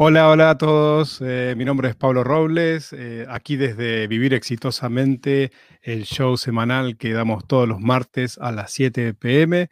Hola, 0.00 0.28
hola 0.28 0.50
a 0.50 0.58
todos. 0.58 1.20
Eh, 1.22 1.54
mi 1.56 1.64
nombre 1.64 1.88
es 1.88 1.96
Pablo 1.96 2.22
Robles. 2.22 2.92
eh, 2.92 3.26
aquí 3.28 3.56
desde 3.56 4.06
Vivir 4.06 4.32
Exitosamente, 4.32 5.50
el 5.82 6.04
show 6.04 6.36
semanal 6.36 6.96
que 6.96 7.12
damos 7.12 7.48
todos 7.48 7.66
los 7.68 7.80
martes 7.80 8.38
a 8.38 8.52
las 8.52 8.70
7 8.72 9.14
pm. 9.14 9.70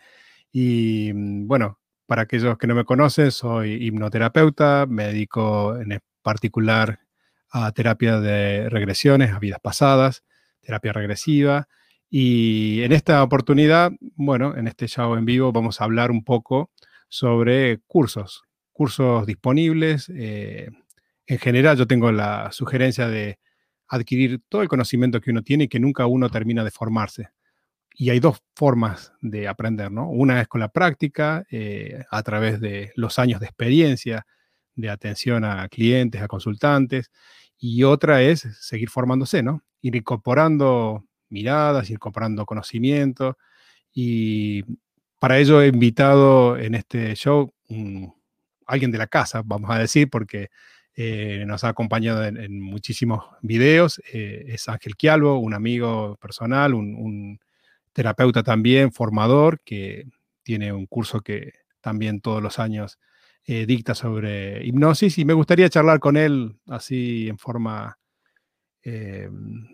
Y 0.51 1.13
mm, 1.15 1.47
bueno, 1.47 1.79
para 2.07 2.23
aquellos 2.23 2.59
que 2.59 2.67
no 2.67 2.75
me 2.75 2.85
conocen, 2.85 3.31
soy 3.31 3.75
hipnoterapeuta. 3.75 4.87
Me 4.89 5.05
dedico 5.05 5.77
en 5.77 6.01
particular 6.23 6.99
a 7.51 7.71
terapia 7.71 8.19
de 8.19 8.69
regresiones, 8.69 9.31
a 9.33 9.39
vidas 9.39 9.61
pasadas, 9.63 10.25
terapia 10.61 10.93
regresiva. 10.93 11.69
Y 12.11 12.83
en 12.83 12.91
esta 12.91 13.23
oportunidad, 13.23 13.93
bueno, 14.01 14.57
en 14.57 14.67
este 14.67 14.89
show 14.89 15.15
en 15.15 15.25
vivo 15.25 15.53
vamos 15.53 15.81
a 15.81 15.85
hablar 15.85 16.11
un 16.11 16.25
poco 16.25 16.73
sobre 17.09 17.79
cursos, 17.87 18.43
cursos 18.77 19.27
disponibles. 19.27 20.11
eh, 20.15 20.69
en 21.27 21.39
general, 21.39 21.77
yo 21.77 21.87
tengo 21.87 22.13
la 22.13 22.53
sugerencia 22.53 23.09
de 23.09 23.39
adquirir 23.89 24.41
todo 24.49 24.63
el 24.63 24.69
conocimiento 24.69 25.21
que 25.21 25.31
uno 25.31 25.43
tiene 25.43 25.65
y 25.65 25.69
que 25.69 25.81
nunca 25.81 26.07
uno 26.07 26.29
termina 26.29 26.63
de 26.63 26.71
formarse. 26.71 27.31
Y 27.97 28.11
hay 28.11 28.21
dos 28.21 28.43
formas 28.55 29.13
de 29.23 29.49
aprender, 29.49 29.91
¿no? 29.91 30.11
Una 30.11 30.41
es 30.41 30.49
con 30.49 30.61
la 30.61 30.69
práctica, 30.69 31.45
eh, 31.51 32.05
a 32.11 32.23
través 32.23 32.61
de 32.61 32.93
los 32.97 33.19
años 33.19 33.41
de 33.41 33.47
experiencia, 33.47 34.27
de 34.75 34.91
atención 34.91 35.45
a 35.45 35.69
clientes, 35.69 36.21
a 36.23 36.29
consultantes, 36.29 37.11
y 37.59 37.85
otra 37.85 38.23
es 38.23 38.41
seguir 38.61 38.91
formándose, 38.91 39.43
¿no? 39.43 39.63
Ir 39.83 39.97
incorporando 39.97 41.07
miradas, 41.31 41.89
ir 41.91 41.95
incorporando 41.95 42.45
conocimiento, 42.47 43.39
y 43.95 44.63
para 45.19 45.39
ello 45.39 45.63
he 45.63 45.69
invitado 45.69 46.59
en 46.59 46.75
este 46.75 47.15
show 47.17 47.51
un- 47.69 48.15
alguien 48.67 48.91
de 48.91 48.99
la 48.99 49.07
casa, 49.07 49.43
vamos 49.45 49.71
a 49.71 49.79
decir, 49.79 50.11
porque 50.11 50.49
eh, 50.99 51.45
nos 51.47 51.63
ha 51.65 51.69
acompañado 51.69 52.25
en, 52.25 52.61
muchísimos 52.61 53.25
videos. 53.43 54.01
eh, 54.13 54.45
es 54.49 54.69
Ángel 54.69 54.97
Quialvo, 54.97 55.39
un 55.39 55.53
amigo 55.55 56.17
personal, 56.21 56.75
un, 56.75 57.39
terapeuta 57.93 58.43
también, 58.43 58.93
formador, 58.93 59.61
que 59.65 60.07
tiene 60.43 60.73
un 60.73 60.87
curso 60.87 61.21
que 61.21 61.53
también 61.81 62.21
todos 62.21 62.43
los 62.43 62.59
años 62.59 62.99
eh, 63.47 63.65
dicta 63.67 63.95
sobre 63.95 64.65
hipnosis 64.67 65.19
y 65.19 65.25
me 65.25 65.33
gustaría 65.33 65.69
charlar 65.71 65.99
con 66.01 66.17
él 66.17 66.57
así 66.67 67.29
en 67.29 67.39
forma, 67.39 67.99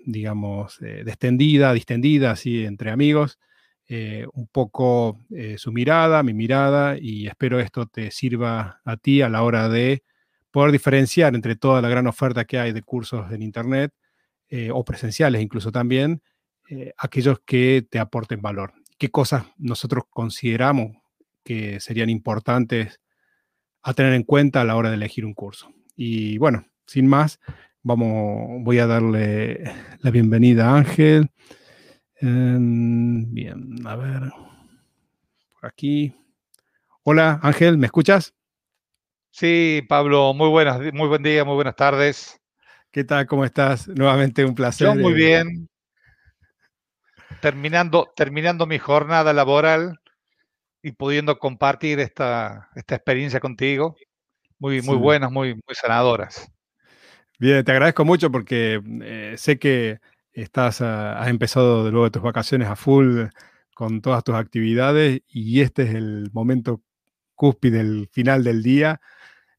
digamos, 0.07 0.79
distendida, 1.05 1.75
distendida, 1.75 2.31
así 2.31 2.65
entre 2.65 2.91
amigos, 2.91 3.39
eh, 3.95 4.27
un 4.33 4.47
poco 4.47 5.19
eh, 5.29 5.59
su 5.59 5.71
mirada, 5.71 6.23
mi 6.23 6.33
mirada, 6.33 6.97
y 6.99 7.27
espero 7.27 7.61
esto 7.61 7.85
te 7.85 8.11
sirva 8.11 8.81
a 8.87 8.97
ti 8.97 9.21
a 9.21 9.29
la 9.29 9.43
hora 9.43 9.69
de 9.69 10.03
poder 10.51 10.73
diferenciar 10.73 11.35
entre 11.35 11.57
toda 11.57 11.83
la 11.83 11.91
gran 11.91 12.07
oferta 12.07 12.47
que 12.47 12.59
hay 12.59 12.73
de 12.73 12.81
cursos 12.81 13.31
en 13.31 13.43
Internet 13.43 13.93
eh, 14.49 14.71
o 14.73 14.83
presenciales 14.83 15.43
incluso 15.43 15.71
también, 15.71 16.23
aquellos 16.97 17.41
que 17.45 17.87
te 17.91 17.99
aporten 17.99 18.41
valor. 18.41 18.73
¿Qué 18.97 19.11
cosas 19.11 19.45
nosotros 19.59 20.05
consideramos 20.09 20.97
que 21.45 21.79
serían 21.79 22.09
importantes 22.09 22.99
a 23.83 23.93
tener 23.93 24.15
en 24.15 24.23
cuenta 24.23 24.63
a 24.63 24.65
la 24.65 24.77
hora 24.77 24.89
de 24.89 24.97
elegir 24.97 25.27
un 25.27 25.35
curso? 25.35 25.69
Y 25.97 26.39
bueno, 26.39 26.65
sin 26.87 27.07
más, 27.07 27.41
vamos, 27.83 28.63
voy 28.65 28.79
a 28.79 28.87
darle 28.87 29.65
la 30.01 30.11
bienvenida 30.11 30.71
a 30.71 30.79
Ángel. 30.79 31.31
Em, 32.23 33.35
bien, 33.35 33.85
a 33.85 33.97
ver, 33.97 34.31
por 35.55 35.67
aquí. 35.69 36.15
Hola 37.03 37.41
Ángel, 37.43 37.77
¿me 37.79 37.87
escuchas? 37.87 38.33
Sí, 39.33 39.83
Pablo, 39.89 40.33
muy 40.33 40.49
buenas, 40.49 40.79
muy 40.93 41.09
buen 41.09 41.25
día, 41.25 41.45
muy 41.45 41.57
buenas 41.57 41.75
tardes. 41.75 42.41
¿Qué 42.93 43.03
tal? 43.03 43.27
¿Cómo 43.27 43.45
estás? 43.45 43.89
Nuevamente 43.89 44.45
un 44.45 44.55
placer. 44.55 44.87
Yo 44.87 44.95
muy 44.95 45.15
eh, 45.15 45.17
bien. 45.17 45.69
Terminando, 47.41 48.13
terminando 48.15 48.69
mi 48.69 48.79
jornada 48.79 49.33
laboral 49.33 49.99
y 50.81 50.93
pudiendo 50.93 51.41
compartir 51.41 51.99
esta, 51.99 52.69
esta 52.77 52.95
experiencia 52.95 53.41
contigo. 53.41 53.97
Muy, 54.61 54.81
muy 54.83 54.95
Sí. 54.95 55.03
buenas, 55.03 55.33
muy, 55.33 55.55
muy 55.55 55.75
sanadoras. 55.75 56.49
Bien, 57.41 57.65
te 57.65 57.73
agradezco 57.73 58.05
mucho 58.05 58.31
porque 58.31 58.81
eh, 59.03 59.35
sé 59.37 59.59
que 59.59 59.99
estás, 60.33 60.81
has 60.81 61.29
empezado 61.29 61.85
de 61.85 61.91
luego 61.91 62.05
de 62.07 62.11
tus 62.13 62.23
vacaciones 62.23 62.69
a 62.69 62.77
full 62.77 63.25
con 63.75 64.01
todas 64.03 64.23
tus 64.25 64.35
actividades 64.35 65.23
y 65.29 65.61
este 65.61 65.83
es 65.85 65.95
el 65.95 66.31
momento 66.33 66.83
cúspide, 67.35 67.81
el 67.81 68.09
final 68.13 68.45
del 68.45 68.63
día. 68.63 69.01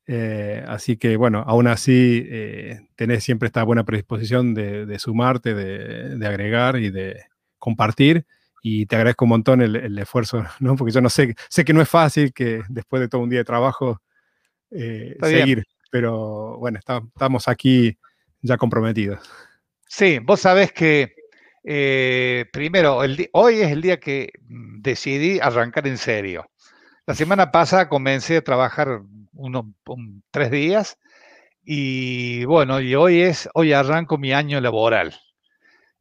eh, 0.07 0.63
así 0.67 0.97
que 0.97 1.15
bueno, 1.17 1.43
aún 1.47 1.67
así 1.67 2.23
eh, 2.29 2.81
tenés 2.95 3.23
siempre 3.23 3.47
esta 3.47 3.63
buena 3.63 3.85
predisposición 3.85 4.53
de, 4.53 4.85
de 4.85 4.99
sumarte, 4.99 5.53
de, 5.53 6.17
de 6.17 6.27
agregar 6.27 6.77
y 6.77 6.89
de 6.91 7.23
compartir. 7.59 8.25
Y 8.61 8.85
te 8.85 8.95
agradezco 8.95 9.25
un 9.25 9.29
montón 9.29 9.61
el, 9.61 9.75
el 9.75 9.97
esfuerzo, 9.99 10.43
¿no? 10.59 10.75
Porque 10.75 10.93
yo 10.93 11.01
no 11.01 11.09
sé, 11.09 11.35
sé 11.49 11.65
que 11.65 11.73
no 11.73 11.81
es 11.81 11.89
fácil 11.89 12.33
que 12.33 12.63
después 12.69 13.01
de 13.01 13.09
todo 13.09 13.21
un 13.21 13.29
día 13.29 13.39
de 13.39 13.45
trabajo 13.45 14.01
eh, 14.71 15.11
Está 15.15 15.27
bien. 15.27 15.41
seguir, 15.41 15.63
pero 15.91 16.57
bueno, 16.59 16.79
está- 16.79 17.01
estamos 17.05 17.47
aquí 17.47 17.97
ya 18.41 18.57
comprometidos. 18.57 19.19
Sí, 19.95 20.17
vos 20.19 20.41
sabés 20.41 20.71
que 20.73 21.13
eh, 21.63 22.45
primero, 22.51 22.97
hoy 23.33 23.61
es 23.61 23.71
el 23.71 23.81
día 23.81 23.99
que 23.99 24.31
mm, 24.47 24.81
decidí 24.81 25.39
arrancar 25.39 25.87
en 25.87 25.97
serio. 25.97 26.45
La 27.07 27.15
semana 27.15 27.51
pasada 27.51 27.89
comencé 27.89 28.37
a 28.37 28.43
trabajar 28.43 29.01
unos 29.33 29.65
un- 29.87 30.23
tres 30.31 30.51
días 30.51 30.99
y 31.63 32.45
bueno, 32.45 32.81
y 32.81 32.95
hoy 32.95 33.21
es, 33.23 33.49
hoy 33.55 33.73
arranco 33.73 34.17
mi 34.19 34.33
año 34.33 34.61
laboral. 34.61 35.15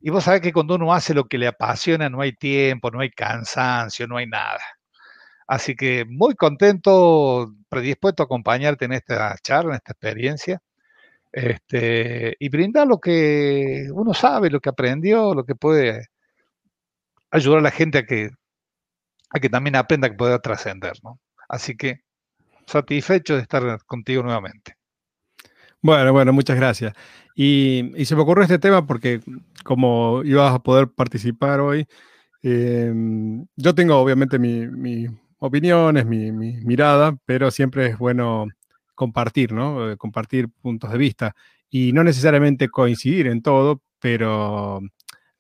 Y 0.01 0.11
vos 0.11 0.25
sabés 0.25 0.43
que 0.43 0.53
cuando 0.53 0.77
uno 0.77 0.95
hace 0.95 1.15
lo 1.15 1.27
que 1.27 1.39
le 1.39 1.49
apasiona, 1.49 2.11
no 2.11 2.21
hay 2.23 2.33
tiempo, 2.35 2.91
no 2.91 3.01
hay 3.01 3.11
cansancio, 3.11 4.07
no 4.09 4.17
hay 4.19 4.27
nada. 4.27 4.61
Así 5.47 5.75
que 5.77 6.05
muy 6.09 6.35
contento, 6.35 7.53
predispuesto 7.69 8.23
a 8.23 8.27
acompañarte 8.27 8.85
en 8.87 8.93
esta 8.93 9.37
charla, 9.43 9.73
en 9.73 9.77
esta 9.77 9.93
experiencia, 9.93 10.61
este, 11.33 12.37
y 12.39 12.49
brindar 12.51 12.87
lo 12.87 12.99
que 13.01 13.89
uno 13.93 14.15
sabe, 14.15 14.51
lo 14.51 14.61
que 14.61 14.69
aprendió, 14.71 15.35
lo 15.35 15.45
que 15.45 15.55
puede 15.55 16.07
ayudar 17.31 17.59
a 17.61 17.63
la 17.63 17.71
gente 17.71 17.99
a 17.99 18.07
que, 18.07 18.31
a 19.31 19.41
que 19.41 19.49
también 19.49 19.77
aprenda 19.77 20.09
que 20.11 20.17
pueda 20.17 20.39
trascender, 20.41 20.95
¿no? 21.03 21.19
Así 21.49 21.77
que 21.77 22.01
satisfecho 22.67 23.37
de 23.37 23.43
estar 23.43 23.63
contigo 23.87 24.23
nuevamente. 24.23 24.77
Bueno, 25.81 26.13
bueno, 26.13 26.33
muchas 26.33 26.57
gracias. 26.57 26.95
Y, 27.35 27.93
se 28.05 28.15
me 28.15 28.23
ocurrió 28.23 28.45
este 28.45 28.59
tema 28.59 28.87
porque 28.87 29.21
como 29.65 30.23
ibas 30.25 30.55
a 30.55 30.61
poder 30.63 30.89
participar 30.89 31.61
hoy, 31.61 31.87
eh, 32.43 32.93
yo 33.57 33.75
tengo 33.75 33.97
obviamente 33.99 34.39
mi- 34.39 34.67
mis 34.69 35.11
opiniones, 35.39 36.07
mi, 36.07 36.33
mi 36.33 36.55
mirada, 36.65 37.17
pero 37.27 37.51
siempre 37.51 37.87
es 37.87 37.99
bueno 37.99 38.47
compartir, 38.95 39.53
¿no? 39.53 39.91
Eh, 39.93 39.97
Compartir 39.97 40.49
puntos 40.49 40.91
de 40.93 40.99
vista 40.99 41.35
y 41.71 41.93
no 41.93 42.05
necesariamente 42.05 42.69
coincidir 42.69 43.27
en 43.29 43.43
todo, 43.43 43.83
pero 44.01 44.81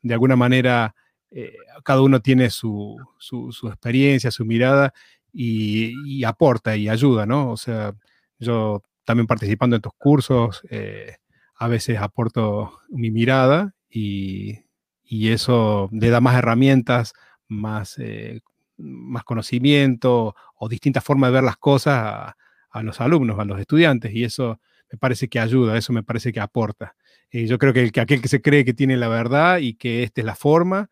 de 0.02 0.14
alguna 0.14 0.36
manera 0.36 0.94
eh, 1.30 1.52
cada 1.84 2.02
uno 2.02 2.20
tiene 2.20 2.50
su, 2.50 2.96
su- 3.18 3.52
su 3.52 3.68
experiencia, 3.68 4.30
su 4.30 4.44
mirada 4.44 4.92
y, 5.32 6.24
aporta 6.24 6.76
y 6.76 6.88
ayuda, 6.88 7.26
¿no? 7.26 7.50
O 7.50 7.56
sea, 7.56 7.94
yo 8.38 8.82
también 9.04 9.26
participando 9.26 9.76
en 9.76 9.82
tus 9.82 9.92
cursos, 9.96 10.62
eh, 10.70 11.16
a 11.56 11.68
veces 11.68 11.98
aporto 11.98 12.78
mi 12.90 13.10
mirada 13.10 13.74
y, 13.90 14.58
y 15.04 15.28
eso 15.30 15.88
le 15.92 16.10
da 16.10 16.20
más 16.20 16.36
herramientas, 16.36 17.12
más, 17.48 17.98
eh, 17.98 18.40
más 18.76 19.24
conocimiento 19.24 20.34
o 20.56 20.68
distintas 20.68 21.04
formas 21.04 21.28
de 21.30 21.34
ver 21.34 21.44
las 21.44 21.56
cosas 21.56 22.34
a 22.72 22.82
los 22.82 23.00
alumnos, 23.00 23.38
a 23.38 23.44
los 23.44 23.60
estudiantes, 23.60 24.12
y 24.14 24.24
eso 24.24 24.60
me 24.90 24.98
parece 24.98 25.28
que 25.28 25.38
ayuda, 25.38 25.76
eso 25.76 25.92
me 25.92 26.02
parece 26.02 26.32
que 26.32 26.40
aporta. 26.40 26.96
Eh, 27.30 27.46
yo 27.46 27.58
creo 27.58 27.72
que, 27.72 27.82
el, 27.82 27.92
que 27.92 28.00
aquel 28.00 28.20
que 28.20 28.28
se 28.28 28.42
cree 28.42 28.64
que 28.64 28.74
tiene 28.74 28.96
la 28.96 29.08
verdad 29.08 29.58
y 29.58 29.74
que 29.74 30.02
esta 30.02 30.20
es 30.20 30.26
la 30.26 30.34
forma, 30.34 30.90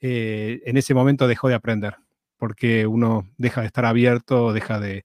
eh, 0.00 0.60
en 0.64 0.76
ese 0.76 0.94
momento 0.94 1.28
dejó 1.28 1.48
de 1.48 1.54
aprender, 1.54 1.96
porque 2.36 2.86
uno 2.86 3.28
deja 3.36 3.60
de 3.60 3.66
estar 3.66 3.84
abierto, 3.84 4.52
deja 4.52 4.80
de, 4.80 5.04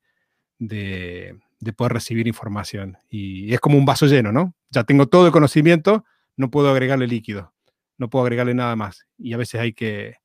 de, 0.60 1.36
de 1.60 1.74
poder 1.74 1.94
recibir 1.94 2.27
información. 2.27 2.98
Y 3.09 3.54
es 3.54 3.59
como 3.59 3.77
un 3.77 3.86
vaso 3.86 4.06
lleno, 4.06 4.31
¿no? 4.31 4.56
Ya 4.69 4.83
tengo 4.83 5.07
todo 5.07 5.25
el 5.25 5.31
conocimiento, 5.31 6.06
no 6.36 6.50
puedo 6.50 6.69
agregarle 6.69 7.07
líquido, 7.07 7.54
no 7.98 8.09
puedo 8.09 8.25
agregarle 8.25 8.54
nada 8.54 8.75
más. 8.75 9.06
Y 9.18 9.33
a 9.33 9.38
veces 9.38 9.62
hay 9.62 9.74
que, 9.74 10.18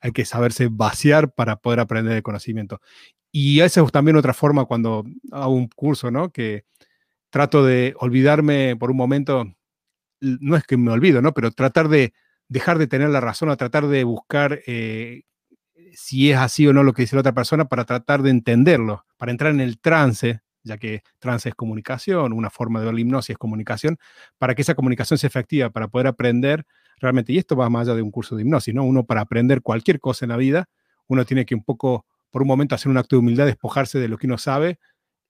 hay 0.00 0.12
que 0.12 0.24
saberse 0.24 0.68
vaciar 0.70 1.32
para 1.32 1.56
poder 1.56 1.80
aprender 1.80 2.16
el 2.16 2.22
conocimiento. 2.22 2.80
Y 3.32 3.60
esa 3.60 3.82
es 3.82 3.92
también 3.92 4.16
otra 4.16 4.34
forma 4.34 4.66
cuando 4.66 5.04
hago 5.32 5.54
un 5.54 5.68
curso, 5.68 6.10
¿no? 6.10 6.30
Que 6.30 6.64
trato 7.30 7.64
de 7.64 7.94
olvidarme 7.98 8.76
por 8.76 8.90
un 8.90 8.96
momento, 8.98 9.46
no 10.20 10.56
es 10.56 10.64
que 10.64 10.76
me 10.76 10.92
olvido, 10.92 11.22
¿no? 11.22 11.32
Pero 11.34 11.50
tratar 11.52 11.88
de 11.88 12.12
dejar 12.48 12.78
de 12.78 12.86
tener 12.86 13.08
la 13.10 13.20
razón 13.20 13.48
o 13.48 13.56
tratar 13.56 13.86
de 13.88 14.04
buscar 14.04 14.60
eh, 14.66 15.22
si 15.94 16.30
es 16.30 16.38
así 16.38 16.66
o 16.66 16.72
no 16.72 16.82
lo 16.84 16.92
que 16.92 17.02
dice 17.02 17.16
la 17.16 17.20
otra 17.20 17.34
persona 17.34 17.66
para 17.66 17.84
tratar 17.84 18.22
de 18.22 18.30
entenderlo, 18.30 19.06
para 19.16 19.32
entrar 19.32 19.52
en 19.52 19.60
el 19.60 19.80
trance 19.80 20.42
ya 20.64 20.78
que 20.78 21.02
trance 21.18 21.48
es 21.48 21.54
comunicación, 21.54 22.32
una 22.32 22.50
forma 22.50 22.80
de 22.80 22.86
ver 22.86 22.94
la 22.94 23.00
hipnosis 23.00 23.30
es 23.30 23.38
comunicación, 23.38 23.98
para 24.38 24.54
que 24.54 24.62
esa 24.62 24.74
comunicación 24.74 25.18
sea 25.18 25.28
efectiva, 25.28 25.70
para 25.70 25.88
poder 25.88 26.06
aprender 26.06 26.64
realmente, 26.98 27.32
y 27.32 27.38
esto 27.38 27.56
va 27.56 27.68
más 27.68 27.88
allá 27.88 27.96
de 27.96 28.02
un 28.02 28.10
curso 28.10 28.36
de 28.36 28.42
hipnosis, 28.42 28.74
¿no? 28.74 28.84
Uno 28.84 29.04
para 29.04 29.22
aprender 29.22 29.62
cualquier 29.62 29.98
cosa 30.00 30.24
en 30.24 30.30
la 30.30 30.36
vida, 30.36 30.68
uno 31.08 31.24
tiene 31.24 31.44
que 31.44 31.54
un 31.54 31.64
poco, 31.64 32.06
por 32.32 32.42
un 32.42 32.48
momento, 32.48 32.74
hacer 32.74 32.90
un 32.90 32.98
acto 32.98 33.14
de 33.14 33.20
humildad, 33.20 33.46
despojarse 33.46 34.00
de 34.00 34.08
lo 34.08 34.18
que 34.18 34.26
uno 34.26 34.38
sabe 34.38 34.80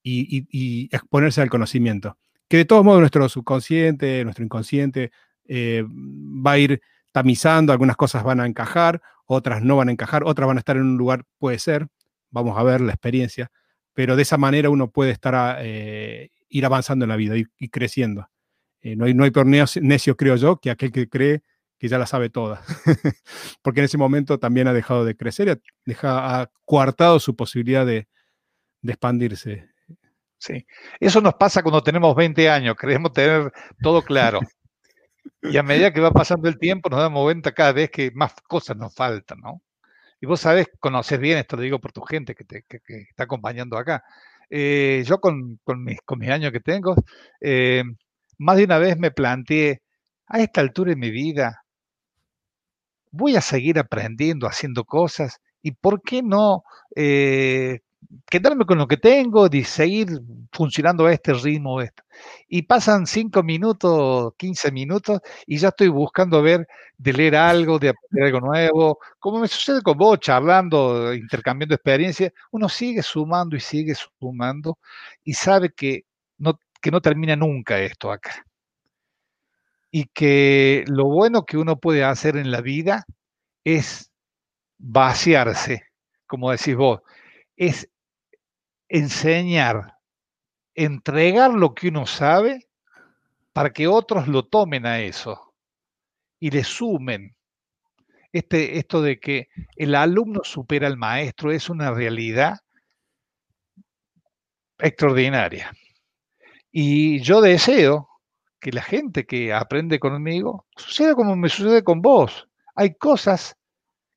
y, 0.03 0.89
exponerse 0.95 1.43
al 1.43 1.51
conocimiento. 1.51 2.17
Que 2.49 2.59
de 2.59 2.65
todos 2.65 2.85
modos 2.85 3.01
nuestro 3.01 3.29
subconsciente, 3.29 4.25
nuestro 4.25 4.45
inconsciente, 4.45 5.11
eh, 5.47 5.85
va 5.85 6.53
a 6.53 6.59
ir 6.59 6.81
tamizando, 7.11 7.73
algunas 7.73 7.97
cosas 7.97 8.23
van 8.23 8.41
a 8.41 8.47
encajar, 8.47 9.03
otras 9.27 9.63
no 9.63 9.77
van 9.77 9.89
a 9.89 9.93
encajar, 9.93 10.23
otras 10.25 10.47
van 10.47 10.57
a 10.57 10.61
estar 10.61 10.77
en 10.77 10.83
un 10.83 10.97
lugar, 10.97 11.25
puede 11.39 11.59
ser, 11.59 11.89
vamos 12.31 12.57
a 12.57 12.63
ver 12.63 12.81
la 12.81 12.93
experiencia, 12.93 13.51
pero 13.93 14.17
de 14.17 14.23
esa 14.23 14.39
manera 14.39 14.71
uno 14.71 14.91
puede 14.91 15.11
estar 15.11 15.59
eh, 15.61 16.31
ir 16.49 16.65
avanzando 16.65 17.05
en 17.05 17.09
la 17.09 17.17
vida 17.17 17.35
y, 17.37 17.69
creciendo. 17.69 18.29
Eh, 18.81 18.97
no, 18.97 19.05
hay, 19.07 19.15
no 19.15 19.25
hay 19.25 19.31
peor 19.31 19.47
necio, 19.47 20.17
creo 20.17 20.37
yo, 20.37 20.57
que 20.59 20.71
aquel 20.71 20.93
que 20.93 21.09
cree 21.09 21.43
que 21.82 21.88
ya 21.88 21.99
la 21.99 22.06
sabe 22.06 22.31
toda, 22.31 22.62
porque 23.61 23.81
en 23.81 23.87
ese 23.87 23.99
momento 23.99 24.38
también 24.38 24.69
ha 24.69 24.73
dejado 24.73 25.05
de 25.05 25.17
crecer, 25.17 25.61
y 25.84 25.94
ha, 26.05 26.49
coartado 26.64 27.19
su 27.19 27.34
posibilidad 27.34 27.84
de, 27.84 28.06
expandirse. 28.84 29.69
Sí, 30.38 30.64
eso 31.00 31.20
nos 31.20 31.34
pasa 31.34 31.61
cuando 31.61 31.82
tenemos 31.82 32.14
20 32.14 32.49
años, 32.49 32.76
queremos 32.76 33.12
tener 33.12 33.52
todo 33.82 34.00
claro. 34.00 34.38
Y 35.43 35.56
a 35.56 35.64
medida 35.64 35.93
que 35.93 36.00
va 36.00 36.12
pasando 36.12 36.49
el 36.49 36.56
tiempo, 36.56 36.88
nos 36.88 37.00
damos 37.00 37.25
cuenta 37.25 37.50
cada 37.50 37.73
vez 37.73 37.90
que 37.90 38.12
más 38.12 38.32
cosas 38.46 38.76
nos 38.76 38.94
faltan, 38.94 39.40
¿no? 39.40 39.61
Y 40.20 40.26
vos 40.26 40.38
sabés, 40.38 40.69
conoces 40.79 41.19
bien, 41.19 41.38
esto 41.38 41.56
lo 41.56 41.62
digo 41.62 41.81
por 41.81 41.90
tu 41.90 42.02
gente 42.02 42.37
que 42.37 42.44
te 42.44 42.64
está 43.11 43.25
acompañando 43.25 43.76
acá. 43.76 44.05
Eh, 44.49 45.02
yo 45.05 45.19
con, 45.20 45.58
con, 45.64 45.82
mis, 45.82 46.00
con, 46.02 46.20
mis, 46.20 46.31
años 46.31 46.52
que 46.52 46.61
tengo, 46.61 46.94
eh, 47.40 47.82
más 48.38 48.56
de 48.56 48.64
una 48.67 48.79
vez 48.79 48.96
me 48.99 49.11
planteé, 49.11 49.82
a 50.29 50.40
esta 50.40 50.61
altura 50.61 50.90
de 50.90 50.96
mi 50.96 51.11
vida, 51.11 51.62
voy 53.12 53.37
a 53.37 53.41
seguir 53.41 53.79
aprendiendo, 53.79 54.47
haciendo 54.49 54.85
cosas, 54.85 55.41
y 55.62 55.73
por 55.73 56.03
qué 56.03 56.23
no 56.23 56.64
eh, 56.97 57.81
quedarme 58.26 58.64
con 58.67 58.79
lo 58.79 58.87
que 58.88 58.97
tengo 58.97 59.49
y 59.50 59.64
seguir 59.64 60.09
funcionando 60.53 61.06
a 61.06 61.12
este 61.12 61.32
ritmo. 61.35 61.81
Esto. 61.81 62.03
Y 62.49 62.62
pasan 62.62 63.06
5 63.06 63.43
minutos, 63.43 64.35
15 64.37 64.73
minutos 64.73 65.20
y 65.47 65.59
ya 65.59 65.69
estoy 65.69 65.88
buscando 65.88 66.43
ver 66.43 66.67
de 66.99 67.12
leer 67.12 67.37
algo, 67.37 67.79
de 67.79 67.91
aprender 67.91 68.25
algo 68.26 68.41
nuevo. 68.41 68.99
Como 69.19 69.41
me 69.41 69.49
sucede 69.49 69.82
con 69.82 69.97
vos, 69.99 70.19
charlando, 70.20 71.15
intercambiando 71.15 71.75
experiencias, 71.75 72.32
uno 72.50 72.69
sigue 72.69 73.03
sumando 73.03 73.56
y 73.56 73.61
sigue 73.61 73.94
sumando 73.94 74.79
y 75.25 75.35
sabe 75.35 75.70
que 75.73 76.05
no, 76.38 76.58
que 76.81 76.91
no 76.91 77.00
termina 77.00 77.37
nunca 77.37 77.79
esto 77.81 78.11
acá. 78.12 78.44
Y 79.93 80.06
que 80.06 80.85
lo 80.89 81.05
bueno 81.05 81.44
que 81.44 81.59
uno 81.59 81.79
puede 81.79 82.03
hacer 82.03 82.37
en 82.37 82.50
la 82.50 82.62
vida 82.62 83.05
es 83.62 84.11
vaciarse, 84.79 85.85
como 86.27 86.50
decís 86.50 86.75
vos, 86.75 87.03
es 87.56 87.89
enseñar, 88.89 89.99
entregar 90.75 91.53
lo 91.53 91.75
que 91.75 91.89
uno 91.89 92.06
sabe 92.06 92.67
para 93.53 93.71
que 93.71 93.87
otros 93.87 94.29
lo 94.29 94.44
tomen 94.44 94.87
a 94.87 95.00
eso 95.00 95.55
y 96.41 96.50
le 96.50 96.65
sumen. 96.65 97.37
Este, 98.33 98.79
esto 98.79 99.03
de 99.03 99.21
que 99.21 99.49
el 99.77 99.94
alumno 99.94 100.41
supera 100.43 100.87
al 100.87 100.97
maestro 100.97 101.53
es 101.53 101.69
una 101.69 101.93
realidad 101.93 102.59
extraordinaria. 104.79 105.71
Y 106.71 107.21
yo 107.21 107.41
deseo 107.41 108.09
que 108.62 108.70
la 108.70 108.82
gente 108.82 109.26
que 109.26 109.53
aprende 109.53 109.99
conmigo 109.99 110.67
suceda 110.76 111.17
como 111.17 111.35
me 111.35 111.49
sucede 111.49 111.82
con 111.82 112.00
vos. 112.00 112.49
Hay 112.76 112.94
cosas 112.94 113.56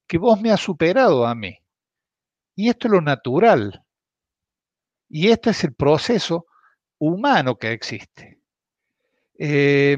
que 0.07 0.19
vos 0.19 0.39
me 0.39 0.51
has 0.51 0.61
superado 0.61 1.25
a 1.25 1.33
mí. 1.33 1.57
Y 2.55 2.69
esto 2.69 2.87
es 2.87 2.91
lo 2.91 3.01
natural. 3.01 3.83
Y 5.09 5.29
este 5.29 5.49
es 5.49 5.63
el 5.63 5.73
proceso 5.73 6.45
humano 6.99 7.57
que 7.57 7.71
existe. 7.71 8.39
Eh, 9.39 9.97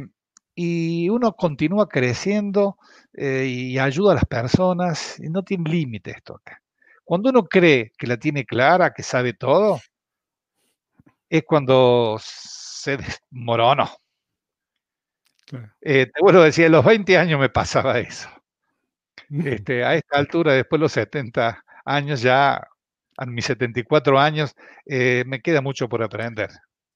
y 0.56 1.10
uno 1.10 1.34
continúa 1.34 1.90
creciendo 1.90 2.78
eh, 3.14 3.46
y 3.48 3.78
ayuda 3.78 4.14
a 4.14 4.16
las 4.16 4.26
personas 4.26 5.20
y 5.20 5.30
no 5.30 5.44
tiene 5.44 5.70
límite 5.70 6.12
esto 6.12 6.38
acá. 6.38 6.64
Cuando 7.04 7.32
uno 7.32 7.44
cree 7.44 7.92
que 7.98 8.08
la 8.08 8.16
tiene 8.16 8.46
clara, 8.46 8.94
que 8.94 9.04
sabe 9.04 9.34
todo, 9.34 9.82
es 11.30 11.44
cuando 11.44 12.18
se 12.22 12.98
Eh, 15.82 16.08
te 16.08 16.22
vuelvo 16.22 16.42
a 16.42 16.46
decir, 16.46 16.66
a 16.66 16.70
los 16.70 16.84
20 16.84 17.18
años 17.18 17.40
me 17.40 17.50
pasaba 17.50 18.00
eso. 18.00 18.30
Este, 19.30 19.84
a 19.84 19.96
esta 19.96 20.18
altura, 20.18 20.54
después 20.54 20.80
de 20.80 20.84
los 20.84 20.92
70 20.94 21.64
años, 21.86 22.22
ya 22.22 22.68
a 23.18 23.26
mis 23.26 23.46
74 23.46 24.20
años, 24.20 24.56
eh, 24.86 25.24
me 25.26 25.42
queda 25.42 25.62
mucho 25.62 25.90
por 25.90 26.04
aprender. 26.04 26.50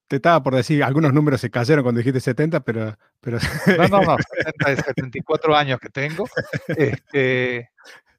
Te 0.07 0.17
estaba 0.17 0.43
por 0.43 0.55
decir, 0.55 0.83
algunos 0.83 1.13
números 1.13 1.41
se 1.41 1.49
cayeron 1.49 1.83
cuando 1.83 1.99
dijiste 1.99 2.19
70, 2.19 2.59
pero... 2.61 2.97
pero... 3.19 3.37
No, 3.77 3.87
no, 3.87 4.01
no, 4.01 4.17
70 4.67 4.83
74 4.83 5.55
años 5.55 5.79
que 5.79 5.89
tengo. 5.89 6.27
Este, 6.67 7.71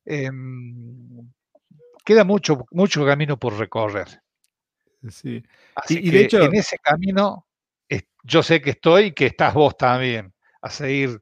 em, 0.05 1.31
queda 2.05 2.25
mucho, 2.25 2.67
mucho 2.71 3.05
camino 3.05 3.39
por 3.39 3.59
recorrer. 3.59 4.23
Sí. 5.11 5.43
Así 5.75 5.99
y, 5.99 6.11
que 6.11 6.11
de 6.11 6.25
hecho, 6.25 6.43
en 6.43 6.55
ese 6.55 6.79
camino 6.79 7.47
yo 8.23 8.43
sé 8.43 8.61
que 8.61 8.71
estoy 8.71 9.05
y 9.05 9.13
que 9.13 9.27
estás 9.27 9.55
vos 9.55 9.77
también, 9.77 10.33
a 10.61 10.71
seguir 10.71 11.21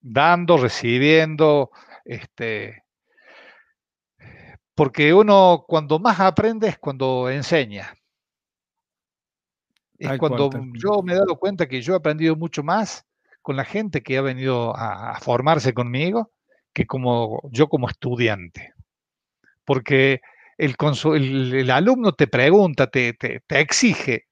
dando, 0.00 0.56
recibiendo, 0.56 1.70
este, 2.04 2.84
porque 4.74 5.12
uno 5.12 5.64
cuando 5.68 5.98
más 5.98 6.20
aprende 6.20 6.68
es 6.68 6.78
cuando 6.78 7.28
enseña. 7.28 7.94
Es 9.98 10.18
cuando 10.18 10.48
yo 10.72 11.02
me 11.02 11.12
he 11.12 11.16
dado 11.16 11.36
cuenta 11.38 11.68
que 11.68 11.82
yo 11.82 11.92
he 11.92 11.96
aprendido 11.96 12.34
mucho 12.34 12.62
más 12.62 13.06
con 13.42 13.56
la 13.56 13.66
gente 13.66 14.02
que 14.02 14.16
ha 14.16 14.22
venido 14.22 14.74
a, 14.74 15.20
formarse 15.20 15.74
conmigo 15.74 16.32
que 16.72 16.86
como 16.86 17.42
yo 17.50 17.68
como 17.68 17.90
estudiante. 17.90 18.72
Porque 19.66 20.22
el, 20.56 20.74
el, 21.54 21.70
alumno 21.70 22.12
te 22.12 22.26
pregunta, 22.26 22.86
te, 22.86 23.12
te, 23.12 23.42
exige, 23.60 24.28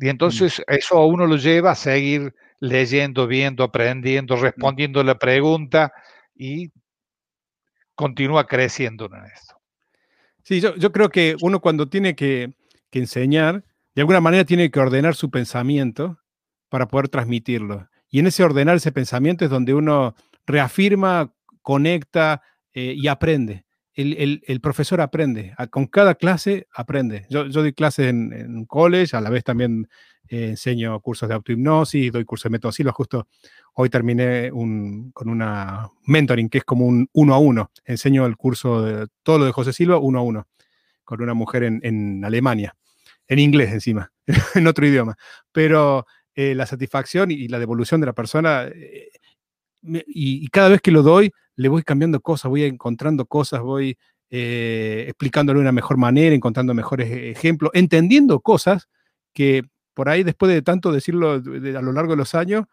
y 0.00 0.06
mm. 0.06 0.08
entonces 0.08 0.62
eso 0.66 0.96
a 0.96 1.06
uno 1.06 1.26
lo 1.26 1.36
lleva 1.36 1.72
a 1.72 1.76
seguir 1.76 2.34
leyendo, 2.58 3.26
viendo, 3.26 3.62
aprendiendo, 3.64 4.36
mm. 4.36 4.40
respondiendo 4.40 5.04
la 5.04 5.18
pregunta 5.18 5.92
y 6.34 6.70
continúa 7.94 8.46
creciendo 8.46 9.06
en 9.06 9.26
esto. 9.26 9.56
Sí, 10.42 10.60
yo, 10.60 10.90
creo 10.90 11.10
que 11.10 11.36
uno 11.42 11.60
cuando 11.60 11.88
tiene 11.88 12.16
que, 12.16 12.54
enseñar, 12.92 13.62
de 13.94 14.02
alguna 14.02 14.20
manera 14.20 14.44
tiene 14.44 14.70
que 14.70 14.80
ordenar 14.80 15.14
su 15.14 15.30
pensamiento 15.30 16.18
para 16.70 16.88
poder 16.88 17.08
transmitirlo. 17.08 17.88
Y 18.08 18.18
en 18.18 18.26
ese 18.26 18.42
ordenar 18.42 18.76
ese 18.76 18.90
pensamiento 18.90 19.44
es 19.44 19.50
donde 19.50 19.74
uno 19.74 20.16
reafirma, 20.46 21.32
conecta 21.62 22.42
eh, 22.72 22.94
y 22.96 23.06
aprende. 23.06 23.64
El, 24.00 24.60
profesor 24.60 25.00
aprende, 25.00 25.54
con 25.70 25.86
cada 25.86 26.14
clase 26.14 26.66
aprende. 26.72 27.26
Yo, 27.28 27.48
doy 27.48 27.72
clases 27.72 28.08
en, 28.08 28.32
un 28.32 28.64
college, 28.64 29.16
a 29.16 29.20
la 29.20 29.30
vez 29.30 29.44
también 29.44 29.88
eh, 30.28 30.50
enseño 30.50 30.98
cursos 31.00 31.28
de 31.28 31.34
autohipnosis, 31.34 32.12
doy 32.12 32.24
cursos 32.24 32.44
de 32.44 32.50
método 32.50 32.72
Silva. 32.72 32.92
Justo 32.92 33.28
hoy 33.74 33.90
terminé 33.90 34.50
con 34.50 35.28
una 35.28 35.88
mentoring 36.06 36.48
que 36.48 36.58
es 36.58 36.64
como 36.64 36.86
un 36.86 37.08
uno 37.12 37.34
a 37.34 37.38
uno. 37.38 37.70
Enseño 37.84 38.26
el 38.26 38.36
curso 38.36 38.82
de 38.82 39.08
todo 39.22 39.38
lo 39.38 39.44
de 39.44 39.52
José 39.52 39.72
Silva 39.72 39.98
uno 39.98 40.20
a 40.20 40.22
uno, 40.22 40.48
con 41.04 41.20
una 41.20 41.34
mujer 41.34 41.64
en, 41.64 42.24
Alemania, 42.24 42.76
en 43.28 43.38
inglés 43.38 43.72
encima, 43.72 44.12
en 44.54 44.66
otro 44.66 44.86
idioma. 44.86 45.16
Pero 45.52 46.06
eh, 46.34 46.54
la 46.54 46.66
satisfacción 46.66 47.30
y 47.30 47.48
la 47.48 47.58
devolución 47.58 48.00
de 48.00 48.06
la 48.06 48.12
persona, 48.12 48.64
eh, 48.64 49.10
y, 49.82 50.48
cada 50.48 50.68
vez 50.68 50.80
que 50.80 50.90
lo 50.90 51.02
doy, 51.02 51.32
le 51.56 51.68
voy 51.68 51.82
cambiando 51.82 52.20
cosas, 52.20 52.48
voy 52.50 52.64
encontrando 52.64 53.26
cosas, 53.26 53.60
voy 53.60 53.96
explicándolo 54.32 55.58
de 55.58 55.62
una 55.62 55.72
mejor 55.72 55.96
manera, 55.96 56.34
encontrando 56.34 56.72
mejores 56.72 57.10
ejemplos, 57.10 57.72
entendiendo 57.74 58.38
cosas 58.40 58.88
que 59.32 59.64
por 59.94 60.08
ahí 60.08 60.22
después 60.22 60.52
de 60.52 60.62
tanto 60.62 60.92
decirlo 60.92 61.32
a 61.32 61.82
lo 61.82 61.92
largo 61.92 62.12
de 62.12 62.16
los 62.16 62.34
años, 62.34 62.64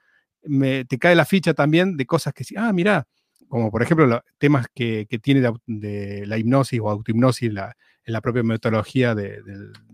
me, 0.44 0.86
te 0.86 0.98
cae 0.98 1.16
la 1.16 1.26
ficha 1.26 1.54
también 1.54 1.98
de 1.98 2.06
cosas 2.06 2.34
que 2.34 2.46
ah, 2.58 2.72
mira, 2.72 3.08
como 3.48 3.72
por 3.72 3.82
ejemplo 3.82 4.06
los 4.06 4.22
temas 4.38 4.68
que, 4.74 5.08
tiene 5.22 5.52
de, 5.66 6.26
la 6.26 6.38
hipnosis 6.38 6.80
o 6.80 6.90
autohipnosis 6.90 7.52
la, 7.52 7.76
en 8.04 8.14
la 8.14 8.22
propia 8.22 8.44
metodología 8.44 9.16
de, 9.16 9.42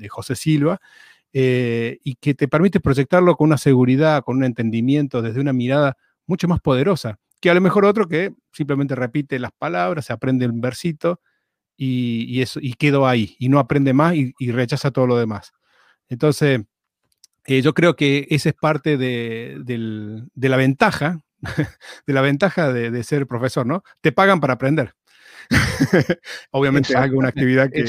José 0.10 0.36
Silva, 0.36 0.80
eh, 1.32 1.98
y 2.04 2.16
que 2.16 2.36
te 2.36 2.48
permite 2.48 2.80
proyectarlo 2.80 3.36
con 3.36 3.48
una 3.48 3.58
seguridad, 3.58 4.24
con 4.24 4.38
un 4.38 4.44
entendimiento, 4.44 5.22
desde 5.22 5.40
una 5.42 5.54
mirada 5.54 5.98
mucho 6.28 6.48
más 6.48 6.62
poderosa, 6.62 7.20
que 7.44 7.50
a 7.50 7.54
lo 7.54 7.60
mejor 7.60 7.84
otro 7.84 8.08
que 8.08 8.34
simplemente 8.54 8.96
repite 8.96 9.38
las 9.38 9.52
palabras, 9.52 10.06
se 10.06 10.14
aprende 10.14 10.48
un 10.48 10.62
versito 10.62 11.20
y, 11.76 12.42
eso, 12.42 12.62
y 12.62 12.76
quedó 12.76 13.06
ahí, 13.06 13.36
y 13.38 13.50
no 13.50 13.60
aprende 13.60 13.92
más 13.92 14.16
y 14.16 14.52
rechaza 14.54 14.92
todo 14.92 15.08
lo 15.08 15.18
demás. 15.18 15.52
Entonces, 16.08 16.62
eh, 17.46 17.62
yo 17.62 17.74
creo 17.74 17.98
que 17.98 18.28
esa 18.30 18.48
es 18.48 18.56
parte 18.56 18.98
de, 18.98 20.30
la 20.36 20.56
ventaja, 20.56 21.20
de 22.08 22.14
la 22.14 22.22
ventaja 22.22 22.72
de, 22.72 23.04
ser 23.04 23.28
profesor, 23.28 23.66
¿no? 23.66 23.84
Te 24.00 24.14
pagan 24.14 24.40
para 24.40 24.54
aprender. 24.54 24.94
Obviamente 26.52 26.94
es 26.94 26.96
alguna 26.96 27.28
actividad 27.28 27.70
que, 27.70 27.84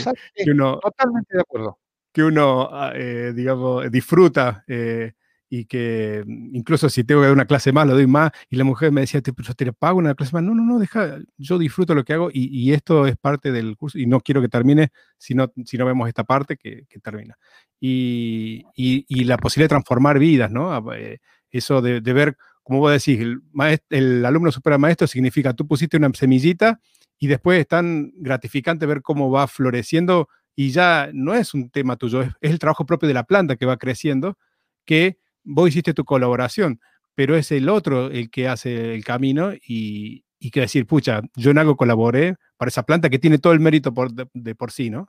uno... 0.51 0.81
Totalmente 0.81 1.37
de 1.37 1.41
acuerdo. 1.41 1.79
Que 2.13 2.25
uno, 2.25 2.69
ah, 2.73 2.93
eh, 2.93 3.33
digamos, 3.37 3.89
disfruta. 3.89 4.65
Eh, 4.67 5.13
y 5.49 5.67
que 5.67 6.25
mm, 6.27 6.57
incluso 6.57 6.89
si 6.89 7.05
tengo 7.05 7.21
que 7.21 7.27
dar 7.27 7.35
una 7.35 7.47
clase 7.47 7.73
más, 7.73 7.87
lo 7.87 7.95
doy 7.95 8.07
más, 8.07 8.31
y 8.51 8.57
la 8.57 8.65
mujer 8.65 8.93
me 8.93 9.03
decía, 9.03 9.21
pero 9.23 9.55
te 9.55 9.73
pago 9.73 9.99
una 9.99 10.15
clase 10.15 10.33
más, 10.35 10.43
no, 10.43 10.55
no, 10.55 10.65
no, 10.65 10.79
deja, 10.79 11.19
yo 11.37 11.59
disfruto 11.59 11.95
lo 11.95 12.05
que 12.05 12.15
hago 12.15 12.31
y, 12.33 12.73
esto 12.73 13.07
es 13.07 13.17
parte 13.17 13.53
del 13.53 13.77
curso 13.77 13.99
y 13.99 14.07
no 14.07 14.21
quiero 14.21 14.41
que 14.41 14.49
termine 14.49 14.91
si 15.19 15.35
no, 15.35 15.53
si 15.65 15.77
no 15.79 15.87
vemos 15.87 16.09
esta 16.09 16.25
parte 16.25 16.57
que, 16.57 16.87
termina. 17.03 17.37
Y, 17.81 18.65
y, 18.75 19.25
la 19.25 19.37
posibilidad 19.37 19.67
de 19.67 19.75
transformar 19.75 20.19
vidas, 20.19 20.51
¿no? 20.51 20.93
Eh, 20.95 21.19
eso 21.51 21.83
de, 21.83 22.01
ver, 22.01 22.37
como 22.63 22.81
vos 22.81 22.93
decís, 22.93 23.21
el, 23.21 23.43
el 23.91 24.25
alumno 24.25 24.51
supera 24.51 24.79
maestro 24.79 25.07
significa 25.07 25.53
tú 25.53 25.67
pusiste 25.67 25.97
una 25.97 26.11
semillita 26.15 26.81
y 27.19 27.29
después 27.29 27.61
es 27.61 27.69
tan 27.69 28.11
gratificante 28.17 28.87
ver 28.87 29.03
cómo 29.03 29.31
va 29.31 29.47
floreciendo 29.47 30.29
y 30.57 30.71
ya 30.71 31.11
no 31.13 31.35
es 31.35 31.55
un 31.55 31.71
tema 31.71 31.97
tuyo, 31.97 32.23
es, 32.23 32.31
es 32.41 32.51
el 32.51 32.59
trabajo 32.59 32.87
propio 32.87 33.07
de 33.07 33.15
la 33.15 33.25
planta 33.25 33.57
que 33.57 33.67
va 33.67 33.77
creciendo, 33.77 34.37
que 34.85 35.19
vos 35.45 35.69
hiciste 35.69 35.95
tu 35.95 36.05
colaboración, 36.05 36.81
pero 37.15 37.37
es 37.37 37.53
el 37.53 37.69
otro 37.69 38.11
el 38.11 38.31
que 38.31 38.49
hace 38.49 38.95
el 38.95 39.05
camino 39.05 39.53
y, 39.55 40.25
y 40.39 40.51
que 40.51 40.61
decir, 40.61 40.87
pucha, 40.87 41.23
yo 41.37 41.51
en 41.53 41.59
algo 41.59 41.77
colaboré 41.77 42.37
para 42.59 42.69
esa 42.69 42.83
planta 42.83 43.09
que 43.09 43.19
tiene 43.19 43.39
todo 43.39 43.53
el 43.53 43.61
mérito 43.61 43.95
por, 43.95 44.13
de, 44.13 44.55
por 44.55 44.73
sí, 44.73 44.91
¿no? 44.91 45.09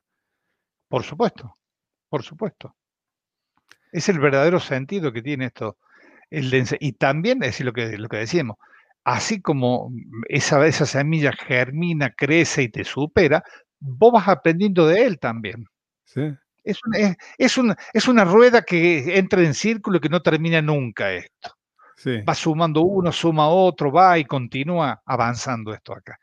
Por 0.88 1.04
supuesto, 1.04 1.58
por 2.10 2.24
supuesto. 2.24 2.76
Es 3.92 4.08
el 4.10 4.20
verdadero 4.20 4.60
sentido 4.60 5.12
que 5.12 5.22
tiene 5.22 5.48
esto. 5.48 5.78
El 6.30 6.52
y 6.80 6.94
también, 6.94 7.44
es 7.44 7.60
lo 7.62 7.74
que, 7.74 7.98
lo 7.98 8.08
que 8.10 8.18
decíamos, 8.18 8.58
así 9.04 9.42
como 9.42 9.92
esa, 10.30 10.66
esa 10.66 10.86
semilla 10.86 11.32
germina, 11.34 12.12
crece 12.12 12.64
y 12.64 12.70
te 12.70 12.84
supera, 12.84 13.44
vos 13.80 14.14
vas 14.14 14.28
aprendiendo 14.28 14.88
de 14.88 15.04
él 15.06 15.20
también. 15.20 15.66
Sí. 16.06 16.22
Es 16.66 16.80
una, 16.86 17.18
es, 17.38 17.58
una, 17.58 17.78
es 17.94 18.08
una 18.08 18.26
rueda 18.26 18.64
que 18.64 19.18
entra 19.18 19.42
en 19.42 19.54
círculo 19.54 19.98
y 19.98 20.00
que 20.02 20.10
no 20.10 20.22
termina 20.22 20.62
nunca 20.62 21.14
esto. 21.14 21.52
Va 22.28 22.36
sumando 22.36 22.82
uno, 22.82 23.12
suma 23.12 23.48
otro, 23.48 23.92
va 23.92 24.20
y 24.20 24.26
continúa 24.26 25.02
avanzando 25.06 25.74
esto 25.74 25.94
acá. 25.94 26.20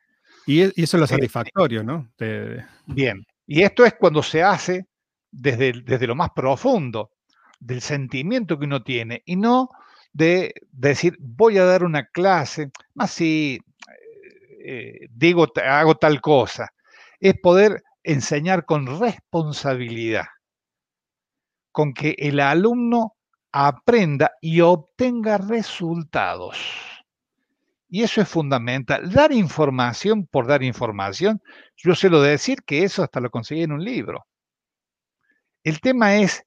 Y, 0.46 0.60
eso 0.60 0.96
es 0.96 1.00
lo 1.00 1.06
satisfactorio, 1.06 1.82
¿no? 1.82 2.08
Bien. 2.86 3.24
Y 3.46 3.62
esto 3.62 3.84
es 3.84 3.94
cuando 3.94 4.22
se 4.22 4.42
hace 4.42 4.86
desde, 5.30 5.72
desde 5.84 6.06
lo 6.06 6.14
más 6.14 6.30
profundo 6.34 7.10
del 7.58 7.80
sentimiento 7.80 8.58
que 8.58 8.66
uno 8.66 8.82
tiene 8.82 9.22
y 9.24 9.36
no 9.36 9.70
de, 10.12 10.52
decir, 10.72 11.16
voy 11.18 11.58
a 11.58 11.64
dar 11.64 11.84
una 11.84 12.06
clase, 12.06 12.70
más 12.94 13.12
si 13.12 13.60
eh, 14.64 15.08
digo, 15.10 15.46
hago 15.64 15.94
tal 15.96 16.20
cosa. 16.20 16.72
Es 17.18 17.34
poder 17.40 17.82
enseñar 18.04 18.64
con 18.64 18.98
responsabilidad, 18.98 20.26
con 21.70 21.94
que 21.94 22.16
el 22.18 22.40
alumno 22.40 23.16
aprenda 23.52 24.32
y 24.40 24.60
obtenga 24.60 25.38
resultados. 25.38 26.56
Y 27.88 28.02
eso 28.02 28.22
es 28.22 28.28
fundamental. 28.28 29.12
Dar 29.12 29.32
información 29.32 30.26
por 30.26 30.46
dar 30.46 30.62
información, 30.62 31.42
yo 31.76 31.94
sé 31.94 32.08
lo 32.08 32.22
de 32.22 32.30
decir 32.30 32.62
que 32.64 32.84
eso 32.84 33.02
hasta 33.02 33.20
lo 33.20 33.30
conseguí 33.30 33.62
en 33.62 33.72
un 33.72 33.84
libro. 33.84 34.26
El 35.62 35.80
tema 35.80 36.16
es 36.16 36.42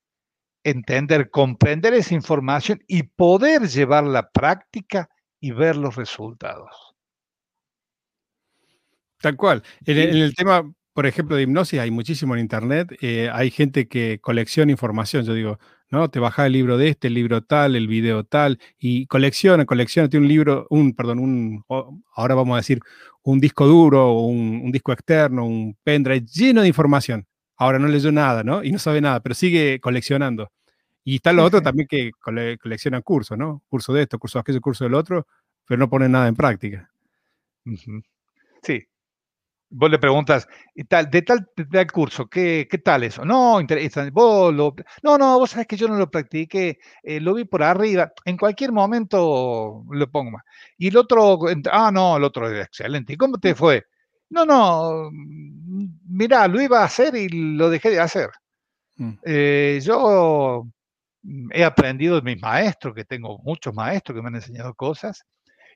entender, 0.64 1.30
comprender 1.30 1.94
esa 1.94 2.16
información 2.16 2.84
y 2.88 3.04
poder 3.04 3.68
llevarla 3.68 4.20
a 4.20 4.30
práctica 4.30 5.08
y 5.40 5.52
ver 5.52 5.76
los 5.76 5.96
resultados. 5.96 6.96
Tal 9.22 9.38
cual. 9.38 9.64
En, 9.86 9.98
el 9.98 10.36
tema, 10.36 10.64
por 10.96 11.06
ejemplo, 11.08 11.36
de 11.36 11.44
hipnosis 11.44 11.82
hay 11.82 11.92
muchísimo 11.92 12.36
en 12.36 12.40
internet. 12.40 12.96
Eh, 13.02 13.30
hay 13.34 13.52
gente 13.52 13.90
que 13.90 14.20
colecciona 14.22 14.72
información. 14.72 15.26
Yo 15.26 15.34
digo, 15.34 15.60
¿no? 15.92 16.10
Te 16.10 16.20
baja 16.20 16.46
el 16.46 16.54
libro 16.54 16.78
de 16.78 16.88
este, 16.88 17.10
el 17.10 17.16
libro 17.16 17.44
tal, 17.44 17.76
el 17.76 17.90
video 17.90 18.24
tal, 18.24 18.60
y 18.80 19.06
colecciona, 19.08 19.66
colecciona. 19.66 20.08
Tiene 20.08 20.26
un 20.26 20.30
libro, 20.30 20.68
un, 20.70 20.94
perdón, 20.96 21.20
un, 21.20 21.66
ahora 22.16 22.36
vamos 22.36 22.54
a 22.54 22.60
decir, 22.60 22.80
un 23.24 23.42
disco 23.42 23.68
duro, 23.68 24.14
un, 24.14 24.62
un 24.64 24.72
disco 24.72 24.94
externo, 24.94 25.46
un 25.46 25.78
pendrive 25.84 26.26
lleno 26.34 26.62
de 26.62 26.70
información. 26.70 27.28
Ahora 27.58 27.78
no 27.78 27.90
leyó 27.90 28.14
nada, 28.14 28.44
¿no? 28.46 28.64
Y 28.64 28.72
no 28.72 28.80
sabe 28.80 29.02
nada, 29.02 29.20
pero 29.20 29.36
sigue 29.36 29.82
coleccionando. 29.82 30.50
Y 31.04 31.16
está 31.16 31.34
lo 31.34 31.44
otro 31.44 31.62
también 31.62 31.90
que 31.90 32.12
coleccionan 32.62 33.02
cursos, 33.02 33.38
¿no? 33.38 33.64
Curso 33.68 33.92
de 33.92 34.04
esto, 34.04 34.18
curso 34.18 34.40
de 34.40 34.42
aquello, 34.42 34.62
curso 34.62 34.86
del 34.86 34.94
otro, 34.94 35.28
pero 35.68 35.78
no 35.78 35.90
ponen 35.90 36.14
nada 36.14 36.30
en 36.30 36.36
práctica. 36.36 36.90
Sí, 38.64 38.88
vos 39.78 39.92
le 39.92 40.00
preguntas, 40.00 40.48
tal, 40.88 41.10
de 41.10 41.22
tal, 41.22 41.48
curso, 41.92 42.28
¿qué, 42.28 42.68
¿qué, 42.70 42.78
tal 42.78 43.04
eso? 43.04 43.26
No, 43.26 43.60
vos 44.12 44.54
no, 45.04 45.18
no, 45.18 45.40
vos 45.40 45.50
sabés 45.50 45.68
que 45.68 45.76
yo 45.76 45.88
no 45.88 45.98
lo 45.98 46.10
practiqué, 46.10 46.80
eh, 47.04 47.20
lo 47.20 47.34
vi 47.34 47.44
por 47.44 47.62
arriba, 47.62 48.12
en 48.24 48.38
cualquier 48.38 48.72
momento 48.72 49.84
lo 49.90 50.12
pongo 50.12 50.32
más. 50.32 50.44
Y 50.78 50.88
el 50.88 50.98
otro, 50.98 51.40
ah, 51.72 51.92
no, 51.92 52.16
el 52.18 52.24
otro 52.24 52.50
es 52.50 52.66
excelente. 52.66 53.14
¿Y 53.14 53.18
cómo 53.18 53.38
te 53.38 53.54
fue? 53.54 53.84
No, 54.30 54.46
no, 54.46 55.10
mm, 55.12 55.88
mirá, 56.10 56.48
lo 56.48 56.62
iba 56.62 56.82
a 56.82 56.86
hacer 56.86 57.16
y 57.16 57.28
lo 57.30 57.70
dejé 57.70 57.90
de 57.92 58.00
hacer. 58.00 58.30
Mm. 58.98 59.14
Eh, 59.26 59.80
yo 59.84 60.66
mm, 61.24 61.50
he 61.52 61.64
aprendido 61.66 62.16
de 62.16 62.22
mis 62.22 62.42
maestros, 62.42 62.96
que 62.96 63.06
tengo 63.06 63.40
muchos 63.44 63.74
maestros 63.74 64.16
que 64.16 64.22
me 64.22 64.30
han 64.30 64.36
enseñado 64.36 64.74
cosas, 64.74 65.26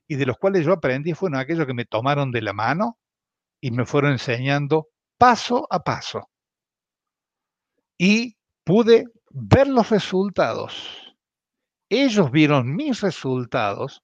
y 0.08 0.16
de 0.16 0.26
los 0.26 0.38
cuales 0.38 0.66
yo 0.66 0.74
aprendí 0.74 1.14
fueron 1.14 1.40
aquellos 1.40 1.68
que 1.68 1.74
me 1.74 1.86
tomaron 1.86 2.32
de 2.32 2.42
la 2.42 2.54
mano 2.54 2.98
y 3.62 3.72
me 3.72 3.86
fueron 3.86 4.14
enseñando 4.14 4.88
paso 5.18 5.68
a 5.70 5.84
paso. 5.84 6.30
Y 7.98 8.38
pude 8.64 9.06
ver 9.30 9.68
los 9.68 9.90
resultados. 9.90 11.16
Ellos 11.90 12.32
vieron 12.32 12.76
mis 12.76 13.02
resultados 13.02 14.04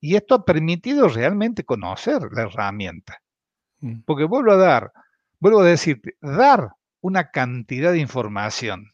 y 0.00 0.16
esto 0.16 0.36
ha 0.36 0.44
permitido 0.44 1.08
realmente 1.08 1.64
conocer 1.64 2.22
la 2.32 2.42
herramienta. 2.42 3.18
Mm. 3.80 4.00
Porque 4.04 4.24
vuelvo 4.24 4.52
a 4.52 4.56
dar, 4.56 4.92
vuelvo 5.40 5.60
a 5.60 5.66
decirte, 5.66 6.16
dar 6.20 6.72
una 7.00 7.30
cantidad 7.30 7.92
de 7.92 7.98
información 7.98 8.92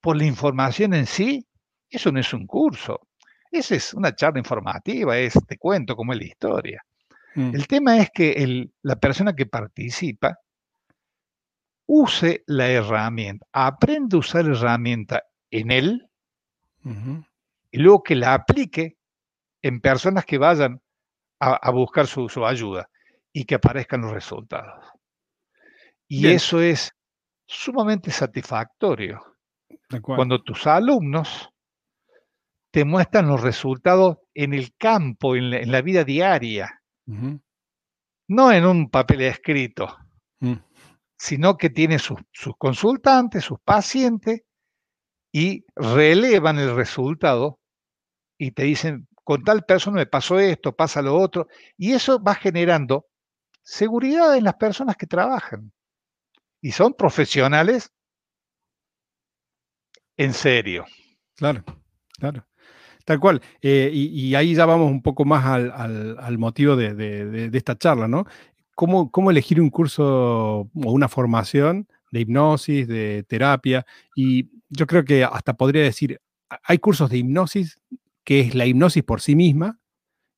por 0.00 0.16
la 0.16 0.24
información 0.24 0.94
en 0.94 1.06
sí, 1.06 1.46
eso 1.88 2.10
no 2.10 2.20
es 2.20 2.32
un 2.32 2.46
curso. 2.46 3.00
Esa 3.50 3.74
es 3.74 3.94
una 3.94 4.14
charla 4.14 4.38
informativa, 4.38 5.18
es 5.18 5.34
te 5.46 5.58
cuento 5.58 5.96
cómo 5.96 6.12
es 6.12 6.18
la 6.18 6.24
historia. 6.24 6.84
Mm. 7.34 7.54
El 7.54 7.66
tema 7.66 7.98
es 7.98 8.10
que 8.10 8.70
la 8.82 8.96
persona 8.96 9.34
que 9.34 9.46
participa 9.46 10.38
use 11.86 12.44
la 12.46 12.68
herramienta, 12.68 13.46
aprende 13.52 14.16
a 14.16 14.20
usar 14.20 14.44
la 14.44 14.56
herramienta 14.56 15.24
en 15.50 15.72
él 15.72 16.08
y 17.72 17.78
luego 17.78 18.02
que 18.02 18.14
la 18.14 18.32
aplique 18.32 18.96
en 19.60 19.80
personas 19.80 20.24
que 20.24 20.38
vayan 20.38 20.80
a, 21.40 21.70
buscar 21.70 22.06
su, 22.06 22.28
ayuda 22.46 22.88
y 23.32 23.44
que 23.44 23.56
aparezcan 23.56 24.02
los 24.02 24.12
resultados. 24.12 24.84
Y 26.06 26.28
eso 26.28 26.60
es 26.60 26.92
sumamente 27.46 28.10
satisfactorio. 28.10 29.20
Cuando 30.00 30.42
tus 30.42 30.66
alumnos 30.66 31.50
te 32.70 32.84
muestran 32.84 33.26
los 33.26 33.40
resultados 33.40 34.18
en 34.32 34.54
el 34.54 34.74
campo, 34.76 35.34
en 35.34 35.72
la 35.72 35.82
vida 35.82 36.04
diaria, 36.04 36.79
no 38.28 38.52
en 38.52 38.64
un 38.64 38.90
papel 38.90 39.22
escrito, 39.22 39.96
mm. 40.40 40.54
sino 41.16 41.56
que 41.56 41.70
tiene 41.70 41.98
sus, 41.98 42.20
consultantes, 42.58 43.44
sus 43.44 43.58
pacientes, 43.60 44.42
y 45.32 45.64
relevan 45.76 46.58
el 46.58 46.74
resultado 46.74 47.60
y 48.36 48.50
te 48.52 48.64
dicen, 48.64 49.06
con 49.22 49.44
tal 49.44 49.64
persona 49.64 49.98
me 49.98 50.06
pasó 50.06 50.40
esto, 50.40 50.74
pasa 50.74 51.02
lo 51.02 51.16
otro, 51.16 51.46
y 51.76 51.92
eso 51.92 52.20
va 52.22 52.34
generando 52.34 53.06
seguridad 53.62 54.36
en 54.36 54.44
las 54.44 54.54
personas 54.54 54.96
que 54.96 55.06
trabajan. 55.06 55.72
Y 56.60 56.72
son 56.72 56.94
profesionales 56.94 57.92
en 60.16 60.34
serio. 60.34 60.84
Claro, 61.36 61.64
claro. 62.18 62.46
Tal 63.10 63.18
cual. 63.18 63.42
Eh, 63.60 63.90
y, 63.92 64.36
ahí 64.36 64.54
ya 64.54 64.66
vamos 64.66 64.88
un 64.88 65.02
poco 65.02 65.24
más 65.24 65.44
al, 65.44 66.38
motivo 66.38 66.76
de, 66.76 67.50
esta 67.52 67.76
charla, 67.76 68.06
¿no? 68.06 68.24
¿Cómo, 68.76 69.10
¿Cómo, 69.10 69.32
elegir 69.32 69.60
un 69.60 69.68
curso 69.68 70.60
o 70.60 70.68
una 70.72 71.08
formación 71.08 71.88
de 72.12 72.20
hipnosis, 72.20 72.86
de 72.86 73.24
terapia? 73.26 73.84
Y 74.14 74.48
yo 74.68 74.86
creo 74.86 75.04
que 75.04 75.24
hasta 75.24 75.54
podría 75.54 75.82
decir, 75.82 76.20
hay 76.62 76.78
cursos 76.78 77.10
de 77.10 77.18
hipnosis 77.18 77.80
que 78.22 78.38
es 78.42 78.54
la 78.54 78.64
hipnosis 78.64 79.02
por 79.02 79.20
sí 79.20 79.34
misma 79.34 79.80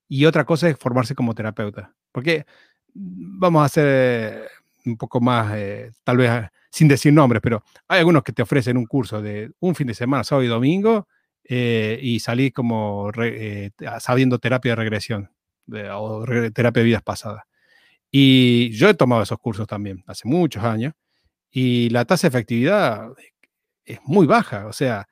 y 0.09 0.25
otra 0.25 0.47
cosa 0.47 0.71
es 0.71 0.79
formarse 0.79 1.15
como 1.15 1.35
terapeuta. 1.35 1.95
Porque 2.11 2.47
vamos 2.95 3.61
a 3.61 3.67
hacer 3.67 4.49
un 4.87 4.97
poco 4.97 5.21
más, 5.21 5.53
eh, 5.57 5.91
tal 6.05 6.17
vez 6.17 6.49
sin 6.71 6.89
decir 6.89 7.13
nombres, 7.13 7.43
pero 7.43 7.63
hay 7.87 7.99
algunos 7.99 8.23
que 8.23 8.33
te 8.33 8.41
ofrecen 8.41 8.79
un 8.79 8.87
curso 8.87 9.21
de 9.21 9.53
un 9.61 9.75
fin 9.75 9.89
de 9.89 9.95
semana, 9.95 10.25
sábado 10.25 10.47
y 10.47 10.49
domingo, 10.49 11.07
eh, 11.45 11.99
y 12.01 12.21
salís 12.21 12.53
como 12.53 13.11
eh, 13.23 13.71
sabiendo 14.01 14.39
terapia 14.39 14.73
de 14.73 14.77
regresión 14.77 15.31
o 15.93 16.25
terapia 16.53 16.81
de 16.81 16.85
vidas 16.85 17.03
pasadas. 17.03 17.45
Y 18.11 18.71
yo 18.71 18.89
he 18.89 18.95
tomado 18.95 19.23
esos 19.23 19.39
cursos 19.39 19.67
también 19.67 20.05
hace 20.07 20.29
muchos 20.29 20.63
años 20.63 20.93
y 21.51 21.89
la 21.91 22.05
tasa 22.05 22.29
de 22.29 22.29
efectividad 22.29 23.09
es 23.85 23.99
muy 24.05 24.27
baja, 24.27 24.67
o 24.67 24.73
sea, 24.73 25.07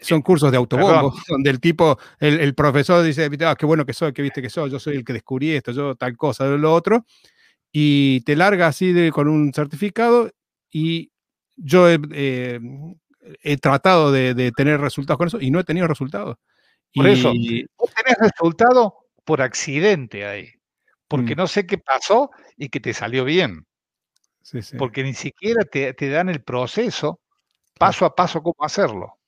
son 0.00 0.22
cursos 0.22 0.50
de 0.50 0.56
autobombo, 0.56 1.14
donde 1.28 1.50
el 1.50 1.60
tipo, 1.60 1.98
el, 2.18 2.54
profesor 2.54 3.04
dice, 3.04 3.30
ah, 3.44 3.56
qué 3.58 3.66
bueno 3.66 3.86
que 3.86 3.92
soy, 3.92 4.12
que 4.12 4.22
viste 4.22 4.42
que 4.42 4.50
soy, 4.50 4.70
yo 4.70 4.78
soy 4.78 4.96
el 4.96 5.04
que 5.04 5.12
descubrí 5.12 5.52
esto, 5.52 5.72
yo 5.72 5.94
tal 5.94 6.16
cosa, 6.16 6.46
lo 6.46 6.72
otro, 6.72 7.06
y 7.72 8.20
te 8.22 8.36
larga 8.36 8.68
así 8.68 8.92
de, 8.92 9.10
con 9.10 9.28
un 9.28 9.52
certificado 9.52 10.30
y 10.70 11.12
yo 11.56 11.88
he, 11.88 11.98
eh, 12.12 12.60
tratado 13.60 14.12
de, 14.12 14.52
tener 14.56 14.80
resultados 14.80 15.18
con 15.18 15.28
eso 15.28 15.40
y 15.40 15.50
no 15.50 15.60
he 15.60 15.64
tenido 15.64 15.86
resultados. 15.86 16.36
Por 16.94 17.06
eso, 17.06 17.32
vos 17.76 17.90
tenés 17.94 18.18
resultado 18.18 18.94
por 19.24 19.42
accidente 19.42 20.26
ahí, 20.26 20.50
porque 21.08 21.34
mm. 21.34 21.38
no 21.38 21.46
sé 21.46 21.66
qué 21.66 21.78
pasó 21.78 22.30
y 22.56 22.68
que 22.68 22.80
te 22.80 22.94
salió 22.94 23.24
bien. 23.24 23.66
Porque 24.78 25.02
ni 25.02 25.12
siquiera 25.12 25.64
te, 25.64 25.92
te 25.94 26.08
dan 26.08 26.28
el 26.28 26.42
proceso 26.42 27.20
paso 27.78 28.04
a 28.04 28.14
paso 28.14 28.42
cómo 28.42 28.56
hacerlo. 28.60 29.18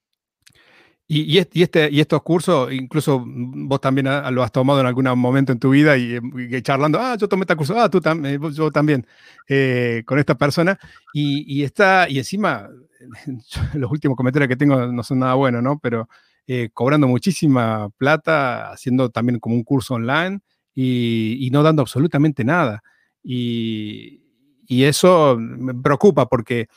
Y, 1.11 1.38
este, 1.38 1.88
y 1.91 2.00
estos 2.00 2.23
cursos, 2.23 2.71
incluso 2.71 3.25
vos 3.27 3.81
también 3.81 4.07
lo 4.31 4.43
has 4.43 4.53
tomado 4.53 4.81
en 4.81 4.87
algún 4.87 5.07
momento 5.19 5.53
en 5.53 5.59
tu 5.59 5.71
vida 5.71 5.97
y, 5.97 6.21
charlando, 6.61 6.99
ah, 7.00 7.17
yo 7.17 7.27
tomé 7.27 7.45
este 7.45 7.57
curso, 7.57 7.81
ah, 7.81 7.88
tú 7.88 7.99
también, 7.99 8.35
eh, 8.35 8.50
yo 8.53 8.71
también, 8.71 9.07
eh, 9.49 10.03
con 10.05 10.19
esta 10.19 10.37
persona. 10.37 10.79
Y, 11.15 11.62
está, 11.62 12.11
y 12.11 12.19
encima, 12.19 12.69
los 13.73 13.91
últimos 13.91 14.19
comentarios 14.19 14.49
que 14.50 14.57
tengo 14.57 14.93
no 14.93 15.03
son 15.03 15.21
nada 15.21 15.33
buenos, 15.33 15.62
¿no? 15.62 15.79
Pero 15.79 16.11
eh, 16.47 16.69
cobrando 16.75 17.09
muchísima 17.09 17.88
plata, 17.97 18.71
haciendo 18.73 19.09
también 19.09 19.38
como 19.41 19.55
un 19.55 19.65
curso 19.65 19.95
online 19.95 20.41
y, 20.75 21.49
no 21.50 21.62
dando 21.62 21.81
absolutamente 21.81 22.45
nada. 22.45 22.83
Y, 23.23 24.21
eso 24.69 25.38
me 25.38 25.73
preocupa 25.73 26.29
porque 26.29 26.69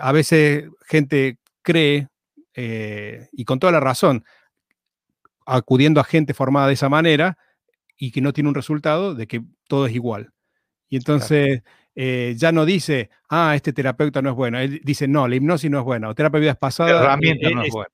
a 0.00 0.12
veces 0.12 0.70
gente 0.86 1.38
cree 1.62 2.06
eh, 2.60 3.28
y 3.30 3.44
con 3.44 3.60
toda 3.60 3.72
la 3.72 3.78
razón, 3.78 4.24
acudiendo 5.46 6.00
a 6.00 6.04
gente 6.04 6.34
formada 6.34 6.66
de 6.66 6.72
esa 6.72 6.88
manera 6.88 7.38
y 7.96 8.10
que 8.10 8.20
no 8.20 8.32
tiene 8.32 8.48
un 8.48 8.56
resultado 8.56 9.14
de 9.14 9.28
que 9.28 9.44
todo 9.68 9.86
es 9.86 9.94
igual. 9.94 10.32
Y 10.88 10.96
entonces 10.96 11.62
eh, 11.94 12.34
ya 12.36 12.50
no 12.50 12.64
dice, 12.64 13.10
ah, 13.28 13.54
este 13.54 13.72
terapeuta 13.72 14.22
no 14.22 14.30
es 14.30 14.34
bueno. 14.34 14.58
Él 14.58 14.80
dice, 14.82 15.06
no, 15.06 15.28
la 15.28 15.36
hipnosis 15.36 15.70
no 15.70 15.78
es 15.78 15.84
buena, 15.84 16.08
o 16.08 16.16
terapia 16.16 16.38
de 16.38 16.46
vidas 16.46 16.56
pasadas 16.56 16.94
la 16.94 17.02
herramienta 17.04 17.48
no 17.50 17.62
es, 17.62 17.70
buena. 17.70 17.90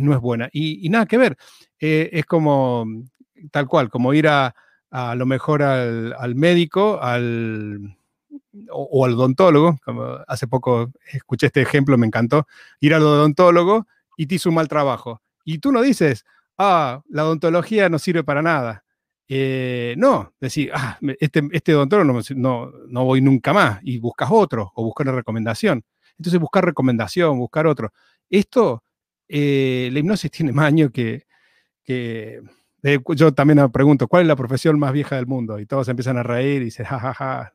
no 0.00 0.14
es 0.14 0.20
buena. 0.20 0.48
Y, 0.52 0.88
nada 0.90 1.06
que 1.06 1.18
ver. 1.18 1.36
Eh, 1.80 2.10
es 2.12 2.24
como, 2.24 2.86
tal 3.50 3.66
cual, 3.66 3.90
como 3.90 4.14
ir 4.14 4.28
a, 4.28 4.54
a 4.92 5.16
lo 5.16 5.26
mejor 5.26 5.64
al, 5.64 6.14
al 6.16 6.36
médico, 6.36 7.00
al 7.02 7.96
o, 8.70 9.04
al 9.04 9.14
odontólogo, 9.14 9.76
como 9.84 10.18
hace 10.28 10.46
poco 10.46 10.92
escuché 11.12 11.46
este 11.46 11.62
ejemplo, 11.62 11.98
me 11.98 12.06
encantó, 12.06 12.46
ir 12.78 12.94
al 12.94 13.02
odontólogo 13.02 13.88
y 14.16 14.26
te 14.26 14.36
hizo 14.36 14.48
un 14.48 14.56
mal 14.56 14.68
trabajo. 14.68 15.22
Y 15.44 15.58
tú 15.58 15.72
no 15.72 15.82
dices, 15.82 16.24
ah, 16.58 17.02
la 17.08 17.24
odontología 17.24 17.88
no 17.88 17.98
sirve 17.98 18.24
para 18.24 18.42
nada. 18.42 18.84
Eh, 19.28 19.94
no, 19.96 20.34
decir, 20.40 20.70
ah, 20.74 20.98
este, 21.20 21.42
este 21.52 21.74
odontólogo 21.74 22.20
no, 22.36 22.72
no, 22.88 23.04
voy 23.04 23.20
nunca 23.20 23.52
más 23.52 23.80
y 23.82 23.98
buscas 23.98 24.28
otro 24.30 24.72
o 24.74 24.84
buscas 24.84 25.06
una 25.06 25.16
recomendación. 25.16 25.84
Entonces 26.18 26.40
buscar 26.40 26.64
recomendación, 26.64 27.38
buscar 27.38 27.66
otro. 27.66 27.92
Esto, 28.30 28.84
eh, 29.28 29.88
la 29.92 29.98
hipnosis 29.98 30.30
tiene 30.30 30.52
más 30.52 30.72
que, 30.92 31.26
que 31.82 32.40
yo 33.16 33.32
también 33.32 33.70
pregunto, 33.72 34.08
¿cuál 34.08 34.22
es 34.22 34.28
la 34.28 34.36
profesión 34.36 34.78
más 34.78 34.92
vieja 34.92 35.16
del 35.16 35.26
mundo? 35.26 35.58
Y 35.58 35.66
todos 35.66 35.88
empiezan 35.88 36.18
a 36.18 36.22
reír 36.22 36.60
y 36.62 36.66
dicen, 36.66 36.84
jajaja, 36.86 37.14
ja, 37.14 37.44
ja, 37.44 37.54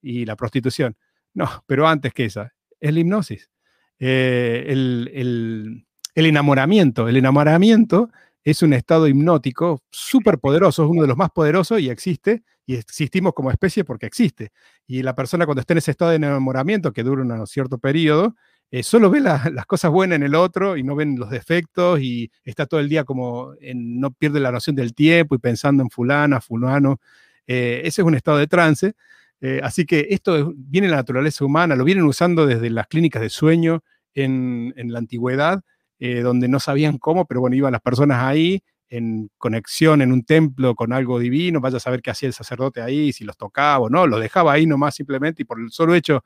y 0.00 0.24
la 0.24 0.36
prostitución. 0.36 0.96
No, 1.34 1.64
pero 1.66 1.88
antes 1.88 2.12
que 2.12 2.24
esa, 2.26 2.52
es 2.78 2.94
la 2.94 3.00
hipnosis. 3.00 3.50
Eh, 3.98 4.64
el, 4.68 5.10
el, 5.12 5.86
el 6.14 6.26
enamoramiento. 6.26 7.08
El 7.08 7.16
enamoramiento 7.16 8.10
es 8.44 8.62
un 8.62 8.72
estado 8.72 9.06
hipnótico 9.06 9.82
súper 9.90 10.38
poderoso, 10.38 10.84
es 10.84 10.90
uno 10.90 11.02
de 11.02 11.08
los 11.08 11.16
más 11.16 11.30
poderosos 11.30 11.80
y 11.80 11.90
existe, 11.90 12.42
y 12.66 12.76
existimos 12.76 13.34
como 13.34 13.50
especie 13.50 13.84
porque 13.84 14.06
existe. 14.06 14.52
Y 14.86 15.02
la 15.02 15.14
persona 15.14 15.44
cuando 15.44 15.60
está 15.60 15.74
en 15.74 15.78
ese 15.78 15.90
estado 15.90 16.10
de 16.10 16.16
enamoramiento, 16.16 16.92
que 16.92 17.02
dura 17.02 17.22
un 17.22 17.46
cierto 17.46 17.78
periodo, 17.78 18.34
eh, 18.70 18.84
solo 18.84 19.10
ve 19.10 19.20
las 19.20 19.66
cosas 19.66 19.90
buenas 19.90 20.16
en 20.16 20.22
el 20.22 20.36
otro 20.36 20.76
y 20.76 20.84
no 20.84 20.94
ven 20.94 21.18
los 21.18 21.28
defectos 21.30 22.00
y 22.00 22.30
está 22.44 22.66
todo 22.66 22.78
el 22.78 22.88
día 22.88 23.02
como 23.02 23.54
no 23.74 24.12
pierde 24.12 24.38
la 24.38 24.52
noción 24.52 24.76
del 24.76 24.94
tiempo 24.94 25.34
y 25.34 25.38
pensando 25.38 25.82
en 25.82 25.90
fulana, 25.90 26.40
fulano. 26.40 27.00
Eh, 27.48 27.80
ese 27.84 28.02
es 28.02 28.06
un 28.06 28.14
estado 28.14 28.38
de 28.38 28.46
trance. 28.46 28.92
Eh, 29.40 29.60
así 29.64 29.86
que 29.86 30.06
esto 30.10 30.52
viene 30.54 30.86
de 30.86 30.92
la 30.92 30.98
naturaleza 30.98 31.44
humana, 31.44 31.74
lo 31.74 31.84
vienen 31.84 32.04
usando 32.04 32.46
desde 32.46 32.70
las 32.70 32.86
clínicas 32.86 33.22
de 33.22 33.30
sueño 33.30 33.82
en, 34.14 34.72
en 34.76 34.92
la 34.92 34.98
antigüedad 35.00 35.62
eh, 36.02 36.22
donde 36.22 36.48
no 36.48 36.58
sabían 36.60 36.96
cómo, 36.96 37.26
pero 37.26 37.42
bueno, 37.42 37.54
iban 37.56 37.72
las 37.72 37.82
personas 37.82 38.22
ahí 38.22 38.62
en 38.88 39.30
conexión 39.36 40.00
en 40.00 40.12
un 40.12 40.24
templo 40.24 40.74
con 40.74 40.94
algo 40.94 41.18
divino, 41.18 41.60
vaya 41.60 41.76
a 41.76 41.80
saber 41.80 42.00
qué 42.00 42.10
hacía 42.10 42.26
el 42.26 42.32
sacerdote 42.32 42.80
ahí, 42.80 43.12
si 43.12 43.22
los 43.22 43.36
tocaba 43.36 43.80
o 43.80 43.90
no, 43.90 44.06
los 44.06 44.18
dejaba 44.18 44.52
ahí 44.54 44.66
nomás 44.66 44.94
simplemente 44.94 45.42
y 45.42 45.44
por 45.44 45.60
el 45.60 45.70
solo 45.70 45.94
hecho 45.94 46.24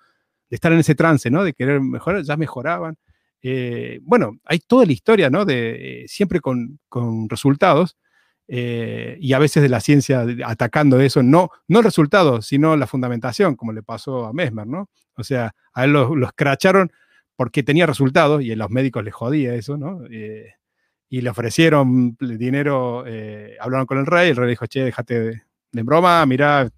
de 0.49 0.55
estar 0.55 0.73
en 0.73 0.79
ese 0.79 0.95
trance, 0.95 1.29
¿no? 1.29 1.43
De 1.43 1.55
querer 1.55 1.81
mejorar, 1.81 2.23
ya 2.23 2.37
mejoraban. 2.37 2.97
Eh, 3.43 3.99
bueno, 4.03 4.39
hay 4.45 4.61
toda 4.61 4.87
la 4.87 4.93
historia, 4.93 5.29
¿no? 5.29 5.45
De, 5.45 6.05
eh, 6.05 6.09
siempre 6.09 6.41
con, 6.41 6.79
con 6.89 7.29
resultados 7.29 7.97
y 8.47 9.33
a 9.33 9.39
veces 9.39 9.63
de 9.63 9.71
la 9.71 9.81
ciencia 9.81 10.25
atacando 10.45 11.01
eso, 11.01 11.23
no, 11.23 11.51
no 11.67 11.79
el 11.79 11.85
resultado, 11.85 12.43
sino 12.43 12.77
la 12.77 12.87
fundamentación, 12.87 13.57
como 13.57 13.73
le 13.73 13.83
pasó 13.83 14.27
a 14.27 14.33
Mesmer, 14.33 14.67
¿no? 14.69 14.89
O 15.17 15.25
sea, 15.25 15.55
a 15.73 15.85
él 15.85 15.93
lo, 15.93 16.15
lo 16.15 16.27
escracharon 16.27 16.93
porque 17.37 17.63
tenía 17.63 17.87
resultados 17.87 18.43
y 18.43 18.53
a 18.53 18.57
los 18.57 18.71
médicos 18.71 19.05
les 19.05 19.15
jodía 19.15 19.55
eso, 19.55 19.77
¿no? 19.77 20.03
Eh, 20.11 20.55
y 21.09 21.21
le 21.21 21.31
ofrecieron 21.31 22.17
dinero, 22.19 23.05
eh, 23.07 23.57
hablaron 23.61 23.87
con 23.87 23.99
el 23.99 24.07
rey, 24.07 24.31
el 24.31 24.37
rey 24.37 24.51
dijo, 24.51 24.67
che, 24.67 24.85
déjate 24.85 25.21
de, 25.21 25.83
broma, 25.83 26.25
mira, 26.27 26.69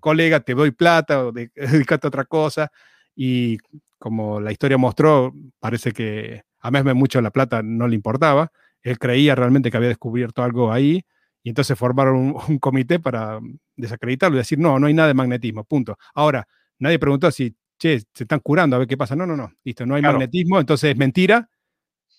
colega, 0.00 0.40
te 0.40 0.54
doy 0.54 0.70
plata 0.72 1.26
o 1.26 1.32
dedícate 1.54 2.06
a 2.06 2.08
otra 2.08 2.24
cosa. 2.24 2.70
Y 3.14 3.58
como 3.98 4.40
la 4.40 4.52
historia 4.52 4.78
mostró, 4.78 5.34
parece 5.58 5.92
que 5.92 6.42
a 6.60 6.70
Mesme 6.70 6.94
mucho 6.94 7.20
la 7.20 7.30
plata 7.30 7.62
no 7.62 7.88
le 7.88 7.94
importaba. 7.94 8.52
Él 8.82 8.98
creía 8.98 9.34
realmente 9.34 9.70
que 9.70 9.76
había 9.76 9.88
descubierto 9.88 10.42
algo 10.42 10.72
ahí 10.72 11.04
y 11.42 11.48
entonces 11.48 11.78
formaron 11.78 12.16
un, 12.16 12.36
un 12.48 12.58
comité 12.58 12.98
para 12.98 13.40
desacreditarlo 13.76 14.36
y 14.36 14.38
decir, 14.38 14.58
no, 14.58 14.78
no 14.78 14.86
hay 14.86 14.94
nada 14.94 15.08
de 15.08 15.14
magnetismo, 15.14 15.64
punto. 15.64 15.96
Ahora, 16.14 16.46
nadie 16.78 16.98
preguntó 16.98 17.30
si 17.30 17.56
che, 17.78 18.00
se 18.12 18.24
están 18.24 18.40
curando, 18.40 18.76
a 18.76 18.78
ver 18.78 18.88
qué 18.88 18.96
pasa. 18.96 19.16
No, 19.16 19.26
no, 19.26 19.36
no, 19.36 19.52
listo, 19.64 19.86
no 19.86 19.94
hay 19.94 20.02
magnetismo, 20.02 20.60
entonces 20.60 20.90
es 20.90 20.96
mentira 20.96 21.48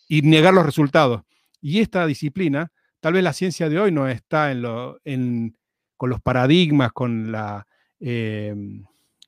y 0.07 0.21
negar 0.21 0.53
los 0.53 0.65
resultados. 0.65 1.21
Y 1.61 1.79
esta 1.79 2.05
disciplina, 2.05 2.71
tal 2.99 3.13
vez 3.13 3.23
la 3.23 3.33
ciencia 3.33 3.69
de 3.69 3.79
hoy 3.79 3.91
no 3.91 4.07
está 4.07 4.51
en 4.51 4.61
lo, 4.61 4.99
en, 5.03 5.57
con 5.95 6.09
los 6.09 6.21
paradigmas, 6.21 6.91
con 6.91 7.31
la... 7.31 7.67
Em, 7.99 8.85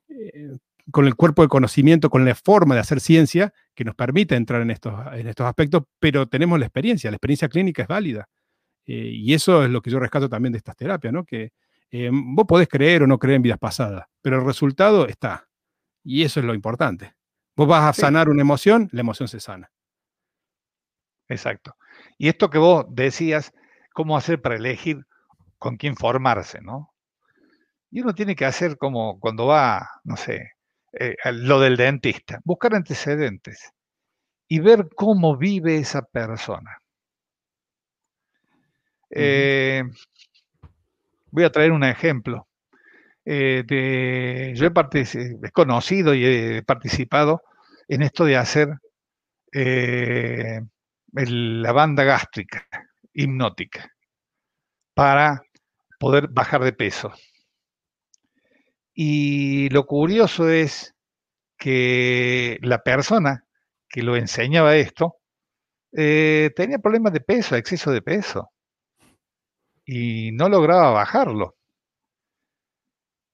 eh, 0.10 0.58
con 0.92 1.06
el 1.06 1.16
cuerpo 1.16 1.44
de 1.44 1.50
conocimiento, 1.50 2.10
con 2.10 2.26
la 2.26 2.34
forma 2.36 2.76
de 2.76 2.82
hacer 2.82 3.00
ciencia 3.00 3.54
que 3.76 3.84
nos 3.84 3.96
permite 3.96 4.36
entrar 4.36 4.62
en 4.62 4.72
estos, 4.72 4.94
en 5.14 5.28
estos 5.28 5.46
aspectos, 5.46 5.84
pero 6.00 6.28
tenemos 6.28 6.60
la 6.60 6.66
experiencia, 6.66 7.12
la 7.12 7.18
experiencia 7.18 7.48
clínica 7.48 7.84
es 7.84 7.88
válida. 7.88 8.28
Eh, 8.86 9.12
y 9.14 9.34
eso 9.34 9.64
es 9.64 9.70
lo 9.70 9.82
que 9.82 9.92
yo 9.92 10.00
rescato 10.00 10.30
también 10.30 10.52
de 10.52 10.58
estas 10.58 10.76
terapias, 10.76 11.14
¿no? 11.14 11.26
Que 11.26 11.52
em, 11.92 12.36
vos 12.36 12.46
podés 12.48 12.68
creer 12.68 13.04
o 13.04 13.08
no 13.08 13.20
creer 13.20 13.36
en 13.36 13.44
vidas 13.44 13.60
pasadas, 13.60 14.06
pero 14.22 14.40
el 14.40 14.46
resultado 14.46 15.08
está. 15.08 15.49
Y 16.04 16.24
eso 16.24 16.40
es 16.40 16.46
lo 16.46 16.54
importante. 16.54 17.14
Vos 17.56 17.68
vas 17.68 17.84
a 17.84 18.02
sanar 18.02 18.30
una 18.30 18.42
emoción, 18.42 18.90
la 18.92 19.02
emoción 19.02 19.28
se 19.28 19.40
sana. 19.40 19.70
Exacto. 21.28 21.76
Y 22.18 22.30
esto 22.30 22.50
que 22.50 22.58
vos 22.58 22.86
decías, 22.90 23.54
cómo 23.94 24.18
hacer 24.18 24.42
para 24.42 24.56
elegir 24.56 25.06
con 25.58 25.78
quién 25.78 25.96
formarse, 25.96 26.62
¿no? 26.62 26.94
Y 27.92 28.02
uno 28.02 28.14
tiene 28.16 28.36
que 28.36 28.46
hacer 28.46 28.78
como 28.78 29.20
cuando 29.20 29.48
va, 29.48 29.90
no 30.04 30.16
sé, 30.16 30.54
eh, 30.94 31.16
lo 31.34 31.60
del 31.60 31.78
dentista, 31.78 32.40
buscar 32.44 32.76
antecedentes 32.76 33.72
y 34.48 34.60
ver 34.60 34.90
cómo 34.96 35.38
vive 35.38 35.78
esa 35.78 36.02
persona. 36.02 36.82
Eh, 39.12 39.84
voy 41.32 41.44
a 41.44 41.52
traer 41.52 41.72
un 41.72 41.84
ejemplo. 41.84 42.49
Eh, 43.32 44.54
yo 44.56 44.66
he, 44.66 45.52
conocido 45.52 46.16
y 46.16 46.26
he 46.26 46.64
participado 46.64 47.44
en 47.88 48.02
esto 48.02 48.26
de 48.26 48.36
hacer 48.38 48.70
eh, 49.54 50.62
la 51.14 51.72
banda 51.72 52.04
gástrica 52.04 52.68
hipnótica 53.14 53.88
para 54.96 55.44
poder 56.00 56.28
bajar 56.30 56.64
de 56.64 56.74
peso. 56.74 57.14
Y 58.96 59.70
lo 59.70 59.86
curioso 59.86 60.50
es 60.50 60.96
que 61.56 62.58
la 62.64 62.82
persona 62.82 63.46
que 63.88 64.02
lo 64.02 64.16
enseñaba 64.16 64.76
esto 64.76 65.18
eh, 65.92 66.50
tenía 66.56 66.80
problemas 66.80 67.14
de 67.14 67.22
peso, 67.22 67.56
exceso 67.56 67.92
de 67.92 68.02
peso, 68.02 68.50
y 69.86 70.32
no 70.32 70.50
lograba 70.50 70.90
bajarlo. 70.90 71.59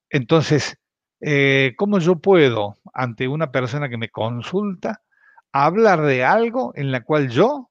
Entonces, 0.10 0.78
eh, 1.22 1.74
¿cómo 1.78 2.00
yo 2.00 2.18
puedo, 2.18 2.78
ante 2.94 3.28
una 3.28 3.52
persona 3.52 3.90
que 3.90 3.98
me 3.98 4.10
consulta, 4.10 5.02
hablar 5.52 6.02
de 6.02 6.24
algo 6.24 6.74
en 6.76 6.92
la 6.92 7.04
cual 7.04 7.30
yo 7.30 7.70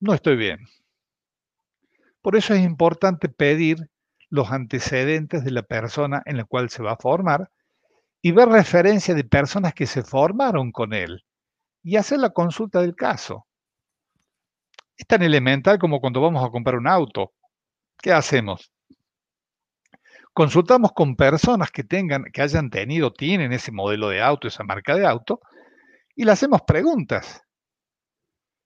no 0.00 0.14
estoy 0.14 0.36
bien? 0.36 0.58
Por 2.20 2.36
eso 2.36 2.52
es 2.52 2.60
importante 2.62 3.28
pedir 3.28 3.78
los 4.28 4.50
antecedentes 4.52 5.44
de 5.44 5.50
la 5.50 5.62
persona 5.62 6.22
en 6.26 6.36
la 6.36 6.44
cual 6.44 6.68
se 6.68 6.82
va 6.82 6.92
a 6.92 6.96
formar 6.98 7.50
y 8.22 8.32
ver 8.32 8.48
referencia 8.48 9.14
de 9.14 9.24
personas 9.24 9.74
que 9.74 9.86
se 9.86 10.02
formaron 10.02 10.72
con 10.72 10.94
él 10.94 11.24
y 11.82 11.96
hacer 11.96 12.20
la 12.20 12.30
consulta 12.30 12.80
del 12.80 12.96
caso. 12.96 13.46
Es 14.98 15.06
tan 15.06 15.22
elemental 15.22 15.78
como 15.78 16.00
cuando 16.00 16.20
vamos 16.20 16.44
a 16.44 16.50
comprar 16.50 16.76
un 16.76 16.86
auto. 16.88 17.32
¿Qué 18.02 18.12
hacemos? 18.12 18.72
Consultamos 20.36 20.92
con 20.92 21.16
personas 21.16 21.70
que 21.70 21.82
tengan, 21.82 22.24
que 22.30 22.42
hayan 22.42 22.68
tenido, 22.68 23.10
tienen 23.10 23.54
ese 23.54 23.72
modelo 23.72 24.10
de 24.10 24.20
auto, 24.20 24.48
esa 24.48 24.64
marca 24.64 24.94
de 24.94 25.06
auto, 25.06 25.40
y 26.14 26.26
le 26.26 26.32
hacemos 26.32 26.60
preguntas. 26.60 27.40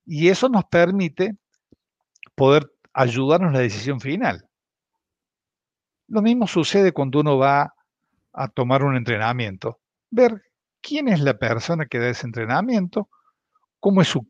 Y 0.04 0.30
eso 0.30 0.48
nos 0.48 0.64
permite 0.64 1.36
poder 2.34 2.72
ayudarnos 2.92 3.50
en 3.50 3.54
la 3.54 3.60
decisión 3.60 4.00
final. 4.00 4.48
Lo 6.08 6.22
mismo 6.22 6.48
sucede 6.48 6.90
cuando 6.90 7.20
uno 7.20 7.38
va 7.38 7.72
a 8.32 8.48
tomar 8.48 8.82
un 8.82 8.96
entrenamiento, 8.96 9.78
ver 10.10 10.42
quién 10.80 11.06
es 11.06 11.20
la 11.20 11.38
persona 11.38 11.86
que 11.86 12.00
da 12.00 12.08
ese 12.08 12.26
entrenamiento, 12.26 13.08
cómo 13.78 14.02
es 14.02 14.08
su, 14.08 14.26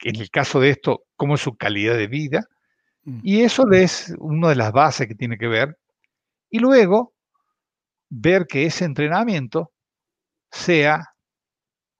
en 0.00 0.16
el 0.16 0.28
caso 0.28 0.58
de 0.58 0.70
esto, 0.70 1.04
cómo 1.14 1.36
es 1.36 1.40
su 1.40 1.56
calidad 1.56 1.94
de 1.94 2.08
vida, 2.08 2.48
mm. 3.04 3.20
y 3.22 3.42
eso 3.42 3.70
es 3.70 4.12
una 4.18 4.48
de 4.48 4.56
las 4.56 4.72
bases 4.72 5.06
que 5.06 5.14
tiene 5.14 5.38
que 5.38 5.46
ver, 5.46 5.78
y 6.54 6.60
luego 6.60 7.14
ver 8.08 8.46
que 8.46 8.64
ese 8.64 8.84
entrenamiento 8.84 9.72
sea 10.52 11.16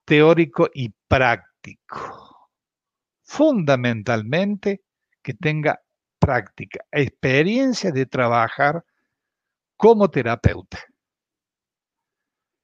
teórico 0.05 0.71
y 0.73 0.95
práctico. 1.09 2.53
Fundamentalmente 3.25 4.83
que 5.21 5.35
tenga 5.35 5.83
práctica, 6.21 6.85
experiencia 6.93 7.91
de 7.91 8.07
trabajar 8.07 8.85
como 9.77 10.09
terapeuta. 10.09 10.79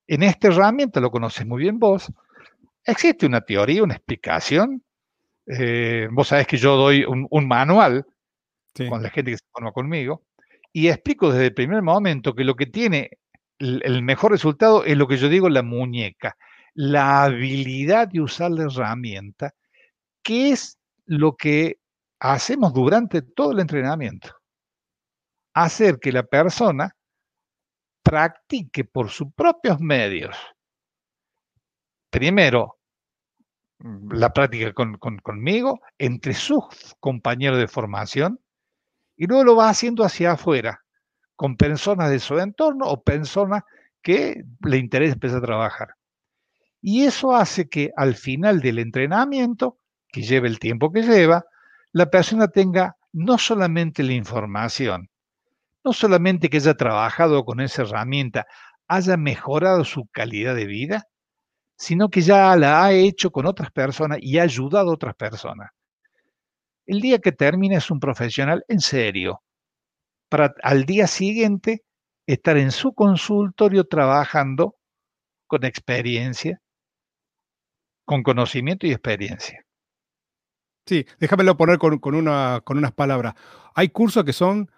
En 0.07 0.23
esta 0.23 0.47
herramienta, 0.47 1.01
lo 1.01 1.11
conoces 1.11 1.45
muy 1.45 1.63
bien 1.63 1.81
vos, 1.81 2.13
existe 2.85 3.27
una 3.27 3.41
teoría, 3.41 3.83
una 3.83 3.95
explicación. 3.95 4.85
Eh, 5.45 6.07
vos 6.13 6.29
sabés 6.29 6.47
que 6.47 6.57
yo 6.57 6.77
doy 6.77 7.05
un, 7.05 7.49
manual 7.49 8.07
con 8.89 9.03
la 9.03 9.11
gente 9.11 9.33
que 9.33 9.39
se 9.39 9.47
forma 9.53 9.73
conmigo 9.73 10.23
y 10.73 10.89
explico 10.89 11.31
desde 11.31 11.47
el 11.47 11.55
primer 11.55 11.83
momento 11.83 12.35
que 12.35 12.45
lo 12.45 12.55
que 12.55 12.67
tiene 12.67 13.11
el, 13.59 14.03
mejor 14.03 14.33
resultado 14.33 14.85
es 14.85 14.97
lo 14.97 15.07
que 15.07 15.17
yo 15.17 15.29
digo, 15.29 15.49
la 15.49 15.63
muñeca, 15.63 16.37
la 16.75 17.25
habilidad 17.25 18.09
de 18.09 18.21
usar 18.21 18.51
la 18.51 18.65
herramienta, 18.65 19.55
que 20.23 20.51
es 20.51 20.79
lo 21.05 21.37
que 21.37 21.79
hacemos 22.21 22.73
durante 22.73 23.23
todo 23.23 23.53
el 23.53 23.61
entrenamiento. 23.61 24.35
Hacer 25.55 25.99
que 25.99 26.13
la 26.13 26.23
persona 26.23 26.97
practique 28.03 28.85
por 28.85 29.11
sus 29.11 29.33
propios 29.35 29.79
medios. 29.81 30.37
Primero, 32.09 32.79
mm, 33.79 34.13
la 34.13 34.33
práctica 34.33 34.73
conmigo, 34.73 35.81
entre 35.99 36.35
sus 36.35 36.65
compañeros 36.99 37.59
de 37.59 37.69
formación, 37.69 38.41
y 39.21 39.27
luego 39.27 39.45
lo 39.45 39.57
va 39.57 39.69
haciendo 39.69 40.03
hacia 40.03 40.33
afuera, 40.33 40.81
con 41.37 41.59
personas 41.59 42.09
de 42.09 42.21
su 42.21 42.39
entorno 42.39 42.87
o 42.87 43.03
personas 43.03 43.65
que 44.01 44.45
le 44.65 44.79
interesa 44.79 45.13
empezar 45.13 45.41
a 45.41 45.47
trabajar. 45.47 45.89
Y 46.81 47.05
eso 47.05 47.37
hace 47.37 47.69
que 47.69 47.91
al 47.99 48.15
final 48.15 48.61
del 48.61 48.79
entrenamiento, 48.79 49.77
que 50.09 50.23
lleve 50.23 50.49
el 50.49 50.59
tiempo 50.59 50.91
que 50.91 51.03
lleva, 51.03 51.45
la 51.93 52.09
persona 52.09 52.49
tenga 52.49 52.97
no 53.13 53.37
solamente 53.37 54.03
la 54.03 54.15
información, 54.15 55.11
no 55.85 55.93
solamente 55.93 56.49
que 56.49 56.57
haya 56.57 56.73
trabajado 56.73 57.45
con 57.45 57.61
esa 57.61 57.83
herramienta, 57.83 58.47
haya 58.89 59.19
mejorado 59.19 59.85
su 59.85 60.07
calidad 60.07 60.55
de 60.55 60.65
vida, 60.65 61.09
sino 61.77 62.09
que 62.09 62.23
ya 62.23 62.57
la 62.57 62.83
ha 62.83 62.93
hecho 62.93 63.31
con 63.31 63.45
otras 63.45 63.71
personas 63.71 64.17
y 64.23 64.39
ha 64.39 64.45
ayudado 64.45 64.89
a 64.89 64.95
otras 64.95 65.15
personas. 65.15 65.73
El 66.91 67.01
día 67.01 67.21
que 67.21 67.31
termine 67.31 67.77
es 67.77 67.89
un 67.93 68.01
profesional 68.01 68.65
en 68.67 68.81
serio, 68.81 69.45
para 70.29 70.53
al 70.61 70.87
día 70.87 71.07
siguiente 71.07 71.85
estar 72.27 72.57
en 72.57 72.73
su 72.73 72.95
consultorio 72.95 73.85
trabajando 73.85 74.75
con 75.47 75.65
experiencia, 75.65 76.61
con 78.05 78.25
conocimiento 78.25 78.89
y 78.89 78.91
experiencia. 78.91 79.65
Sí, 80.85 81.07
déjamelo 81.21 81.57
poner 81.57 81.79
con, 81.79 82.01
una, 82.17 82.61
con 82.65 82.77
unas 82.77 82.91
palabras. 82.91 83.35
Hay 83.77 83.91
cursos 83.91 84.25
que 84.25 84.33
son 84.33 84.69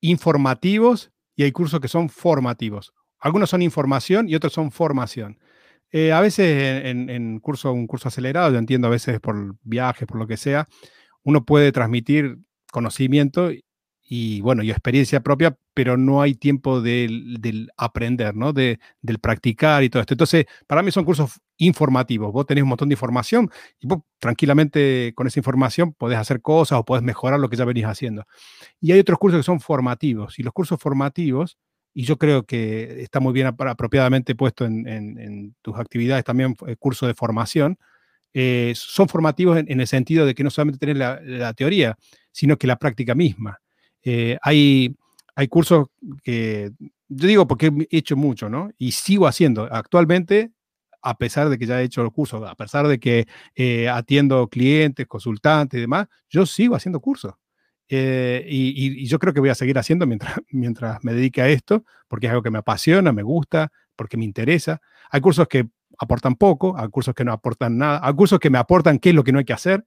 informativos 0.00 1.12
y 1.36 1.42
hay 1.42 1.52
cursos 1.52 1.78
que 1.78 1.88
son 1.88 2.08
formativos. 2.08 2.94
Algunos 3.18 3.50
son 3.50 3.60
información 3.60 4.30
y 4.30 4.34
otros 4.34 4.54
son 4.54 4.70
formación. 4.70 5.38
Eh, 5.92 6.10
a 6.10 6.22
veces 6.22 6.86
en, 6.86 7.38
curso, 7.40 7.70
un 7.70 7.86
curso 7.86 8.08
acelerado, 8.08 8.50
yo 8.50 8.58
entiendo 8.58 8.86
a 8.86 8.90
veces 8.90 9.20
por 9.20 9.56
viajes, 9.60 10.06
por 10.06 10.16
lo 10.16 10.26
que 10.26 10.38
sea, 10.38 10.66
uno 11.24 11.44
puede 11.44 11.72
transmitir 11.72 12.38
conocimiento 12.72 13.50
y 14.12 14.40
bueno, 14.40 14.64
y 14.64 14.70
experiencia 14.72 15.20
propia, 15.20 15.56
pero 15.72 15.96
no 15.96 16.20
hay 16.20 16.34
tiempo 16.34 16.80
del, 16.80 17.70
aprender, 17.76 18.34
¿no? 18.34 18.52
De, 18.52 18.80
del 19.02 19.20
practicar 19.20 19.84
y 19.84 19.88
todo 19.88 20.00
esto. 20.00 20.14
Entonces, 20.14 20.46
para 20.66 20.82
mí 20.82 20.90
son 20.90 21.04
cursos 21.04 21.40
informativos. 21.58 22.32
Vos 22.32 22.44
tenés 22.44 22.62
un 22.62 22.70
montón 22.70 22.88
de 22.88 22.94
información 22.94 23.48
y 23.78 23.86
tranquilamente 24.18 25.12
con 25.14 25.28
esa 25.28 25.38
información 25.38 25.92
podés 25.92 26.18
hacer 26.18 26.42
cosas 26.42 26.80
o 26.80 26.84
podés 26.84 27.04
mejorar 27.04 27.38
lo 27.38 27.48
que 27.48 27.56
ya 27.56 27.64
venís 27.64 27.84
haciendo. 27.84 28.26
Y 28.80 28.90
hay 28.90 28.98
otros 28.98 29.16
cursos 29.16 29.38
que 29.38 29.44
son 29.44 29.60
formativos. 29.60 30.40
Y 30.40 30.42
los 30.42 30.52
cursos 30.52 30.80
formativos, 30.80 31.56
y 31.94 32.02
yo 32.02 32.18
creo 32.18 32.42
que 32.42 33.02
está 33.02 33.20
muy 33.20 33.32
bien 33.32 33.46
apropiadamente 33.46 34.34
puesto 34.34 34.64
en, 34.64 35.54
tus 35.62 35.78
actividades 35.78 36.24
también, 36.24 36.56
eh, 36.66 36.74
curso 36.76 37.06
de 37.06 37.14
formación, 37.14 37.78
eh, 38.32 38.72
son 38.76 39.08
formativos 39.08 39.58
en, 39.58 39.80
el 39.80 39.86
sentido 39.86 40.26
de 40.26 40.34
que 40.34 40.44
no 40.44 40.50
solamente 40.50 40.78
tenés 40.78 40.96
la 40.96 41.54
teoría, 41.54 41.96
sino 42.32 42.56
que 42.56 42.66
la 42.66 42.76
práctica 42.76 43.14
misma. 43.14 43.60
Eh, 44.02 44.38
hay, 44.42 44.96
hay 45.34 45.48
cursos 45.48 45.88
que, 46.22 46.70
yo 47.08 47.26
digo 47.26 47.46
porque 47.46 47.72
he 47.90 47.98
hecho 47.98 48.16
mucho, 48.16 48.48
¿no? 48.48 48.70
Y 48.78 48.92
sigo 48.92 49.26
haciendo. 49.26 49.68
Actualmente, 49.70 50.52
a 51.02 51.16
pesar 51.16 51.48
de 51.48 51.58
que 51.58 51.66
ya 51.66 51.80
he 51.80 51.84
hecho 51.84 52.02
el 52.02 52.10
curso, 52.10 52.46
a 52.46 52.54
pesar 52.54 52.86
de 52.86 52.98
que 52.98 53.26
eh, 53.54 53.88
atiendo 53.88 54.48
clientes, 54.48 55.06
consultantes 55.06 55.78
y 55.78 55.80
demás, 55.82 56.06
yo 56.28 56.46
sigo 56.46 56.74
haciendo 56.74 57.00
cursos. 57.00 57.34
Y, 57.88 59.04
yo 59.06 59.18
creo 59.18 59.34
que 59.34 59.40
voy 59.40 59.48
a 59.48 59.54
seguir 59.56 59.76
haciendo 59.76 60.06
mientras, 60.06 60.36
mientras 60.50 61.02
me 61.02 61.12
dedique 61.12 61.42
a 61.42 61.48
esto, 61.48 61.84
porque 62.06 62.26
es 62.26 62.30
algo 62.30 62.42
que 62.42 62.50
me 62.50 62.58
apasiona, 62.58 63.12
me 63.12 63.22
gusta, 63.22 63.72
porque 63.96 64.16
me 64.16 64.24
interesa. 64.24 64.80
Hay 65.10 65.20
cursos 65.20 65.48
que 65.48 65.68
aportan 66.00 66.34
poco, 66.34 66.74
hay 66.78 66.88
cursos 66.88 67.14
que 67.14 67.26
no 67.26 67.32
aportan 67.32 67.76
nada, 67.76 68.00
hay 68.02 68.14
cursos 68.14 68.40
que 68.40 68.48
me 68.48 68.56
aportan 68.56 68.98
qué 68.98 69.10
es 69.10 69.14
lo 69.14 69.22
que 69.22 69.32
no 69.32 69.38
hay 69.38 69.44
que 69.44 69.52
hacer, 69.52 69.84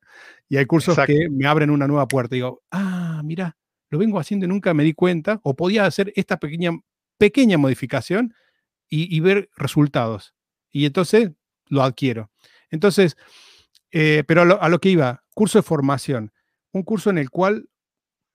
y 0.48 0.58
hay 0.58 0.68
cursos 0.68 0.96
que 1.08 1.28
me 1.32 1.48
abren 1.48 1.72
una 1.72 1.88
nueva 1.88 2.08
puerta. 2.08 2.36
Y 2.36 2.38
digo, 2.38 2.62
ah, 2.70 3.22
mira, 3.26 3.58
lo 3.90 3.98
vengo 3.98 4.20
haciendo 4.20 4.46
y 4.46 4.50
nunca 4.50 4.76
me 4.76 4.84
di 4.84 4.94
cuenta, 4.94 5.40
o 5.42 5.56
podía 5.56 5.88
hacer 5.88 6.14
esta 6.16 6.38
pequeña, 6.38 6.70
pequeña 7.18 7.58
modificación 7.58 8.36
y, 8.88 9.20
ver 9.22 9.50
resultados. 9.58 10.36
Y 10.72 10.86
entonces 10.86 11.32
lo 11.66 11.82
adquiero. 11.82 12.30
Entonces, 12.70 13.18
eh, 13.90 14.24
pero 14.28 14.44
a 14.44 14.70
lo, 14.70 14.80
que 14.80 14.90
iba, 14.90 15.24
curso 15.34 15.58
de 15.58 15.64
formación, 15.64 16.32
un 16.74 16.84
curso 16.84 17.10
en 17.10 17.18
el 17.18 17.32
cual 17.32 17.70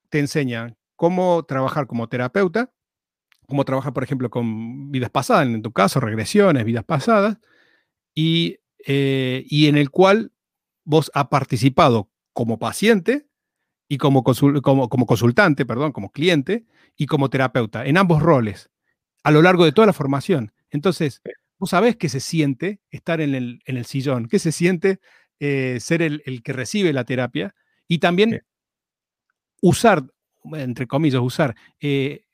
te 0.08 0.18
enseña 0.18 0.74
cómo 0.96 1.44
trabajar 1.44 1.86
como 1.86 2.08
terapeuta, 2.08 2.72
cómo 3.46 3.64
trabajar, 3.64 3.92
por 3.92 4.02
ejemplo, 4.02 4.30
con 4.30 4.90
vidas 4.90 5.10
pasadas, 5.10 5.46
en 5.46 5.62
tu 5.62 5.70
caso, 5.70 6.00
regresiones, 6.00 6.64
vidas 6.64 6.84
pasadas, 6.84 7.38
y, 8.20 8.58
eh, 8.84 9.44
y 9.48 9.68
en 9.68 9.76
el 9.76 9.90
cual 9.90 10.32
vos 10.82 11.08
has 11.14 11.28
participado 11.28 12.10
como 12.32 12.58
paciente 12.58 13.28
y 13.88 13.96
como, 13.98 14.24
como, 14.24 14.88
como 14.88 15.06
consultante, 15.06 15.64
perdón, 15.64 15.92
como 15.92 16.10
cliente 16.10 16.66
y 16.96 17.06
como 17.06 17.30
terapeuta, 17.30 17.86
en 17.86 17.96
ambos 17.96 18.20
roles, 18.20 18.70
a 19.22 19.30
lo 19.30 19.40
largo 19.40 19.64
de 19.64 19.70
toda 19.70 19.86
la 19.86 19.92
formación. 19.92 20.52
Entonces, 20.70 21.22
vos 21.60 21.70
sabés 21.70 21.94
qué 21.94 22.08
se 22.08 22.18
siente 22.18 22.80
estar 22.90 23.20
en 23.20 23.36
el, 23.36 23.60
en 23.66 23.76
el 23.76 23.84
sillón, 23.84 24.26
qué 24.26 24.40
se 24.40 24.50
siente 24.50 24.98
eh, 25.38 25.78
ser 25.78 26.02
el, 26.02 26.20
el, 26.26 26.42
que 26.42 26.52
recibe 26.52 26.92
la 26.92 27.04
terapia 27.04 27.54
y 27.86 27.98
también 27.98 28.42
usar, 29.62 30.02
entre 30.54 30.88
comillas, 30.88 31.22
usar 31.22 31.54
eh, 31.78 32.24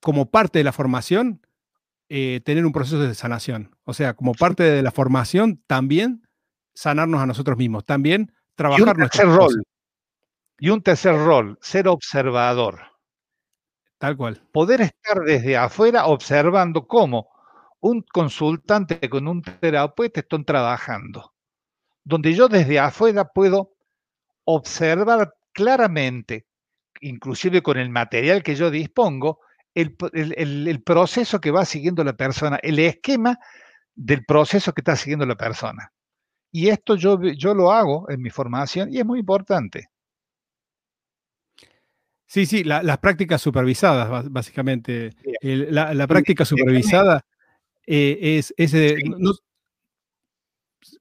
como 0.00 0.30
parte 0.30 0.58
de 0.58 0.64
la 0.64 0.72
formación 0.72 1.40
eh, 2.08 2.40
tener 2.44 2.66
un 2.66 2.72
proceso 2.72 2.98
de 2.98 3.14
sanación. 3.14 3.76
O 3.84 3.94
sea, 3.94 4.14
como 4.14 4.34
parte 4.34 4.62
de 4.62 4.82
la 4.82 4.90
formación, 4.90 5.62
también 5.66 6.26
sanarnos 6.74 7.20
a 7.20 7.26
nosotros 7.26 7.56
mismos, 7.56 7.84
también 7.84 8.32
trabajar 8.54 8.96
tercer 8.96 9.26
rol. 9.26 9.62
Y 10.58 10.70
un 10.70 10.82
tercer 10.82 11.14
rol, 11.16 11.58
ser 11.60 11.88
observador. 11.88 12.80
Tal 13.98 14.16
cual. 14.16 14.42
Poder 14.52 14.82
estar 14.82 15.20
desde 15.24 15.56
afuera 15.56 16.06
observando 16.06 16.86
cómo 16.86 17.30
un 17.80 18.02
consultante 18.02 19.08
con 19.08 19.28
un 19.28 19.42
terapeuta 19.42 20.20
están 20.20 20.44
trabajando. 20.44 21.32
Donde 22.04 22.34
yo 22.34 22.48
desde 22.48 22.78
afuera 22.78 23.24
puedo 23.24 23.74
observar 24.44 25.34
claramente, 25.52 26.46
inclusive 27.00 27.62
con 27.62 27.78
el 27.78 27.90
material 27.90 28.42
que 28.42 28.54
yo 28.54 28.70
dispongo, 28.70 29.40
el, 29.74 30.82
proceso 30.82 31.40
que 31.40 31.50
va 31.50 31.64
siguiendo 31.64 32.04
la 32.04 32.16
persona, 32.16 32.56
el 32.62 32.78
esquema 32.78 33.38
del 33.94 34.24
proceso 34.24 34.72
que 34.72 34.80
está 34.80 34.96
siguiendo 34.96 35.26
la 35.26 35.36
persona. 35.36 35.92
Y 36.50 36.68
esto 36.68 36.94
yo, 36.96 37.20
yo 37.20 37.54
lo 37.54 37.72
hago 37.72 38.08
en 38.10 38.22
mi 38.22 38.30
formación 38.30 38.92
y 38.92 38.98
es 38.98 39.04
muy 39.04 39.20
importante. 39.20 39.88
Sí, 42.26 42.46
sí, 42.46 42.64
las 42.64 42.98
prácticas 42.98 43.40
supervisadas, 43.40 44.30
básicamente. 44.30 45.10
la, 45.42 46.06
práctica 46.06 46.44
supervisada 46.44 47.24
eh, 47.86 48.38
es, 48.38 48.54
ese 48.56 48.96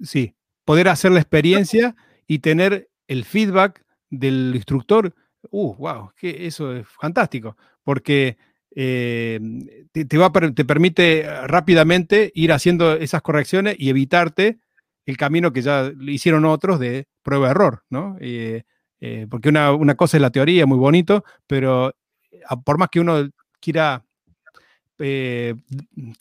sí. 0.02 0.36
poder 0.66 0.90
hacer 0.90 1.12
la 1.12 1.20
experiencia 1.20 1.96
y 2.28 2.40
tener 2.40 2.90
el 3.08 3.26
feedback 3.26 3.84
del 4.10 4.52
instructor. 4.54 5.16
Uh, 5.50 5.74
wow, 5.76 6.12
que 6.16 6.46
eso 6.46 6.76
es 6.76 6.88
fantástico, 6.88 7.58
porque 7.84 8.38
eh, 8.76 9.40
te, 9.92 10.18
va, 10.18 10.32
te 10.32 10.66
permite 10.66 11.28
rápidamente 11.46 12.32
ir 12.34 12.52
haciendo 12.52 12.94
esas 12.94 13.22
correcciones 13.22 13.76
y 13.78 13.90
evitarte 13.90 14.60
el 15.06 15.18
camino 15.18 15.54
que 15.54 15.62
ya 15.62 15.92
hicieron 16.02 16.46
otros 16.46 16.80
de 16.80 17.08
prueba-error, 17.22 17.84
¿no? 17.90 18.18
Eh, 18.20 18.64
eh, 19.02 19.28
porque 19.30 19.50
una, 19.50 19.74
una, 19.74 19.96
cosa 19.96 20.18
es 20.18 20.22
la 20.22 20.32
teoría, 20.32 20.66
muy 20.66 20.78
bonito, 20.78 21.24
pero 21.46 21.94
por 22.66 22.78
más 22.78 22.90
que 22.90 23.00
uno 23.00 23.30
quiera 23.60 24.04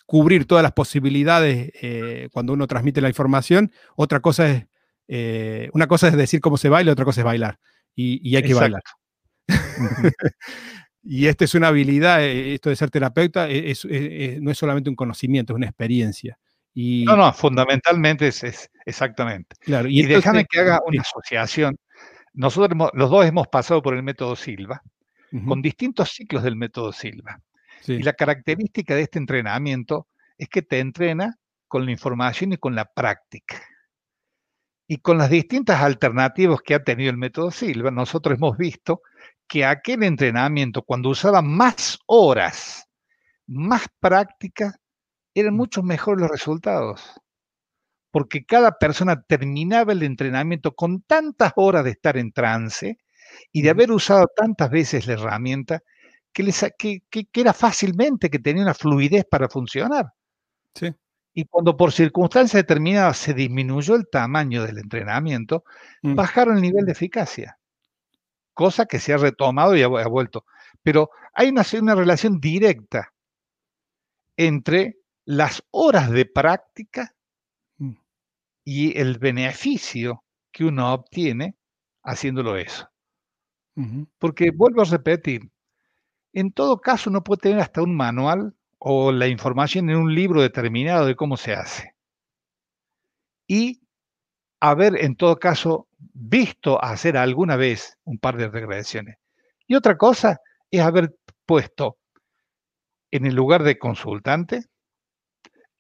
cubrir 0.06 0.44
todas 0.46 0.62
las 0.62 0.72
posibilidades 0.72 1.70
cuando 2.32 2.52
uno 2.52 2.66
transmite 2.66 3.00
la 3.00 3.08
información, 3.08 3.70
otra 3.94 4.18
cosa 4.18 4.50
es, 4.50 5.70
una 5.72 5.86
cosa 5.86 6.08
es 6.08 6.16
decir 6.16 6.40
cómo 6.40 6.56
se 6.56 6.68
baila, 6.68 6.90
otra 6.90 7.04
cosa 7.04 7.20
es 7.20 7.24
bailar, 7.24 7.60
y, 7.94 8.34
hay 8.34 8.42
que 8.42 8.54
bailar. 8.54 8.82
Y 11.04 11.26
esta 11.26 11.44
es 11.44 11.54
una 11.54 11.68
habilidad, 11.68 12.22
eh, 12.22 12.54
esto 12.54 12.70
de 12.70 12.76
ser 12.76 12.90
terapeuta, 12.90 13.48
e, 13.50 14.38
no 14.40 14.50
es 14.50 14.58
solamente 14.58 14.88
un 14.88 14.96
conocimiento, 14.96 15.52
es 15.52 15.56
una 15.56 15.66
experiencia. 15.66 16.38
Y, 16.74 17.04
no, 17.04 17.16
no, 17.16 17.32
fundamentalmente 17.32 18.28
es, 18.28 18.70
exactamente. 18.86 19.56
Claro, 19.60 19.88
y, 19.88 20.02
déjame 20.02 20.46
que 20.46 20.60
haga 20.60 20.80
una 20.86 21.02
asociación. 21.02 21.76
Nosotros 22.32 22.90
los 22.94 23.10
dos 23.10 23.26
hemos 23.26 23.48
pasado 23.48 23.82
por 23.82 23.94
el 23.94 24.02
método 24.02 24.36
Silva, 24.36 24.82
con 25.46 25.60
distintos 25.60 26.10
ciclos 26.10 26.42
del 26.42 26.56
método 26.56 26.92
Silva. 26.92 27.40
Y 27.86 28.02
la 28.02 28.12
característica 28.12 28.94
de 28.94 29.02
este 29.02 29.18
entrenamiento 29.18 30.06
es 30.38 30.48
que 30.48 30.62
te 30.62 30.78
entrena 30.78 31.38
con 31.68 31.84
la 31.84 31.90
información 31.90 32.52
y 32.52 32.56
con 32.56 32.74
la 32.74 32.84
práctica. 32.84 33.60
Y 34.86 34.98
con 34.98 35.18
las 35.18 35.30
distintas 35.30 35.80
alternativas 35.80 36.60
que 36.62 36.74
ha 36.74 36.84
tenido 36.84 37.10
el 37.10 37.16
método 37.16 37.50
Silva, 37.50 37.90
nosotros 37.90 38.36
hemos 38.36 38.56
visto 38.56 39.02
que 39.52 39.66
aquel 39.66 40.02
entrenamiento, 40.02 40.80
cuando 40.80 41.10
usaba 41.10 41.42
más 41.42 41.98
horas, 42.06 42.88
más 43.46 43.84
práctica, 44.00 44.80
eran 45.34 45.52
mm. 45.52 45.56
mucho 45.58 45.82
mejores 45.82 46.22
los 46.22 46.30
resultados. 46.30 47.02
Porque 48.10 48.46
cada 48.46 48.78
persona 48.78 49.20
terminaba 49.20 49.92
el 49.92 50.04
entrenamiento 50.04 50.74
con 50.74 51.02
tantas 51.02 51.52
horas 51.56 51.84
de 51.84 51.90
estar 51.90 52.16
en 52.16 52.32
trance 52.32 52.96
y 53.52 53.60
de 53.60 53.68
haber 53.68 53.92
usado 53.92 54.26
tantas 54.34 54.70
veces 54.70 55.06
la 55.06 55.12
herramienta 55.12 55.82
que, 56.32 56.44
les, 56.44 56.64
que, 56.78 57.02
era 57.34 57.52
fácilmente, 57.52 58.30
que 58.30 58.38
tenía 58.38 58.62
una 58.62 58.72
fluidez 58.72 59.26
para 59.30 59.50
funcionar. 59.50 60.14
Y 61.34 61.44
cuando 61.44 61.76
por 61.76 61.92
circunstancias 61.92 62.62
determinadas 62.62 63.18
se 63.18 63.34
disminuyó 63.34 63.96
el 63.96 64.08
tamaño 64.08 64.64
del 64.64 64.78
entrenamiento, 64.78 65.64
mm. 66.00 66.14
bajaron 66.14 66.56
el 66.56 66.62
nivel 66.62 66.86
de 66.86 66.92
eficacia 66.92 67.58
cosa 68.62 68.86
que 68.86 69.00
se 69.00 69.12
ha 69.12 69.16
retomado 69.16 69.74
y 69.74 69.82
ha, 69.82 69.88
vuelto. 69.88 70.44
Pero 70.84 71.10
hay 71.34 71.48
una, 71.48 71.64
una 71.80 71.96
relación 71.96 72.38
directa 72.38 73.12
entre 74.36 74.98
las 75.24 75.64
horas 75.72 76.12
de 76.12 76.26
práctica 76.26 77.12
mm. 77.78 77.94
y 78.64 78.96
el 79.00 79.18
beneficio 79.18 80.22
que 80.52 80.64
uno 80.64 80.94
obtiene 80.94 81.56
haciéndolo 82.04 82.56
eso. 82.56 82.88
Porque 84.18 84.52
vuelvo 84.54 84.82
a 84.82 84.84
repetir, 84.84 85.50
en 86.32 86.52
todo 86.52 86.80
caso 86.80 87.10
uno 87.10 87.24
puede 87.24 87.40
tener 87.40 87.58
hasta 87.58 87.82
un 87.82 87.96
manual 87.96 88.54
o 88.78 89.10
la 89.10 89.26
información 89.26 89.90
en 89.90 89.96
un 89.96 90.14
libro 90.14 90.40
determinado 90.40 91.06
de 91.06 91.16
cómo 91.16 91.36
se 91.36 91.54
hace. 91.54 91.96
Y 93.48 93.81
haber 94.62 94.96
en 95.04 95.16
todo 95.16 95.40
caso 95.40 95.88
visto 95.98 96.82
hacer 96.82 97.16
alguna 97.16 97.56
vez 97.56 97.98
un 98.04 98.18
par 98.18 98.36
de 98.36 98.48
regresiones. 98.48 99.16
Y 99.66 99.74
otra 99.74 99.98
cosa 99.98 100.40
es 100.70 100.80
haber 100.80 101.16
puesto 101.44 101.98
en 103.10 103.26
el 103.26 103.34
lugar 103.34 103.64
de 103.64 103.76
consultante, 103.76 104.66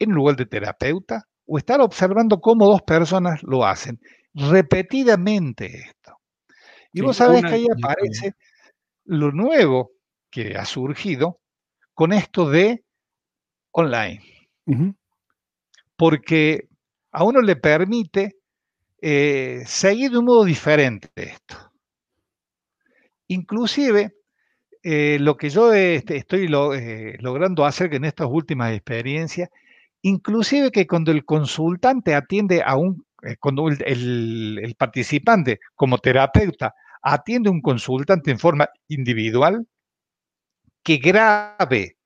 en 0.00 0.10
el 0.10 0.16
lugar 0.16 0.34
de 0.34 0.46
terapeuta, 0.46 1.28
o 1.46 1.58
estar 1.58 1.80
observando 1.80 2.40
cómo 2.40 2.66
dos 2.66 2.82
personas 2.82 3.40
lo 3.44 3.64
hacen 3.64 4.00
repetidamente 4.34 5.66
esto. 5.66 6.18
Y 6.92 7.02
vos 7.02 7.16
sabés 7.16 7.42
que 7.42 7.54
ahí 7.54 7.66
aparece 7.72 8.34
lo 9.04 9.30
nuevo 9.30 9.92
que 10.28 10.56
ha 10.56 10.64
surgido 10.64 11.40
con 11.94 12.12
esto 12.12 12.50
de 12.50 12.84
online. 13.70 14.48
Porque 15.96 16.68
a 17.12 17.22
uno 17.22 17.40
le 17.42 17.54
permite 17.54 18.41
eh, 19.04 19.64
seguir 19.66 20.12
de 20.12 20.18
un 20.18 20.26
modo 20.26 20.44
diferente 20.44 21.08
esto. 21.16 21.72
Inclusive, 23.26 24.14
eh, 24.80 25.18
lo 25.20 25.36
que 25.36 25.50
yo 25.50 25.72
este, 25.72 26.18
estoy 26.18 26.44
eh, 26.44 27.16
logrando 27.18 27.64
hacer 27.64 27.92
en 27.94 28.04
estas 28.04 28.28
últimas 28.30 28.72
experiencias, 28.72 29.50
inclusive 30.02 30.70
que 30.70 30.86
cuando 30.86 31.10
el 31.10 31.24
consultante 31.24 32.14
atiende 32.14 32.62
a 32.64 32.76
un, 32.76 33.04
cuando 33.40 33.68
el, 33.68 34.76
participante 34.78 35.58
como 35.74 35.98
terapeuta 35.98 36.72
atiende 37.02 37.48
a 37.48 37.52
un 37.52 37.60
consultante 37.60 38.30
en 38.30 38.38
forma 38.38 38.68
individual, 38.86 39.66
que 40.84 40.98
grabe 40.98 41.96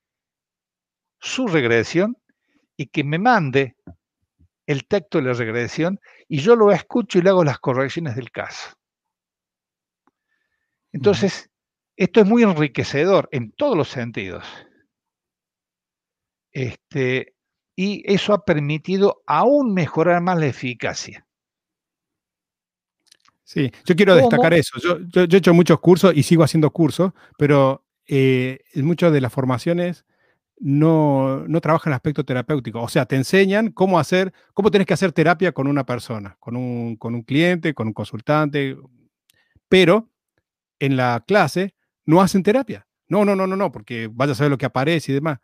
su 1.21 1.47
regresión 1.47 2.17
y 2.75 2.87
que 2.87 3.05
me 3.05 3.19
mande 3.19 3.77
el 4.67 4.87
texto 4.87 5.19
de 5.19 5.25
la 5.25 5.33
regresión 5.35 6.01
y 6.29 6.39
yo 6.39 6.57
lo 6.57 6.73
escucho 6.73 7.19
y 7.19 7.23
le 7.23 7.31
hago 7.31 7.45
las 7.45 7.59
correcciones 7.59 8.17
del 8.17 8.31
caso. 8.31 8.77
Entonces, 10.93 11.51
esto 11.97 12.21
es 12.21 12.27
muy 12.27 12.43
enriquecedor 12.43 13.29
en 13.33 13.53
todos 13.53 13.77
los 13.77 13.89
sentidos. 13.89 14.45
Este, 16.53 17.35
y 17.77 18.03
eso 18.11 18.33
ha 18.33 18.45
permitido 18.45 19.23
aún 19.27 19.75
mejorar 19.75 20.23
más 20.23 20.39
la 20.39 20.47
eficacia. 20.47 21.27
Sí, 23.45 23.71
yo 23.85 23.95
quiero 23.95 24.17
destacar 24.17 24.55
eso. 24.55 24.79
Yo, 24.81 25.23
he 25.23 25.37
hecho 25.37 25.55
muchos 25.55 25.79
cursos 25.81 26.13
y 26.17 26.23
sigo 26.23 26.43
haciendo 26.43 26.71
cursos, 26.71 27.13
pero 27.39 27.85
eh, 28.07 28.61
en 28.73 28.85
muchas 28.87 29.13
de 29.13 29.21
las 29.21 29.33
formaciones 29.33 30.05
no, 30.59 31.47
no 31.47 31.61
trabaja 31.61 31.89
en 31.89 31.93
el 31.93 31.97
aspecto 31.97 32.25
terapéutico. 32.25 32.81
O 32.83 32.89
sea, 32.89 33.07
te 33.07 33.17
enseñan 33.17 33.71
cómo 33.71 33.99
hacer, 33.99 34.33
cómo 34.55 34.71
tienes 34.71 34.87
que 34.87 34.95
hacer 34.95 35.13
terapia 35.13 35.53
con 35.53 35.67
una 35.67 35.85
persona, 35.85 36.37
con 36.41 36.57
un, 36.57 36.97
con 36.97 37.15
un 37.15 37.23
cliente, 37.23 37.75
con 37.75 37.89
un 37.89 37.93
consultante, 37.93 38.77
pero 39.69 40.09
en 40.79 40.97
la 40.97 41.25
clase 41.27 41.75
no 42.05 42.21
hacen 42.21 42.43
terapia. 42.43 42.87
No, 43.09 43.25
no, 43.25 43.37
no, 43.37 43.47
no, 43.47 43.57
no, 43.57 43.71
porque 43.71 44.09
vaya 44.13 44.33
a 44.33 44.35
saber 44.35 44.51
lo 44.51 44.59
que 44.59 44.67
aparece 44.67 45.13
y 45.13 45.15
demás. 45.15 45.39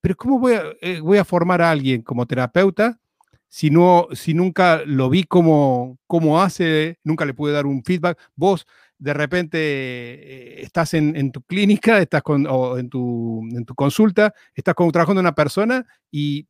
Pero 0.00 0.16
¿cómo 0.16 0.38
voy 0.38 0.54
a, 0.54 0.64
eh, 0.80 1.00
voy 1.00 1.18
a 1.18 1.24
formar 1.24 1.62
a 1.62 1.70
alguien 1.70 2.02
como 2.02 2.26
terapeuta 2.26 3.00
si, 3.48 3.70
no, 3.70 4.06
si 4.12 4.34
nunca 4.34 4.82
lo 4.86 5.10
vi 5.10 5.24
cómo, 5.24 5.98
cómo 6.06 6.40
hace, 6.40 6.98
nunca 7.02 7.24
le 7.24 7.34
pude 7.34 7.52
dar 7.52 7.66
un 7.66 7.82
feedback? 7.82 8.18
Vos 8.36 8.66
de 9.00 9.14
repente 9.14 9.58
eh, 9.58 10.62
estás 10.62 10.94
en, 10.94 11.32
tu 11.32 11.42
clínica, 11.42 11.98
estás 11.98 12.22
o 12.26 12.78
en 12.78 12.88
tu, 12.88 13.42
en 13.50 13.64
tu 13.64 13.74
consulta, 13.74 14.32
estás 14.54 14.74
con, 14.74 14.92
trabajando 14.92 15.20
una 15.20 15.34
persona 15.34 15.84
y 16.10 16.46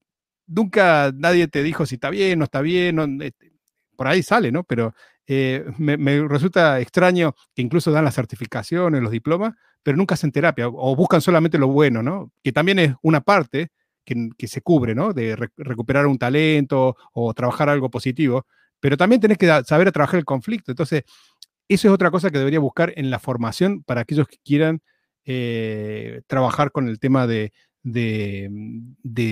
nunca 0.46 1.12
nadie 1.14 1.48
te 1.48 1.62
dijo 1.62 1.86
si 1.86 1.94
está 1.94 2.10
bien, 2.10 2.38
no 2.40 2.44
está 2.44 2.60
bien, 2.60 3.22
este, 3.22 3.52
por 3.96 4.08
ahí 4.08 4.22
sale, 4.22 4.50
¿no? 4.50 4.64
Pero 4.64 4.94
eh, 5.26 5.64
me, 5.78 6.26
resulta 6.26 6.80
extraño 6.80 7.36
que 7.54 7.62
incluso 7.62 7.92
dan 7.92 8.04
las 8.04 8.16
certificaciones, 8.16 9.00
los 9.00 9.12
diplomas, 9.12 9.54
pero 9.82 9.96
nunca 9.96 10.14
hacen 10.14 10.32
terapia 10.32 10.66
o 10.68 10.96
buscan 10.96 11.20
solamente 11.20 11.56
lo 11.56 11.68
bueno, 11.68 12.02
¿no? 12.02 12.32
Que 12.42 12.50
también 12.52 12.80
es 12.80 12.94
una 13.02 13.20
parte 13.20 13.70
que, 14.04 14.48
se 14.48 14.60
cubre, 14.60 14.94
¿no? 14.94 15.12
De 15.12 15.36
recuperar 15.56 16.06
un 16.08 16.18
talento 16.18 16.96
o 17.12 17.32
trabajar 17.32 17.68
algo 17.68 17.90
positivo, 17.90 18.44
pero 18.80 18.96
también 18.96 19.20
tenés 19.20 19.38
que 19.38 19.46
saber 19.64 19.92
trabajar 19.92 20.18
el 20.18 20.24
conflicto. 20.24 20.72
Entonces, 20.72 21.04
eso 21.74 21.88
es 21.88 21.94
otra 21.94 22.10
cosa 22.10 22.30
que 22.30 22.38
debería 22.38 22.58
buscar 22.58 22.92
en 22.96 23.10
la 23.10 23.18
formación 23.18 23.82
para 23.84 24.00
aquellos 24.00 24.26
que 24.26 24.38
quieran 24.44 24.82
eh, 25.24 26.22
trabajar 26.26 26.72
con 26.72 26.88
el 26.88 26.98
tema 26.98 27.26
de, 27.28 27.52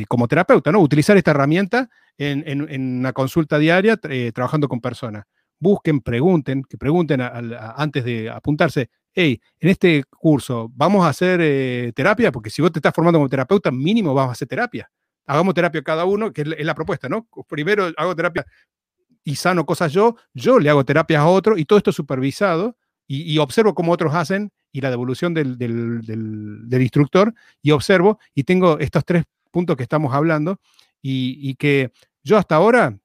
como 0.09 0.29
terapeuta, 0.29 0.70
¿no? 0.70 0.81
Utilizar 0.81 1.16
esta 1.16 1.33
herramienta 1.33 1.88
en, 2.16 2.96
una 2.98 3.12
consulta 3.12 3.59
diaria 3.59 3.98
eh, 4.09 4.31
trabajando 4.33 4.68
con 4.68 4.81
personas. 4.81 5.24
Busquen, 5.59 6.01
pregunten, 6.01 6.62
que 6.62 6.79
pregunten 6.79 7.20
antes 7.20 8.05
de 8.05 8.31
apuntarse, 8.31 8.90
hey, 9.12 9.40
en 9.59 9.68
este 9.70 10.05
curso, 10.09 10.70
¿vamos 10.72 11.05
a 11.05 11.09
hacer 11.09 11.40
eh, 11.42 11.92
terapia? 11.94 12.31
Porque 12.31 12.51
si 12.51 12.62
vos 12.62 12.70
te 12.70 12.79
estás 12.79 12.94
formando 12.94 13.18
como 13.18 13.29
terapeuta, 13.29 13.72
mínimo 13.72 14.14
vamos 14.14 14.31
a 14.31 14.33
hacer 14.33 14.46
terapia. 14.46 14.88
Hagamos 15.27 15.55
terapia 15.55 15.83
cada 15.83 16.05
uno, 16.05 16.33
que 16.33 16.42
es 16.42 16.64
la 16.64 16.74
propuesta, 16.74 17.09
¿no? 17.09 17.27
Primero 17.48 17.90
hago 17.96 18.14
terapia 18.14 18.46
y 19.29 19.37
sano 19.37 19.67
cosas 19.67 19.93
yo, 19.93 20.17
yo 20.33 20.59
le 20.59 20.71
hago 20.71 20.87
terapias 20.87 21.21
a 21.21 21.27
otro 21.27 21.59
y 21.59 21.67
todo 21.67 21.77
esto 21.77 21.93
supervisado 21.93 22.79
y, 23.07 23.37
observo 23.38 23.75
cómo 23.75 23.93
otros 23.93 24.14
hacen 24.14 24.51
y 24.73 24.81
la 24.81 24.91
devolución 24.91 25.35
del, 25.35 25.59
del, 25.59 26.83
instructor 26.83 27.35
y 27.62 27.71
observo 27.73 28.19
y 28.35 28.45
tengo 28.45 28.79
estos 28.79 29.05
tres 29.05 29.25
puntos 29.51 29.77
que 29.77 29.83
estamos 29.83 30.14
hablando 30.14 30.61
y, 31.03 31.55
que 31.57 31.93
yo 32.25 32.38
hasta 32.38 32.57
ahora, 32.57 32.99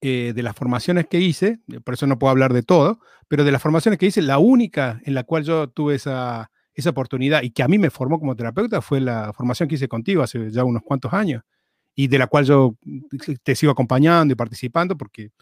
eh, 0.00 0.32
de 0.34 0.42
las 0.42 0.56
formaciones 0.56 1.06
que 1.06 1.20
hice, 1.20 1.60
por 1.84 1.92
eso 1.92 2.06
no 2.06 2.18
puedo 2.18 2.30
hablar 2.30 2.54
de 2.54 2.62
todo, 2.62 3.00
pero 3.28 3.44
de 3.44 3.52
las 3.52 3.60
formaciones 3.60 3.98
que 3.98 4.06
hice, 4.06 4.22
la 4.22 4.38
única 4.38 5.00
en 5.04 5.14
la 5.14 5.24
cual 5.24 5.44
yo 5.44 5.68
tuve 5.68 5.94
esa, 5.94 6.50
esa 6.72 6.90
oportunidad 6.90 7.42
y 7.42 7.50
que 7.50 7.62
a 7.62 7.68
mí 7.68 7.78
me 7.78 7.90
formó 7.90 8.18
como 8.18 8.34
terapeuta 8.34 8.80
fue 8.80 9.00
la 9.00 9.34
formación 9.34 9.68
que 9.68 9.74
hice 9.74 9.88
contigo 9.88 10.22
hace 10.22 10.50
ya 10.50 10.64
unos 10.64 10.82
cuantos 10.82 11.12
años 11.12 11.42
y 12.00 12.06
de 12.06 12.16
la 12.16 12.28
cual 12.28 12.44
yo 12.44 12.76
te 13.42 13.56
sigo 13.56 13.72
acompañando 13.72 14.30
y 14.30 14.36
participando 14.36 14.96
porque 14.96 15.32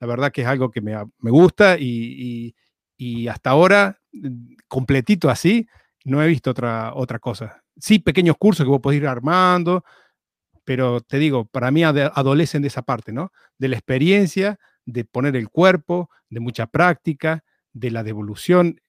la 0.00 0.06
verdad 0.06 0.32
que 0.32 0.40
es 0.40 0.46
algo 0.46 0.70
que 0.70 0.80
me, 0.80 0.96
me 1.18 1.30
gusta 1.30 1.76
y, 1.78 2.54
y, 2.96 3.28
hasta 3.28 3.50
ahora, 3.50 4.00
completito 4.66 5.28
así, 5.28 5.68
no 6.06 6.22
he 6.22 6.26
visto 6.26 6.52
otra, 6.52 6.94
otra 6.94 7.18
cosa. 7.18 7.62
Sí, 7.78 7.98
pequeños 7.98 8.36
cursos 8.38 8.64
que 8.64 8.70
vos 8.70 8.80
podés 8.80 9.00
ir 9.00 9.06
armando, 9.06 9.84
pero 10.64 11.02
te 11.02 11.18
digo, 11.18 11.44
para 11.44 11.70
mí 11.70 11.84
adolecen 11.84 12.62
de 12.62 12.68
esa 12.68 12.80
parte, 12.80 13.12
¿no? 13.12 13.30
De 13.58 13.68
la 13.68 13.76
experiencia, 13.76 14.58
de 14.86 15.04
poner 15.04 15.36
el 15.36 15.50
cuerpo, 15.50 16.08
de 16.30 16.40
mucha 16.40 16.66
práctica, 16.66 17.44
de 17.74 17.90
la 17.90 18.02
devolución 18.02 18.80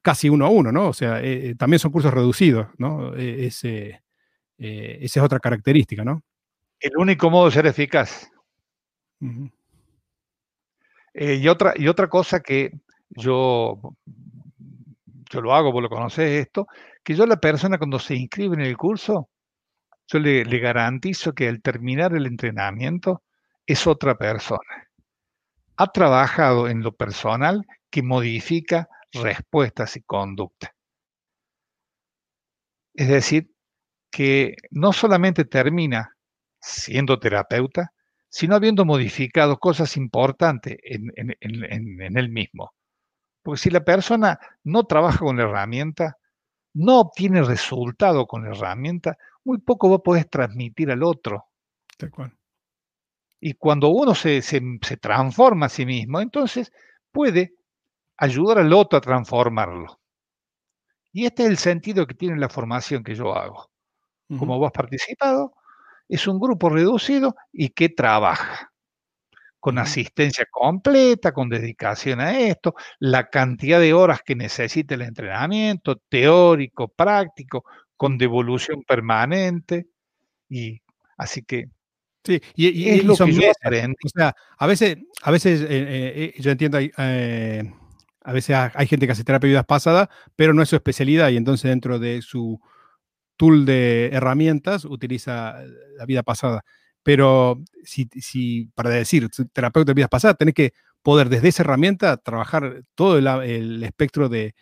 casi 0.00 0.30
uno 0.30 0.46
a 0.46 0.48
uno, 0.48 0.72
¿no? 0.72 0.88
O 0.88 0.94
sea, 0.94 1.20
eh, 1.20 1.50
eh, 1.50 1.54
también 1.54 1.80
son 1.80 1.92
cursos 1.92 2.14
reducidos, 2.14 2.68
¿no? 2.78 3.14
E, 3.14 3.44
ese, 3.44 4.02
eh, 4.56 4.98
esa 5.02 5.20
es 5.20 5.24
otra 5.24 5.38
característica, 5.38 6.02
¿no? 6.02 6.22
El 6.80 6.96
único 6.96 7.30
modo 7.30 7.46
de 7.46 7.52
ser 7.52 7.66
eficaz. 7.66 8.30
Eh, 11.14 11.34
y, 11.36 11.48
otra, 11.48 11.72
y 11.76 11.88
otra 11.88 12.08
cosa 12.08 12.40
que 12.40 12.72
yo, 13.08 13.80
yo 15.30 15.40
lo 15.40 15.54
hago, 15.54 15.72
vos 15.72 15.82
lo 15.82 15.88
conocés 15.88 16.46
esto, 16.46 16.66
que 17.02 17.14
yo 17.14 17.24
a 17.24 17.26
la 17.26 17.40
persona 17.40 17.78
cuando 17.78 17.98
se 17.98 18.14
inscribe 18.14 18.54
en 18.54 18.60
el 18.60 18.76
curso, 18.76 19.30
yo 20.08 20.18
le, 20.18 20.44
le 20.44 20.58
garantizo 20.58 21.32
que 21.34 21.48
al 21.48 21.62
terminar 21.62 22.14
el 22.14 22.26
entrenamiento 22.26 23.22
es 23.66 23.86
otra 23.86 24.16
persona. 24.16 24.88
Ha 25.76 25.92
trabajado 25.92 26.68
en 26.68 26.82
lo 26.82 26.92
personal 26.92 27.64
que 27.90 28.02
modifica 28.02 28.88
respuestas 29.12 29.96
y 29.96 30.02
conducta. 30.02 30.74
Es 32.94 33.08
decir, 33.08 33.50
que 34.10 34.56
no 34.70 34.92
solamente 34.92 35.44
termina 35.44 36.15
siendo 36.66 37.18
terapeuta, 37.18 37.92
sino 38.28 38.56
habiendo 38.56 38.84
modificado 38.84 39.58
cosas 39.58 39.96
importantes 39.96 40.76
en, 40.82 41.12
él 41.40 42.28
mismo. 42.28 42.74
Porque 43.42 43.60
si 43.60 43.70
la 43.70 43.84
persona 43.84 44.38
no 44.64 44.84
trabaja 44.84 45.20
con 45.20 45.36
la 45.36 45.44
herramienta, 45.44 46.18
no 46.74 47.00
obtiene 47.00 47.42
resultado 47.42 48.26
con 48.26 48.42
la 48.42 48.50
herramienta, 48.50 49.16
muy 49.44 49.58
poco 49.58 49.88
vos 49.88 50.00
podés 50.04 50.28
transmitir 50.28 50.90
al 50.90 51.04
otro. 51.04 51.46
Y 53.40 53.54
cuando 53.54 53.88
uno 53.88 54.14
se, 54.14 54.42
se, 54.42 54.60
transforma 55.00 55.66
a 55.66 55.70
sí 55.70 55.86
mismo, 55.86 56.20
entonces 56.20 56.72
puede 57.12 57.54
ayudar 58.16 58.58
al 58.58 58.72
otro 58.72 58.98
a 58.98 59.02
transformarlo. 59.02 60.00
Y 61.12 61.26
este 61.26 61.44
es 61.44 61.50
el 61.50 61.58
sentido 61.58 62.06
que 62.06 62.14
tiene 62.14 62.36
la 62.38 62.48
formación 62.48 63.04
que 63.04 63.14
yo 63.14 63.34
hago. 63.34 63.70
Como 64.36 64.58
vos 64.58 64.66
has 64.66 64.72
participado, 64.72 65.54
es 66.08 66.26
un 66.26 66.38
grupo 66.38 66.68
reducido 66.68 67.36
y 67.52 67.70
que 67.70 67.88
trabaja 67.88 68.72
con 69.58 69.78
asistencia 69.78 70.46
completa, 70.50 71.32
con 71.32 71.48
dedicación 71.48 72.20
a 72.20 72.38
esto, 72.38 72.74
la 73.00 73.30
cantidad 73.30 73.80
de 73.80 73.94
horas 73.94 74.20
que 74.24 74.36
necesita 74.36 74.94
el 74.94 75.02
entrenamiento, 75.02 75.96
teórico, 76.08 76.88
práctico, 76.88 77.64
con 77.96 78.16
devolución 78.16 78.84
permanente. 78.86 79.88
Y 80.48 80.80
así 81.16 81.42
que 81.42 81.70
Sí, 82.26 82.40
y, 82.56 82.88
es 82.88 83.04
lo 83.04 83.14
que 83.14 83.32
yo 83.32 83.40
O 84.04 84.08
sea, 84.08 84.34
a 84.58 84.66
veces, 84.66 84.96
a 85.22 85.30
veces 85.30 85.60
eh, 85.60 85.66
eh, 85.68 86.34
yo 86.40 86.50
entiendo, 86.50 86.78
eh, 86.80 87.72
a 88.20 88.32
veces 88.32 88.56
hay 88.74 88.86
gente 88.88 89.06
que 89.06 89.12
hace 89.12 89.22
terapia 89.22 89.46
de 89.46 89.52
vidas 89.52 89.64
pasadas, 89.66 90.08
pero 90.34 90.52
no 90.52 90.60
es 90.60 90.68
su 90.68 90.74
especialidad 90.74 91.28
y 91.30 91.36
entonces 91.36 91.70
dentro 91.70 92.00
de 92.00 92.22
su 92.22 92.60
tool 93.36 93.66
de 93.66 94.10
herramientas 94.12 94.84
utiliza 94.84 95.56
la 95.96 96.06
vida 96.06 96.22
pasada. 96.22 96.64
Pero 97.02 97.62
si, 97.84 98.68
para 98.74 98.90
decir 98.90 99.28
terapeuta 99.52 99.90
de 99.90 99.94
vidas 99.94 100.08
pasadas, 100.10 100.36
tenés 100.36 100.54
que 100.54 100.72
poder 101.02 101.28
desde 101.28 101.48
esa 101.48 101.62
herramienta 101.62 102.16
trabajar 102.16 102.82
todo 102.96 103.18
el, 103.18 103.82
espectro 103.84 104.28
de, 104.28 104.54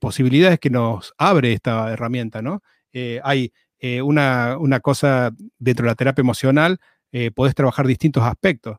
posibilidades 0.00 0.58
que 0.58 0.70
nos 0.70 1.14
abre 1.18 1.52
esta 1.52 1.92
herramienta, 1.92 2.42
¿no? 2.42 2.62
Eh, 2.92 3.20
hay 3.22 3.52
eh, 3.78 4.02
una, 4.02 4.58
cosa 4.82 5.30
dentro 5.58 5.84
de 5.84 5.90
la 5.90 5.94
terapia 5.94 6.22
emocional, 6.22 6.78
eh, 7.12 7.30
podés 7.30 7.54
trabajar 7.54 7.86
distintos 7.86 8.24
aspectos. 8.24 8.78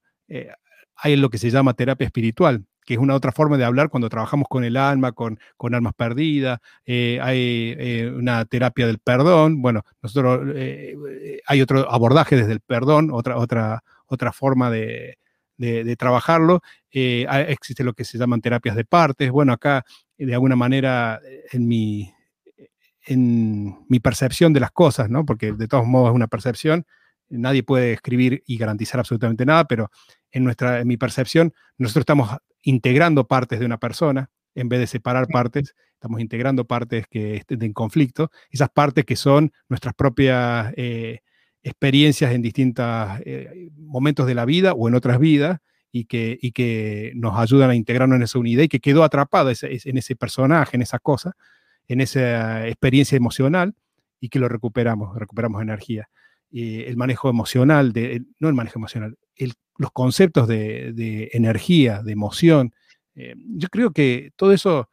hay 0.98 1.16
lo 1.16 1.30
que 1.30 1.38
se 1.38 1.50
llama 1.50 1.74
terapia 1.74 2.06
espiritual, 2.06 2.66
que 2.86 2.94
es 2.94 3.00
una 3.00 3.16
otra 3.16 3.32
forma 3.32 3.58
de 3.58 3.66
hablar 3.66 3.90
cuando 3.90 4.10
trabajamos 4.10 4.48
con 4.48 4.64
el 4.64 4.78
alma, 4.78 5.12
con, 5.12 5.40
con 5.58 5.74
almas 5.74 5.94
perdidas. 5.96 6.60
Eh, 6.86 7.20
hay 7.22 7.76
eh, 7.78 8.14
una 8.16 8.46
terapia 8.46 8.86
del 8.86 9.00
perdón. 9.00 9.62
Bueno, 9.62 9.82
nosotros 10.02 10.54
eh, 10.56 10.96
hay 11.48 11.62
otro 11.62 11.92
abordaje 11.92 12.36
desde 12.36 12.54
el 12.54 12.62
perdón, 12.62 13.10
otra, 13.12 13.38
otra, 13.38 13.84
otra 14.06 14.32
forma 14.32 14.70
de, 14.70 15.18
de, 15.58 15.96
trabajarlo. 15.96 16.62
existe 16.92 17.84
lo 17.84 17.94
que 17.94 18.06
se 18.06 18.18
llaman 18.18 18.42
terapias 18.42 18.76
de 18.76 18.86
partes. 18.86 19.32
Bueno, 19.32 19.54
acá, 19.54 19.84
de 20.18 20.34
alguna 20.34 20.56
manera, 20.56 21.20
en 21.52 21.68
mi, 21.68 22.14
en 23.06 23.86
mi 23.90 24.00
percepción 24.00 24.54
de 24.54 24.60
las 24.60 24.72
cosas, 24.72 25.10
¿no? 25.10 25.26
porque 25.26 25.54
de 25.54 25.68
todos 25.68 25.86
modos 25.86 26.10
es 26.10 26.16
una 26.16 26.28
percepción, 26.28 26.86
nadie 27.30 27.64
puede 27.64 27.94
escribir 27.94 28.44
y 28.46 28.58
garantizar 28.58 29.00
absolutamente 29.00 29.46
nada, 29.46 29.66
pero 29.66 29.90
en, 30.32 30.44
nuestra, 30.44 30.82
en 30.82 30.88
mi 30.88 30.98
percepción, 30.98 31.54
nosotros 31.78 32.02
estamos 32.02 32.30
integrando 32.62 33.28
partes 33.28 33.60
de 33.60 33.66
una 33.66 33.80
persona, 33.80 34.30
en 34.56 34.70
vez 34.70 34.80
de 34.80 34.88
separar 34.88 35.28
partes, 35.28 35.76
estamos 35.94 36.22
integrando 36.22 36.66
partes 36.66 37.08
que 37.08 37.36
estén 37.36 37.62
en 37.64 37.74
conflicto, 37.74 38.32
esas 38.50 38.70
partes 38.70 39.06
que 39.06 39.16
son 39.16 39.52
nuestras 39.70 39.94
propias 39.94 40.74
eh, 40.78 41.20
experiencias 41.64 42.32
en 42.32 42.42
distintos 42.42 42.86
eh, 43.26 43.70
momentos 43.78 44.28
de 44.28 44.36
la 44.36 44.46
vida 44.46 44.74
o 44.74 44.88
en 44.88 44.96
otras 44.96 45.20
vidas 45.20 45.60
y 45.92 46.06
que, 46.06 46.38
y 46.42 46.52
que 46.52 47.12
nos 47.16 47.38
ayudan 47.40 47.70
a 47.70 47.76
integrarnos 47.76 48.18
en 48.18 48.24
esa 48.24 48.40
unidad 48.40 48.64
y 48.64 48.68
que 48.68 48.80
quedó 48.80 49.04
atrapada 49.04 49.52
en 49.62 49.98
ese 49.98 50.16
personaje, 50.16 50.76
en 50.76 50.82
esa 50.82 51.00
cosa, 51.00 51.34
en 51.88 52.02
esa 52.02 52.68
experiencia 52.68 53.16
emocional 53.16 53.74
y 54.20 54.30
que 54.30 54.40
lo 54.40 54.50
recuperamos, 54.50 55.18
recuperamos 55.18 55.62
energía. 55.62 56.10
El 56.62 56.96
manejo 56.96 57.30
emocional, 57.30 57.92
de, 57.92 58.24
no 58.40 58.48
el 58.48 58.56
manejo 58.56 58.80
emocional, 58.80 59.18
los 59.78 59.92
conceptos 59.92 60.48
de, 60.48 61.30
energía, 61.34 62.02
de 62.02 62.12
emoción. 62.12 62.74
Eh, 63.16 63.36
yo 63.58 63.68
creo 63.70 63.92
que 63.92 64.32
todo 64.36 64.54
eso, 64.54 64.90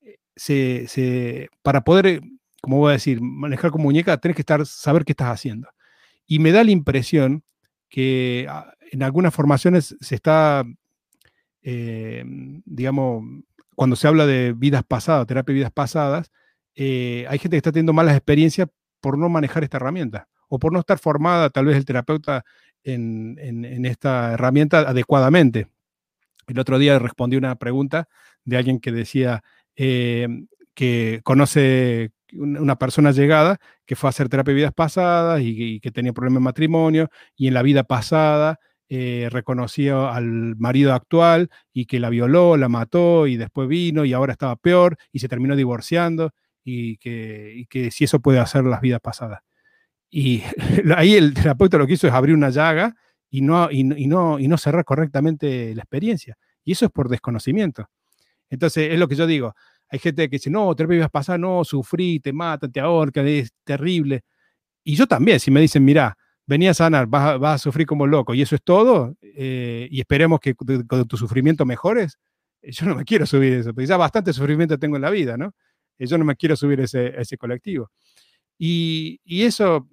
eh, 0.00 0.86
se, 0.86 1.48
para 1.62 1.82
poder, 1.82 2.06
eh, 2.06 2.20
como 2.60 2.78
voy 2.78 2.90
a 2.90 2.94
decir, 2.94 3.20
manejar 3.20 3.70
como 3.70 3.84
muñeca, 3.84 4.16
tenés 4.18 4.36
que 4.36 4.42
estar, 4.42 4.64
saber 4.66 5.04
qué 5.04 5.12
estás 5.12 5.28
haciendo. 5.28 5.68
Y 6.26 6.38
me 6.38 6.52
da 6.52 6.64
la 6.64 6.70
impresión 6.70 7.44
que 7.88 8.46
ah, 8.48 8.72
en 8.90 9.02
algunas 9.02 9.34
formaciones 9.34 9.96
se 10.00 10.14
está, 10.14 10.64
digamos, 11.62 13.24
cuando 13.74 13.96
se 13.96 14.08
habla 14.08 14.26
de 14.26 14.52
vidas 14.52 14.84
pasadas, 14.84 15.26
terapia 15.26 15.52
de 15.52 15.58
vidas 15.58 15.72
pasadas, 15.72 16.30
hay 16.76 17.38
gente 17.38 17.50
que 17.50 17.56
está 17.56 17.72
teniendo 17.72 17.92
malas 17.92 18.16
experiencias 18.16 18.68
por 19.00 19.18
no 19.18 19.28
manejar 19.28 19.64
esta 19.64 19.76
herramienta 19.78 20.28
o 20.54 20.58
por 20.58 20.70
no 20.70 20.80
estar 20.80 20.98
formada 20.98 21.48
tal 21.48 21.64
vez 21.64 21.78
el 21.78 21.86
terapeuta 21.86 22.44
en, 22.84 23.86
esta 23.86 24.34
herramienta 24.34 24.80
adecuadamente. 24.80 25.68
El 26.46 26.58
otro 26.58 26.78
día 26.78 26.98
respondí 26.98 27.36
una 27.36 27.54
pregunta 27.56 28.06
de 28.44 28.58
alguien 28.58 28.78
que 28.78 28.92
decía 28.92 29.42
eh, 29.76 30.28
que 30.74 31.22
conoce 31.24 32.10
una 32.34 32.76
persona 32.76 33.12
llegada 33.12 33.56
que 33.86 33.96
fue 33.96 34.08
a 34.08 34.10
hacer 34.10 34.28
terapia 34.28 34.52
de 34.52 34.56
vidas 34.56 34.74
pasadas 34.74 35.40
y, 35.42 35.80
que 35.80 35.90
tenía 35.90 36.12
problemas 36.12 36.42
de 36.42 36.44
matrimonio 36.44 37.08
y 37.34 37.48
en 37.48 37.54
la 37.54 37.62
vida 37.62 37.84
pasada 37.84 38.60
eh, 38.90 39.28
reconoció 39.30 40.10
al 40.10 40.56
marido 40.56 40.92
actual 40.92 41.48
y 41.72 41.86
que 41.86 41.98
la 41.98 42.10
violó, 42.10 42.58
la 42.58 42.68
mató 42.68 43.26
y 43.26 43.38
después 43.38 43.68
vino 43.68 44.04
y 44.04 44.12
ahora 44.12 44.32
estaba 44.32 44.56
peor 44.56 44.98
y 45.12 45.20
se 45.20 45.28
terminó 45.28 45.56
divorciando 45.56 46.32
y 46.62 46.98
que, 46.98 47.64
que 47.70 47.90
si 47.90 48.04
eso 48.04 48.20
puede 48.20 48.38
hacer 48.38 48.64
las 48.64 48.82
vidas 48.82 49.00
pasadas. 49.00 49.40
Y 50.14 50.42
ahí 50.96 51.14
el 51.14 51.32
terapeuta 51.34 51.78
lo 51.78 51.86
que 51.86 51.94
hizo 51.94 52.06
es 52.06 52.12
abrir 52.12 52.36
una 52.36 52.50
llaga 52.50 52.94
y 53.30 53.40
no, 53.40 53.70
y, 53.70 53.82
no, 53.82 54.38
y 54.38 54.46
no 54.46 54.58
cerrar 54.58 54.84
correctamente 54.84 55.74
la 55.74 55.82
experiencia. 55.82 56.36
Y 56.62 56.72
eso 56.72 56.84
es 56.84 56.92
por 56.92 57.08
desconocimiento. 57.08 57.88
Entonces, 58.50 58.92
es 58.92 58.98
lo 58.98 59.08
que 59.08 59.16
yo 59.16 59.26
digo. 59.26 59.54
Hay 59.88 59.98
gente 59.98 60.28
que 60.28 60.36
dice, 60.36 60.50
no, 60.50 60.74
terapia 60.76 60.96
vidas 60.96 61.10
pasadas, 61.10 61.40
no, 61.40 61.64
sufrí, 61.64 62.20
te 62.20 62.32
matan, 62.32 62.70
te 62.70 62.80
ahorcan, 62.80 63.26
es 63.26 63.52
terrible. 63.64 64.22
Y 64.84 64.96
yo 64.96 65.06
también, 65.06 65.40
si 65.40 65.50
me 65.50 65.60
dicen, 65.60 65.84
mira, 65.84 66.16
venía 66.46 66.72
a 66.72 66.74
sanar, 66.74 67.06
vas, 67.06 67.42
a 67.42 67.58
sufrir 67.58 67.86
como 67.86 68.06
loco 68.06 68.34
y 68.34 68.42
eso 68.42 68.54
es 68.54 68.62
todo, 68.62 69.16
eh, 69.22 69.88
y 69.90 70.00
esperemos 70.00 70.40
que 70.40 70.54
con 70.54 71.06
tu 71.06 71.16
sufrimiento 71.16 71.64
mejores, 71.64 72.18
eh, 72.62 72.72
yo 72.72 72.86
no 72.86 72.94
me 72.94 73.04
quiero 73.04 73.26
subir 73.26 73.54
eso, 73.54 73.72
porque 73.72 73.86
ya 73.86 73.96
bastante 73.96 74.32
sufrimiento 74.32 74.78
tengo 74.78 74.96
en 74.96 75.02
la 75.02 75.10
vida, 75.10 75.36
¿no? 75.36 75.54
Eh, 75.98 76.06
yo 76.06 76.18
no 76.18 76.24
me 76.24 76.36
quiero 76.36 76.56
subir 76.56 76.80
ese, 76.80 77.18
ese 77.18 77.36
colectivo. 77.38 77.90
Y, 78.64 79.20
y, 79.24 79.42
eso, 79.42 79.88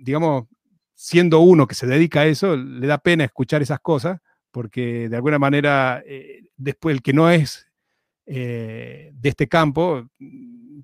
digamos, 0.00 0.48
siendo 0.92 1.38
uno 1.38 1.68
que 1.68 1.76
se 1.76 1.86
dedica 1.86 2.22
a 2.22 2.26
eso, 2.26 2.56
le 2.56 2.84
da 2.88 2.98
pena 2.98 3.22
escuchar 3.22 3.62
esas 3.62 3.78
cosas, 3.78 4.20
porque 4.50 5.08
de 5.08 5.14
alguna 5.14 5.38
manera, 5.38 6.02
después 6.56 6.96
el 6.96 7.02
que 7.02 7.12
no 7.12 7.30
es 7.30 7.68
de 8.26 9.12
este 9.22 9.46
campo, 9.46 10.08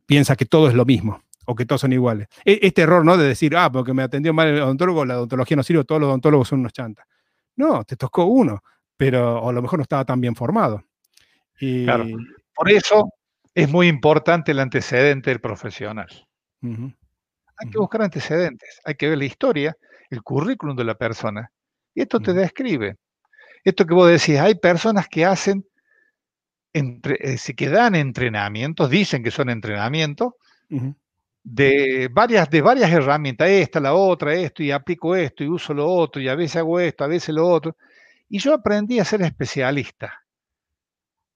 piensa 0.06 0.36
que 0.36 0.44
todo 0.44 0.68
es 0.68 0.74
lo 0.74 0.84
mismo 0.84 1.24
o 1.44 1.56
que 1.56 1.66
todos 1.66 1.80
son 1.80 1.92
iguales. 1.92 2.28
E, 2.44 2.60
este 2.62 2.82
error, 2.82 3.04
¿no? 3.04 3.16
De 3.16 3.26
decir, 3.26 3.56
ah, 3.56 3.72
porque 3.72 3.92
me 3.92 4.04
atendió 4.04 4.32
mal 4.32 4.46
el 4.46 4.62
odontólogo, 4.62 5.04
la 5.04 5.16
odontología 5.16 5.56
no 5.56 5.64
sirve, 5.64 5.82
todos 5.82 6.00
los 6.00 6.10
odontólogos 6.10 6.46
son 6.46 6.60
unos 6.60 6.72
chantas. 6.72 7.04
No, 7.56 7.82
te 7.82 7.96
tocó 7.96 8.26
uno, 8.26 8.62
pero 8.96 9.48
a 9.48 9.52
lo 9.52 9.60
mejor 9.60 9.80
no 9.80 9.82
estaba 9.82 10.04
tan 10.04 10.20
bien 10.20 10.36
formado. 10.36 10.84
Y... 11.58 11.82
Claro. 11.82 12.06
Por 12.54 12.70
eso 12.70 13.12
es 13.52 13.68
muy 13.68 13.88
importante 13.88 14.52
el 14.52 14.60
antecedente 14.60 15.30
del 15.30 15.40
profesional. 15.40 16.08
Hay 17.56 17.70
que 17.70 17.78
buscar 17.78 18.02
antecedentes, 18.02 18.80
hay 18.84 18.94
que 18.94 19.08
ver 19.08 19.18
la 19.18 19.24
historia, 19.24 19.76
el 20.10 20.22
currículum 20.22 20.76
de 20.76 20.84
la 20.84 20.94
persona. 20.94 21.50
Y 21.94 22.02
esto 22.02 22.20
te 22.20 22.32
describe. 22.32 22.96
Esto 23.62 23.86
que 23.86 23.94
vos 23.94 24.08
decís, 24.08 24.38
hay 24.38 24.56
personas 24.56 25.08
que 25.08 25.24
hacen, 25.24 25.64
entre, 26.72 27.16
eh, 27.20 27.54
que 27.56 27.68
dan 27.68 27.94
entrenamientos, 27.94 28.90
dicen 28.90 29.22
que 29.22 29.30
son 29.30 29.48
entrenamientos, 29.48 30.32
de 31.44 32.08
varias, 32.10 32.50
de 32.50 32.62
varias 32.62 32.90
herramientas, 32.90 33.48
esta, 33.48 33.78
la 33.78 33.94
otra, 33.94 34.34
esto, 34.34 34.62
y 34.62 34.70
aplico 34.70 35.14
esto, 35.14 35.44
y 35.44 35.48
uso 35.48 35.72
lo 35.74 35.86
otro, 35.88 36.20
y 36.20 36.28
a 36.28 36.34
veces 36.34 36.56
hago 36.56 36.80
esto, 36.80 37.04
a 37.04 37.06
veces 37.06 37.34
lo 37.34 37.46
otro. 37.46 37.76
Y 38.28 38.38
yo 38.38 38.54
aprendí 38.54 38.98
a 38.98 39.04
ser 39.04 39.22
especialista. 39.22 40.24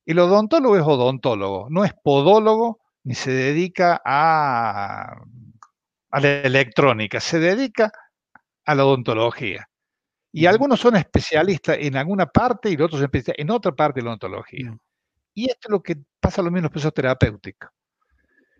El 0.06 0.18
odontólogo 0.18 0.76
es 0.76 0.82
odontólogo, 0.82 1.68
no 1.70 1.84
es 1.84 1.92
podólogo, 2.02 2.80
ni 3.04 3.14
se 3.14 3.30
dedica 3.30 4.00
a, 4.04 5.22
a 6.10 6.20
la 6.20 6.40
electrónica, 6.40 7.20
se 7.20 7.38
dedica 7.38 7.92
a 8.64 8.74
la 8.74 8.84
odontología. 8.84 9.68
Y 10.32 10.46
algunos 10.46 10.80
son 10.80 10.96
especialistas 10.96 11.78
en 11.80 11.96
alguna 11.96 12.26
parte 12.26 12.70
y 12.70 12.76
los 12.76 12.86
otros 12.86 13.02
especialistas 13.02 13.36
en 13.38 13.50
otra 13.50 13.72
parte 13.72 14.00
de 14.00 14.04
la 14.04 14.10
odontología. 14.10 14.76
Y 15.34 15.50
esto 15.50 15.68
es 15.68 15.70
lo 15.70 15.82
que 15.82 15.96
pasa 16.20 16.42
lo 16.42 16.46
mismo 16.50 16.58
en 16.58 16.62
los 16.64 16.72
procesos 16.72 16.94
terapéuticos. 16.94 17.70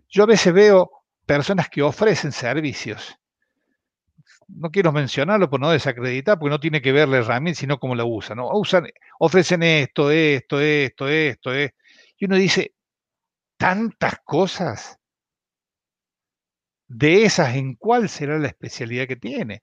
Yo 0.09 0.23
a 0.23 0.27
veces 0.27 0.53
veo 0.53 0.91
personas 1.27 1.69
que 1.69 1.83
ofrecen 1.83 2.33
servicios. 2.33 3.19
No 4.49 4.71
quiero 4.71 4.93
mencionarlo 4.93 5.51
por 5.51 5.61
no 5.61 5.71
desacreditar, 5.71 6.39
porque 6.39 6.51
no 6.51 6.61
tiene 6.61 6.81
que 6.81 6.93
ver 6.93 7.09
la 7.09 7.19
herramienta, 7.19 7.61
sino 7.61 7.79
cómo 7.79 7.95
la 7.95 8.05
usan. 8.05 8.39
¿no? 8.39 8.49
usan 8.53 8.89
ofrecen 9.19 9.63
esto, 9.63 10.11
esto, 10.11 10.61
esto, 10.61 11.09
esto, 11.09 11.53
esto. 11.53 11.77
Y 12.17 12.25
uno 12.25 12.37
dice, 12.37 12.75
tantas 13.59 14.21
cosas. 14.25 14.98
De 16.89 17.25
esas, 17.25 17.55
¿en 17.57 17.75
cuál 17.77 18.09
será 18.09 18.39
la 18.39 18.49
especialidad 18.49 19.07
que 19.07 19.17
tiene? 19.17 19.63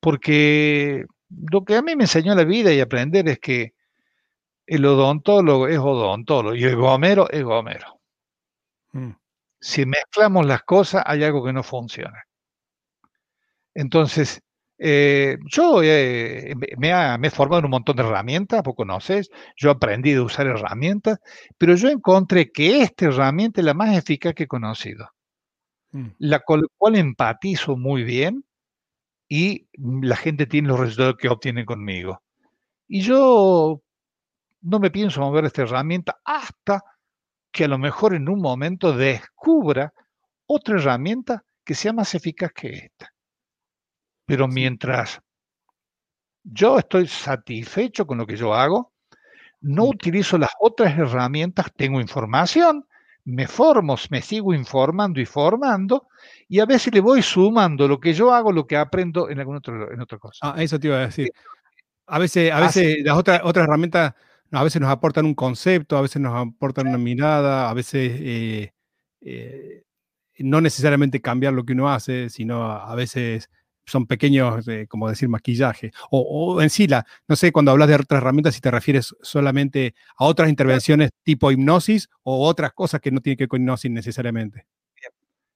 Porque 0.00 1.04
lo 1.30 1.64
que 1.64 1.76
a 1.76 1.82
mí 1.82 1.96
me 1.96 2.04
enseñó 2.04 2.34
la 2.34 2.44
vida 2.44 2.72
y 2.72 2.80
aprender 2.80 3.28
es 3.28 3.38
que 3.40 3.74
el 4.66 4.84
odontólogo 4.84 5.68
es 5.68 5.78
odontólogo 5.78 6.54
y 6.54 6.64
el 6.64 6.76
gomero 6.76 7.28
es 7.30 7.42
gomero. 7.42 8.00
Mm 8.92 9.12
si 9.60 9.84
mezclamos 9.86 10.46
las 10.46 10.62
cosas, 10.62 11.02
hay 11.06 11.24
algo 11.24 11.44
que 11.44 11.52
no 11.52 11.62
funciona. 11.62 12.24
Entonces, 13.74 14.40
eh, 14.78 15.38
yo 15.46 15.80
me, 15.80 17.26
he 17.26 17.30
formado 17.30 17.60
en 17.60 17.64
un 17.66 17.70
montón 17.72 17.96
de 17.96 18.02
herramientas, 18.02 18.62
vos 18.62 18.74
conoces, 18.76 19.30
yo 19.56 19.70
he 19.70 19.72
aprendido 19.72 20.22
a 20.22 20.26
usar 20.26 20.46
herramientas, 20.46 21.18
pero 21.58 21.74
yo 21.74 21.88
encontré 21.88 22.52
que 22.52 22.82
esta 22.82 23.06
herramienta 23.06 23.60
es 23.60 23.64
la 23.64 23.74
más 23.74 23.96
eficaz 23.96 24.34
que 24.34 24.44
he 24.44 24.48
conocido, 24.48 25.10
mm. 25.92 26.08
la 26.18 26.40
cual, 26.40 26.68
cual 26.76 26.96
empatizo 26.96 27.76
muy 27.76 28.04
bien 28.04 28.44
y 29.28 29.68
la 29.74 30.16
gente 30.16 30.46
tiene 30.46 30.68
los 30.68 30.80
resultados 30.80 31.16
que 31.16 31.28
obtiene 31.28 31.64
conmigo. 31.64 32.22
Y 32.88 33.00
yo 33.00 33.82
no 34.60 34.78
me 34.78 34.90
pienso 34.90 35.20
mover 35.20 35.44
esta 35.44 35.62
herramienta 35.62 36.20
hasta 36.24 36.82
que 37.50 37.64
a 37.64 37.68
lo 37.68 37.78
mejor 37.78 38.14
en 38.14 38.28
un 38.28 38.40
momento 38.40 38.92
descubra 38.92 39.92
otra 40.46 40.76
herramienta 40.78 41.44
que 41.64 41.74
sea 41.74 41.92
más 41.92 42.14
eficaz 42.14 42.52
que 42.52 42.68
esta. 42.68 43.12
Pero 44.24 44.46
mientras 44.46 45.20
yo 46.42 46.78
estoy 46.78 47.08
satisfecho 47.08 48.06
con 48.06 48.18
lo 48.18 48.26
que 48.26 48.36
yo 48.36 48.54
hago, 48.54 48.92
no 49.60 49.86
mm. 49.86 49.88
utilizo 49.88 50.38
las 50.38 50.50
otras 50.60 50.96
herramientas, 50.96 51.72
tengo 51.76 52.00
información, 52.00 52.85
me 53.26 53.46
formo, 53.48 53.96
me 54.10 54.22
sigo 54.22 54.54
informando 54.54 55.20
y 55.20 55.26
formando, 55.26 56.08
y 56.48 56.60
a 56.60 56.66
veces 56.66 56.94
le 56.94 57.00
voy 57.00 57.22
sumando 57.22 57.88
lo 57.88 57.98
que 57.98 58.14
yo 58.14 58.32
hago, 58.32 58.52
lo 58.52 58.66
que 58.66 58.76
aprendo 58.76 59.28
en 59.28 59.40
alguna 59.40 59.60
en 59.66 60.00
otra 60.00 60.18
cosa. 60.18 60.52
Ah, 60.54 60.62
eso 60.62 60.78
te 60.78 60.86
iba 60.86 60.96
a 60.96 61.06
decir. 61.06 61.30
A 62.06 62.20
veces, 62.20 62.52
a 62.52 62.60
veces 62.60 62.98
las 63.02 63.18
otras, 63.18 63.40
otras 63.42 63.64
herramientas 63.64 64.14
a 64.52 64.62
veces 64.62 64.80
nos 64.80 64.90
aportan 64.90 65.26
un 65.26 65.34
concepto, 65.34 65.96
a 65.96 66.02
veces 66.02 66.22
nos 66.22 66.34
aportan 66.34 66.86
una 66.86 66.98
mirada, 66.98 67.68
a 67.68 67.74
veces 67.74 68.12
eh, 68.20 68.72
eh, 69.20 69.82
no 70.38 70.60
necesariamente 70.60 71.20
cambiar 71.20 71.52
lo 71.52 71.64
que 71.64 71.72
uno 71.72 71.90
hace, 71.90 72.30
sino 72.30 72.70
a, 72.70 72.94
veces 72.94 73.50
son 73.86 74.06
pequeños, 74.06 74.66
eh, 74.68 74.86
como 74.88 75.08
decir, 75.08 75.28
maquillaje. 75.28 75.92
O, 76.10 76.60
en 76.60 76.70
sí, 76.70 76.86
la, 76.86 77.06
no 77.28 77.36
sé, 77.36 77.52
cuando 77.52 77.70
hablas 77.70 77.88
de 77.88 77.94
otras 77.94 78.20
herramientas, 78.20 78.54
si 78.54 78.60
te 78.60 78.70
refieres 78.70 79.14
solamente 79.22 79.94
a 80.16 80.24
otras 80.24 80.48
intervenciones 80.48 81.10
tipo 81.22 81.50
hipnosis 81.50 82.08
o 82.22 82.46
otras 82.46 82.72
cosas 82.72 83.00
que 83.00 83.10
no 83.10 83.20
tienen 83.20 83.38
que 83.38 83.44
ver 83.44 83.48
con 83.48 83.62
hipnosis 83.62 83.90
necesariamente. 83.90 84.66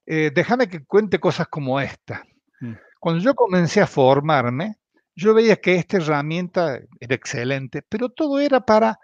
déjame 0.05 0.67
que 0.67 0.83
cuente 0.83 1.19
cosas 1.19 1.47
como 1.47 1.79
esta. 1.79 2.23
Mm. 2.59 2.73
Cuando 2.99 3.23
yo 3.23 3.33
comencé 3.35 3.81
a 3.81 3.87
formarme, 3.87 4.77
yo 5.15 5.33
veía 5.33 5.55
que 5.57 5.75
esta 5.75 5.97
herramienta 5.97 6.79
era 6.99 7.15
excelente, 7.15 7.81
pero 7.87 8.09
todo 8.09 8.39
era 8.39 8.61
para, 8.61 8.99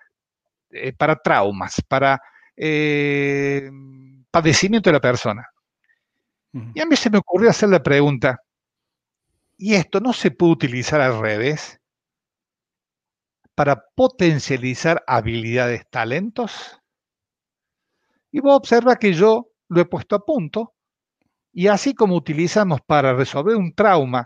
eh, 0.72 0.94
para 0.94 1.16
traumas, 1.16 1.82
para 1.88 2.22
eh, 2.56 3.70
padecimiento 4.32 4.90
de 4.90 4.94
la 4.94 5.02
persona. 5.02 5.48
Y 6.74 6.80
a 6.80 6.88
mí 6.88 6.96
se 6.96 7.12
me 7.12 7.20
ocurrió 7.20 7.52
hacer 7.52 7.70
la 7.70 7.84
pregunta, 7.84 8.42
¿y 9.58 9.76
esto 9.76 10.00
no 10.00 10.14
se 10.14 10.32
puede 10.32 10.54
utilizar 10.54 11.02
al 11.02 11.20
revés? 11.20 11.80
Para 13.56 13.86
potencializar 13.96 15.04
habilidades, 15.08 15.90
talentos. 15.90 16.80
Y 18.32 18.40
vos 18.40 18.56
observa 18.56 18.98
que 18.98 19.14
yo 19.14 19.50
lo 19.70 19.82
he 19.82 19.86
puesto 19.86 20.16
a 20.16 20.26
punto, 20.26 20.74
y 21.54 21.68
así 21.68 21.94
como 21.96 22.16
utilizamos 22.16 22.82
para 22.82 23.14
resolver 23.14 23.56
un 23.56 23.74
trauma 23.74 24.26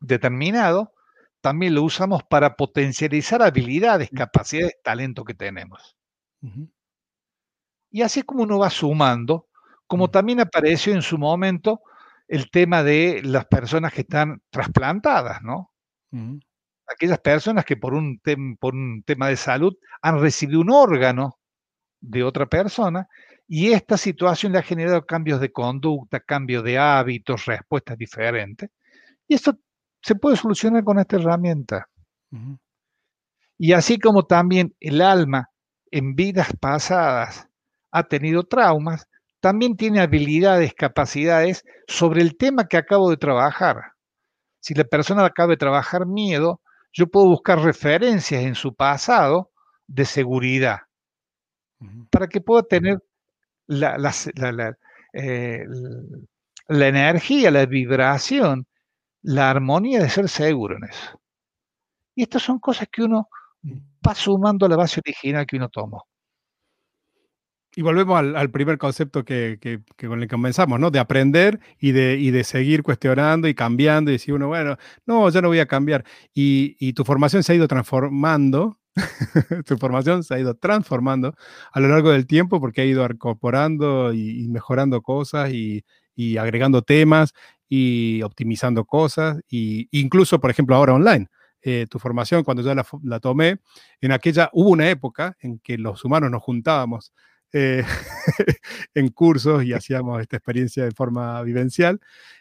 determinado, 0.00 0.92
también 1.40 1.74
lo 1.74 1.82
usamos 1.82 2.22
para 2.24 2.56
potencializar 2.56 3.42
habilidades, 3.42 4.10
capacidades, 4.14 4.76
talento 4.82 5.24
que 5.24 5.34
tenemos. 5.34 5.96
Y 7.90 8.02
así 8.02 8.22
como 8.22 8.42
uno 8.42 8.58
va 8.58 8.70
sumando, 8.70 9.48
como 9.86 10.10
también 10.10 10.40
apareció 10.40 10.94
en 10.94 11.02
su 11.02 11.18
momento 11.18 11.82
el 12.28 12.50
tema 12.50 12.82
de 12.82 13.22
las 13.24 13.46
personas 13.46 13.92
que 13.92 14.02
están 14.02 14.42
trasplantadas, 14.50 15.42
¿no? 15.42 15.72
Aquellas 16.86 17.20
personas 17.20 17.64
que 17.64 17.76
por 17.76 17.94
un, 17.94 18.20
por 18.58 18.74
un 18.74 19.02
tema 19.04 19.28
de 19.28 19.36
salud 19.36 19.74
han 20.00 20.20
recibido 20.20 20.60
un 20.60 20.70
órgano 20.70 21.38
de 22.00 22.22
otra 22.24 22.46
persona 22.46 23.08
y 23.46 23.72
esta 23.72 23.96
situación 23.96 24.52
le 24.52 24.58
ha 24.58 24.62
generado 24.62 25.04
cambios 25.04 25.40
de 25.40 25.52
conducta, 25.52 26.20
cambios 26.20 26.64
de 26.64 26.78
hábitos, 26.78 27.46
respuestas 27.46 27.98
diferentes. 27.98 28.70
Y 29.28 29.34
esto 29.34 29.58
se 30.00 30.14
puede 30.14 30.36
solucionar 30.36 30.84
con 30.84 30.98
esta 30.98 31.16
herramienta. 31.16 31.88
Y 33.58 33.72
así 33.72 33.98
como 33.98 34.24
también 34.24 34.74
el 34.80 35.00
alma 35.00 35.50
en 35.90 36.14
vidas 36.14 36.48
pasadas 36.58 37.48
ha 37.90 38.02
tenido 38.04 38.44
traumas, 38.44 39.06
también 39.42 39.76
tiene 39.76 39.98
habilidades, 39.98 40.72
capacidades 40.72 41.64
sobre 41.88 42.22
el 42.22 42.36
tema 42.36 42.68
que 42.68 42.76
acabo 42.76 43.10
de 43.10 43.16
trabajar. 43.16 43.94
Si 44.60 44.72
la 44.72 44.84
persona 44.84 45.24
acaba 45.24 45.50
de 45.50 45.56
trabajar 45.56 46.06
miedo, 46.06 46.60
yo 46.92 47.08
puedo 47.08 47.26
buscar 47.26 47.58
referencias 47.58 48.44
en 48.44 48.54
su 48.54 48.72
pasado 48.72 49.50
de 49.88 50.04
seguridad 50.04 50.82
para 52.10 52.28
que 52.28 52.40
pueda 52.40 52.62
tener 52.62 53.02
la, 53.66 53.96
eh, 55.12 55.64
la, 56.68 56.86
energía, 56.86 57.50
la 57.50 57.66
vibración, 57.66 58.68
la 59.22 59.50
armonía 59.50 60.00
de 60.00 60.08
ser 60.08 60.28
seguro 60.28 60.76
en 60.76 60.84
eso. 60.84 61.20
Y 62.14 62.22
estas 62.22 62.42
son 62.42 62.60
cosas 62.60 62.86
que 62.92 63.02
uno 63.02 63.28
va 64.06 64.14
sumando 64.14 64.66
a 64.66 64.68
la 64.68 64.76
base 64.76 65.00
original 65.04 65.44
que 65.44 65.56
uno 65.56 65.68
tomó. 65.68 66.06
Y 67.74 67.80
volvemos 67.80 68.18
al, 68.18 68.50
primer 68.50 68.76
concepto 68.76 69.24
que, 69.24 69.58
con 69.98 70.20
el 70.20 70.28
que 70.28 70.34
comenzamos, 70.34 70.78
¿no? 70.78 70.90
De 70.90 70.98
aprender 70.98 71.58
y 71.80 71.92
de, 71.92 72.18
de, 72.18 72.44
seguir 72.44 72.82
cuestionando 72.82 73.48
y 73.48 73.54
cambiando 73.54 74.10
y 74.10 74.14
decir 74.14 74.34
uno, 74.34 74.48
bueno, 74.48 74.76
no, 75.06 75.30
ya 75.30 75.40
no 75.40 75.48
voy 75.48 75.60
a 75.60 75.66
cambiar. 75.66 76.04
Y, 76.34 76.92
tu 76.92 77.04
formación 77.04 77.42
se 77.42 77.52
ha 77.52 77.56
ido 77.56 77.68
transformando, 77.68 78.78
tu 79.66 79.78
formación 79.78 80.22
se 80.22 80.34
ha 80.34 80.38
ido 80.38 80.54
transformando 80.54 81.34
a 81.72 81.80
lo 81.80 81.88
largo 81.88 82.10
del 82.10 82.26
tiempo 82.26 82.60
porque 82.60 82.82
ha 82.82 82.84
ido 82.84 83.06
incorporando 83.06 84.12
y, 84.12 84.46
mejorando 84.48 85.00
cosas 85.00 85.50
y, 85.52 85.82
agregando 86.38 86.82
temas 86.82 87.32
y 87.70 88.20
optimizando 88.22 88.84
cosas, 88.84 89.40
y 89.48 89.88
incluso, 89.98 90.40
por 90.40 90.50
ejemplo, 90.50 90.76
ahora 90.76 90.92
online. 90.92 91.28
Eh, 91.64 91.86
tu 91.88 91.98
formación, 91.98 92.42
cuando 92.44 92.62
yo 92.62 92.74
la, 92.74 92.84
la 93.04 93.20
tomé, 93.20 93.60
en 94.00 94.12
aquella, 94.12 94.50
hubo 94.52 94.70
una 94.70 94.90
época 94.90 95.36
en 95.40 95.58
que 95.60 95.78
los 95.78 96.04
humanos 96.04 96.30
nos 96.30 96.42
juntábamos 96.42 97.12
eh, 97.52 97.84
en 98.94 99.08
cursos 99.08 99.64
y 99.64 99.72
hacíamos 99.72 100.20
esta 100.20 100.36
experiencia 100.36 100.84
de 100.84 100.92
forma 100.92 101.42
vivencial. 101.42 102.00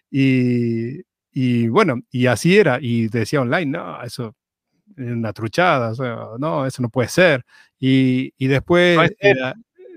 Y, 0.10 1.02
y, 1.32 1.68
bueno, 1.68 2.02
y 2.10 2.28
así 2.28 2.58
era. 2.58 2.80
Y 2.82 3.08
decía 3.08 3.42
online, 3.42 3.66
no, 3.66 4.02
eso 4.04 4.36
es 4.98 5.12
una 5.12 5.34
truchada, 5.34 5.94
no, 6.40 6.66
eso 6.66 6.82
no 6.82 6.90
puede 6.90 7.10
ser. 7.10 7.46
Y, 7.80 8.34
y 8.38 8.48
después 8.48 9.12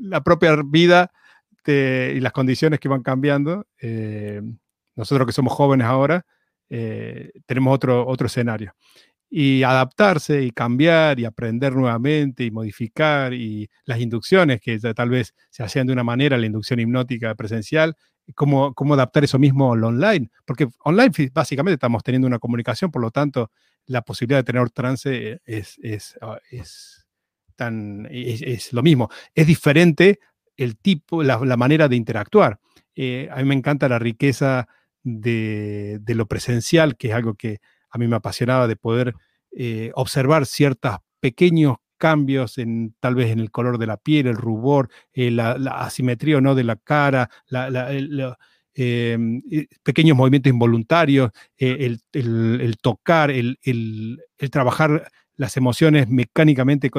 la, 0.00 0.20
propia 0.22 0.56
vida 0.64 1.10
y 1.66 2.20
las 2.20 2.32
condiciones 2.32 2.80
que 2.80 2.88
van 2.88 3.02
cambiando, 3.02 3.66
eh, 3.80 4.42
nosotros 4.96 5.26
que 5.26 5.32
somos 5.32 5.52
jóvenes 5.52 5.86
ahora, 5.86 6.24
eh, 6.70 7.30
tenemos 7.46 7.74
otro, 7.74 8.06
otro 8.06 8.26
escenario 8.26 8.74
y 9.36 9.64
adaptarse 9.64 10.44
y 10.44 10.52
cambiar 10.52 11.18
y 11.18 11.24
aprender 11.24 11.74
nuevamente 11.74 12.44
y 12.44 12.52
modificar 12.52 13.34
y 13.34 13.68
las 13.84 13.98
inducciones 13.98 14.60
que 14.60 14.78
tal 14.78 15.10
vez 15.10 15.34
se 15.50 15.64
hacían 15.64 15.88
de 15.88 15.92
una 15.92 16.04
manera, 16.04 16.38
la 16.38 16.46
inducción 16.46 16.78
hipnótica 16.78 17.34
presencial, 17.34 17.96
cómo, 18.36 18.72
cómo 18.74 18.94
adaptar 18.94 19.24
eso 19.24 19.40
mismo 19.40 19.72
al 19.72 19.82
online, 19.82 20.30
porque 20.44 20.68
online 20.84 21.10
básicamente 21.32 21.74
estamos 21.74 22.04
teniendo 22.04 22.28
una 22.28 22.38
comunicación, 22.38 22.92
por 22.92 23.02
lo 23.02 23.10
tanto 23.10 23.50
la 23.86 24.02
posibilidad 24.02 24.38
de 24.38 24.44
tener 24.44 24.70
trance 24.70 25.40
es, 25.44 25.80
es, 25.82 26.16
ah, 26.22 26.38
es 26.52 27.04
tan, 27.56 28.06
es, 28.12 28.72
lo 28.72 28.84
mismo, 28.84 29.10
es 29.34 29.48
diferente 29.48 30.20
el 30.56 30.76
tipo, 30.76 31.24
la, 31.24 31.40
la 31.44 31.56
manera 31.56 31.88
de 31.88 31.96
interactuar. 31.96 32.60
Eh, 32.94 33.28
a 33.32 33.38
mí 33.38 33.46
me 33.46 33.56
encanta 33.56 33.88
la 33.88 33.98
riqueza 33.98 34.68
de, 35.02 35.98
de 36.02 36.14
lo 36.14 36.26
presencial, 36.26 36.96
que 36.96 37.08
es 37.08 37.14
algo 37.14 37.34
que 37.34 37.58
a 37.94 37.98
mí 37.98 38.08
me 38.08 38.16
apasionaba 38.16 38.66
de 38.66 38.76
poder 38.76 39.14
eh, 39.52 39.92
observar 39.94 40.46
ciertos 40.46 40.96
pequeños 41.20 41.76
cambios 41.96 42.58
en 42.58 42.94
tal 42.98 43.14
vez 43.14 43.30
en 43.30 43.38
el 43.38 43.52
color 43.52 43.78
de 43.78 43.86
la 43.86 43.96
piel, 43.96 44.26
el 44.26 44.36
rubor, 44.36 44.90
eh, 45.12 45.30
la, 45.30 45.52
asimetría 45.52 46.38
o 46.38 46.40
no 46.40 46.56
de 46.56 46.64
la 46.64 46.74
cara, 46.74 47.30
em, 48.74 49.42
eh, 49.48 49.68
pequeños 49.84 50.16
movimientos 50.16 50.50
involuntarios, 50.52 51.30
el, 51.56 52.00
tocar, 52.82 53.30
el, 53.30 54.18
trabajar 54.50 55.08
las 55.36 55.56
emociones 55.56 56.08
mecánicamente, 56.08 56.90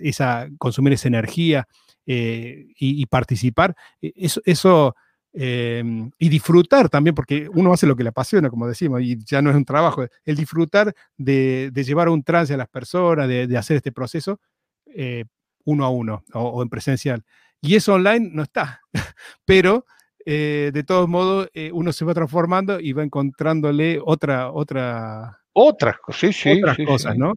esa, 0.00 0.48
consumir 0.56 0.94
esa 0.94 1.08
energía 1.08 1.68
y, 2.06 3.04
participar. 3.06 3.76
E, 4.00 4.14
eso, 4.16 4.40
eso 4.46 4.96
Em, 5.40 6.10
y 6.18 6.28
disfrutar 6.28 6.88
también, 6.88 7.14
porque 7.14 7.48
uno 7.54 7.72
hace 7.72 7.86
lo 7.86 7.94
que 7.94 8.02
le 8.02 8.08
apasiona, 8.08 8.50
como 8.50 8.66
decimos, 8.66 9.02
y 9.02 9.16
ya 9.24 9.40
no 9.40 9.50
es 9.50 9.56
un 9.56 9.64
trabajo, 9.64 10.04
el 10.24 10.34
disfrutar 10.34 10.92
de, 11.16 11.70
llevar 11.72 12.08
un 12.08 12.24
trance 12.24 12.54
a 12.54 12.56
las 12.56 12.66
personas, 12.66 13.28
de, 13.28 13.56
hacer 13.56 13.76
este 13.76 13.92
proceso 13.92 14.40
eh, 14.86 15.26
uno 15.64 15.84
a 15.84 15.90
uno 15.90 16.24
o, 16.32 16.60
en 16.60 16.68
presencial. 16.68 17.24
Y 17.60 17.76
eso 17.76 17.94
online 17.94 18.30
no 18.32 18.42
está, 18.42 18.80
pero 19.44 19.86
eh, 20.26 20.72
de 20.74 20.82
todos 20.82 21.08
modos 21.08 21.48
eh, 21.54 21.70
uno 21.72 21.92
se 21.92 22.04
va 22.04 22.14
transformando 22.14 22.80
y 22.80 22.92
va 22.92 23.04
encontrándole 23.04 24.00
otra, 24.04 24.50
otra, 24.50 25.38
otras, 25.52 25.98
sí, 26.08 26.32
sí, 26.32 26.58
otras 26.58 26.78
cosas, 26.84 27.16
¿no? 27.16 27.34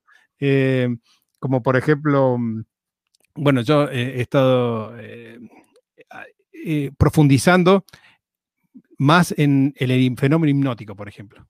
como 1.37 1.61
por 1.61 1.77
ejemplo, 1.77 2.35
mm, 2.39 2.63
bueno, 3.35 3.61
yo 3.61 3.87
he 3.91 4.21
estado 4.21 4.91
eh, 6.63 6.91
profundizando 6.97 7.85
más 8.97 9.33
en 9.37 9.73
el 9.77 10.15
fenómeno 10.17 10.51
hipnótico, 10.51 10.95
por 10.95 11.07
ejemplo. 11.07 11.47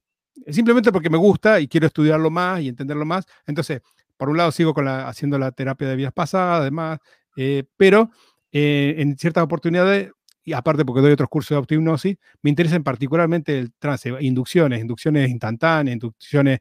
Simplemente 0.49 0.91
porque 0.91 1.09
me 1.09 1.18
gusta 1.18 1.59
y 1.59 1.68
quiero 1.68 1.88
estudiarlo 1.88 2.30
más 2.30 2.62
y 2.62 2.70
entenderlo 2.70 3.05
más. 3.05 3.26
Entonces, 3.45 3.82
por 4.18 4.30
un 4.30 4.38
lado 4.38 4.51
sigo 4.51 4.74
con 4.74 4.86
la, 4.86 5.07
haciendo 5.07 5.38
la 5.38 5.51
terapia 5.51 5.88
de 5.88 5.95
vidas 5.95 6.14
pasadas, 6.14 6.62
además, 6.62 6.99
eh, 7.36 7.64
pero 7.78 8.12
eh, 8.51 8.95
en 8.97 9.18
ciertas 9.18 9.43
oportunidades, 9.43 10.12
y 10.43 10.53
aparte 10.53 10.86
porque 10.86 11.01
doy 11.01 11.12
otros 11.12 11.30
cursos 11.30 11.49
de 11.49 11.57
autohipnosis, 11.57 12.18
me 12.41 12.49
interesan 12.49 12.84
particularmente 12.84 13.59
el 13.59 13.74
trance, 13.74 14.12
inducciones, 14.22 14.82
inducciones 14.82 15.30
instantáneas, 15.30 15.93
inducciones 15.93 16.59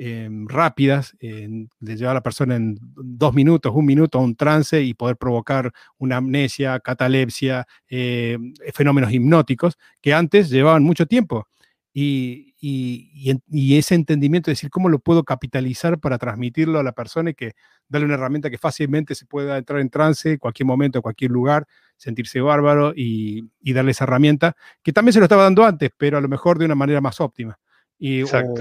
Em, 0.00 0.46
rápidas, 0.46 1.16
de 1.18 1.96
llevar 1.96 2.12
a 2.12 2.14
la 2.14 2.22
persona 2.22 2.54
en 2.54 2.78
dos 2.94 3.34
minutos, 3.34 3.72
un 3.74 3.84
minuto 3.84 4.18
a 4.18 4.22
un 4.22 4.36
trance 4.36 4.80
y 4.80 4.94
poder 4.94 5.16
provocar 5.16 5.72
una 5.98 6.18
amnesia, 6.18 6.78
catalepsia, 6.78 7.66
em, 7.88 8.54
fenómenos 8.72 9.12
hipnóticos 9.12 9.76
que 10.00 10.14
antes 10.14 10.50
llevaban 10.50 10.84
mucho 10.84 11.06
tiempo. 11.06 11.48
Y, 11.92 12.54
y, 12.60 13.76
ese 13.76 13.96
entendimiento 13.96 14.50
de 14.50 14.52
decir 14.52 14.70
cómo 14.70 14.88
lo 14.88 15.00
puedo 15.00 15.24
capitalizar 15.24 15.98
para 15.98 16.16
transmitirlo 16.18 16.78
a 16.78 16.84
la 16.84 16.92
persona 16.92 17.30
y 17.30 17.34
que 17.34 17.54
darle 17.88 18.06
una 18.06 18.14
herramienta 18.14 18.50
que 18.50 18.58
fácilmente 18.58 19.16
se 19.16 19.26
pueda 19.26 19.58
entrar 19.58 19.80
en 19.80 19.90
trance 19.90 20.30
en 20.32 20.38
cualquier 20.38 20.66
momento, 20.66 20.98
en 20.98 21.02
cualquier 21.02 21.32
lugar, 21.32 21.66
sentirse 21.96 22.40
bárbaro 22.40 22.92
y, 22.94 23.50
y 23.60 23.72
darle 23.72 23.90
esa 23.90 24.04
herramienta 24.04 24.54
que 24.84 24.92
también 24.92 25.12
se 25.12 25.18
lo 25.18 25.24
estaba 25.24 25.42
dando 25.42 25.64
antes, 25.64 25.90
pero 25.96 26.18
a 26.18 26.20
lo 26.20 26.28
mejor 26.28 26.58
de 26.58 26.66
una 26.66 26.76
manera 26.76 27.00
más 27.00 27.20
óptima 27.20 27.58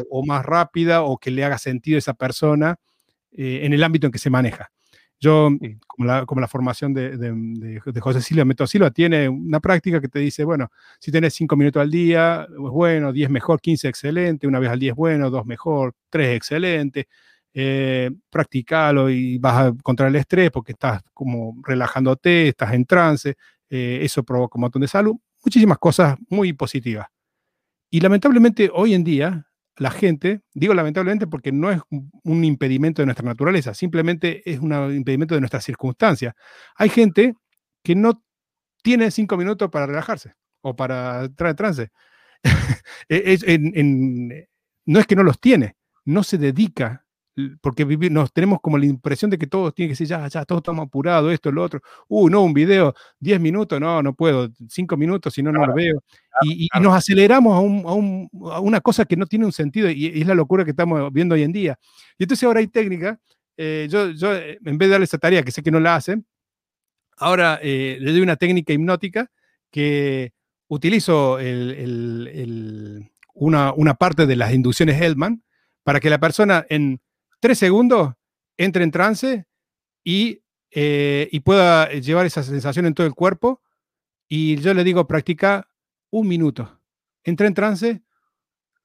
o, 0.10 0.26
más 0.26 0.46
rápida 0.46 1.04
o 1.04 1.18
que 1.18 1.32
le 1.32 1.44
haga 1.44 1.58
sentido 1.58 1.98
a 1.98 2.00
esa 2.00 2.14
persona 2.14 2.78
eh, 3.32 3.62
en 3.64 3.74
el 3.74 3.84
ámbito 3.84 4.08
en 4.08 4.12
que 4.12 4.20
se 4.20 4.30
maneja. 4.30 4.70
Yo, 5.20 5.50
como, 5.88 6.08
la, 6.08 6.26
como 6.28 6.42
la, 6.42 6.48
formación 6.48 6.94
de, 6.94 7.18
de, 7.18 8.00
José 8.00 8.22
Silva 8.22 8.46
Meto 8.46 8.68
Silva, 8.68 8.92
tiene 8.92 9.28
una 9.28 9.60
práctica 9.60 10.00
que 10.00 10.10
te 10.10 10.20
dice, 10.20 10.44
bueno, 10.44 10.70
si 11.00 11.12
tienes 11.12 11.34
5 11.34 11.56
minutos 11.56 11.82
al 11.82 11.90
día, 11.90 12.48
es 12.48 12.58
bueno, 12.72 13.12
10 13.12 13.32
mejor, 13.32 13.60
15 13.60 13.88
excelente, 13.88 14.46
una 14.46 14.60
vez 14.60 14.70
al 14.70 14.80
día 14.80 14.92
es 14.92 14.96
bueno, 14.96 15.32
2 15.32 15.46
mejor, 15.48 15.96
3 16.12 16.36
excelente, 16.36 17.08
eh, 17.54 18.12
practicalo 18.30 19.10
y 19.10 19.40
vas 19.40 19.68
a 19.68 19.74
contra 19.82 20.08
el 20.08 20.16
estrés 20.16 20.52
porque 20.52 20.74
estás 20.74 21.02
como 21.14 21.56
relajándote, 21.64 22.50
estás 22.50 22.74
en 22.74 22.86
trance, 22.86 23.36
eh, 23.72 24.00
eso 24.04 24.24
provoca 24.24 24.58
un 24.58 24.62
montón 24.62 24.84
de 24.84 24.88
salud, 24.88 25.16
muchísimas 25.44 25.80
cosas 25.80 26.16
muy 26.30 26.54
positivas. 26.54 27.08
Y 27.90 28.02
lamentablemente 28.02 28.70
hoy 28.74 28.94
en 28.94 29.04
día 29.04 29.48
la 29.78 29.92
gente, 29.92 30.42
digo 30.54 30.74
lamentablemente 30.74 31.28
porque 31.28 31.52
no 31.52 31.72
es 31.72 31.80
un 31.90 32.44
impedimento 32.44 33.02
de 33.02 33.06
nuestra 33.06 33.26
naturaleza, 33.26 33.74
simplemente 33.74 34.50
es 34.50 34.60
un 34.60 34.74
impedimento 34.94 35.36
de 35.36 35.42
nuestras 35.42 35.64
circunstancias. 35.64 36.34
Hay 36.76 36.90
gente 36.90 37.36
que 37.84 37.96
no 37.96 38.24
tiene 38.84 39.12
cinco 39.12 39.38
minutos 39.38 39.70
para 39.70 39.86
relajarse 39.86 40.34
o 40.62 40.76
para 40.76 41.30
traer 41.30 41.56
trance. 41.56 41.92
no 44.86 45.00
es 45.00 45.08
que 45.08 45.16
no 45.16 45.24
los 45.24 45.40
tiene, 45.40 45.76
no 46.06 46.24
se 46.24 46.38
dedica 46.38 47.06
porque 47.62 47.86
nos 48.10 48.34
tenemos 48.34 48.60
como 48.62 48.78
la 48.78 48.86
impresión 48.86 49.30
de 49.30 49.38
que 49.38 49.48
todo 49.48 49.72
tiene 49.72 49.90
que 49.90 49.96
ser 49.96 50.08
ya, 50.08 50.28
ya, 50.28 50.44
todo 50.46 50.58
estamos 50.58 50.88
apurado, 50.88 51.32
esto, 51.32 51.52
lo 51.52 51.64
otro. 51.64 51.82
Uh, 52.08 52.30
no, 52.30 52.42
un 52.42 52.54
video, 52.54 52.94
10 53.20 53.40
minutos, 53.40 53.80
no, 53.80 54.02
no 54.02 54.14
puedo, 54.14 54.50
5 54.70 54.98
minutos, 54.98 55.34
si 55.34 55.44
no, 55.44 55.52
no 55.52 55.66
lo 55.66 55.74
veo. 55.74 56.04
y, 56.44 56.68
nos 56.82 56.96
aceleramos 56.96 57.56
a, 57.56 58.60
una 58.60 58.82
cosa 58.82 59.06
que 59.06 59.16
no 59.16 59.26
tiene 59.28 59.46
un 59.46 59.52
sentido 59.52 59.90
y, 59.90 60.20
es 60.20 60.28
la 60.28 60.36
locura 60.36 60.64
que 60.66 60.72
estamos 60.72 61.12
viendo 61.14 61.36
hoy 61.36 61.44
en 61.44 61.52
día. 61.52 61.78
Y 62.18 62.24
entonces 62.24 62.44
ahora 62.44 62.60
hay 62.60 62.68
técnica, 62.68 63.20
eh, 63.56 63.88
yo, 63.90 64.12
yo 64.12 64.36
eh, 64.36 64.58
en 64.66 64.78
vez 64.78 64.88
de 64.88 64.92
darle 64.94 65.06
esa 65.06 65.18
tarea, 65.18 65.44
que 65.44 65.52
sé 65.52 65.62
que 65.62 65.72
no 65.72 65.80
la 65.80 65.96
hacen, 65.96 66.26
ahora 67.18 67.60
eh, 67.62 67.98
le 68.00 68.12
doy 68.12 68.22
una 68.22 68.36
técnica 68.36 68.74
hipnótica 68.74 69.30
que 69.72 70.34
utilizo 70.68 71.38
una, 73.34 73.74
una 73.74 73.94
parte 73.96 74.26
de 74.26 74.36
las 74.36 74.54
inducciones 74.54 75.00
Hellman 75.02 75.44
para 75.84 76.00
que 76.00 76.10
la 76.10 76.20
persona 76.20 76.66
en 76.70 77.00
tres 77.40 77.58
segundos, 77.58 78.14
entre 78.58 78.84
en 78.84 78.92
trance 78.92 79.46
y, 80.04 80.42
eh, 80.72 81.30
y 81.32 81.40
pueda 81.42 81.90
llevar 81.92 82.26
esa 82.26 82.44
sensación 82.44 82.86
en 82.86 82.94
todo 82.94 83.08
el 83.08 83.14
cuerpo 83.14 83.62
y 84.28 84.58
yo 84.58 84.74
le 84.74 84.84
digo, 84.84 85.08
practica 85.08 85.70
un 86.10 86.28
minuto. 86.28 86.80
Entra 87.24 87.48
en 87.48 87.54
trance 87.54 88.02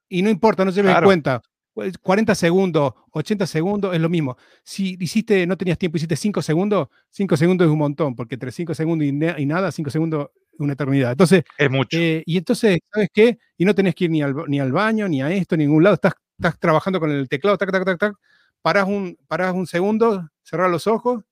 y 0.09 0.23
no 0.23 0.31
importa, 0.31 0.65
no 0.65 0.73
se 0.73 0.83
me 0.83 0.95
cuenta. 1.03 1.43
40 1.75 2.31
pues, 2.33 2.39
segundos, 2.39 2.93
80 3.13 3.47
segundos, 3.47 3.95
es 3.95 4.01
lo 4.01 4.09
mismo. 4.09 4.37
Si 4.63 4.97
hiciste, 5.01 5.47
no 5.47 5.57
tenías 5.57 5.79
tiempo, 5.79 5.97
hiciste 5.97 6.17
5 6.17 6.43
segundos, 6.43 6.89
5 7.11 7.37
segundos 7.37 7.67
es 7.67 7.73
un 7.73 7.79
montón, 7.79 8.15
porque 8.15 8.35
entre 8.35 8.53
5 8.53 8.75
segundos 8.75 9.09
y, 9.09 9.47
nada, 9.47 9.73
5 9.73 9.91
segundos 9.91 10.29
es 10.53 10.61
una 10.61 10.75
eternidad. 10.75 11.13
Entonces, 11.13 11.45
es 11.57 11.71
mucho. 11.71 11.97
Eh, 11.99 12.23
y 12.27 12.37
entonces, 12.37 12.79
¿sabes 12.93 13.09
qué? 13.13 13.39
Y 13.57 13.65
no 13.65 13.75
tenés 13.75 13.95
que 13.95 14.05
ir 14.05 14.11
ni 14.11 14.23
al, 14.23 14.35
ni 14.49 14.61
al 14.61 14.71
baño, 14.71 15.09
ni 15.09 15.23
a 15.23 15.31
esto, 15.33 15.57
ni 15.57 15.65
a 15.65 15.67
ningún 15.67 15.83
lado. 15.83 15.95
Estás, 15.95 16.13
estás 16.37 16.59
trabajando 16.59 17.01
con 17.01 17.11
el 17.11 17.29
teclado, 17.29 17.57
tac, 17.57 17.73
tac, 17.73 17.85
tac, 17.85 17.99
tac. 17.99 18.15
Parás 18.63 18.87
un, 18.87 19.19
parás 19.27 19.55
un 19.55 19.67
segundo, 19.67 20.29
cerrás 20.43 20.71
los 20.71 20.87
ojos, 20.87 21.25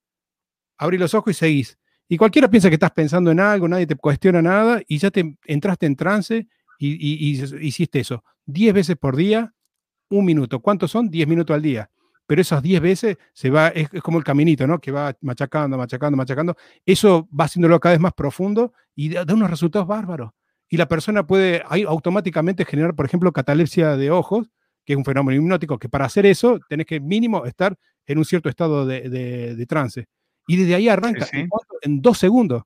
abrís 0.77 1.01
los 1.01 1.15
ojos 1.15 1.31
y 1.33 1.35
seguís. 1.35 1.79
Y 2.09 2.17
cualquiera 2.17 2.51
piensa 2.51 2.69
que 2.69 2.75
estás 2.75 2.91
pensando 2.91 3.31
en 3.31 3.39
algo, 3.39 3.69
nadie 3.69 3.87
te 3.87 3.95
cuestiona 3.95 4.43
nada 4.43 4.83
y 4.89 4.99
ya 4.99 5.13
te 5.13 5.37
entraste 5.47 5.87
en 5.87 5.95
trance 5.95 6.49
y, 6.77 7.41
hiciste 7.61 8.01
eso. 8.01 8.25
10 8.47 8.75
veces 8.75 8.97
por 8.97 9.15
día, 9.15 9.55
un 10.09 10.25
minuto. 10.25 10.61
¿Cuántos 10.61 10.91
son? 10.91 11.09
10 11.09 11.29
minutos 11.29 11.55
al 11.55 11.63
día. 11.63 11.91
Pero 12.27 12.41
esas 12.41 12.63
10 12.63 12.81
veces 12.81 13.17
se 13.33 13.51
va, 13.51 13.69
es, 13.69 13.89
como 14.03 14.19
el 14.19 14.25
caminito, 14.25 14.67
¿no? 14.67 14.81
Que 14.81 14.91
va 14.91 15.17
machacando, 15.21 15.77
machacando, 15.77 16.17
machacando. 16.17 16.57
Eso 16.85 17.29
va 17.29 17.45
haciéndolo 17.45 17.79
cada 17.79 17.95
vez 17.95 18.01
más 18.01 18.13
profundo 18.13 18.73
y 18.95 19.11
da, 19.11 19.25
unos 19.33 19.51
resultados 19.51 19.87
bárbaros. 19.87 20.31
Y 20.69 20.77
la 20.77 20.89
persona 20.89 21.27
puede 21.27 21.63
automáticamente 21.87 22.65
generar, 22.65 22.95
por 22.95 23.07
ejemplo, 23.07 23.33
catalepsia 23.33 23.97
de 23.97 24.11
ojos, 24.11 24.49
que 24.91 24.95
es 24.95 24.99
un 24.99 25.05
fenómeno 25.05 25.41
hipnótico, 25.41 25.79
que 25.79 25.89
para 25.89 26.07
hacer 26.07 26.27
eso 26.27 26.59
tenés 26.69 26.85
que 26.85 26.99
mínimo 26.99 27.47
estar 27.47 27.77
en 28.07 28.19
un 28.19 28.25
cierto 28.25 28.49
estado 28.49 28.85
de, 28.85 29.65
trance. 29.69 30.09
Y 30.49 30.57
desde 30.57 30.75
ahí 30.75 30.89
arranca 30.89 31.29
en 31.83 32.03
dos 32.03 32.19
segundos. 32.19 32.65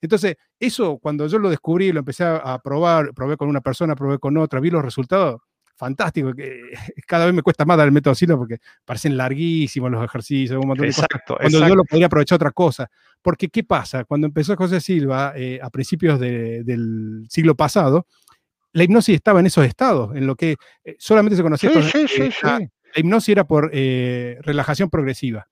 Entonces, 0.00 0.36
eso 0.58 0.96
cuando 0.96 1.26
yo 1.26 1.38
lo 1.38 1.50
descubrí, 1.50 1.92
lo 1.92 1.98
empecé 1.98 2.24
a 2.24 2.58
probar, 2.64 3.12
probé 3.12 3.36
con 3.36 3.50
una 3.50 3.60
persona, 3.60 3.94
probé 3.94 4.18
con 4.18 4.38
otra, 4.38 4.58
vi 4.58 4.70
los 4.70 4.82
resultados, 4.82 5.42
fantástico, 5.74 6.32
que 6.32 6.62
cada 7.06 7.26
vez 7.26 7.34
me 7.34 7.42
cuesta 7.42 7.66
más 7.66 7.76
dar 7.76 7.86
el 7.86 7.92
método 7.92 8.14
Silva 8.14 8.38
porque 8.38 8.56
parecen 8.86 9.18
larguísimos 9.18 9.90
los 9.90 10.02
ejercicios, 10.02 10.58
un 10.58 10.68
montón 10.68 10.86
exacto, 10.86 11.36
cuando 11.38 11.68
yo 11.68 11.74
lo 11.74 11.84
podría 11.84 12.06
aprovechar 12.06 12.36
otra 12.36 12.52
cosa. 12.52 12.90
Porque, 13.20 13.48
¿qué 13.48 13.64
pasa? 13.64 14.04
Cuando 14.04 14.26
empezó 14.26 14.56
José 14.56 14.80
Silva 14.80 15.34
eh, 15.36 15.58
a 15.62 15.68
principios 15.68 16.18
del 16.18 17.26
siglo 17.28 17.54
pasado, 17.54 18.06
la 18.76 18.84
hipnosis 18.84 19.14
estaba 19.14 19.40
en 19.40 19.46
esos 19.46 19.64
estados, 19.64 20.14
en 20.14 20.26
lo 20.26 20.36
que 20.36 20.56
eh, 20.84 20.96
solamente 20.98 21.34
se 21.34 21.42
conocía. 21.42 21.70
Sí, 21.82 22.06
sí, 22.06 22.30
la, 22.42 22.58
la, 22.58 22.68
hipnosis 22.94 23.30
era 23.30 23.46
por 23.46 23.70
eh, 23.72 24.38
relajación 24.42 24.90
progresiva. 24.90 25.48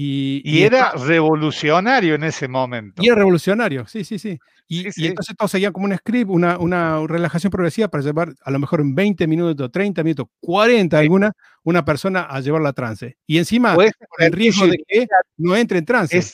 Y, 0.00 0.62
era 0.62 0.92
revolucionario 0.92 2.14
en 2.14 2.22
ese 2.22 2.46
momento. 2.46 3.02
Y 3.02 3.08
era 3.08 3.16
revolucionario, 3.16 3.84
sí, 3.88 4.04
sí, 4.04 4.20
sí. 4.20 4.38
Y, 4.68 4.86
entonces 5.08 5.34
todos 5.36 5.50
seguían 5.50 5.72
como 5.72 5.86
un 5.86 5.96
script, 5.96 6.30
una, 6.30 6.56
una, 6.56 7.04
relajación 7.04 7.50
progresiva 7.50 7.88
para 7.88 8.04
llevar 8.04 8.32
a 8.44 8.50
lo 8.52 8.60
mejor 8.60 8.80
en 8.80 8.94
20 8.94 9.26
minutos, 9.26 9.72
30 9.72 10.04
minutos, 10.04 10.26
40 10.38 10.96
alguna, 10.96 11.32
una 11.64 11.84
persona 11.84 12.22
a 12.30 12.38
llevarla 12.38 12.68
a 12.68 12.74
trance. 12.74 13.16
Y 13.26 13.38
encima, 13.38 13.74
con 13.74 13.90
el 14.18 14.32
riesgo 14.32 14.68
de 14.68 14.78
que 14.86 15.08
no 15.36 15.56
entre 15.56 15.78
en 15.78 15.84
trance. 15.84 16.32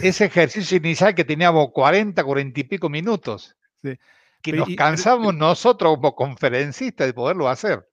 ese 0.00 0.24
ejercicio 0.24 0.76
inicial 0.76 1.12
que 1.16 1.24
teníamos 1.24 1.70
40, 1.72 2.22
40 2.22 2.60
y 2.60 2.64
pico 2.64 2.88
minutos. 2.88 3.56
Que 4.52 4.58
nos 4.58 4.68
cansamos 4.76 5.34
nosotros 5.34 5.96
como 5.96 6.14
conferencistas 6.14 7.06
de 7.06 7.14
poderlo 7.14 7.48
hacer 7.48 7.86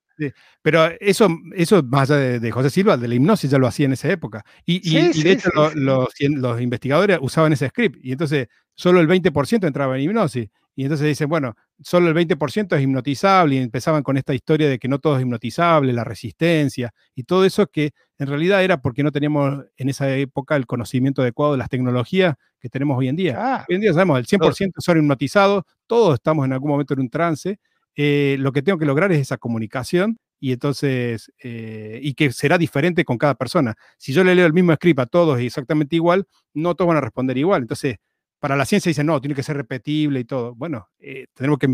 pero 0.61 0.89
eso, 0.99 1.27
eso 1.55 1.83
más 1.83 2.09
allá 2.09 2.39
de, 2.39 2.51
José 2.51 2.69
Silva, 2.69 2.97
de 2.97 3.07
la 3.07 3.15
hipnosis, 3.15 3.49
ya 3.49 3.57
lo 3.57 3.67
hacía 3.67 3.85
en 3.85 3.93
esa 3.93 4.09
época. 4.09 4.45
Y, 4.65 4.79
de 5.21 5.31
hecho 5.31 5.49
los, 5.53 5.73
los, 6.19 6.61
investigadores 6.61 7.17
usaban 7.21 7.53
ese 7.53 7.69
script 7.69 7.97
y 8.03 8.11
entonces 8.11 8.47
solo 8.75 8.99
el 8.99 9.07
20% 9.07 9.67
entraba 9.67 9.97
en 9.97 10.03
hipnosis. 10.03 10.49
Y 10.75 10.83
entonces 10.83 11.07
dicen, 11.07 11.29
bueno, 11.29 11.53
solo 11.81 12.07
el 12.07 12.15
20% 12.15 12.75
es 12.75 12.81
hipnotizable 12.81 13.55
y 13.55 13.57
empezaban 13.59 14.03
con 14.03 14.17
esta 14.17 14.33
historia 14.33 14.67
de 14.69 14.79
que 14.79 14.87
no 14.87 14.99
todo 14.99 15.17
es 15.17 15.21
hipnotizable, 15.21 15.93
la 15.93 16.03
resistencia 16.03 16.93
y 17.15 17.23
todo 17.23 17.45
eso 17.45 17.67
que 17.67 17.91
en 18.17 18.27
realidad 18.27 18.63
era 18.63 18.81
porque 18.81 19.03
no 19.03 19.11
teníamos 19.11 19.65
en 19.77 19.89
esa 19.89 20.15
época 20.15 20.55
el 20.55 20.65
conocimiento 20.65 21.21
adecuado 21.21 21.53
de 21.53 21.59
las 21.59 21.69
tecnologías 21.69 22.35
que 22.59 22.69
tenemos 22.69 22.97
hoy 22.97 23.07
en 23.07 23.15
día. 23.15 23.35
Ah. 23.37 23.65
hoy 23.69 23.75
en 23.75 23.81
día 23.81 23.93
sabemos, 23.93 24.17
el 24.19 24.25
100% 24.25 24.71
son 24.79 24.97
hipnotizados, 24.97 25.63
todos 25.87 26.15
estamos 26.15 26.45
en 26.45 26.53
algún 26.53 26.71
momento 26.71 26.93
en 26.93 27.01
un 27.01 27.09
trance 27.09 27.59
eh, 27.95 28.37
lo 28.39 28.51
que 28.51 28.61
tengo 28.61 28.79
que 28.79 28.85
lograr 28.85 29.11
es 29.11 29.19
esa 29.19 29.37
comunicación 29.37 30.17
y 30.39 30.51
entonces, 30.51 31.31
eh, 31.41 31.99
y 32.01 32.15
que 32.15 32.31
será 32.31 32.57
diferente 32.57 33.05
con 33.05 33.17
cada 33.17 33.35
persona. 33.35 33.75
Si 33.97 34.13
yo 34.13 34.23
le 34.23 34.35
leo 34.35 34.45
el 34.45 34.53
mismo 34.53 34.73
script 34.73 34.99
a 34.99 35.05
todos 35.05 35.39
y 35.39 35.45
exactamente 35.45 35.95
igual, 35.95 36.25
no 36.53 36.75
todos 36.75 36.89
van 36.89 36.97
a 36.97 37.01
responder 37.01 37.37
igual. 37.37 37.61
Entonces, 37.61 37.97
para 38.43 38.57
la 38.57 38.65
ciencia 38.65 38.89
dicen, 38.89 39.05
no, 39.05 39.21
tiene 39.21 39.35
que 39.35 39.41
ser 39.41 39.55
repetible 39.55 40.19
y 40.19 40.25
todo. 40.25 40.53
Bueno, 40.53 40.89
eh, 40.99 41.27
tenemos 41.33 41.57
que 41.57 41.67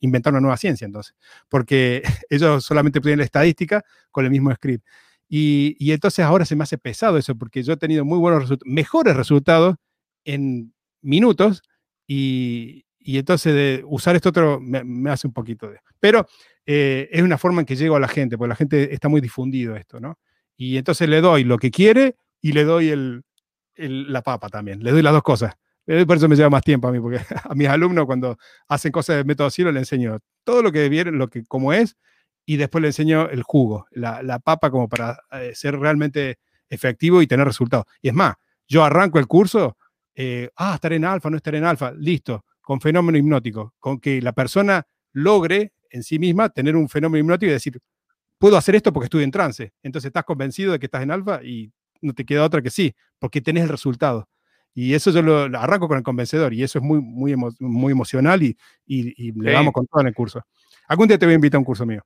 inventar 0.00 0.32
una 0.32 0.40
nueva 0.40 0.56
ciencia 0.56 0.86
entonces, 0.86 1.14
porque 1.46 2.02
ellos 2.30 2.64
solamente 2.64 3.02
tienen 3.02 3.18
la 3.18 3.26
estadística 3.26 3.84
con 4.10 4.24
el 4.24 4.30
mismo 4.30 4.50
script. 4.54 4.82
Y, 5.28 5.76
y, 5.78 5.92
entonces 5.92 6.24
ahora 6.24 6.46
se 6.46 6.56
me 6.56 6.62
hace 6.62 6.78
pesado 6.78 7.18
eso, 7.18 7.34
porque 7.36 7.62
yo 7.62 7.74
he 7.74 7.76
tenido 7.76 8.06
muy 8.06 8.18
buenos 8.18 8.40
resultados, 8.40 8.72
mejores 8.72 9.14
resultados 9.14 9.76
en 10.24 10.72
minutos 11.02 11.62
y, 12.06 12.86
y 12.98 13.18
entonces 13.18 13.52
de 13.52 13.84
usar 13.84 14.16
esto 14.16 14.30
otro 14.30 14.58
me, 14.58 15.10
hace 15.10 15.26
un 15.26 15.34
poquito 15.34 15.68
de... 15.68 15.80
Pero 16.00 16.26
eh, 16.64 17.10
es 17.12 17.20
una 17.20 17.36
forma 17.36 17.60
en 17.60 17.66
que 17.66 17.76
llego 17.76 17.94
a 17.94 18.00
la 18.00 18.08
gente, 18.08 18.38
porque 18.38 18.48
la 18.48 18.56
gente 18.56 18.94
está 18.94 19.10
muy 19.10 19.20
difundido 19.20 19.76
esto, 19.76 20.00
¿no? 20.00 20.18
Y 20.56 20.78
entonces 20.78 21.10
le 21.10 21.20
doy 21.20 21.44
lo 21.44 21.58
que 21.58 21.70
quiere 21.70 22.16
y 22.40 22.52
le 22.52 22.64
doy 22.64 22.88
el, 22.88 23.22
la 23.76 24.22
papa 24.22 24.48
también, 24.48 24.82
le 24.82 24.92
doy 24.92 25.02
las 25.02 25.12
dos 25.12 25.22
cosas. 25.22 25.56
Por 25.86 26.16
eso 26.16 26.28
me 26.28 26.36
lleva 26.36 26.50
más 26.50 26.62
tiempo 26.62 26.88
a 26.88 26.92
mí, 26.92 27.00
porque 27.00 27.18
a 27.44 27.54
mis 27.54 27.68
alumnos 27.68 28.06
cuando 28.06 28.36
hacen 28.68 28.92
cosas 28.92 29.16
de 29.16 29.24
método 29.24 29.50
cielo 29.50 29.70
le 29.72 29.78
enseño 29.80 30.18
todo 30.44 30.62
lo 30.62 30.72
que 30.72 30.88
vieron, 30.88 31.18
lo 31.18 31.28
que 31.28 31.44
como 31.44 31.72
es, 31.72 31.96
y 32.44 32.56
después 32.56 32.82
le 32.82 32.88
enseño 32.88 33.28
el 33.28 33.42
jugo, 33.42 33.86
la, 33.90 34.22
la 34.22 34.38
papa 34.38 34.70
como 34.70 34.88
para 34.88 35.18
eh, 35.32 35.52
ser 35.54 35.78
realmente 35.78 36.38
efectivo 36.68 37.22
y 37.22 37.26
tener 37.26 37.46
resultados. 37.46 37.86
Y 38.02 38.08
es 38.08 38.14
más, 38.14 38.34
yo 38.68 38.84
arranco 38.84 39.18
el 39.18 39.26
curso, 39.26 39.76
eh, 40.14 40.50
ah, 40.56 40.74
estar 40.74 40.92
en 40.92 41.04
alfa, 41.04 41.30
no 41.30 41.36
estar 41.36 41.54
en 41.54 41.64
alfa, 41.64 41.92
listo 41.92 42.44
con 42.66 42.80
fenómeno 42.80 43.16
hipnótico, 43.16 43.74
con 43.78 44.00
que 44.00 44.20
la 44.20 44.32
persona 44.32 44.84
logre 45.12 45.72
en 45.90 46.02
sí 46.02 46.18
misma 46.18 46.48
tener 46.48 46.74
un 46.74 46.88
fenómeno 46.88 47.20
hipnótico 47.22 47.50
y 47.50 47.52
decir, 47.52 47.80
puedo 48.38 48.56
hacer 48.56 48.74
esto 48.74 48.92
porque 48.92 49.04
estoy 49.04 49.22
en 49.22 49.30
trance. 49.30 49.72
Entonces 49.84 50.08
estás 50.08 50.24
convencido 50.24 50.72
de 50.72 50.80
que 50.80 50.86
estás 50.86 51.04
en 51.04 51.12
alfa 51.12 51.42
y 51.44 51.72
no 52.00 52.12
te 52.12 52.24
queda 52.24 52.44
otra 52.44 52.62
que 52.62 52.70
sí, 52.70 52.92
porque 53.20 53.40
tenés 53.40 53.62
el 53.62 53.68
resultado. 53.68 54.28
Y 54.78 54.94
eso 54.94 55.10
yo 55.10 55.22
lo, 55.22 55.58
arranco 55.58 55.88
con 55.88 55.96
el 55.96 56.04
convencedor 56.04 56.52
y 56.52 56.62
eso 56.62 56.78
es 56.78 56.84
muy, 56.84 57.00
muy, 57.00 57.34
muy 57.58 57.92
emocional 57.92 58.42
y, 58.42 58.56
y, 58.86 59.32
le 59.32 59.52
damos 59.52 59.72
con 59.72 59.86
todo 59.86 60.02
en 60.02 60.08
el 60.08 60.14
curso. 60.14 60.42
Algún 60.86 61.08
día 61.08 61.18
te 61.18 61.26
voy 61.26 61.32
a 61.32 61.36
invitar 61.36 61.56
a 61.56 61.60
un 61.60 61.64
curso 61.64 61.86
mío. 61.86 62.02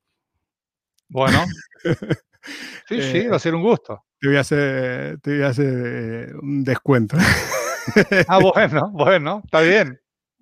Bueno. 1.09 1.45
sí, 2.89 3.03
sí, 3.03 3.27
va 3.27 3.37
a 3.37 3.41
ser 3.41 3.55
un 3.55 3.63
gusto. 3.63 4.05
Te 4.21 4.29
voy 4.29 4.37
a 4.37 4.41
hacer, 4.41 5.19
te 5.21 5.35
voy 5.35 5.43
a 5.43 5.49
hacer 5.49 5.67
eh, 5.69 6.33
un 6.41 6.65
descuento. 6.65 7.17
ah, 8.29 8.39
bueno, 8.39 8.91
bueno, 8.95 9.43
está 9.45 9.61
bien 9.61 10.01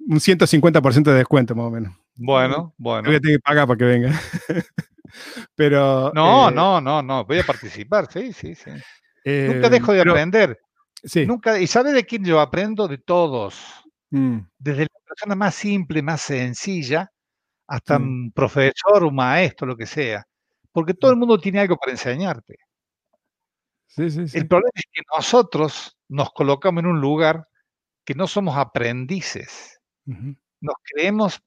un 0.09 0.20
150% 0.20 1.03
de 1.03 1.14
descuento 1.14 1.55
más 1.55 1.66
o 1.66 1.70
menos. 1.70 1.93
Bueno, 2.16 2.74
bueno. 2.79 3.09
Voy 3.09 3.16
a 3.16 3.20
tener 3.20 3.37
que 3.37 3.43
pagar 3.43 3.66
para 3.66 3.79
que 3.79 3.85
venga. 3.85 4.20
Pero. 5.55 6.12
No, 6.14 6.49
eh, 6.49 6.53
no, 6.55 6.81
no, 6.81 7.03
no. 7.03 7.24
Voy 7.24 7.39
a 7.39 7.45
participar, 7.45 8.11
sí, 8.11 8.33
sí, 8.33 8.55
sí. 8.55 8.70
Nunca 8.70 9.66
eh, 9.66 9.70
dejo 9.70 9.93
de 9.93 10.01
aprender. 10.01 10.59
Sí. 11.05 11.26
Nunca, 11.26 11.59
¿Y 11.59 11.66
sabe 11.66 11.92
de 11.92 12.05
quién 12.05 12.24
yo 12.24 12.40
aprendo? 12.40 12.88
De 12.88 12.99
todos. 12.99 13.84
Mm. 14.11 14.38
Desde 14.59 14.82
la 14.82 15.01
persona 15.07 15.34
más 15.34 15.55
simple, 15.55 16.03
más 16.03 16.20
sencilla, 16.22 17.11
hasta 17.66 17.99
mm. 17.99 18.03
un 18.03 18.32
profesor, 18.32 19.05
un 19.05 19.14
maestro, 19.14 19.66
lo 19.66 19.76
que 19.76 19.86
sea. 19.86 20.26
Porque 20.72 20.94
todo 20.94 21.11
el 21.11 21.16
mm. 21.16 21.20
mundo 21.20 21.38
tiene 21.38 21.61
algo 21.61 21.76
para 21.76 21.92
enseñarte. 21.92 22.57
Sí, 23.86 24.11
sí. 24.11 24.38
El 24.38 24.46
problema 24.46 24.70
es 24.74 24.84
que 24.92 25.03
nosotros 25.14 25.96
nos 26.09 26.32
colocamos 26.32 26.82
en 26.82 26.90
un 26.90 27.01
lugar 27.01 27.49
que 28.05 28.14
no 28.14 28.26
somos 28.26 28.57
aprendices. 28.57 29.80
Nos 30.07 30.74
creemos, 30.82 31.42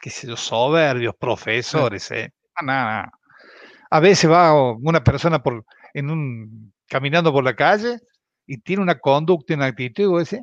qué 0.00 0.10
sé 0.10 0.28
yo, 0.28 0.36
soberbios, 0.36 1.14
profesores, 1.18 2.10
¿eh? 2.12 2.32
Nada, 2.62 3.10
A 3.90 4.00
veces 4.00 4.30
va 4.30 4.54
una 4.74 5.02
persona 5.02 5.42
por, 5.42 5.64
en 5.92 6.10
un, 6.10 6.72
caminando 6.86 7.32
por 7.32 7.42
la 7.42 7.56
calle 7.56 7.98
y 8.46 8.58
tiene 8.58 8.82
una 8.82 8.98
conducta, 8.98 9.54
una 9.54 9.66
actitud, 9.66 10.14
y 10.14 10.24
decís, 10.24 10.40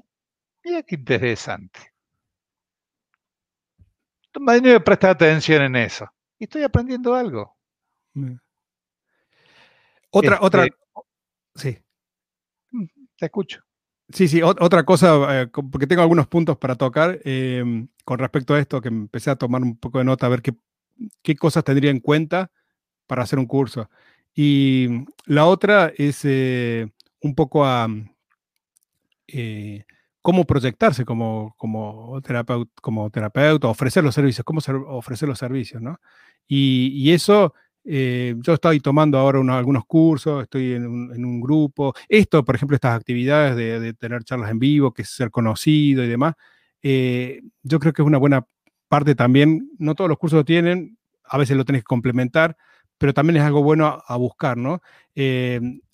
mira 0.64 0.84
qué 0.84 0.95
interesante. 0.95 1.80
Me 4.39 4.80
prestar 4.80 5.12
atención 5.12 5.62
en 5.62 5.76
eso. 5.76 6.10
Y 6.39 6.45
estoy 6.45 6.64
aprendiendo 6.64 7.14
algo. 7.14 7.56
Otra, 10.10 10.39
otra. 10.41 10.66
Este 10.66 10.78
sí. 11.56 11.78
Mm, 12.72 12.86
te 13.18 13.26
escucho. 13.26 13.62
Sí, 14.10 14.28
sí, 14.28 14.41
otra 14.43 14.84
cosa, 14.84 15.41
eh, 15.41 15.47
porque 15.47 15.88
tengo 15.88 16.01
algunos 16.01 16.28
puntos 16.28 16.58
para 16.58 16.76
tocar 16.76 17.20
em, 17.24 17.88
con 18.04 18.20
respecto 18.20 18.54
a 18.54 18.60
esto, 18.60 18.82
que 18.82 18.89
empecé 18.89 19.32
a 19.32 19.36
tomar 19.36 19.62
un 19.64 19.78
poco 19.78 19.97
de 19.97 20.04
nota, 20.04 20.26
a 20.26 20.30
ver 20.30 20.41
qué, 20.41 20.54
qué 21.22 21.36
cosas 21.36 21.64
tendría 21.64 21.89
en 21.89 21.99
cuenta 21.99 22.51
para 23.08 23.24
hacer 23.24 23.39
un 23.39 23.47
curso. 23.47 23.89
Y 24.36 25.06
la 25.26 25.45
otra 25.45 25.91
es 25.95 26.22
eh, 26.26 26.91
un 27.24 27.36
poco 27.36 27.65
a, 27.65 27.88
eh, 29.28 29.86
cómo 30.21 30.45
proyectarse 30.45 31.05
como, 31.05 31.55
como, 31.57 32.21
terapeuta, 32.21 32.71
como 32.82 33.09
terapeuta, 33.09 33.67
ofrecer 33.67 34.03
los 34.03 34.15
servicios, 34.15 34.45
cómo 34.45 34.61
ofrecer 34.88 35.28
los 35.28 35.39
servicios, 35.39 35.82
¿no? 35.82 35.99
Y, 36.47 37.11
eso, 37.11 37.53
eh, 37.86 38.36
yo 38.39 38.53
estoy 38.53 38.80
tomando 38.80 39.17
ahora 39.17 39.39
algunos 39.57 39.86
cursos, 39.86 40.43
estoy 40.43 40.74
en 40.74 40.86
un, 40.86 41.41
grupo. 41.41 41.93
Esto, 42.09 42.43
por 42.43 42.55
ejemplo, 42.55 42.76
estas 42.76 42.95
actividades 42.95 43.55
de, 43.55 43.93
tener 43.93 44.24
charlas 44.24 44.51
en 44.51 44.59
vivo, 44.59 44.93
que 44.93 45.03
es 45.03 45.09
ser 45.09 45.32
conocido 45.32 46.03
y 46.03 46.07
demás, 46.07 46.36
eh, 46.82 47.41
yo 47.63 47.80
creo 47.80 47.93
que 47.93 48.01
es 48.01 48.07
una 48.07 48.17
buena 48.17 48.45
parte 48.89 49.15
también. 49.15 49.69
No 49.80 49.95
todos 49.95 50.09
los 50.09 50.17
cursos 50.17 50.38
lo 50.38 50.45
tienen, 50.45 50.97
a 51.26 51.38
veces 51.38 51.57
lo 51.57 51.65
tenés 51.65 51.82
que 51.82 51.88
complementar, 51.88 52.57
pero 52.97 53.13
también 53.13 53.38
es 53.38 53.43
algo 53.43 53.63
bueno 53.63 54.01
a, 54.05 54.17
buscar, 54.17 54.57
¿no? 54.57 54.82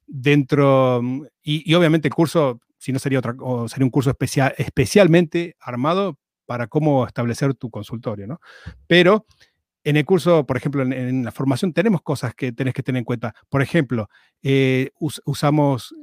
Dentro, 0.10 1.01
y, 1.41 1.72
y, 1.72 1.76
obviamente 1.76 2.07
el 2.07 2.14
curso 2.14 2.60
si 2.80 2.93
no 2.93 2.99
sería, 2.99 3.20
otra, 3.20 3.36
sería 3.68 3.86
un 3.86 3.91
curso 3.91 4.10
especial, 4.10 4.55
especialmente 4.57 5.55
armado 5.60 6.18
para 6.45 6.68
cómo 6.68 7.05
establecer 7.05 7.53
tu 7.53 7.70
consultorio, 7.70 8.26
¿no? 8.26 8.39
Pero 8.88 9.26
en 9.84 9.97
el 9.97 10.05
curso, 10.05 10.45
por 10.45 10.57
ejemplo, 10.57 10.82
en, 10.82 11.24
la 11.24 11.32
formación 11.32 11.74
tenemos 11.74 12.01
cosas 12.01 12.34
que 12.34 12.51
tenés 12.51 12.74
que 12.74 12.82
tener 12.82 12.99
en 12.99 13.05
cuenta. 13.05 13.36
Por 13.49 13.62
ejemplo, 13.62 14.10
eh, 14.41 14.91
usamos 15.26 15.93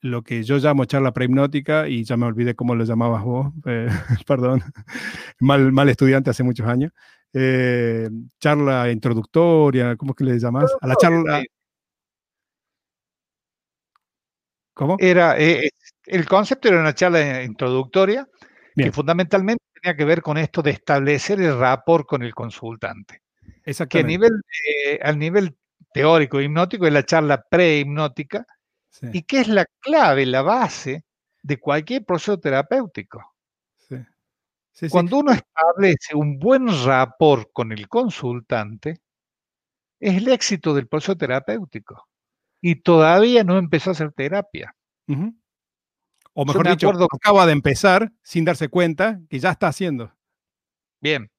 lo 0.00 0.22
que 0.22 0.42
yo 0.42 0.58
llamo 0.58 0.84
charla 0.84 1.12
prehipnótica 1.12 1.88
y 1.88 2.04
ya 2.04 2.16
me 2.16 2.26
olvidé 2.26 2.54
cómo 2.54 2.74
lo 2.74 2.84
llamabas 2.84 3.22
vos, 3.22 3.52
eh, 3.66 3.88
perdón, 4.26 4.62
mal, 5.40 5.70
mal 5.72 5.88
estudiante 5.88 6.30
hace 6.30 6.42
muchos 6.42 6.66
años. 6.66 6.92
Eh, 7.32 8.08
charla 8.40 8.90
introductoria, 8.90 9.96
¿cómo 9.96 10.12
es 10.12 10.16
que 10.16 10.24
le 10.24 10.38
llamás? 10.38 10.74
A 10.80 10.86
la 10.86 10.96
charla... 10.96 11.42
¿Cómo? 14.76 14.96
Era, 14.98 15.36
el 15.38 16.28
concepto 16.28 16.68
era 16.68 16.80
una 16.80 16.94
charla 16.94 17.42
introductoria 17.42 18.28
que 18.74 18.92
fundamentalmente 18.92 19.64
tenía 19.72 19.96
que 19.96 20.04
ver 20.04 20.20
con 20.20 20.36
esto 20.36 20.60
de 20.60 20.72
establecer 20.72 21.40
el 21.40 21.58
rapport 21.58 22.06
con 22.06 22.22
el 22.22 22.34
consultante. 22.34 23.22
Que 23.88 24.00
a 24.00 24.02
nivel, 24.02 24.32
al 25.02 25.18
nivel 25.18 25.56
teórico 25.94 26.42
hipnótico 26.42 26.86
es 26.86 26.92
la 26.92 27.06
charla 27.06 27.42
pre-hipnótica 27.48 28.46
y 29.14 29.22
que 29.22 29.40
es 29.40 29.48
la 29.48 29.64
clave, 29.80 30.26
la 30.26 30.42
base 30.42 31.06
de 31.42 31.58
cualquier 31.58 32.04
proceso 32.04 32.38
terapéutico. 32.38 33.34
Cuando 34.90 35.20
uno 35.20 35.32
establece 35.32 36.14
un 36.14 36.38
buen 36.38 36.68
rapport 36.84 37.48
con 37.50 37.72
el 37.72 37.88
consultante, 37.88 39.00
es 39.98 40.16
el 40.18 40.28
éxito 40.28 40.74
del 40.74 40.86
proceso 40.86 41.16
terapéutico. 41.16 42.10
Y 42.66 42.74
todavía 42.74 43.44
no 43.44 43.58
empezó 43.58 43.90
a 43.90 43.92
hacer 43.92 44.10
terapia. 44.10 44.74
O 46.32 46.44
mejor 46.44 46.68
dicho, 46.68 46.90
acaba 47.12 47.46
de 47.46 47.52
empezar 47.52 48.10
sin 48.24 48.44
darse 48.44 48.68
cuenta 48.68 49.20
que 49.30 49.38
ya 49.38 49.52
está 49.52 49.68
haciendo. 49.68 50.12
Bien. 51.00 51.30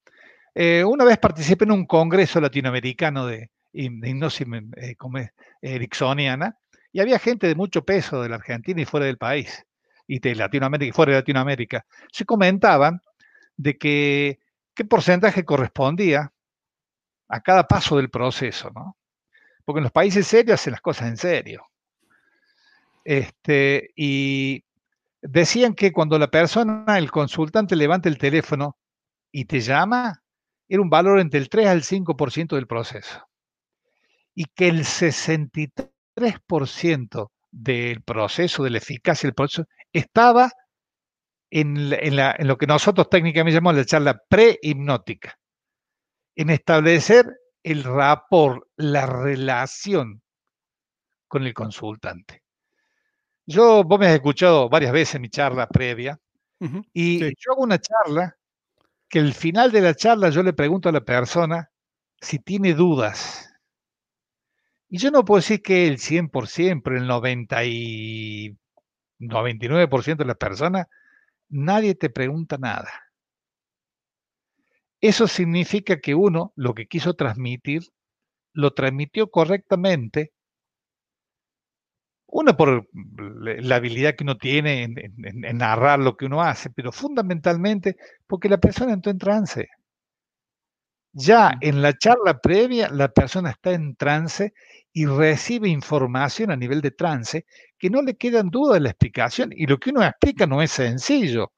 Eh, 0.55 0.85
una 0.85 1.03
vez 1.03 1.17
participé 1.17 1.65
en 1.65 1.73
un 1.73 1.85
congreso 1.85 2.39
latinoamericano 2.39 3.25
de, 3.25 3.51
hipnosis 3.73 4.47
eh, 4.77 4.95
ericksoniana 5.61 6.57
y 6.93 7.01
había 7.01 7.19
gente 7.19 7.47
de 7.47 7.55
mucho 7.55 7.83
peso 7.83 8.21
de 8.21 8.29
la 8.29 8.37
Argentina 8.37 8.81
y 8.81 8.85
fuera 8.85 9.05
del 9.05 9.17
país, 9.17 9.65
y 10.07 10.19
de 10.19 10.33
Latinoamérica 10.33 10.89
y 10.89 10.93
fuera 10.93 11.11
de 11.11 11.17
Latinoamérica. 11.17 11.85
Se 12.09 12.23
comentaban 12.23 13.01
de 13.57 13.77
que 13.77 14.39
qué 14.73 14.85
porcentaje 14.85 15.43
correspondía 15.43 16.31
a 17.27 17.41
cada 17.41 17.67
paso 17.67 17.97
del 17.97 18.09
proceso, 18.09 18.71
¿no? 18.73 18.95
Porque 19.67 19.79
en 19.79 19.83
los 19.83 19.91
países 19.91 20.25
serios 20.25 20.55
hacen 20.55 20.71
las 20.71 20.81
cosas 20.81 21.09
en 21.09 21.17
serio. 21.17 21.63
Este, 23.03 23.91
y 23.95 24.63
Decían 25.21 25.73
que 25.73 25.91
cuando 25.91 26.17
la 26.19 26.29
persona, 26.29 26.97
el 26.97 27.11
consultante, 27.11 27.75
levanta 27.75 28.07
el 28.07 28.17
teléfono 28.17 28.77
y 29.31 29.43
te 29.45 29.59
llama, 29.59 30.23
era 30.69 30.81
un 30.81 30.89
valor 30.89 31.19
entre 31.19 31.39
el 31.39 31.49
3 31.49 31.67
al 31.67 31.83
5% 31.83 32.55
del 32.55 32.67
proceso. 32.67 33.27
Y 34.35 34.45
que 34.45 34.69
el 34.69 34.85
63% 34.85 37.31
del 37.51 38.01
proceso, 38.03 38.63
de 38.63 38.69
la 38.69 38.77
eficacia 38.77 39.27
del 39.27 39.33
proceso, 39.33 39.65
estaba 39.91 40.51
en, 41.49 41.89
lo 41.89 42.57
que 42.57 42.67
nosotros 42.67 43.09
técnicamente 43.09 43.55
llamamos 43.55 43.79
la 43.79 43.85
charla 43.85 44.21
pre-hipnótica, 44.29 45.39
en 46.35 46.51
establecer 46.51 47.25
el 47.63 47.83
rapport, 47.83 48.63
la 48.77 49.05
relación 49.05 50.21
con 51.27 51.45
el 51.45 51.53
consultante. 51.53 52.43
Yo, 53.45 53.83
vos 53.83 53.99
me 53.99 54.07
has 54.07 54.13
escuchado 54.13 54.69
varias 54.69 54.91
veces 54.91 55.21
mi 55.21 55.29
charla 55.29 55.67
previa 55.67 56.19
y 56.91 57.19
yo 57.19 57.51
hago 57.51 57.63
una 57.63 57.79
charla 57.79 58.35
que 59.07 59.19
al 59.19 59.33
final 59.33 59.71
de 59.71 59.81
la 59.81 59.95
charla 59.95 60.29
yo 60.29 60.43
le 60.43 60.53
pregunto 60.53 60.89
a 60.89 60.91
la 60.91 61.01
persona 61.01 61.71
si 62.19 62.39
tiene 62.39 62.73
dudas. 62.73 63.53
Y 64.89 64.97
yo 64.97 65.11
no 65.11 65.23
puedo 65.25 65.39
decir 65.39 65.61
que 65.61 65.87
el 65.87 65.97
100%, 65.97 66.81
pero 66.83 66.97
el 66.97 67.07
90 67.07 67.63
y 67.65 68.57
99% 69.19 70.17
de 70.17 70.25
las 70.25 70.37
personas, 70.37 70.87
nadie 71.49 71.95
te 71.95 72.09
pregunta 72.09 72.57
nada. 72.57 73.06
Eso 75.01 75.27
significa 75.27 75.99
que 75.99 76.15
uno 76.15 76.53
lo 76.55 76.73
que 76.73 76.87
quiso 76.87 77.13
transmitir 77.15 77.83
lo 78.53 78.73
transmitió 78.73 79.29
correctamente 79.29 80.33
una 82.27 82.55
por 82.57 82.87
la 82.93 83.75
habilidad 83.77 84.15
que 84.15 84.23
uno 84.23 84.37
tiene 84.37 84.83
en, 84.83 85.57
narrar 85.57 85.99
lo 85.99 86.17
que 86.17 86.25
uno 86.25 86.41
hace, 86.41 86.69
pero 86.69 86.91
fundamentalmente 86.91 87.95
porque 88.27 88.49
la 88.49 88.57
persona 88.57 88.93
entró 88.93 89.11
en 89.11 89.17
trance. 89.17 89.69
Ya 91.13 91.57
en 91.61 91.81
la 91.81 91.97
charla 91.97 92.39
previa, 92.39 92.89
la 92.89 93.09
persona 93.09 93.51
está 93.51 93.71
en 93.71 93.95
trance 93.95 94.53
y 94.93 95.05
recibe 95.05 95.67
información 95.69 96.51
a 96.51 96.55
nivel 96.55 96.81
de 96.81 96.91
trance 96.91 97.45
que 97.77 97.89
no 97.89 98.01
le 98.01 98.15
quedan 98.15 98.49
dudas 98.49 98.75
de 98.75 98.81
la 98.81 98.89
explicación. 98.89 99.51
Y 99.53 99.65
lo 99.67 99.79
que 99.79 99.89
uno 99.89 100.03
explica 100.03 100.45
no 100.45 100.61
es 100.61 100.71
sencillo. 100.71 101.53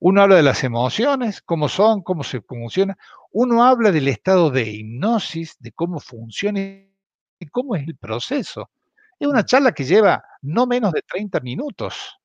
Uno 0.00 0.22
habla 0.22 0.36
de 0.36 0.42
las 0.42 0.62
emociones, 0.64 1.40
cómo 1.42 1.68
son, 1.68 2.02
cómo 2.02 2.22
se 2.24 2.40
funciona. 2.40 2.96
Uno 3.32 3.64
habla 3.64 3.92
del 3.92 4.08
estado 4.08 4.50
de 4.50 4.64
hipnosis, 4.64 5.56
de 5.58 5.72
cómo 5.72 6.00
funciona 6.00 6.60
y 6.60 7.46
cómo 7.50 7.76
es 7.76 7.86
el 7.86 7.96
proceso. 7.96 8.70
Es 9.18 9.28
una 9.28 9.44
charla 9.44 9.72
que 9.72 9.84
lleva 9.84 10.22
no 10.42 10.66
menos 10.66 10.92
de 10.92 11.02
30 11.02 11.40
minutos, 11.40 12.18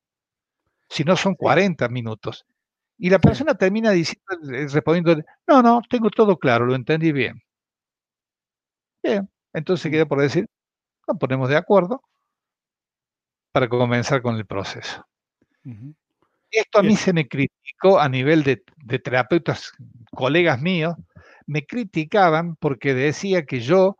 si 0.89 1.03
no 1.03 1.15
son 1.15 1.35
40 1.35 1.87
minutos. 1.89 2.45
Y 2.97 3.09
la 3.09 3.19
persona 3.19 3.55
termina 3.55 3.91
diciendo, 3.91 4.25
eh, 4.53 4.67
respondiendo, 4.67 5.23
no, 5.47 5.61
no, 5.63 5.81
tengo 5.89 6.09
todo 6.09 6.37
claro, 6.37 6.65
lo 6.65 6.75
entendí 6.75 7.11
bien. 7.11 7.41
Bien, 9.03 9.29
entonces 9.53 9.91
queda 9.91 10.05
por 10.05 10.21
decir, 10.21 10.47
nos 11.07 11.17
ponemos 11.17 11.49
de 11.49 11.57
acuerdo 11.57 12.03
para 13.51 13.67
comenzar 13.69 14.21
con 14.21 14.35
el 14.35 14.45
proceso. 14.45 15.05
Esto 16.51 16.79
a 16.79 16.83
mí 16.83 16.95
se 16.95 17.13
me 17.13 17.27
criticó 17.27 17.99
a 17.99 18.09
nivel 18.09 18.43
de, 18.43 18.63
de, 18.83 18.99
terapeutas, 18.99 19.71
colegas 20.11 20.61
míos, 20.61 20.95
me 21.47 21.65
criticaban 21.65 22.55
porque 22.57 22.93
decía 22.93 23.45
que 23.45 23.61
yo 23.61 23.97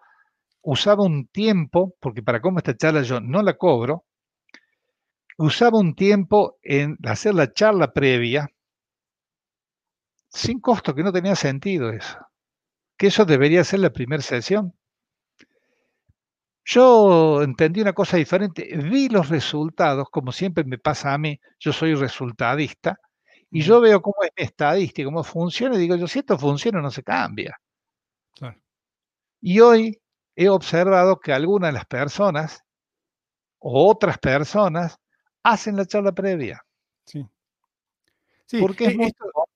usaba 0.62 1.04
un 1.04 1.28
tiempo, 1.28 1.96
porque 2.00 2.22
para 2.22 2.42
cómo 2.42 2.60
esta 2.60 2.76
charla 2.76 3.02
yo 3.04 3.20
no 3.22 3.42
la 3.42 3.54
cobro, 3.54 4.06
usaba 5.38 5.80
un 5.80 5.96
tiempo 5.96 6.58
en 6.62 6.98
hacer 7.04 7.34
la 7.34 7.52
charla 7.52 7.94
previa 7.94 8.50
sin 10.30 10.60
costo, 10.60 10.96
que 10.96 11.04
no 11.04 11.12
tenía 11.12 11.36
sentido 11.36 11.90
eso. 11.90 12.18
Que 12.98 13.08
eso 13.08 13.26
debería 13.26 13.64
ser 13.64 13.80
la 13.80 13.92
primera 13.92 14.22
sesión. 14.22 14.74
Yo 16.74 17.42
entendí 17.44 17.82
una 17.82 17.92
cosa 17.92 18.16
diferente, 18.16 18.66
vi 18.78 19.10
los 19.10 19.28
resultados, 19.28 20.08
como 20.10 20.32
siempre 20.32 20.64
me 20.64 20.78
pasa 20.78 21.14
a 21.14 21.18
mí, 21.18 21.38
yo 21.60 21.74
soy 21.74 21.96
resultadista, 21.96 22.98
y 23.50 23.62
yo 23.62 23.82
veo 23.82 24.02
cómo 24.02 24.24
es 24.24 24.30
mi 24.38 24.46
estadística, 24.46 25.04
cómo 25.04 25.22
funciona, 25.26 25.76
y 25.76 25.80
digo 25.80 25.98
yo, 25.98 26.08
si 26.08 26.20
esto 26.20 26.38
funciona, 26.40 26.82
no 26.82 26.90
se 26.90 27.04
cambia. 27.04 27.60
Y 29.42 29.60
hoy 29.60 30.00
he 30.34 30.48
observado 30.48 31.20
que 31.20 31.34
algunas 31.34 31.70
de 31.70 31.74
las 31.74 31.86
personas 31.86 32.64
o 33.60 33.90
otras 33.90 34.18
personas 34.18 34.98
hacen 35.44 35.76
la 35.76 35.86
charla 35.86 36.14
previa. 36.14 36.64
Sí. 37.04 37.28
sí 38.46 38.62
porque 38.62 38.86
es 38.86 38.96
muy 38.96 39.08
importante 39.08 39.52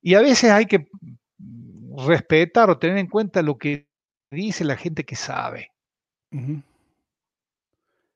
Y 0.00 0.14
a 0.14 0.22
veces 0.22 0.50
hay 0.50 0.64
que 0.64 0.88
respetar 2.06 2.70
o 2.70 2.78
tener 2.78 2.96
en 2.96 3.08
cuenta 3.08 3.42
lo 3.42 3.58
que 3.58 3.87
dice 4.30 4.64
la 4.64 4.76
gente 4.76 5.04
que 5.04 5.16
sabe. 5.16 5.72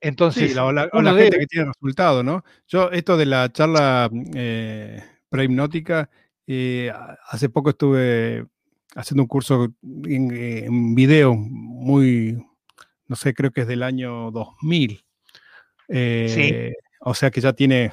Entonces, 0.00 0.56
o 0.56 0.72
la, 0.72 0.88
gente 1.14 1.38
que 1.38 1.46
tiene 1.46 1.66
resultado, 1.66 2.22
¿no? 2.22 2.44
Yo, 2.66 2.90
esto 2.90 3.16
de 3.16 3.26
la 3.26 3.52
charla 3.52 4.10
eh, 4.34 5.02
prehipnótica, 5.28 6.10
eh, 6.46 6.92
hace 7.28 7.48
poco 7.48 7.70
estuve 7.70 8.46
haciendo 8.94 9.22
un 9.22 9.28
curso 9.28 9.72
en, 9.82 10.94
video 10.94 11.34
muy, 11.34 12.44
no 13.06 13.16
sé, 13.16 13.32
creo 13.32 13.52
que 13.52 13.62
es 13.62 13.68
del 13.68 13.82
año 13.82 14.30
2000. 14.30 15.04
Eh, 15.88 16.72
o 17.00 17.14
sea 17.14 17.30
que 17.30 17.40
ya 17.40 17.52
tiene, 17.52 17.92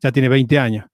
ya 0.00 0.12
tiene 0.12 0.28
20 0.28 0.58
años. 0.58 0.86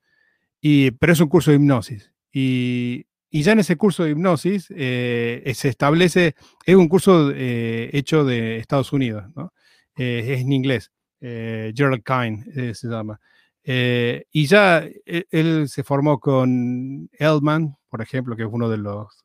Y, 0.61 0.91
pero 0.93 1.13
es 1.13 1.21
un 1.21 1.29
curso 1.29 1.51
de 1.51 1.57
hipnosis. 1.57 2.13
Y, 2.33 3.07
y 3.31 3.43
ya 3.43 3.53
en 3.53 3.61
ese 3.61 3.77
curso 3.77 4.05
de 4.05 4.11
hipnosis 4.11 4.69
eh, 4.71 5.53
se 5.55 5.69
establece, 5.69 6.35
es 6.65 6.77
un 6.77 6.89
curso 6.89 7.31
eh, 7.35 7.91
hecho 7.93 8.25
de 8.25 8.59
Estados 8.59 8.93
Unidos, 8.93 9.25
¿no? 9.35 9.53
es 9.97 10.41
en 10.41 10.53
inglés, 10.53 10.93
Gerald 11.21 12.05
Kine 12.05 12.73
se 12.73 12.87
llama. 12.87 13.21
y 13.65 14.47
ya 14.47 14.85
e, 15.05 15.27
él, 15.33 15.69
se 15.69 15.83
formó 15.83 16.21
con 16.21 17.11
Elman, 17.13 17.77
por 17.89 18.01
ejemplo, 18.01 18.37
que 18.37 18.45
es 18.45 18.49
uno 18.49 18.69
de 18.69 18.77
los 18.77 19.25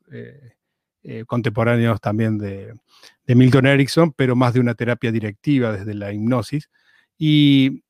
contemporáneos 1.26 2.00
también 2.00 2.38
de 2.38 2.74
Milton 3.36 3.66
Erickson, 3.66 4.12
pero 4.12 4.34
más 4.34 4.52
de 4.52 4.58
una 4.58 4.74
terapia 4.74 5.12
directiva 5.12 5.70
desde 5.70 5.94
la 5.94 6.12
hipnosis. 6.12 6.68
Y, 7.18 7.82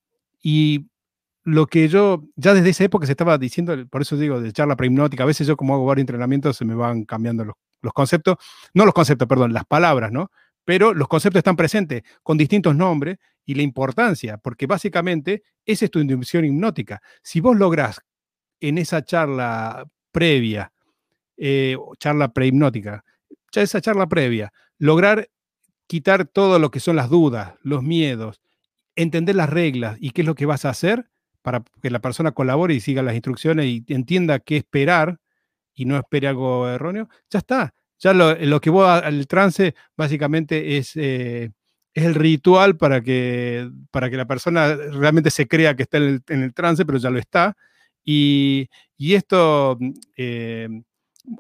lo 1.45 1.67
que 1.67 1.89
yo, 1.89 2.25
ya 2.37 2.55
desde 2.55 2.71
esa 2.71 2.85
época 2.85 3.07
se 3.07 3.13
estaba 3.13 3.37
diciendo, 3.37 3.77
por 3.89 4.03
eso 4.03 4.17
digo, 4.17 4.41
de 4.41 4.53
charla 4.53 4.77
prehipnótica, 4.77 5.25
a 5.25 5.27
veces 5.27 5.47
yo 5.47 5.57
como 5.57 5.75
hago 5.75 5.85
varios 5.85 6.03
entrenamientos 6.03 6.57
se 6.57 6.65
me 6.65 6.75
van 6.75 7.05
cambiando 7.05 7.45
los, 7.45 7.57
los 7.83 7.93
conceptos, 7.93 8.37
no 8.73 8.87
los 8.87 8.95
conceptos, 8.95 9.29
perdón, 9.29 9.53
las 9.53 9.67
palabras, 9.67 10.11
¿no? 10.11 10.31
Pero 10.65 10.95
los 10.95 11.07
conceptos 11.07 11.41
están 11.41 11.57
presentes 11.57 12.03
con 12.23 12.39
distintos 12.39 12.75
nombres 12.75 13.19
y 13.45 13.55
la 13.55 13.63
importancia, 13.63 14.39
porque 14.39 14.67
básicamente 14.67 15.43
esa 15.67 15.85
es 15.85 15.91
tu 15.91 15.99
inducción 15.99 16.47
hipnótica. 16.47 17.03
Si 17.23 17.41
vos 17.41 17.57
lográs 17.57 18.01
en 18.61 18.79
esa 18.79 19.05
charla 19.05 19.85
previa, 20.11 20.73
eh, 21.37 21.77
charla 21.99 22.33
prehipnótica, 22.33 23.05
ya 23.53 23.61
esa 23.61 23.83
charla 23.83 24.07
previa, 24.07 24.51
lograr 24.79 25.29
quitar 25.87 26.27
todo 26.27 26.59
lo 26.59 26.71
que 26.71 26.81
son 26.81 26.97
las 26.97 27.11
dudas, 27.11 27.55
los 27.61 27.83
miedos, 27.83 28.41
entender 28.97 29.37
las 29.37 29.51
reglas 29.51 29.99
y 30.01 30.13
qué 30.13 30.23
es 30.23 30.27
lo 30.27 30.35
que 30.35 30.47
vas 30.47 30.65
a 30.65 30.71
hacer 30.71 31.11
para 31.45 31.63
que 31.83 31.91
la 31.91 32.01
persona 32.01 32.33
colabore 32.33 32.73
y 32.73 32.81
siga 32.81 33.03
las 33.03 33.13
instrucciones 33.13 33.67
y 33.67 33.85
entienda 33.89 34.39
qué 34.39 34.57
esperar 34.57 35.21
y 35.75 35.85
no 35.85 35.99
espere 35.99 36.27
algo 36.27 36.67
erróneo, 36.67 37.11
ya 37.29 37.41
está. 37.41 37.75
Ya 37.99 38.15
lo, 38.15 38.61
que 38.63 38.71
vos 38.71 38.89
al 38.89 39.27
trance 39.27 39.75
básicamente 39.95 40.79
es, 40.79 40.97
eh, 40.97 41.51
es 41.93 42.05
el 42.05 42.15
ritual 42.15 42.79
para 42.79 43.03
que, 43.03 43.71
para 43.91 44.09
que 44.09 44.17
la 44.17 44.27
persona 44.27 44.75
realmente 44.75 45.31
se 45.31 45.47
crea 45.47 45.77
que 45.77 45.83
está 45.83 45.99
en 45.99 46.23
el, 46.29 46.55
trance, 46.55 46.87
pero 46.87 46.97
ya 46.97 47.11
lo 47.11 47.19
está. 47.19 47.55
Y, 48.03 48.71
esto, 48.99 49.79
eh, 50.17 50.69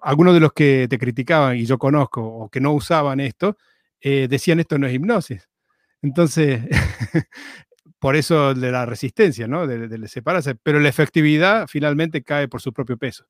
algunos 0.02 0.34
de 0.34 0.40
los 0.40 0.52
que 0.52 0.86
te 0.90 0.98
criticaban, 0.98 1.56
y 1.56 1.64
yo 1.64 1.78
conozco, 1.78 2.22
o 2.22 2.50
que 2.50 2.60
no 2.60 2.74
usaban 2.74 3.20
esto, 3.20 3.56
eh, 4.02 4.28
decían 4.28 4.60
esto 4.60 4.76
no 4.76 4.86
es 4.86 4.92
hipnosis. 4.92 5.48
Entonces, 6.02 6.60
por 8.04 8.16
eso 8.16 8.52
de 8.52 8.70
la 8.70 8.84
resistencia, 8.84 9.48
¿no? 9.48 9.66
De, 9.66 10.08
separarse. 10.08 10.54
Pero 10.56 10.78
la 10.78 10.90
efectividad 10.90 11.66
finalmente 11.68 12.22
cae 12.22 12.48
por 12.48 12.60
su 12.60 12.70
propio 12.70 12.98
peso. 12.98 13.24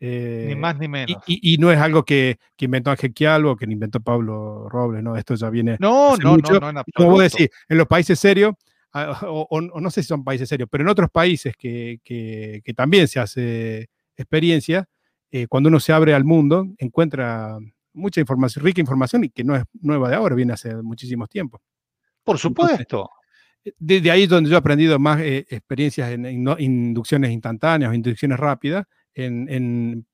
ni 0.00 0.08
eh, 0.08 0.56
más 0.56 0.78
ni 0.78 0.88
menos. 0.88 1.22
Y, 1.26 1.58
no 1.58 1.70
es 1.70 1.78
algo 1.78 2.06
que, 2.06 2.38
inventó 2.56 2.90
Ángel 2.90 3.12
Quialvo 3.12 3.50
o 3.50 3.56
que 3.56 3.66
inventó 3.66 4.00
Pablo 4.00 4.66
Robles, 4.70 5.02
¿no? 5.02 5.14
Esto 5.18 5.34
ya 5.34 5.50
viene. 5.50 5.76
No, 5.78 6.16
no, 6.16 6.38
no, 6.38 6.58
no, 6.58 6.70
en 6.70 6.76
Como 6.94 7.20
decís, 7.20 7.50
en 7.68 7.76
los 7.76 7.86
países 7.86 8.18
serios, 8.18 8.54
ah, 8.94 9.20
o, 9.28 9.60
no 9.60 9.90
sé 9.90 10.02
si 10.02 10.08
son 10.08 10.24
países 10.24 10.48
serios, 10.48 10.70
pero 10.72 10.84
en 10.84 10.88
otros 10.88 11.10
países 11.10 11.54
que, 11.58 12.00
que 12.02 12.74
también 12.74 13.08
se 13.08 13.20
hace 13.20 13.90
experiencia, 14.16 14.88
eh, 15.32 15.48
cuando 15.48 15.68
uno 15.68 15.80
se 15.80 15.92
abre 15.92 16.14
al 16.14 16.24
mundo, 16.24 16.66
encuentra 16.78 17.58
mucha 17.92 18.22
información, 18.22 18.64
rica 18.64 18.80
información 18.80 19.24
y 19.24 19.28
que 19.28 19.44
no 19.44 19.54
es 19.54 19.64
nueva 19.82 20.08
de 20.08 20.16
ahora, 20.16 20.34
viene 20.34 20.54
hace 20.54 20.74
muchísimos 20.76 21.28
tiempos. 21.28 21.60
Por 22.22 22.38
supuesto. 22.38 23.10
Desde 23.78 24.10
ahí 24.10 24.24
es 24.24 24.28
donde 24.28 24.50
yo 24.50 24.56
he 24.56 24.58
aprendido 24.58 24.98
más 24.98 25.20
eh, 25.20 25.46
experiencias 25.48 26.10
en, 26.10 26.26
inducciones 26.58 27.30
instantáneas 27.30 27.90
o 27.90 27.94
inducciones 27.94 28.38
rápidas 28.38 28.84
en, 29.14 30.06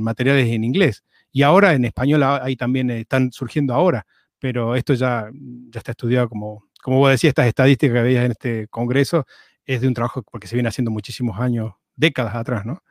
materiales 0.00 0.48
en 0.48 0.64
inglés. 0.64 1.02
Y 1.32 1.42
ahora 1.42 1.74
en 1.74 1.84
español 1.84 2.22
ahí 2.22 2.56
también 2.56 2.90
están 2.90 3.30
surgiendo 3.32 3.74
ahora, 3.74 4.06
pero 4.38 4.74
esto 4.76 4.94
ya, 4.94 5.28
ya 5.70 5.78
está 5.78 5.92
estudiado 5.92 6.28
como, 6.28 6.64
como 6.82 6.98
vos 6.98 7.10
decías, 7.10 7.30
estas 7.30 7.46
estadísticas 7.46 7.94
que 7.94 8.02
veías 8.02 8.24
en 8.24 8.32
este 8.32 8.68
congreso 8.68 9.26
es 9.66 9.80
de 9.80 9.88
un 9.88 9.94
trabajo 9.94 10.22
porque 10.22 10.46
se 10.46 10.56
viene 10.56 10.68
haciendo 10.68 10.90
muchísimos 10.90 11.38
años, 11.38 11.72
décadas 11.96 12.34
atrás, 12.34 12.64
¿no? 12.64 12.82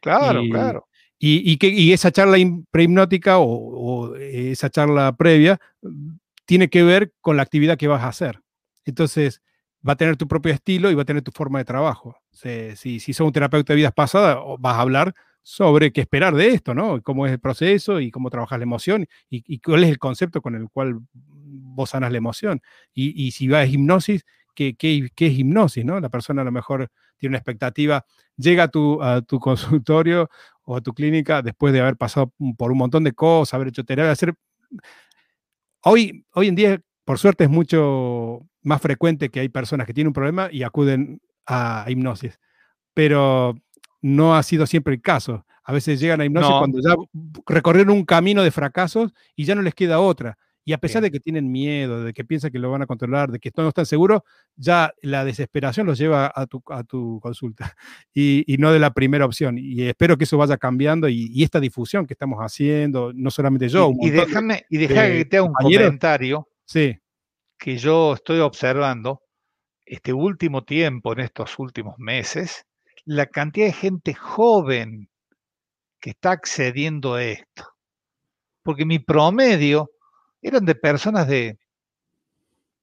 Claro, 0.00 0.42
claro. 0.50 0.88
Y, 1.18 1.56
que, 1.56 1.94
esa 1.94 2.10
charla 2.10 2.36
prehipnótica 2.70 3.38
o, 3.38 4.14
esa 4.16 4.68
charla 4.68 5.16
previa 5.16 5.58
mm, 5.80 6.16
tiene 6.44 6.68
que 6.68 6.82
ver 6.82 7.12
con 7.22 7.36
la 7.36 7.42
actividad 7.42 7.78
que 7.78 7.88
vas 7.88 8.02
a 8.02 8.08
hacer. 8.08 8.40
Entonces, 8.84 9.42
va 9.86 9.92
a 9.94 9.96
tener 9.96 10.16
tu 10.16 10.26
propio 10.26 10.52
estilo 10.52 10.90
y 10.90 10.94
va 10.94 11.02
a 11.02 11.04
tener 11.04 11.22
tu 11.22 11.30
forma 11.30 11.58
de 11.58 11.64
trabajo. 11.64 12.16
Si, 12.32 13.00
si, 13.00 13.12
sos 13.12 13.26
un 13.26 13.32
terapeuta 13.32 13.72
de 13.72 13.76
vidas 13.78 13.92
pasadas, 13.92 14.38
vas 14.58 14.76
a 14.76 14.80
hablar 14.80 15.14
sobre 15.42 15.92
qué 15.92 16.00
esperar 16.00 16.34
de 16.34 16.48
esto, 16.48 16.74
¿no? 16.74 17.02
Cómo 17.02 17.26
es 17.26 17.32
el 17.32 17.38
proceso 17.38 18.00
y 18.00 18.10
cómo 18.10 18.30
trabajas 18.30 18.58
la 18.58 18.62
emoción 18.62 19.06
y, 19.28 19.58
cuál 19.58 19.84
es 19.84 19.90
el 19.90 19.98
concepto 19.98 20.40
con 20.40 20.54
el 20.54 20.68
cual 20.70 21.00
vos 21.12 21.90
sanas 21.90 22.10
la 22.12 22.18
emoción. 22.18 22.62
Y, 22.94 23.30
si 23.32 23.48
vas 23.48 23.64
a 23.64 23.66
hipnosis, 23.66 24.24
¿qué, 24.54 24.74
qué, 24.74 25.08
qué 25.14 25.26
es 25.26 25.38
hipnosis, 25.38 25.84
¿no? 25.84 26.00
La 26.00 26.08
persona 26.08 26.42
a 26.42 26.44
lo 26.46 26.52
mejor 26.52 26.90
tiene 27.18 27.32
una 27.32 27.38
expectativa, 27.38 28.04
llega 28.36 28.64
a 28.64 28.68
tu, 28.68 29.02
a 29.02 29.20
tu 29.22 29.38
consultorio 29.40 30.30
o 30.62 30.76
a 30.76 30.80
tu 30.80 30.94
clínica 30.94 31.42
después 31.42 31.72
de 31.74 31.80
haber 31.80 31.96
pasado 31.96 32.32
por 32.56 32.72
un 32.72 32.78
montón 32.78 33.04
de 33.04 33.12
cosas, 33.12 33.54
haber 33.54 33.68
hecho 33.68 33.84
terapia, 33.84 34.12
hacer... 34.12 34.34
Hoy, 35.82 36.24
hoy 36.32 36.48
en 36.48 36.54
día, 36.54 36.80
por 37.04 37.18
suerte, 37.18 37.44
es 37.44 37.50
mucho 37.50 38.46
más 38.64 38.82
frecuente 38.82 39.28
que 39.28 39.40
hay 39.40 39.48
personas 39.48 39.86
que 39.86 39.94
tienen 39.94 40.08
un 40.08 40.14
problema 40.14 40.48
y 40.50 40.64
acuden 40.64 41.20
a 41.46 41.84
hipnosis, 41.88 42.40
pero 42.92 43.54
no 44.02 44.34
ha 44.34 44.42
sido 44.42 44.66
siempre 44.66 44.94
el 44.94 45.00
caso. 45.00 45.46
A 45.62 45.72
veces 45.72 46.00
llegan 46.00 46.20
a 46.20 46.24
hipnosis 46.24 46.54
cuando 46.58 46.80
ya 46.80 46.94
recorrieron 47.46 47.96
un 47.96 48.04
camino 48.04 48.42
de 48.42 48.50
fracasos 48.50 49.14
y 49.36 49.44
ya 49.44 49.54
no 49.54 49.62
les 49.62 49.74
queda 49.74 50.00
otra. 50.00 50.36
Y 50.66 50.72
a 50.72 50.78
pesar 50.78 51.02
de 51.02 51.10
que 51.10 51.20
tienen 51.20 51.52
miedo, 51.52 52.02
de 52.02 52.14
que 52.14 52.24
piensan 52.24 52.50
que 52.50 52.58
lo 52.58 52.70
van 52.70 52.80
a 52.80 52.86
controlar, 52.86 53.30
de 53.30 53.38
que 53.38 53.50
no 53.54 53.68
están 53.68 53.84
seguros, 53.84 54.22
ya 54.56 54.94
la 55.02 55.22
desesperación 55.22 55.86
los 55.86 55.98
lleva 55.98 56.32
a 56.34 56.46
tu, 56.46 56.62
a 56.70 56.84
tu 56.84 57.20
consulta 57.20 57.76
y, 58.14 58.56
no 58.58 58.72
de 58.72 58.78
la 58.78 58.94
primera 58.94 59.26
opción. 59.26 59.58
Y 59.58 59.82
espero 59.82 60.16
que 60.16 60.24
eso 60.24 60.38
vaya 60.38 60.56
cambiando 60.56 61.06
y, 61.08 61.42
esta 61.42 61.60
difusión 61.60 62.06
que 62.06 62.14
estamos 62.14 62.38
haciendo, 62.40 63.12
no 63.14 63.30
solamente 63.30 63.68
yo. 63.68 63.92
Y, 64.00 64.08
déjame, 64.08 64.64
y 64.70 64.78
déjame 64.78 65.18
que 65.18 65.24
te 65.26 65.36
haga 65.36 65.46
un 65.48 65.52
comentario 65.52 66.48
sí. 66.64 66.98
Que 67.64 67.78
yo 67.78 68.12
estoy 68.12 68.40
observando 68.40 69.22
este 69.86 70.12
último 70.12 70.64
tiempo, 70.64 71.14
en 71.14 71.20
estos 71.20 71.58
últimos 71.58 71.98
meses, 71.98 72.66
la 73.06 73.24
cantidad 73.24 73.68
de 73.68 73.72
gente 73.72 74.12
joven 74.12 75.08
que 75.98 76.10
está 76.10 76.32
accediendo 76.32 77.14
a 77.14 77.24
esto. 77.24 77.64
Porque 78.62 78.84
mi 78.84 78.98
promedio 78.98 79.92
eran 80.42 80.66
de 80.66 80.74
personas 80.74 81.26
de, 81.26 81.58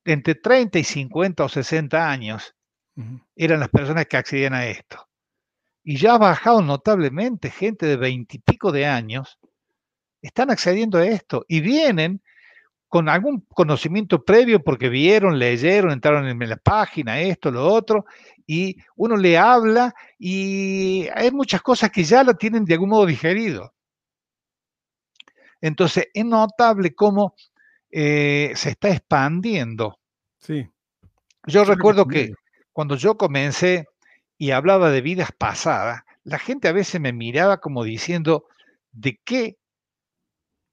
entre 0.04 0.34
30 0.34 0.80
y 0.80 0.84
50 0.84 1.44
o 1.44 1.50
60 1.50 2.10
años, 2.10 2.56
eran 3.36 3.60
las 3.60 3.70
personas 3.70 4.08
que 4.08 4.18
accedían 4.18 4.56
a 4.56 4.66
esto. 4.66 5.08
Y 5.84 5.98
ya 5.98 6.16
ha 6.16 6.18
bajado 6.18 6.64
notablemente 6.64 7.52
gente 7.52 7.86
de 7.86 7.98
20 7.98 8.36
y 8.36 8.40
pico 8.40 8.72
de 8.72 8.88
años, 8.88 9.38
están 10.24 10.50
accediendo 10.50 10.98
a 10.98 11.06
esto 11.06 11.46
y 11.48 11.62
vienen 11.62 12.24
con 12.92 13.08
algún 13.08 13.48
conocimiento 13.54 14.22
previo 14.26 14.62
porque 14.62 14.90
vieron, 14.90 15.40
leyeron, 15.40 15.94
entraron 15.94 16.28
en 16.28 16.50
la 16.50 16.58
página, 16.58 17.22
esto, 17.22 17.50
lo 17.50 17.66
otro, 17.66 18.04
y 18.46 18.76
uno 18.98 19.16
le 19.16 19.38
habla 19.38 19.96
y 20.20 21.08
hay 21.16 21.32
muchas 21.32 21.62
cosas 21.62 21.90
que 21.90 22.04
ya 22.04 22.22
lo 22.22 22.34
tienen 22.34 22.66
de 22.66 22.74
algún 22.74 22.90
modo 22.90 23.06
digerido. 23.06 23.74
Entonces, 25.62 26.10
es 26.14 26.26
notable 26.26 26.94
cómo 26.94 27.34
eh, 27.92 28.52
se 28.56 28.72
está 28.72 28.90
expandiendo. 28.90 29.98
Sí. 30.40 30.68
Yo 31.48 31.64
recuerdo 31.64 32.06
que 32.08 32.34
cuando 32.74 32.98
yo 32.98 33.16
comencé 33.16 33.88
y 34.38 34.52
hablaba 34.52 34.92
de 34.92 35.00
vidas 35.00 35.30
pasadas, 35.32 36.02
la 36.26 36.40
gente 36.40 36.68
a 36.68 36.74
veces 36.74 37.00
me 37.00 37.14
miraba 37.14 37.62
como 37.62 37.86
diciendo, 37.86 38.48
¿de 38.92 39.18
qué, 39.24 39.56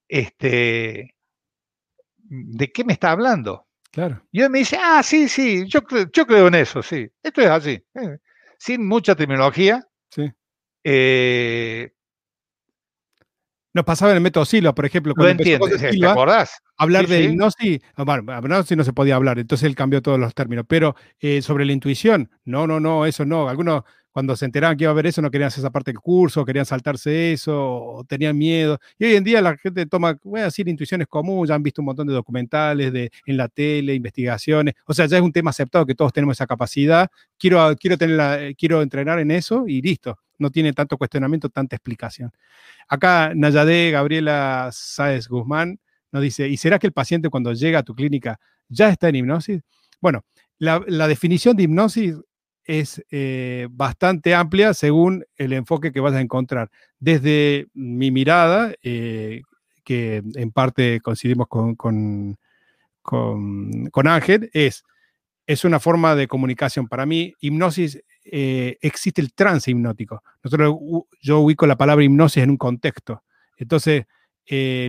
este, 0.09 1.15
de 2.29 2.71
qué 2.73 2.85
me 2.85 2.93
está 2.93 3.11
hablando? 3.11 3.67
Claro. 3.91 4.23
Y 4.31 4.43
él 4.43 4.51
me 4.51 4.59
dice, 4.59 4.79
ah, 4.81 5.03
sí, 5.03 5.29
sí, 5.29 5.67
yo, 5.67 5.81
yo 6.13 6.27
creo 6.27 6.49
en 6.49 6.55
eso, 6.55 6.83
sí. 6.83 7.09
Esto 7.23 7.41
es 7.41 7.49
así. 7.49 7.83
Eh, 7.95 8.19
sin 8.59 8.87
mucha 8.87 9.15
terminología. 9.15 9.85
Sí. 10.11 10.31
Eh, 10.85 11.91
nos 13.75 13.85
pasaba 13.85 14.11
en 14.11 14.17
el 14.17 14.23
método 14.23 14.45
Silo, 14.45 14.75
por 14.75 14.87
ejemplo. 14.87 15.15
Cuando 15.15 15.43
¿te 15.43 15.55
acordás? 16.07 16.51
Hablar 16.77 17.07
de 17.07 17.23
hipnosis, 17.23 17.81
ah, 17.95 18.05
bueno, 18.05 18.39
hipnosis 18.39 18.77
no 18.77 18.85
se 18.85 18.93
podía 18.93 19.17
hablar, 19.17 19.39
entonces 19.39 19.67
él 19.67 19.75
cambió 19.75 20.03
todos 20.03 20.19
los 20.19 20.35
términos. 20.35 20.65
Pero 20.69 20.97
eh, 21.21 21.43
sobre 21.43 21.65
la 21.65 21.73
intuición, 21.73 22.31
no, 22.45 22.67
no, 22.67 22.81
no, 22.81 23.07
eso 23.07 23.25
no. 23.25 23.49
Algunos, 23.49 23.83
cuando 24.19 24.35
se 24.35 24.47
enteraban 24.47 24.77
que 24.77 24.83
iba 24.83 24.91
a 24.91 24.95
haber 24.95 25.07
eso, 25.07 25.23
no 25.23 25.31
querían 25.31 25.47
hacer 25.47 25.61
esa 25.61 25.71
parte 25.71 25.93
del 25.93 26.01
curso, 26.01 26.45
querían 26.45 26.67
saltarse 26.67 27.35
eso, 27.35 28.05
tenían 28.09 28.37
miedo. 28.37 28.81
Y 28.99 29.05
hoy 29.05 29.15
en 29.15 29.23
día 29.23 29.41
la 29.41 29.57
gente 29.57 29.87
toma, 29.87 30.19
voy 30.25 30.41
a 30.41 30.45
decir, 30.47 30.67
intuiciones 30.67 31.07
comunes, 31.07 31.51
ya 31.51 31.55
han 31.55 31.63
visto 31.63 31.81
un 31.83 31.87
montón 31.87 32.09
de 32.09 32.15
documentales 32.15 32.93
de, 32.93 33.13
en 33.27 33.37
la 33.37 33.47
tele, 33.47 33.95
investigaciones. 33.95 34.75
O 34.87 34.93
sea, 34.93 35.07
ya 35.07 35.19
es 35.19 35.23
un 35.23 35.31
tema 35.31 35.51
aceptado 35.51 35.87
que 35.87 35.95
todos 35.95 36.13
tenemos 36.13 36.37
esa 36.37 36.49
capacidad. 36.49 37.09
Quiero, 37.39 37.77
quiero, 37.77 37.97
tener 37.97 38.57
quiero 38.57 38.83
entrenar 38.83 39.21
en 39.21 39.31
eso 39.31 39.69
y 39.69 39.81
listo. 39.83 40.19
No 40.37 40.51
tiene 40.51 40.73
tanto 40.73 40.99
cuestionamiento, 40.99 41.49
tanta 41.49 41.77
explicación. 41.77 42.33
Acá 42.89 43.31
Nayade 43.37 43.93
Gabriela 43.93 44.71
Sáez 44.73 45.29
Guzmán 45.29 45.79
nos 46.11 46.23
dice, 46.25 46.49
¿y 46.49 46.57
será 46.57 46.81
que 46.81 46.89
el 46.89 46.93
paciente 46.93 47.31
cuando 47.31 47.53
llega 47.53 47.79
a 47.79 47.83
tu 47.85 47.95
clínica 47.95 48.41
ya 48.69 48.89
está 48.89 49.11
en 49.11 49.15
hipnosis? 49.15 49.63
Bueno, 50.01 50.25
la, 50.59 50.83
la 50.89 51.07
definición 51.07 51.57
de 51.57 51.63
hipnosis 51.63 52.17
es 52.69 53.03
eh, 53.11 53.67
bastante 53.71 54.35
amplia 54.35 54.75
según 54.75 55.25
el 55.37 55.55
enfoque 55.55 55.91
que 55.91 56.01
vas 56.01 56.13
a 56.13 56.21
encontrar. 56.21 56.71
Desde 57.01 57.67
mi 57.73 58.11
mirada, 58.11 58.75
eh, 58.83 59.41
que 59.83 60.23
en 60.35 60.53
parte 60.53 61.01
coincidimos 61.01 61.49
con, 61.49 61.77
con, 61.77 62.37
con, 63.01 64.07
Ángel, 64.07 64.51
es, 64.53 64.85
es 65.47 65.65
una 65.65 65.81
forma 65.81 66.15
de 66.15 66.29
comunicación. 66.29 66.89
Para 66.89 67.07
mí, 67.07 67.33
hipnosis, 67.41 68.03
eh, 68.23 68.77
existe 68.83 69.23
el 69.23 69.33
trance 69.33 69.71
hipnótico. 69.71 70.23
Nosotros, 70.45 70.77
yo 71.23 71.39
ubico 71.39 71.67
la 71.67 71.79
palabra 71.79 72.05
hipnosis 72.05 72.43
en 72.43 72.51
un 72.51 72.59
contexto. 72.59 73.25
Entonces, 73.57 74.05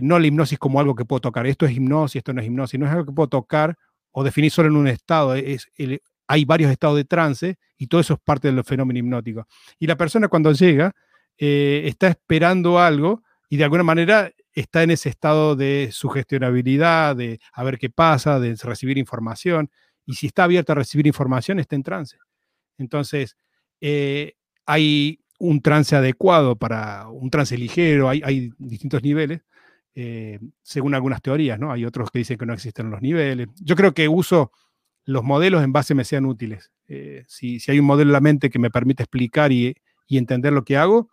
no 0.02 0.18
la 0.18 0.26
hipnosis 0.26 0.58
como 0.58 0.80
algo 0.80 0.94
que 0.94 1.06
puedo 1.06 1.20
tocar. 1.20 1.46
Esto 1.46 1.64
es 1.64 1.72
hipnosis, 1.72 2.16
esto 2.16 2.34
no 2.34 2.42
es 2.42 2.46
hipnosis. 2.46 2.78
No 2.78 2.84
es 2.84 2.92
algo 2.92 3.06
que 3.06 3.12
puedo 3.12 3.30
tocar 3.30 3.78
o 4.10 4.22
definir 4.22 4.50
solo 4.50 4.68
en 4.68 4.76
un 4.76 4.86
estado. 4.86 5.34
Es 5.34 5.70
el, 5.78 6.02
hay 6.30 6.44
varios 6.44 6.70
estados 6.70 6.96
de 6.96 7.04
trance 7.04 7.58
y 7.76 7.88
todo 7.88 8.00
eso 8.00 8.14
es 8.14 8.20
parte 8.20 8.52
del 8.52 8.62
fenómeno 8.62 9.00
hipnótico. 9.00 9.48
Y 9.80 9.88
la 9.88 9.96
persona 9.96 10.28
cuando 10.28 10.52
llega 10.52 10.94
eh, 11.36 11.82
está 11.86 12.06
esperando 12.06 12.78
algo 12.78 13.24
y 13.48 13.56
de 13.56 13.64
alguna 13.64 13.82
manera 13.82 14.30
está 14.52 14.84
en 14.84 14.92
ese 14.92 15.08
estado 15.08 15.56
de 15.56 15.88
sugestionabilidad, 15.90 17.16
de 17.16 17.40
a 17.52 17.64
ver 17.64 17.78
qué 17.78 17.90
pasa, 17.90 18.38
de 18.38 18.54
recibir 18.62 18.96
información. 18.96 19.72
Y 20.06 20.14
si 20.14 20.28
está 20.28 20.44
abierto 20.44 20.70
a 20.70 20.76
recibir 20.76 21.08
información, 21.08 21.58
está 21.58 21.74
en 21.74 21.82
trance. 21.82 22.16
Entonces, 22.78 23.36
eh, 23.80 24.34
hay 24.66 25.24
un 25.40 25.60
trance 25.62 25.96
adecuado 25.96 26.54
para 26.54 27.08
un 27.08 27.28
trance 27.28 27.58
ligero, 27.58 28.08
hay, 28.08 28.52
distintos 28.56 29.02
niveles, 29.02 29.40
eh, 29.96 30.38
según 30.62 30.94
algunas 30.94 31.22
teorías, 31.22 31.58
¿no? 31.58 31.72
Hay 31.72 31.84
otros 31.84 32.12
que 32.12 32.20
dicen 32.20 32.38
que 32.38 32.46
no 32.46 32.54
existen 32.54 32.88
los 32.88 33.02
niveles. 33.02 33.48
Yo 33.60 33.74
creo 33.74 33.94
que 33.94 34.06
uso 34.06 34.52
los 35.04 35.24
modelos 35.24 35.62
en 35.62 35.72
base 35.72 35.94
me 35.94 36.04
sean 36.04 36.26
útiles. 36.26 36.70
Eh, 36.88 37.24
si, 37.26 37.58
hay 37.68 37.78
un 37.78 37.86
modelo 37.86 38.10
en 38.10 38.12
la 38.14 38.20
mente 38.20 38.50
que 38.50 38.58
me 38.58 38.70
permite 38.70 39.02
explicar 39.02 39.52
y, 39.52 39.76
entender 40.08 40.52
lo 40.52 40.64
que 40.64 40.76
hago 40.76 41.08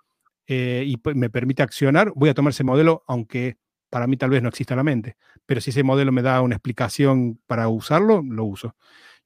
eh, 0.48 0.84
y 0.88 0.98
me 1.14 1.30
permite 1.30 1.62
accionar, 1.62 2.12
voy 2.16 2.30
a 2.30 2.34
tomar 2.34 2.50
ese 2.50 2.64
modelo, 2.64 3.04
aunque 3.08 3.58
para 3.92 4.08
mí 4.08 4.18
tal 4.18 4.32
vez 4.32 4.42
no 4.42 4.50
exista 4.50 4.74
en 4.74 4.78
la 4.78 4.84
mente. 4.84 5.18
Pero 5.46 5.62
si 5.62 5.70
ese 5.70 5.84
modelo 5.84 6.12
me 6.12 6.24
da 6.24 6.42
una 6.42 6.56
explicación 6.56 7.40
para 7.46 7.68
usarlo, 7.68 8.24
lo 8.28 8.46
uso. 8.46 8.76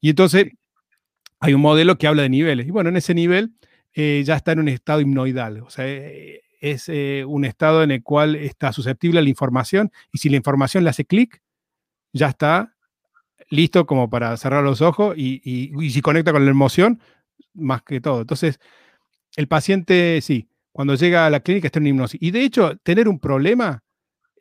Y 0.02 0.10
entonces 0.10 0.48
hay 1.40 1.54
un 1.54 1.62
modelo 1.62 1.98
que 1.98 2.08
habla 2.08 2.24
de 2.24 2.30
niveles. 2.30 2.68
Y 2.68 2.72
bueno, 2.72 2.90
en 2.90 2.98
ese 2.98 3.14
nivel 3.14 3.54
eh, 3.94 4.22
ya 4.26 4.36
está 4.36 4.52
en 4.52 4.60
un 4.60 4.68
estado 4.68 5.00
hipnoidal. 5.00 5.62
O 5.62 5.70
sea, 5.70 5.86
es 5.88 6.90
un 7.26 7.46
estado 7.46 7.84
en 7.84 7.92
el 7.92 8.04
cual 8.04 8.36
está 8.36 8.74
susceptible 8.74 9.20
a 9.20 9.24
la 9.24 9.30
información 9.30 9.90
y 10.12 10.18
si 10.18 10.28
la 10.28 10.36
información 10.36 10.84
le 10.84 10.90
hace 10.90 11.06
clic, 11.06 11.42
ya 12.12 12.28
está 12.28 12.76
listo 13.52 13.86
como 13.86 14.10
para 14.10 14.36
cerrar 14.38 14.64
los 14.64 14.82
ojos 14.82 15.16
y, 15.16 15.72
si 15.92 16.02
conecta 16.02 16.32
con 16.32 16.44
la 16.44 16.52
emoción, 16.52 17.00
más 17.54 17.84
que 17.84 18.02
todo. 18.02 18.22
Entonces, 18.22 18.60
el 19.36 19.48
paciente, 19.48 20.20
sí, 20.22 20.50
cuando 20.72 20.96
llega 20.96 21.28
a 21.28 21.30
la 21.30 21.42
clínica 21.42 21.68
está 21.68 21.80
en 21.80 21.88
hipnosis. 21.88 22.20
Y 22.22 22.32
de 22.32 22.44
hecho, 22.44 22.78
tener 22.78 23.08
un 23.08 23.20
problema 23.20 23.84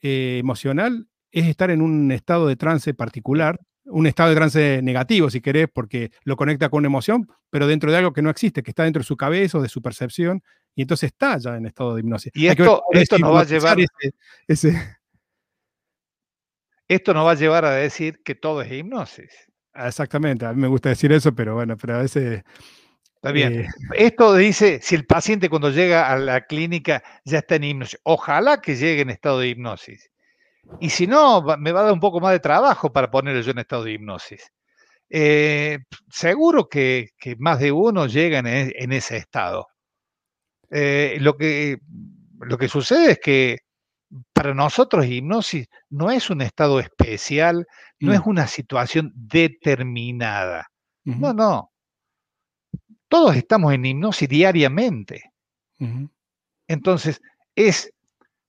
eh, 0.01 0.39
emocional 0.39 1.09
es 1.33 1.47
estar 1.47 1.71
en 1.71 1.83
un 1.83 2.11
estado 2.13 2.47
de 2.47 2.57
trance 2.57 2.95
particular, 2.95 3.61
un 3.85 4.07
estado 4.07 4.31
de 4.31 4.37
trance 4.37 4.81
negativo, 4.83 5.29
si 5.29 5.41
querés, 5.41 5.69
porque 5.73 6.13
lo 6.23 6.37
conecta 6.37 6.69
con 6.69 6.79
una 6.79 6.87
emoción, 6.87 7.29
pero 7.51 7.67
dentro 7.67 7.91
de 7.91 7.99
algo 7.99 8.13
que 8.13 8.23
no 8.23 8.31
existe, 8.31 8.63
que 8.63 8.71
está 8.71 8.85
dentro 8.85 9.01
de 9.01 9.07
su 9.07 9.17
cabeza 9.17 9.59
o 9.59 9.63
de 9.63 9.69
su 9.69 9.83
percepción, 9.83 10.43
y 10.77 10.83
entonces 10.83 11.09
está 11.09 11.37
ya 11.39 11.57
en 11.57 11.67
estado 11.67 11.95
de 11.95 12.01
hipnosis. 12.01 12.31
Y 12.35 12.47
esto, 12.47 12.85
esto 12.93 13.19
nos 13.19 13.35
va 13.35 13.41
a 13.41 13.45
llevar... 13.45 13.79
ese, 14.47 15.00
esto 16.95 17.15
nos 17.15 17.25
va 17.25 17.33
a 17.33 17.37
llevar 17.37 17.65
a 17.65 17.71
decir 17.71 18.21
que 18.25 18.35
todo 18.35 18.63
es 18.63 18.73
hipnosis. 18.73 19.33
Ah, 19.73 19.89
exactamente, 19.89 20.45
a 20.45 20.53
mí 20.53 20.61
me 20.61 20.67
gusta 20.67 20.89
decir 20.89 21.13
eso, 21.13 21.33
pero 21.33 21.55
bueno, 21.55 21.77
pero 21.77 21.95
a 21.95 22.03
veces... 22.03 22.43
Está 23.15 23.33
bien. 23.33 23.61
Eh, 23.61 23.69
Esto 23.97 24.35
dice, 24.35 24.81
si 24.83 24.95
el 24.97 25.07
paciente 25.07 25.49
cuando 25.49 25.71
llega 25.71 26.11
a 26.11 26.19
la 26.19 26.47
clínica 26.47 27.03
ya 27.25 27.39
está 27.39 27.57
en 27.57 27.65
hipnosis, 27.65 28.01
ojalá 28.03 28.61
que 28.61 28.75
llegue 28.75 29.03
en 29.03 29.11
estado 29.11 29.39
de 29.39 29.49
hipnosis. 29.49 30.11
Y 30.81 30.91
si 30.91 31.07
no, 31.07 31.43
me 31.59 31.73
va 31.73 31.81
a 31.81 31.85
dar 31.85 31.93
un 31.93 32.01
poco 32.01 32.19
más 32.19 32.33
de 32.33 32.41
trabajo 32.41 32.93
para 32.93 33.11
ponerlo 33.11 33.41
yo 33.41 33.53
en 33.53 33.59
estado 33.59 33.85
de 33.85 33.93
hipnosis. 33.93 34.51
Eh, 35.09 35.79
seguro 36.11 36.69
que, 36.69 37.11
más 37.39 37.61
de 37.61 37.71
uno 37.71 38.07
llega 38.07 38.39
en, 38.41 38.47
e, 38.47 38.97
ese 38.97 39.17
estado. 39.17 39.69
Eh, 40.71 41.19
lo, 41.21 41.37
que, 41.37 41.79
lo 42.41 42.59
que 42.59 42.69
sucede 42.69 43.13
es 43.13 43.19
que 43.19 43.59
para 44.33 44.55
nosotros 44.55 45.07
hipnosis 45.07 45.69
no 45.89 46.11
es 46.11 46.31
un 46.31 46.41
estado 46.41 46.81
especial, 46.81 47.67
no 47.99 48.13
es 48.13 48.21
mm. 48.21 48.29
una 48.29 48.47
situación 48.47 49.13
determinada. 49.15 50.71
No, 51.05 51.33
no. 51.33 51.73
Todos 53.09 53.37
estamos 53.37 53.73
en 53.73 53.85
hipnosis 53.85 54.29
diariamente. 54.29 55.33
Entonces, 56.69 57.21
es, 57.55 57.93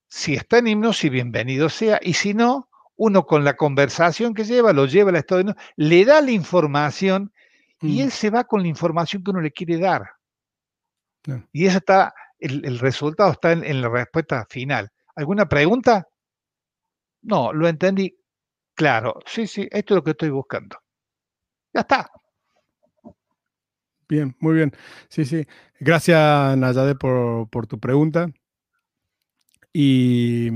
si 0.07 0.36
está 0.36 0.59
en 0.59 0.68
hipnosis, 0.68 1.09
bienvenido 1.09 1.70
sea, 1.70 1.99
y 2.01 2.14
si 2.14 2.34
no, 2.34 2.70
uno 2.95 3.26
con 3.26 3.43
la 3.43 3.55
conversación 3.55 4.34
que 4.34 4.43
lleva, 4.43 4.74
lo 4.74 4.86
lleva 4.86 5.09
al 5.09 5.16
estado 5.16 5.43
de 5.43 5.51
hipnosis, 5.51 5.72
le 5.76 6.05
da 6.05 6.22
la 6.22 6.32
información 6.32 7.34
y 7.82 7.97
mm. 7.97 8.01
él 8.01 8.12
se 8.12 8.30
va 8.30 8.43
con 8.43 8.62
la 8.62 8.68
información 8.68 9.24
que 9.24 9.32
uno 9.32 9.41
le 9.41 9.51
quiere 9.51 9.78
dar. 9.78 10.12
Y 11.51 11.68
eso 11.68 11.78
está, 11.78 12.14
el, 12.39 12.80
resultado 12.80 13.32
está 13.32 13.51
en 13.51 13.82
la 13.82 13.89
respuesta 13.89 14.45
final. 14.49 14.91
¿Alguna 15.22 15.47
pregunta? 15.47 16.07
No, 17.22 17.53
lo 17.53 17.67
entendí. 17.67 18.17
Claro, 18.74 19.19
sí, 19.28 19.45
sí, 19.45 19.67
esto 19.72 19.93
es 19.93 19.95
lo 19.97 20.03
que 20.03 20.11
estoy 20.11 20.32
buscando. 20.32 20.78
Ya 21.74 21.82
está. 21.82 22.09
Bien, 24.09 24.36
muy 24.39 24.55
bien. 24.55 24.72
Sí, 25.09 25.24
sí. 25.26 25.45
Gracias, 25.80 26.57
Nayade, 26.57 26.95
por, 26.95 27.47
por 27.51 27.67
tu 27.67 27.80
pregunta. 27.80 28.32
Y, 29.72 30.49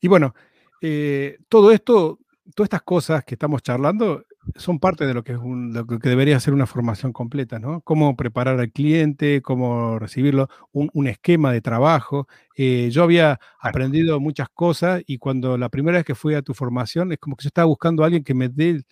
y 0.00 0.08
bueno, 0.08 0.34
eh, 0.80 1.36
todo 1.50 1.70
esto, 1.70 2.20
todas 2.54 2.68
estas 2.68 2.82
cosas 2.84 3.22
que 3.22 3.34
estamos 3.34 3.62
charlando, 3.62 4.24
son 4.56 4.78
parte 4.78 5.06
de 5.06 5.14
lo 5.14 5.24
que, 5.24 5.32
es 5.32 5.38
lo 5.40 5.86
que 5.86 6.08
debería 6.08 6.38
ser 6.40 6.54
una 6.54 6.66
formación 6.66 7.12
completa, 7.12 7.58
¿no? 7.58 7.80
Cómo 7.82 8.16
preparar 8.16 8.60
al 8.60 8.70
cliente, 8.72 9.42
cómo 9.42 9.98
recibirlo, 9.98 10.48
un, 10.72 11.06
esquema 11.06 11.52
de 11.52 11.60
trabajo. 11.60 12.28
Eh, 12.56 12.88
yo 12.90 13.02
había 13.02 13.40
aprendido 13.60 14.20
muchas 14.20 14.48
cosas 14.48 15.02
y 15.06 15.18
cuando 15.18 15.58
la 15.58 15.68
primera 15.68 15.98
vez 15.98 16.04
que 16.04 16.14
fui 16.14 16.34
a 16.34 16.42
tu 16.42 16.54
formación 16.54 17.12
es 17.12 17.18
como 17.18 17.36
que 17.36 17.44
yo 17.44 17.48
estaba 17.48 17.66
buscando 17.66 18.02
a 18.02 18.06
alguien 18.06 18.24
que 18.24 18.34
me 18.34 18.48
dé 18.48 18.84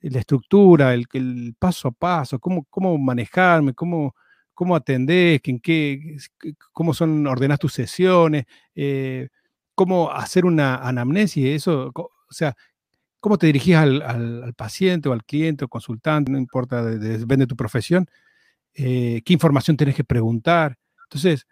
la 0.00 0.20
estructura, 0.20 0.94
el, 0.94 1.06
el 1.12 1.54
paso 1.58 1.88
a 1.88 1.92
paso, 1.92 2.38
cómo, 2.38 2.66
cómo 2.70 2.96
manejarme, 2.98 3.74
cómo, 3.74 4.14
cómo 4.54 4.76
atendés, 4.76 5.40
en 5.44 5.60
qué, 5.60 6.18
cómo 6.72 6.94
son, 6.94 7.26
ordenás 7.26 7.58
tus 7.58 7.72
sesiones, 7.72 8.44
eh, 8.74 9.28
cómo 9.74 10.10
hacer 10.10 10.44
una 10.44 10.76
anamnesis, 10.76 11.46
eso, 11.46 11.92
o 11.94 12.10
sea, 12.32 12.54
cómo 13.20 13.38
te 13.38 13.46
dirigís 13.46 13.76
al, 13.76 14.54
paciente 14.56 15.08
o 15.08 15.12
al 15.12 15.24
cliente 15.24 15.64
o 15.64 15.68
consultante, 15.68 16.32
no 16.32 16.38
importa, 16.38 16.82
depende 16.84 17.44
de 17.44 17.46
tu 17.46 17.56
profesión, 17.56 18.06
eh, 18.74 19.22
qué 19.24 19.32
información 19.32 19.76
tenés 19.76 19.94
que 19.94 20.04
preguntar. 20.04 20.76
Entonces, 21.04 21.46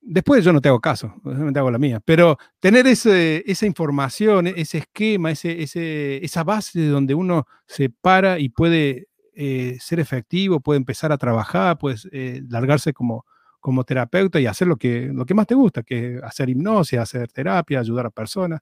después 0.00 0.44
yo 0.44 0.52
no 0.52 0.60
te 0.60 0.68
hago 0.68 0.80
caso, 0.80 1.14
no 1.22 1.52
te 1.52 1.58
hago 1.58 1.70
la 1.70 1.78
mía, 1.78 2.00
pero 2.04 2.38
tener 2.60 2.86
esa 2.86 3.66
información, 3.66 4.48
ese 4.48 4.78
esquema, 4.78 5.30
ese, 5.30 6.24
esa 6.24 6.44
base 6.44 6.80
de 6.80 6.88
donde 6.88 7.14
uno 7.14 7.46
se 7.66 7.88
para 7.88 8.38
y 8.38 8.48
puede 8.48 9.08
eh, 9.34 9.78
ser 9.80 10.00
efectivo, 10.00 10.60
puede 10.60 10.78
empezar 10.78 11.12
a 11.12 11.18
trabajar, 11.18 11.78
puede 11.78 11.96
eh, 12.10 12.42
largarse 12.48 12.92
como, 12.92 13.24
como 13.60 13.84
terapeuta 13.84 14.40
y 14.40 14.46
hacer 14.46 14.66
lo 14.66 14.76
que, 14.76 15.10
lo 15.12 15.24
que 15.24 15.34
más 15.34 15.46
te 15.46 15.54
gusta, 15.54 15.82
que 15.82 16.20
hacer 16.22 16.50
hipnosis, 16.50 16.98
hacer 16.98 17.30
terapia, 17.30 17.78
ayudar 17.78 18.06
a 18.06 18.10
personas. 18.10 18.60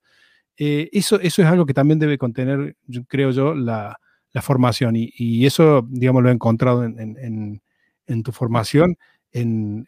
Eh, 0.62 0.90
eso, 0.92 1.18
eso 1.20 1.40
es 1.40 1.48
algo 1.48 1.64
que 1.64 1.72
también 1.72 1.98
debe 1.98 2.18
contener, 2.18 2.76
creo 3.08 3.30
yo, 3.30 3.54
la, 3.54 3.98
formación. 4.42 4.92
Y, 4.94 5.46
eso, 5.46 5.86
digamos, 5.88 6.22
lo 6.22 6.28
he 6.28 6.32
encontrado 6.32 6.84
en, 6.84 8.22
tu 8.22 8.30
formación, 8.30 8.98
en, 9.32 9.86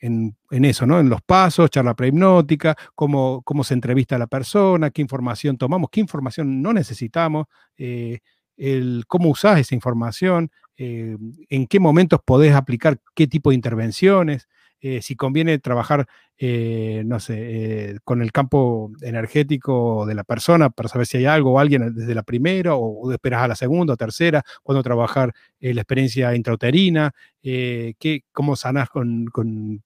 eso, 0.50 0.86
¿no? 0.86 0.98
En 0.98 1.10
los 1.10 1.20
pasos, 1.20 1.68
charla 1.68 1.94
prehipnótica, 1.94 2.74
cómo, 2.94 3.42
cómo 3.42 3.64
se 3.64 3.74
entrevista 3.74 4.16
a 4.16 4.18
la 4.18 4.26
persona, 4.26 4.88
qué 4.90 5.02
información 5.02 5.58
tomamos, 5.58 5.90
qué 5.92 6.00
información 6.00 6.62
no 6.62 6.72
necesitamos, 6.72 7.48
eh, 7.76 8.20
el, 8.56 9.04
cómo 9.06 9.28
usás 9.28 9.60
esa 9.60 9.74
información, 9.74 10.50
eh, 10.78 11.18
en 11.50 11.66
qué 11.66 11.80
momentos 11.80 12.18
podés 12.24 12.54
aplicar 12.54 12.98
qué 13.14 13.26
tipo 13.26 13.50
de 13.50 13.56
intervenciones. 13.56 14.48
Eh, 14.84 15.00
si 15.00 15.14
conviene 15.14 15.60
trabajar, 15.60 16.08
eh, 16.36 17.04
no 17.06 17.20
sé, 17.20 18.00
con 18.02 18.20
el 18.20 18.32
campo 18.32 18.90
energético 19.00 20.04
de 20.06 20.16
la 20.16 20.24
persona 20.24 20.70
para 20.70 20.88
saber 20.88 21.06
si 21.06 21.18
hay 21.18 21.24
algo 21.24 21.52
o 21.52 21.58
alguien 21.60 21.94
desde 21.94 22.16
la 22.16 22.24
primera 22.24 22.74
o, 22.74 23.12
esperas 23.12 23.42
a 23.44 23.48
la 23.48 23.54
segunda 23.54 23.94
o 23.94 23.96
tercera, 23.96 24.42
cuándo 24.64 24.82
trabajar 24.82 25.32
la 25.60 25.80
experiencia 25.80 26.34
intrauterina, 26.34 27.12
qué, 27.40 28.24
cómo 28.32 28.56
sanas 28.56 28.90
con, 28.90 29.30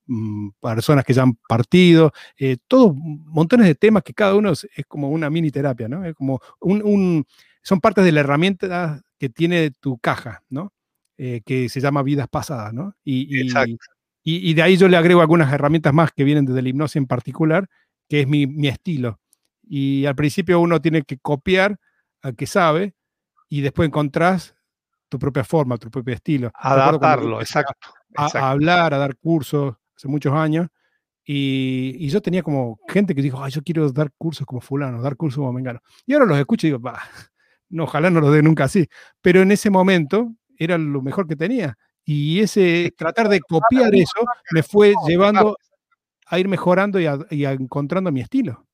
mm, 0.07 0.49
personas 0.63 1.05
que 1.05 1.13
ya 1.13 1.25
han 1.25 1.35
partido, 1.47 2.13
todos 2.67 2.95
montones 2.97 3.67
de 3.67 3.75
temas 3.75 4.03
que 4.03 4.15
cada 4.15 4.35
uno 4.35 4.53
es, 4.53 4.67
como 4.89 5.11
una 5.11 5.29
mini 5.29 5.51
terapia, 5.51 5.89
¿no? 5.89 6.07
Es 6.07 6.15
como 6.15 6.41
un, 6.61 7.27
son 7.63 7.81
partes 7.83 8.03
de 8.03 8.13
la 8.13 8.21
herramienta 8.21 9.03
que 9.19 9.29
tiene 9.29 9.73
tu 9.73 9.99
caja, 9.99 10.43
¿no? 10.49 10.73
que 11.19 11.71
se 11.71 11.81
llama 11.81 12.03
vidas 12.03 12.29
pasadas, 12.29 12.75
¿no? 12.75 12.95
Y, 13.03 13.41
y, 13.41 13.51
de 14.55 14.63
ahí 14.63 14.77
yo 14.77 14.89
le 14.89 14.97
agrego 14.97 15.21
algunas 15.21 15.53
herramientas 15.53 15.95
más 15.95 16.11
que 16.11 16.25
vienen 16.25 16.47
desde 16.47 16.61
la 16.61 16.69
hipnosis 16.69 16.97
en 16.97 17.07
particular, 17.07 17.69
que 18.09 18.23
es 18.23 18.27
mi, 18.27 18.67
estilo. 18.67 19.21
Y 19.63 20.05
al 20.07 20.17
principio 20.17 20.59
uno 20.59 20.81
tiene 20.81 21.03
que 21.03 21.19
copiar 21.19 21.79
al 22.23 22.35
que 22.35 22.47
sabe 22.47 22.95
y 23.49 23.61
después 23.61 23.87
encontrás 23.87 24.57
tu 25.09 25.19
propia 25.19 25.45
forma, 25.45 25.79
tu 25.79 25.91
propio 25.91 26.15
estilo. 26.15 26.51
Adaptarlo, 26.55 27.41
exacto, 27.41 27.89
A, 28.17 28.51
hablar, 28.51 28.95
a 28.95 28.99
dar 28.99 29.17
cursos 29.17 29.77
hace 29.97 30.09
muchos 30.09 30.33
años. 30.33 30.69
Y, 31.25 32.09
yo 32.09 32.21
tenía 32.21 32.43
como 32.43 32.79
gente 32.89 33.15
que 33.15 33.23
dijo, 33.23 33.43
Ay, 33.43 33.53
yo 33.53 33.63
quiero 33.63 33.91
dar 33.93 34.11
cursos 34.19 34.47
como 34.47 34.61
fulano, 34.61 35.03
dar 35.03 35.17
cursos 35.17 35.39
como 35.39 35.53
mengano. 35.53 35.81
Y 36.05 36.15
ahora 36.15 36.27
los 36.27 36.39
escucho 36.39 36.67
y 36.67 36.71
digo, 36.71 36.81
bah, 36.81 37.01
no, 37.69 37.85
ojalá 37.85 38.11
no 38.11 38.21
los 38.21 38.33
dé 38.33 38.43
nunca 38.43 38.65
así. 38.65 38.89
Pero 39.21 39.43
en 39.43 39.53
ese 39.53 39.71
momento 39.71 40.33
era 40.59 40.79
lo 40.79 41.03
mejor 41.03 41.27
que 41.29 41.37
tenía. 41.37 41.77
Y 42.09 42.41
ese 42.41 42.95
tratar 42.97 43.29
de 43.29 43.41
copiar 43.41 43.93
eso 43.93 44.25
me 44.53 44.63
fue 44.63 44.95
llevando 45.09 45.59
a 46.29 46.39
ir 46.39 46.47
mejorando 46.47 47.01
y, 47.01 47.07
a, 47.07 47.53
encontrando 47.53 48.13
mi 48.13 48.21
estilo. 48.21 48.65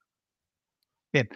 Bien. 1.11 1.31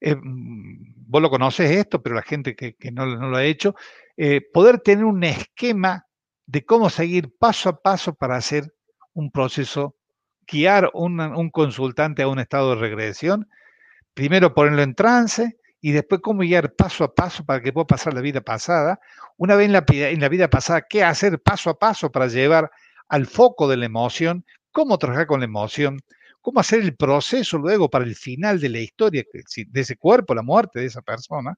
Eh, 0.00 0.14
mm, 0.14 1.06
vos 1.06 1.22
lo 1.22 1.30
conoces 1.30 1.70
esto, 1.70 2.02
pero 2.02 2.14
la 2.14 2.22
gente 2.22 2.54
que, 2.54 2.76
no, 2.92 3.06
lo 3.06 3.36
ha 3.36 3.44
hecho, 3.44 3.74
eh, 4.16 4.42
poder 4.52 4.80
tener 4.80 5.06
un 5.06 5.24
esquema 5.24 6.06
de 6.46 6.66
cómo 6.66 6.90
seguir 6.90 7.34
paso 7.38 7.70
a 7.70 7.80
paso 7.80 8.14
para 8.14 8.36
hacer 8.36 8.74
un 9.14 9.30
proceso, 9.30 9.96
guiar 10.46 10.90
un 10.92 11.50
consultante 11.50 12.22
a 12.22 12.28
un 12.28 12.40
estado 12.40 12.74
de 12.74 12.80
regresión, 12.80 13.48
primero 14.12 14.54
ponerlo 14.54 14.82
en 14.82 14.94
trance, 14.94 15.58
y 15.80 15.92
después 15.92 16.20
cómo 16.20 16.40
guiar 16.40 16.74
paso 16.74 17.04
a 17.04 17.14
paso 17.14 17.44
para 17.44 17.62
que 17.62 17.72
pueda 17.72 17.86
pasar 17.86 18.14
la 18.14 18.20
vida 18.20 18.40
pasada. 18.40 19.00
Una 19.36 19.54
vez 19.54 19.66
en 19.66 19.72
la, 19.72 19.84
en 19.88 20.20
la 20.20 20.28
vida 20.28 20.50
pasada, 20.50 20.82
qué 20.82 21.04
hacer 21.04 21.40
paso 21.40 21.70
a 21.70 21.78
paso 21.78 22.10
para 22.10 22.26
llevar 22.26 22.70
al 23.08 23.26
foco 23.26 23.68
de 23.68 23.76
la 23.76 23.86
emoción, 23.86 24.44
cómo 24.72 24.98
trabajar 24.98 25.26
con 25.26 25.40
la 25.40 25.46
emoción, 25.46 26.00
cómo 26.40 26.60
hacer 26.60 26.80
el 26.80 26.96
proceso 26.96 27.58
luego 27.58 27.88
para 27.88 28.04
el 28.04 28.16
final 28.16 28.60
de 28.60 28.68
la 28.68 28.78
historia 28.80 29.24
de 29.32 29.80
ese 29.80 29.96
cuerpo, 29.96 30.34
la 30.34 30.42
muerte 30.42 30.80
de 30.80 30.86
esa 30.86 31.02
persona. 31.02 31.54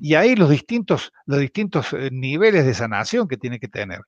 Y 0.00 0.14
ahí 0.14 0.34
los 0.36 0.48
distintos, 0.48 1.12
los 1.26 1.38
distintos 1.38 1.92
eh, 1.92 2.08
niveles 2.10 2.64
de 2.64 2.72
sanación 2.72 3.28
que 3.28 3.36
tiene 3.36 3.60
que 3.60 3.68
tener. 3.68 4.00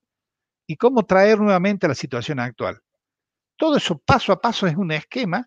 Y 0.67 0.77
cómo 0.77 1.05
traer 1.05 1.39
nuevamente 1.39 1.85
a 1.85 1.91
la 1.91 1.95
situación 1.95 2.41
actual. 2.41 2.81
Todo 3.57 3.77
eso 3.77 3.99
paso 3.99 4.33
a 4.33 4.41
paso 4.41 4.67
es 4.67 4.77
un 4.77 4.93
esquema 4.93 5.47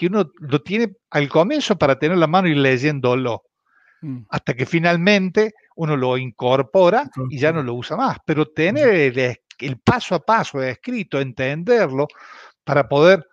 que 0.00 0.06
uno 0.06 0.32
lo 0.38 0.62
tiene 0.62 0.94
al 1.10 1.28
comienzo 1.28 1.76
para 1.76 1.98
tener 1.98 2.16
la 2.16 2.26
mano 2.26 2.48
y 2.48 2.54
leyéndolo, 2.54 3.42
mm. 4.00 4.20
hasta 4.30 4.54
que 4.54 4.64
finalmente 4.64 5.52
uno 5.76 5.94
lo 5.94 6.16
incorpora 6.16 7.10
y 7.28 7.38
ya 7.38 7.52
no 7.52 7.62
lo 7.62 7.74
usa 7.74 7.98
más. 7.98 8.16
Pero 8.24 8.46
tener 8.46 9.38
el, 9.58 9.78
paso 9.84 10.14
a 10.14 10.20
paso 10.20 10.62
escrito, 10.62 11.20
entenderlo, 11.20 12.08
para 12.64 12.88
poder 12.88 13.28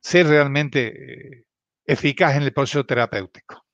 ser 0.00 0.28
realmente 0.28 1.38
eh, 1.38 1.44
eficaz 1.84 2.36
en 2.36 2.44
el 2.44 2.52
proceso 2.52 2.86
terapéutico. 2.86 3.64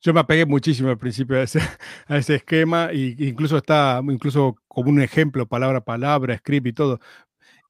Yo 0.00 0.14
me 0.14 0.20
apegué 0.20 0.46
muchísimo 0.46 0.88
al 0.88 0.96
principio 0.96 1.36
a 1.36 1.42
ese, 1.42 1.60
a 2.06 2.16
ese 2.16 2.36
esquema, 2.36 2.88
e 2.90 3.14
incluso 3.18 3.58
está, 3.58 4.00
incluso 4.02 4.56
como 4.66 4.88
un 4.88 5.02
ejemplo, 5.02 5.46
palabra 5.46 5.80
a 5.80 5.84
palabra, 5.84 6.38
script 6.38 6.68
y 6.68 6.72
todo. 6.72 7.00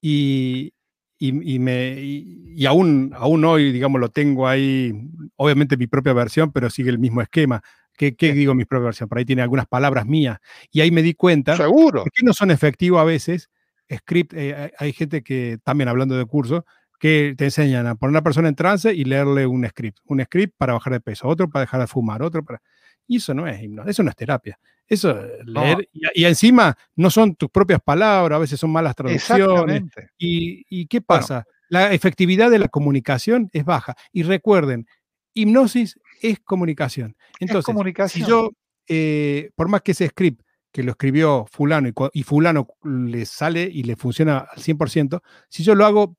Y, 0.01 0.75
y, 1.19 1.59
me, 1.59 2.01
y, 2.01 2.65
aún, 2.67 3.13
aún 3.17 3.45
hoy, 3.45 3.73
digamos, 3.73 4.01
lo 4.01 4.09
tengo 4.11 4.47
ahí, 4.47 4.93
obviamente 5.37 5.77
mi 5.77 5.89
propia 5.89 6.13
versión, 6.13 6.53
pero 6.53 6.71
sigue 6.71 6.91
el 6.91 6.99
mismo 6.99 7.21
esquema. 7.21 7.63
¿Qué, 7.97 8.15
qué 8.15 8.33
digo 8.33 8.55
mi 8.55 8.65
propia 8.65 8.85
versión? 8.85 9.09
Por 9.09 9.19
ahí 9.19 9.25
tiene 9.25 9.43
algunas 9.43 9.67
palabras 9.67 10.07
mías. 10.07 10.39
Y 10.71 10.81
ahí 10.81 10.93
me 10.93 11.03
di 11.03 11.15
cuenta 11.15 11.57
¿Seguro? 11.57 12.05
que 12.05 12.25
no 12.25 12.33
son 12.33 12.53
efectivos 12.53 13.01
a 13.01 13.05
veces. 13.05 13.51
Script, 13.93 14.33
eh, 14.35 14.73
hay 14.79 14.93
gente 14.93 15.23
que, 15.23 15.59
también 15.65 15.89
hablando 15.89 16.17
de 16.17 16.25
curso, 16.25 16.65
que 17.01 17.35
te 17.37 17.45
enseñan 17.45 17.87
a 17.87 17.95
poner 17.97 18.11
a 18.11 18.19
una 18.19 18.23
persona 18.23 18.49
en 18.49 18.55
trance 18.55 18.95
y 18.95 19.05
leerle 19.05 19.47
un 19.47 19.67
script. 19.67 19.99
Un 20.05 20.23
script 20.23 20.55
para 20.57 20.75
bajar 20.75 20.93
de 20.93 21.01
peso, 21.01 21.27
otro 21.27 21.49
para 21.49 21.63
dejar 21.63 21.81
de 21.81 21.87
fumar, 21.87 22.23
otro 22.23 22.45
para... 22.45 22.61
Y 23.09 23.17
eso 23.17 23.35
no 23.35 23.49
es 23.49 23.61
hipnosis, 23.61 23.91
eso 23.91 24.03
no 24.05 24.11
es 24.11 24.17
terapia. 24.17 24.61
Eso, 24.87 25.21
leer, 25.45 25.89
y, 25.93 26.25
encima 26.25 26.77
no 26.95 27.11
son 27.11 27.35
tus 27.35 27.51
propias 27.51 27.81
palabras, 27.81 28.37
a 28.37 28.41
veces 28.41 28.61
son 28.61 28.71
malas 28.71 28.95
traducciones. 28.95 29.83
Y, 30.17 30.65
y, 30.71 30.87
qué 30.87 31.01
pasa? 31.01 31.47
La 31.69 31.93
efectividad 31.93 32.51
de 32.51 32.59
la 32.59 32.69
comunicación 32.69 33.51
es 33.53 33.65
baja. 33.65 33.97
Y 34.13 34.23
recuerden, 34.23 34.87
hipnosis 35.35 35.99
es 36.23 36.41
comunicación. 36.41 37.17
Entonces, 37.39 37.75
si 38.11 38.25
yo, 38.25 38.51
eh, 38.87 39.51
por 39.55 39.69
más 39.69 39.83
que 39.83 39.93
ese 39.93 40.09
script 40.09 40.43
que 40.73 40.83
lo 40.83 40.93
escribió 40.93 41.47
fulano 41.51 41.89
y, 42.13 42.23
fulano 42.23 42.69
le 42.85 43.25
sale 43.25 43.63
y 43.63 43.83
le 43.85 43.97
funciona 43.97 44.39
al 44.39 44.63
100%, 44.63 45.21
si 45.49 45.63
yo 45.63 45.75
lo 45.75 45.87
hago, 45.87 46.17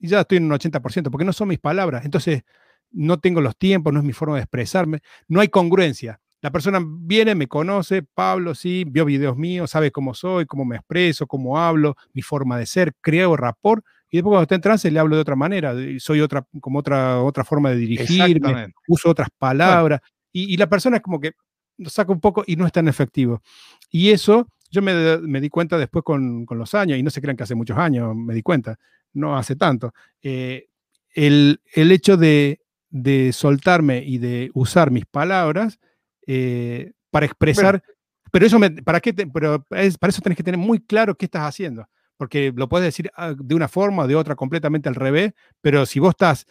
ya 0.00 0.20
estoy 0.20 0.38
en 0.38 0.44
un 0.44 0.52
80%, 0.52 1.10
porque 1.10 1.24
no 1.24 1.32
son 1.32 1.48
mis 1.48 1.60
palabras. 1.60 2.04
Entonces, 2.04 2.42
no 2.90 3.20
tengo 3.20 3.40
los 3.40 3.56
tiempos, 3.56 3.92
no 3.92 4.00
es 4.00 4.04
mi 4.04 4.12
forma 4.12 4.36
de 4.36 4.42
expresarme, 4.42 5.00
no 5.28 5.40
hay 5.40 5.48
congruencia. 5.48 6.20
La 6.42 6.50
persona 6.50 6.84
viene, 6.84 7.36
me 7.36 7.46
conoce, 7.46 8.02
Pablo, 8.02 8.56
sí, 8.56 8.84
vio 8.84 9.04
videos 9.04 9.36
míos, 9.36 9.70
sabe 9.70 9.92
cómo 9.92 10.12
soy, 10.12 10.44
cómo 10.44 10.64
me 10.64 10.74
expreso, 10.74 11.28
cómo 11.28 11.56
hablo, 11.56 11.96
mi 12.12 12.20
forma 12.20 12.58
de 12.58 12.66
ser, 12.66 12.94
creo 13.00 13.36
rapport, 13.36 13.84
y 14.10 14.16
después 14.16 14.32
cuando 14.32 14.42
está 14.42 14.56
en 14.56 14.60
trance 14.60 14.90
le 14.90 14.98
hablo 14.98 15.14
de 15.14 15.22
otra 15.22 15.36
manera, 15.36 15.72
soy 15.98 16.20
otra, 16.20 16.44
como 16.60 16.80
otra, 16.80 17.22
otra 17.22 17.44
forma 17.44 17.70
de 17.70 17.76
dirigirme, 17.76 18.74
uso 18.88 19.08
otras 19.08 19.28
palabras, 19.38 20.00
y, 20.32 20.56
la 20.56 20.68
persona 20.68 20.96
es 20.96 21.02
como 21.02 21.20
que 21.20 21.32
lo 21.78 21.88
saca 21.88 22.10
un 22.10 22.20
poco 22.20 22.42
y 22.44 22.56
no 22.56 22.66
es 22.66 22.72
tan 22.72 22.88
efectivo. 22.88 23.40
Y 23.88 24.10
eso 24.10 24.48
yo 24.70 24.82
me, 24.82 25.40
di 25.40 25.48
cuenta 25.48 25.78
después 25.78 26.02
con, 26.02 26.44
los 26.50 26.74
años, 26.74 26.98
y 26.98 27.04
no 27.04 27.10
se 27.10 27.20
crean 27.20 27.36
que 27.36 27.44
hace 27.44 27.54
muchos 27.54 27.78
años 27.78 28.16
me 28.16 28.34
di 28.34 28.42
cuenta, 28.42 28.78
no 29.12 29.36
hace 29.36 29.54
tanto. 29.54 29.94
Eh, 30.22 30.66
el, 31.14 31.60
hecho 31.74 32.16
de, 32.16 32.62
de 32.90 33.32
soltarme 33.32 34.02
y 34.04 34.18
de 34.18 34.50
usar 34.54 34.90
mis 34.90 35.06
palabras, 35.06 35.78
eh, 36.26 36.92
para 37.10 37.26
expresar, 37.26 37.82
pero 38.30 38.46
eso, 38.46 38.58
¿para 38.84 39.00
qué? 39.00 39.12
pero 39.12 39.62
para 39.64 39.82
eso 39.82 40.22
tenés 40.22 40.36
que 40.36 40.42
tener 40.42 40.58
muy 40.58 40.80
claro 40.80 41.14
qué 41.16 41.26
estás 41.26 41.42
haciendo, 41.42 41.86
porque 42.16 42.52
lo 42.54 42.68
puedes 42.68 42.86
decir 42.86 43.10
ah, 43.14 43.34
de 43.36 43.54
una 43.54 43.68
forma 43.68 44.04
o 44.04 44.06
de 44.06 44.16
otra 44.16 44.34
completamente 44.34 44.88
al 44.88 44.94
revés, 44.94 45.32
pero 45.60 45.86
si 45.86 46.00
vos 46.00 46.10
estás 46.10 46.46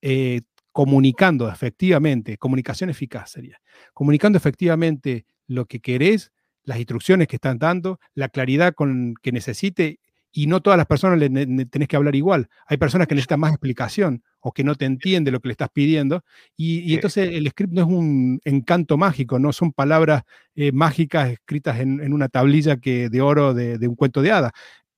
eh, 0.00 0.42
comunicando 0.72 1.48
efectivamente, 1.48 2.36
comunicación 2.38 2.90
eficaz 2.90 3.30
sería, 3.30 3.60
comunicando 3.94 4.36
efectivamente 4.36 5.26
lo 5.46 5.66
que 5.66 5.80
querés, 5.80 6.32
las 6.64 6.78
instrucciones 6.78 7.28
que 7.28 7.36
están 7.36 7.58
dando, 7.58 7.98
la 8.14 8.28
claridad 8.28 8.74
con 8.74 9.14
que 9.22 9.32
necesite 9.32 10.00
y 10.32 10.46
no 10.46 10.62
todas 10.62 10.78
las 10.78 10.86
personas 10.86 11.18
le, 11.18 11.28
tenés 11.66 11.88
que 11.88 11.96
hablar 11.96 12.16
igual. 12.16 12.48
Hay 12.66 12.78
personas 12.78 13.06
que 13.06 13.14
necesitan 13.14 13.38
más 13.40 13.52
explicación 13.52 14.24
o 14.40 14.52
que 14.52 14.64
no 14.64 14.74
te 14.74 14.86
entiende 14.86 15.30
lo 15.30 15.40
que 15.40 15.48
le 15.48 15.52
estás 15.52 15.68
pidiendo. 15.70 16.24
Y, 16.56 16.94
entonces 16.94 17.30
el 17.32 17.48
script 17.50 17.74
no 17.74 17.82
es 17.82 17.86
un 17.86 18.40
encanto 18.44 18.96
mágico, 18.96 19.38
no 19.38 19.52
son 19.52 19.72
palabras 19.72 20.22
eh, 20.54 20.72
mágicas 20.72 21.30
escritas 21.30 21.78
en, 21.80 22.12
una 22.12 22.28
tablilla 22.28 22.78
que, 22.78 23.10
de 23.10 23.20
oro 23.20 23.52
de, 23.54 23.78
de 23.78 23.88
un 23.88 23.94
cuento 23.94 24.22
de 24.22 24.32
hadas. 24.32 24.52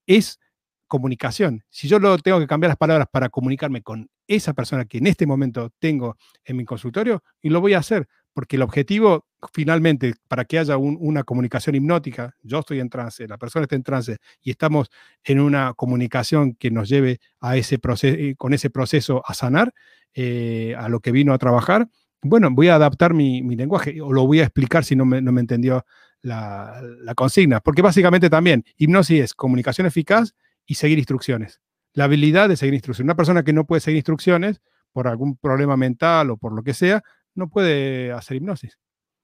Es 0.06 0.38
comunicación. 0.86 1.64
Si 1.70 1.88
yo 1.88 1.98
lo 1.98 2.16
tengo 2.18 2.38
que 2.38 2.46
cambiar 2.46 2.68
las 2.68 2.76
palabras 2.76 3.08
para 3.10 3.28
comunicarme 3.28 3.82
con 3.82 4.08
esa 4.28 4.54
persona 4.54 4.84
que 4.84 4.98
en 4.98 5.08
este 5.08 5.26
momento 5.26 5.70
tengo 5.80 6.16
en 6.44 6.56
mi 6.56 6.64
consultorio, 6.64 7.22
y 7.42 7.50
lo 7.50 7.60
voy 7.60 7.74
a 7.74 7.78
hacer, 7.78 8.06
porque 8.34 8.56
el 8.56 8.62
objetivo 8.62 9.26
finalmente 9.52 10.14
para 10.28 10.44
que 10.44 10.58
haya 10.58 10.76
una 10.76 11.24
comunicación 11.24 11.74
hipnótica, 11.74 12.34
yo 12.42 12.60
estoy 12.60 12.80
en 12.80 12.88
trance, 12.88 13.26
la 13.28 13.38
persona 13.38 13.64
está 13.64 13.76
en 13.76 13.82
trance 13.82 14.16
y 14.42 14.50
estamos 14.50 14.90
en 15.22 15.40
una 15.40 15.74
comunicación 15.74 16.54
que 16.54 16.70
nos 16.70 16.88
lleve 16.88 17.20
a 17.40 17.56
ese 17.56 17.78
proceso, 17.78 18.16
eh, 18.18 18.34
con 18.36 18.54
ese 18.54 18.70
proceso 18.70 19.22
a 19.26 19.34
sanar, 19.34 19.72
eh, 20.14 20.74
a 20.78 20.88
lo 20.88 21.00
que 21.00 21.12
vino 21.12 21.32
a 21.32 21.38
trabajar, 21.38 21.88
bueno, 22.22 22.48
voy 22.50 22.68
a 22.68 22.76
adaptar 22.76 23.12
mi, 23.12 23.42
lenguaje 23.54 24.00
o 24.00 24.12
lo 24.12 24.26
voy 24.26 24.40
a 24.40 24.44
explicar 24.44 24.84
si 24.84 24.96
no 24.96 25.04
me, 25.04 25.18
entendió 25.18 25.84
la, 26.22 26.80
la, 27.00 27.14
consigna, 27.14 27.60
porque 27.60 27.82
básicamente 27.82 28.30
también 28.30 28.64
hipnosis 28.78 29.20
es 29.20 29.34
comunicación 29.34 29.86
eficaz 29.86 30.34
y 30.64 30.76
seguir 30.76 30.98
instrucciones. 30.98 31.60
La 31.92 32.04
habilidad 32.04 32.48
de 32.48 32.56
seguir 32.56 32.74
instrucciones. 32.74 33.06
Una 33.06 33.16
persona 33.16 33.42
que 33.42 33.52
no 33.52 33.66
puede 33.66 33.80
seguir 33.80 33.98
instrucciones 33.98 34.62
por 34.92 35.06
algún 35.06 35.36
problema 35.36 35.76
mental 35.76 36.30
o 36.30 36.38
por 36.38 36.54
lo 36.54 36.62
que 36.62 36.72
sea, 36.72 37.02
no 37.34 37.48
puede 37.48 38.12
hacer 38.12 38.36
hipnosis. 38.36 38.78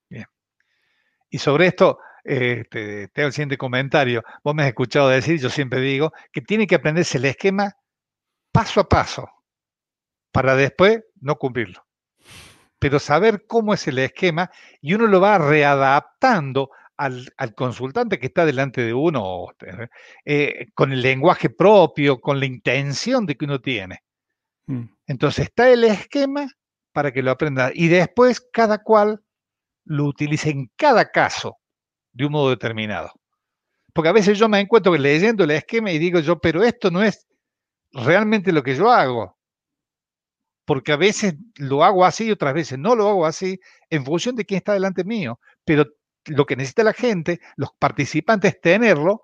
Bien. 0.09 0.27
Y 1.31 1.39
sobre 1.39 1.67
esto, 1.67 1.99
este, 2.25 3.09
te 3.09 3.21
hago 3.21 3.29
el 3.29 3.33
siguiente 3.33 3.57
comentario. 3.57 4.23
Vos 4.43 4.55
me 4.55 4.63
has 4.63 4.69
escuchado 4.69 5.09
decir, 5.09 5.41
yo 5.41 5.51
siempre 5.51 5.81
digo, 5.81 6.13
que 6.33 6.41
tiene 6.41 6.67
que 6.67 6.77
aprenderse 6.77 7.19
el 7.19 7.27
esquema 7.27 7.75
paso 8.53 8.81
a 8.81 8.89
paso 8.89 9.29
para 10.33 10.57
después 10.57 11.03
no 11.21 11.37
cumplirlo. 11.37 11.85
Pero 12.79 12.99
saber 12.99 13.47
cómo 13.47 13.75
es 13.75 13.87
el 13.89 13.99
esquema 13.99 14.51
y 14.81 14.95
uno 14.95 15.07
lo 15.07 15.21
va 15.21 15.39
readaptando 15.39 16.71
al, 16.97 17.55
consultante 17.55 18.19
que 18.19 18.27
está 18.27 18.45
delante 18.45 18.83
de 18.83 18.93
uno, 18.93 19.47
eh, 20.25 20.67
con 20.75 20.93
el 20.93 21.01
lenguaje 21.01 21.49
propio, 21.49 22.21
con 22.21 22.39
la 22.39 22.47
intención 22.47 23.25
de 23.25 23.37
que 23.37 23.47
uno 23.47 23.61
tiene. 23.61 24.03
Mm. 24.67 24.85
Entonces 25.07 25.47
está 25.47 25.71
el 25.71 25.85
esquema 25.85 26.47
para 26.93 27.13
que 27.13 27.23
lo 27.23 27.31
aprenda 27.31 27.71
y 27.75 27.89
después 27.89 28.41
cada 28.53 28.79
cual 28.79 29.23
lo 29.85 30.05
utilice 30.05 30.51
en 30.51 30.71
cada 30.77 31.11
caso 31.11 31.59
de 32.13 32.27
un 32.27 32.33
modo 32.33 32.51
determinado. 32.51 33.13
Porque 33.93 34.09
a 34.09 34.13
veces 34.13 34.39
yo 34.39 34.49
me 34.49 34.61
encuentro 34.61 34.97
leyendo 34.97 35.45
el 35.45 35.51
esquema 35.51 35.91
y 35.91 35.99
digo 35.99 36.21
yo, 36.21 36.39
pero 36.39 36.63
esto 36.63 36.91
no 36.91 37.03
es 37.03 37.27
realmente 37.93 38.53
lo 38.53 38.63
que 38.63 38.77
yo 38.77 38.91
hago. 38.91 39.37
Porque 40.65 40.93
a 40.93 40.97
veces 40.97 41.35
lo 41.57 41.83
hago 41.83 42.05
así 42.05 42.27
y 42.27 42.31
otras 42.31 42.55
veces 42.55 42.79
no 42.79 42.95
lo 42.95 43.09
hago 43.09 43.27
así 43.27 43.59
en 43.89 44.05
función 44.05 44.37
de 44.37 44.45
quién 44.45 44.59
está 44.59 44.73
delante 44.75 45.03
mío. 45.03 45.41
Pero 45.65 45.87
lo 46.27 46.47
que 46.47 46.55
necesita 46.55 46.85
la 46.85 46.93
gente, 46.93 47.41
los 47.57 47.71
participantes, 47.79 48.55
es 48.55 48.61
tenerlo 48.61 49.23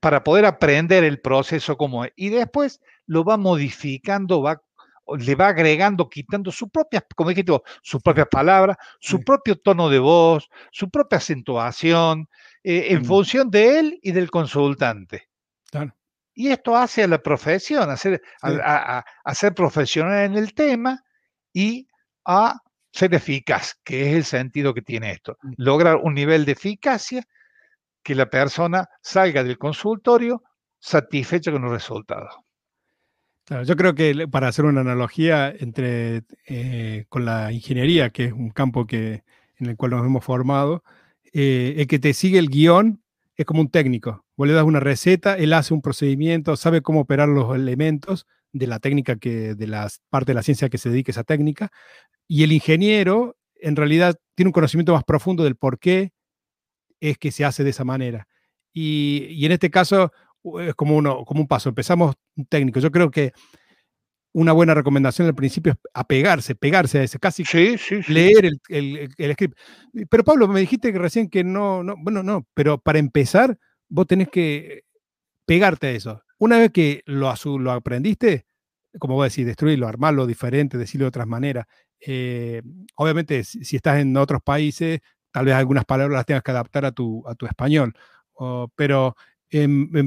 para 0.00 0.22
poder 0.22 0.44
aprender 0.44 1.02
el 1.02 1.20
proceso 1.20 1.76
como 1.76 2.04
es. 2.04 2.12
Y 2.14 2.28
después 2.28 2.80
lo 3.06 3.24
va 3.24 3.36
modificando, 3.36 4.42
va 4.42 4.62
le 5.18 5.34
va 5.34 5.48
agregando, 5.48 6.08
quitando 6.08 6.50
sus 6.50 6.70
propias, 6.70 7.04
como 7.14 7.30
dije, 7.30 7.44
sus 7.82 8.02
propias 8.02 8.28
palabras, 8.30 8.76
su 9.00 9.20
propio 9.20 9.56
tono 9.56 9.88
de 9.88 9.98
voz, 9.98 10.48
su 10.70 10.90
propia 10.90 11.18
acentuación, 11.18 12.28
eh, 12.62 12.86
en 12.90 13.04
función 13.04 13.50
de 13.50 13.78
él 13.78 13.98
y 14.02 14.12
del 14.12 14.30
consultante. 14.30 15.28
Y 16.36 16.48
esto 16.48 16.76
hace 16.76 17.04
a 17.04 17.08
la 17.08 17.22
profesión, 17.22 17.90
a 17.90 17.96
ser, 17.96 18.20
a, 18.42 19.04
ser 19.34 19.54
profesional 19.54 20.24
en 20.24 20.36
el 20.36 20.52
tema 20.52 21.04
y 21.52 21.86
a 22.24 22.58
ser 22.92 23.14
eficaz, 23.14 23.76
que 23.84 24.10
es 24.10 24.16
el 24.16 24.24
sentido 24.24 24.74
que 24.74 24.82
tiene 24.82 25.12
esto. 25.12 25.36
Mm. 25.42 25.52
Lograr 25.58 25.96
un 25.96 26.14
nivel 26.14 26.44
de 26.44 26.52
eficacia 26.52 27.24
que 28.02 28.14
la 28.16 28.28
persona 28.28 28.88
salga 29.00 29.44
del 29.44 29.58
consultorio 29.58 30.42
satisfecha 30.80 31.52
con 31.52 31.62
los 31.62 31.72
resultados 31.72 32.43
yo 33.64 33.76
creo 33.76 33.94
que 33.94 34.26
para 34.28 34.48
hacer 34.48 34.64
una 34.64 34.80
analogía 34.80 35.54
entre 35.58 36.22
eh, 36.46 37.04
con 37.08 37.24
la 37.24 37.52
ingeniería, 37.52 38.10
que 38.10 38.26
es 38.26 38.32
un 38.32 38.50
campo 38.50 38.86
que, 38.86 39.22
en 39.58 39.66
el 39.66 39.76
cual 39.76 39.92
nos 39.92 40.06
hemos 40.06 40.24
formado, 40.24 40.82
eh, 41.32 41.74
el 41.78 41.86
que 41.86 41.98
te 41.98 42.14
sigue 42.14 42.38
el 42.38 42.48
guion 42.48 43.02
es 43.36 43.44
como 43.44 43.60
un 43.60 43.70
técnico. 43.70 44.24
Vos 44.36 44.48
le 44.48 44.54
das 44.54 44.64
una 44.64 44.80
receta, 44.80 45.36
él 45.36 45.52
hace 45.52 45.74
un 45.74 45.82
procedimiento, 45.82 46.56
sabe 46.56 46.80
cómo 46.80 47.00
operar 47.00 47.28
los 47.28 47.54
elementos 47.54 48.26
de 48.52 48.66
la 48.66 48.78
técnica 48.78 49.16
que, 49.16 49.54
de 49.54 49.66
la 49.66 49.88
parte 50.10 50.30
de 50.30 50.36
la 50.36 50.42
ciencia 50.42 50.68
que 50.68 50.78
se 50.78 50.88
dedique 50.88 51.10
a 51.10 51.14
esa 51.14 51.24
técnica, 51.24 51.70
y 52.26 52.44
el 52.44 52.52
ingeniero 52.52 53.36
en 53.56 53.76
realidad 53.76 54.16
tiene 54.34 54.48
un 54.48 54.52
conocimiento 54.52 54.94
más 54.94 55.04
profundo 55.04 55.44
del 55.44 55.56
por 55.56 55.78
qué 55.78 56.12
es 57.00 57.18
que 57.18 57.32
se 57.32 57.44
hace 57.44 57.64
de 57.64 57.70
esa 57.70 57.84
manera. 57.84 58.26
Y, 58.72 59.26
y 59.30 59.46
en 59.46 59.52
este 59.52 59.70
caso, 59.70 60.12
es 60.60 60.74
como, 60.74 60.96
uno, 60.96 61.24
como 61.24 61.40
un 61.40 61.48
paso. 61.48 61.68
Empezamos 61.68 62.14
técnico. 62.48 62.80
Yo 62.80 62.90
creo 62.90 63.10
que 63.10 63.32
una 64.34 64.52
buena 64.52 64.74
recomendación 64.74 65.28
al 65.28 65.34
principio 65.34 65.72
es 65.72 65.78
apegarse, 65.94 66.54
pegarse 66.56 66.98
a 66.98 67.02
ese, 67.04 67.18
casi 67.18 67.44
leer 68.08 68.46
el, 68.68 69.10
el, 69.16 69.32
script. 69.32 69.56
Pero 70.10 70.24
Pablo, 70.24 70.48
me 70.48 70.60
dijiste 70.60 70.92
que 70.92 70.98
recién 70.98 71.30
que 71.30 71.44
no, 71.44 71.84
no, 71.84 71.94
bueno, 71.96 72.22
no, 72.22 72.46
pero 72.52 72.78
para 72.78 72.98
empezar, 72.98 73.56
vos 73.88 74.06
tenés 74.06 74.28
que 74.28 74.82
pegarte 75.46 75.86
a 75.86 75.90
eso. 75.92 76.22
Una 76.38 76.58
vez 76.58 76.72
que 76.72 77.02
lo, 77.06 77.32
lo 77.58 77.72
aprendiste, 77.72 78.44
como 78.98 79.14
voy 79.14 79.24
a 79.24 79.26
decir, 79.26 79.46
destruirlo, 79.46 79.86
armarlo 79.86 80.26
diferente, 80.26 80.78
decirlo 80.78 81.04
de 81.04 81.08
otras 81.08 81.28
maneras. 81.28 81.66
Eh, 82.00 82.60
obviamente, 82.96 83.44
si, 83.44 83.76
estás 83.76 84.00
en 84.00 84.16
otros 84.16 84.42
países, 84.42 85.00
tal 85.30 85.46
vez 85.46 85.54
algunas 85.54 85.84
palabras 85.84 86.16
las 86.16 86.26
tengas 86.26 86.42
que 86.42 86.50
adaptar 86.50 86.84
a 86.84 86.92
tu, 86.92 87.22
a 87.28 87.36
tu 87.36 87.46
español. 87.46 87.94
pero 88.74 89.14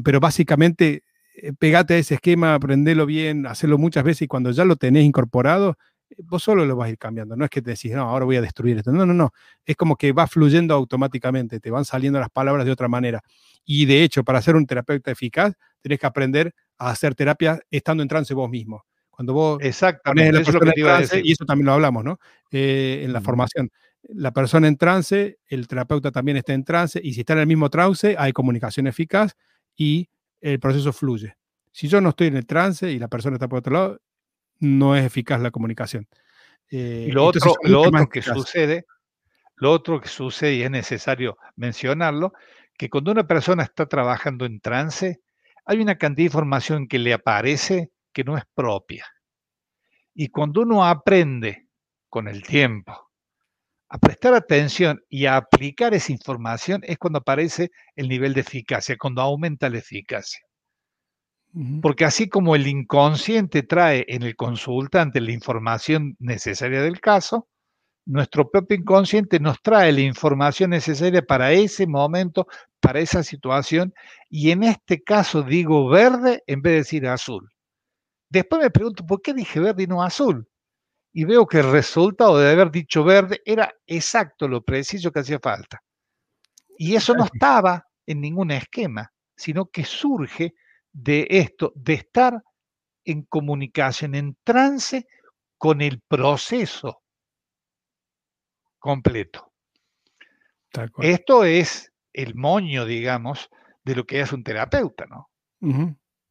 pero 0.04 0.20
básicamente 0.20 1.04
eh, 1.36 1.54
pegate 1.58 1.94
a 1.96 1.98
ese 1.98 2.16
esquema, 2.16 2.56
aprendelo 2.56 3.06
bien, 3.06 3.46
hacerlo 3.46 3.78
muchas 3.78 4.04
veces 4.04 4.24
y 4.24 4.28
cuando 4.28 4.52
ya 4.52 4.66
lo 4.66 4.76
tenés 4.76 5.04
incorporado, 5.06 5.78
eh, 6.10 6.16
vos 6.24 6.44
solo 6.44 6.66
lo 6.66 6.76
vas 6.76 6.88
a 6.88 6.92
ir 6.92 6.98
cambiando. 6.98 7.36
No 7.36 7.46
es 7.46 7.52
que 7.52 7.62
te 7.62 7.72
decís, 7.72 7.92
no, 7.94 8.02
ahora 8.04 8.26
voy 8.26 8.38
a 8.38 8.42
destruir 8.42 8.78
esto. 8.78 8.92
No, 8.92 9.06
no, 9.06 9.14
no. 9.14 9.32
Es 9.66 9.76
como 9.76 9.96
que 9.96 10.12
va 10.12 10.28
fluyendo 10.28 10.74
automáticamente, 10.74 11.60
te 11.60 11.72
van 11.72 11.86
saliendo 11.86 12.20
las 12.20 12.30
palabras 12.30 12.66
de 12.66 12.72
otra 12.72 12.88
manera. 12.88 13.22
Y 13.66 13.86
de 13.86 14.04
hecho, 14.04 14.24
para 14.24 14.42
ser 14.42 14.56
un 14.56 14.66
terapeuta 14.66 15.12
eficaz, 15.12 15.54
tenés 15.82 16.00
que 16.00 16.08
aprender 16.08 16.54
a 16.78 16.90
hacer 16.92 17.16
terapia 17.16 17.60
estando 17.72 18.04
en 18.04 18.10
trance 18.10 18.34
vos 18.34 18.50
mismo. 18.50 18.84
Cuando 19.10 19.34
vos 19.34 19.58
Exactamente, 19.62 20.42
eso 20.42 20.52
lo 20.52 20.60
que 20.60 20.82
trance, 20.82 21.22
y 21.24 21.32
eso 21.32 21.44
también 21.46 21.66
lo 21.66 21.74
hablamos, 21.74 22.04
¿no? 22.04 22.20
Eh, 22.52 23.02
en 23.04 23.14
la 23.14 23.20
formación 23.22 23.70
la 24.04 24.32
persona 24.32 24.68
en 24.68 24.78
trance, 24.78 25.40
el 25.48 25.68
terapeuta 25.68 26.12
también 26.12 26.38
está 26.38 26.54
en 26.54 26.64
trance 26.64 27.00
y 27.04 27.14
si 27.14 27.22
está 27.22 27.34
en 27.34 27.40
el 27.40 27.48
mismo 27.48 27.70
trance 27.70 28.16
hay 28.18 28.32
comunicación 28.32 28.88
eficaz 28.88 29.36
y 29.76 30.10
el 30.40 30.60
proceso 30.60 30.94
fluye. 30.94 31.36
Si 31.72 31.88
yo 31.88 32.02
no 32.02 32.10
estoy 32.10 32.28
en 32.28 32.38
el 32.38 32.46
trance 32.46 32.92
y 32.92 33.00
la 33.00 33.08
persona 33.08 33.36
está 33.36 33.48
por 33.48 33.60
otro 33.60 33.74
lado, 33.74 34.02
no 34.60 34.96
es 34.96 35.06
eficaz 35.06 35.42
la 35.42 35.52
comunicación. 35.52 36.08
Eh, 36.70 37.10
lo 37.12 37.26
otro, 37.26 37.56
lo 37.64 37.82
otro 37.82 38.10
que 38.10 38.22
sucede, 38.22 38.86
lo 39.56 39.72
otro 39.72 40.02
que 40.02 40.10
sucede 40.10 40.56
y 40.56 40.64
es 40.64 40.72
necesario 40.72 41.38
mencionarlo, 41.56 42.34
que 42.78 42.90
cuando 42.90 43.12
una 43.12 43.28
persona 43.28 43.64
está 43.64 43.88
trabajando 43.88 44.46
en 44.46 44.60
trance, 44.60 45.22
hay 45.66 45.80
una 45.80 45.98
cantidad 45.98 46.24
de 46.24 46.34
información 46.34 46.88
que 46.88 47.00
le 47.00 47.14
aparece 47.14 47.92
que 48.14 48.24
no 48.24 48.38
es 48.38 48.44
propia. 48.54 49.06
Y 50.14 50.30
cuando 50.30 50.62
uno 50.62 50.86
aprende 50.86 51.68
con 52.10 52.28
el 52.28 52.44
tiempo 52.44 53.07
a 53.90 53.98
prestar 53.98 54.34
atención 54.34 55.02
y 55.10 55.26
a 55.26 55.38
aplicar 55.38 55.94
esa 55.94 56.12
información 56.12 56.82
es 56.84 56.98
cuando 56.98 57.20
aparece 57.20 57.72
el 57.96 58.10
nivel 58.10 58.34
de 58.34 58.42
eficacia, 58.42 58.98
cuando 58.98 59.22
aumenta 59.22 59.70
la 59.70 59.78
eficacia. 59.78 60.42
Porque 61.82 62.06
así 62.06 62.30
como 62.30 62.56
el 62.56 62.68
inconsciente 62.68 63.64
trae 63.64 64.06
en 64.10 64.24
el 64.24 64.36
consultante 64.36 65.22
la 65.22 65.32
información 65.32 66.16
necesaria 66.20 66.82
del 66.82 67.00
caso, 67.00 67.48
nuestro 68.06 68.50
propio 68.50 68.78
inconsciente 68.78 69.40
nos 69.40 69.62
trae 69.62 69.92
la 69.92 70.02
información 70.02 70.70
necesaria 70.70 71.22
para 71.22 71.52
ese 71.52 71.88
momento, 71.88 72.48
para 72.80 73.00
esa 73.00 73.24
situación, 73.24 73.94
y 74.30 74.52
en 74.52 74.64
este 74.64 75.04
caso 75.04 75.44
digo 75.44 75.90
verde 75.90 76.44
en 76.48 76.62
vez 76.62 76.72
de 76.72 76.78
decir 76.78 77.08
azul. 77.08 77.50
Después 78.30 78.62
me 78.62 78.70
pregunto, 78.70 79.06
¿por 79.06 79.22
qué 79.22 79.34
dije 79.34 79.60
verde 79.60 79.84
y 79.84 79.88
no 79.88 80.04
azul? 80.04 80.48
Y 81.18 81.26
veo 81.26 81.48
que 81.48 81.58
el 81.58 81.72
resultado 81.72 82.38
de 82.38 82.52
haber 82.52 82.70
dicho 82.70 83.04
verde 83.04 83.42
era 83.44 83.74
exacto 83.88 84.48
lo 84.48 84.62
preciso 84.62 85.12
que 85.12 85.22
hacía 85.22 85.40
falta. 85.40 85.82
Y 86.78 86.96
eso 86.96 87.16
no 87.16 87.26
estaba 87.26 87.84
en 88.06 88.22
ningún 88.22 88.52
esquema, 88.52 89.12
sino 89.36 89.66
que 89.66 89.84
surge 89.84 90.54
de 90.92 91.26
esto, 91.28 91.74
de 91.74 91.96
estar 91.96 92.44
en 93.04 93.24
comunicación, 93.24 94.14
en 94.14 94.38
trance 94.44 95.08
con 95.58 95.82
el 95.82 96.02
proceso 96.08 97.02
completo. 98.78 99.52
Esto 101.00 101.46
es 101.46 101.92
el 102.14 102.36
moño, 102.36 102.86
digamos, 102.86 103.50
de 103.84 103.96
lo 103.96 104.06
que 104.06 104.20
es 104.20 104.32
un 104.32 104.44
terapeuta, 104.44 105.08
¿no? 105.08 105.32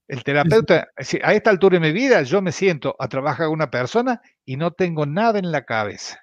El 0.08 0.22
terapeuta, 0.22 0.88
a 1.22 1.34
esta 1.34 1.50
altura 1.50 1.78
de 1.78 1.88
mi 1.88 1.92
vida, 1.92 2.22
yo 2.22 2.40
me 2.40 2.52
siento 2.52 2.94
a 2.98 3.08
trabajar 3.08 3.46
con 3.46 3.54
una 3.54 3.70
persona 3.70 4.20
y 4.44 4.56
no 4.56 4.70
tengo 4.70 5.04
nada 5.04 5.38
en 5.38 5.50
la 5.50 5.64
cabeza. 5.64 6.20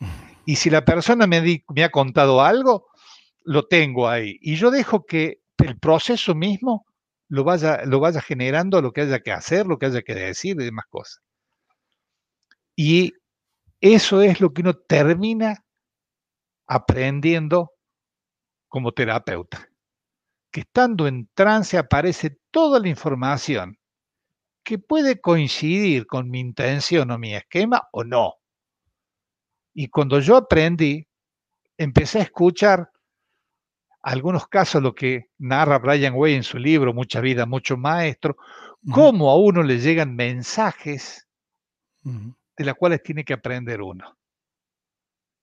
Y 0.44 0.56
si 0.56 0.70
la 0.70 0.84
persona 0.84 1.28
me, 1.28 1.62
me 1.68 1.84
ha 1.84 1.90
contado 1.90 2.42
algo, 2.42 2.88
lo 3.44 3.68
tengo 3.68 4.08
ahí. 4.08 4.38
Y 4.40 4.56
yo 4.56 4.72
dejo 4.72 5.06
que 5.06 5.40
el 5.58 5.78
proceso 5.78 6.34
mismo 6.34 6.84
lo 7.28 7.44
vaya, 7.44 7.84
lo 7.84 8.00
vaya 8.00 8.20
generando 8.20 8.82
lo 8.82 8.92
que 8.92 9.02
haya 9.02 9.20
que 9.20 9.30
hacer, 9.30 9.68
lo 9.68 9.78
que 9.78 9.86
haya 9.86 10.02
que 10.02 10.16
decir 10.16 10.56
y 10.60 10.64
demás 10.64 10.86
cosas. 10.90 11.22
Y 12.74 13.12
eso 13.80 14.20
es 14.20 14.40
lo 14.40 14.52
que 14.52 14.62
uno 14.62 14.74
termina 14.74 15.64
aprendiendo 16.66 17.70
como 18.66 18.90
terapeuta 18.90 19.71
que 20.52 20.60
estando 20.60 21.08
en 21.08 21.28
trance 21.34 21.78
aparece 21.78 22.38
toda 22.50 22.78
la 22.78 22.88
información 22.88 23.78
que 24.62 24.78
puede 24.78 25.20
coincidir 25.20 26.06
con 26.06 26.30
mi 26.30 26.38
intención 26.38 27.10
o 27.10 27.18
mi 27.18 27.34
esquema 27.34 27.88
o 27.92 28.04
no. 28.04 28.34
Y 29.74 29.88
cuando 29.88 30.20
yo 30.20 30.36
aprendí, 30.36 31.08
empecé 31.76 32.20
a 32.20 32.22
escuchar 32.22 32.90
algunos 34.02 34.46
casos, 34.46 34.82
lo 34.82 34.94
que 34.94 35.30
narra 35.38 35.78
Brian 35.78 36.14
Way 36.14 36.34
en 36.34 36.42
su 36.42 36.58
libro 36.58 36.92
Mucha 36.92 37.20
vida, 37.20 37.46
mucho 37.46 37.76
maestro, 37.76 38.36
cómo 38.92 39.30
a 39.30 39.36
uno 39.36 39.62
le 39.62 39.78
llegan 39.78 40.14
mensajes 40.14 41.26
de 42.02 42.64
las 42.64 42.74
cuales 42.74 43.02
tiene 43.02 43.24
que 43.24 43.32
aprender 43.32 43.80
uno. 43.80 44.16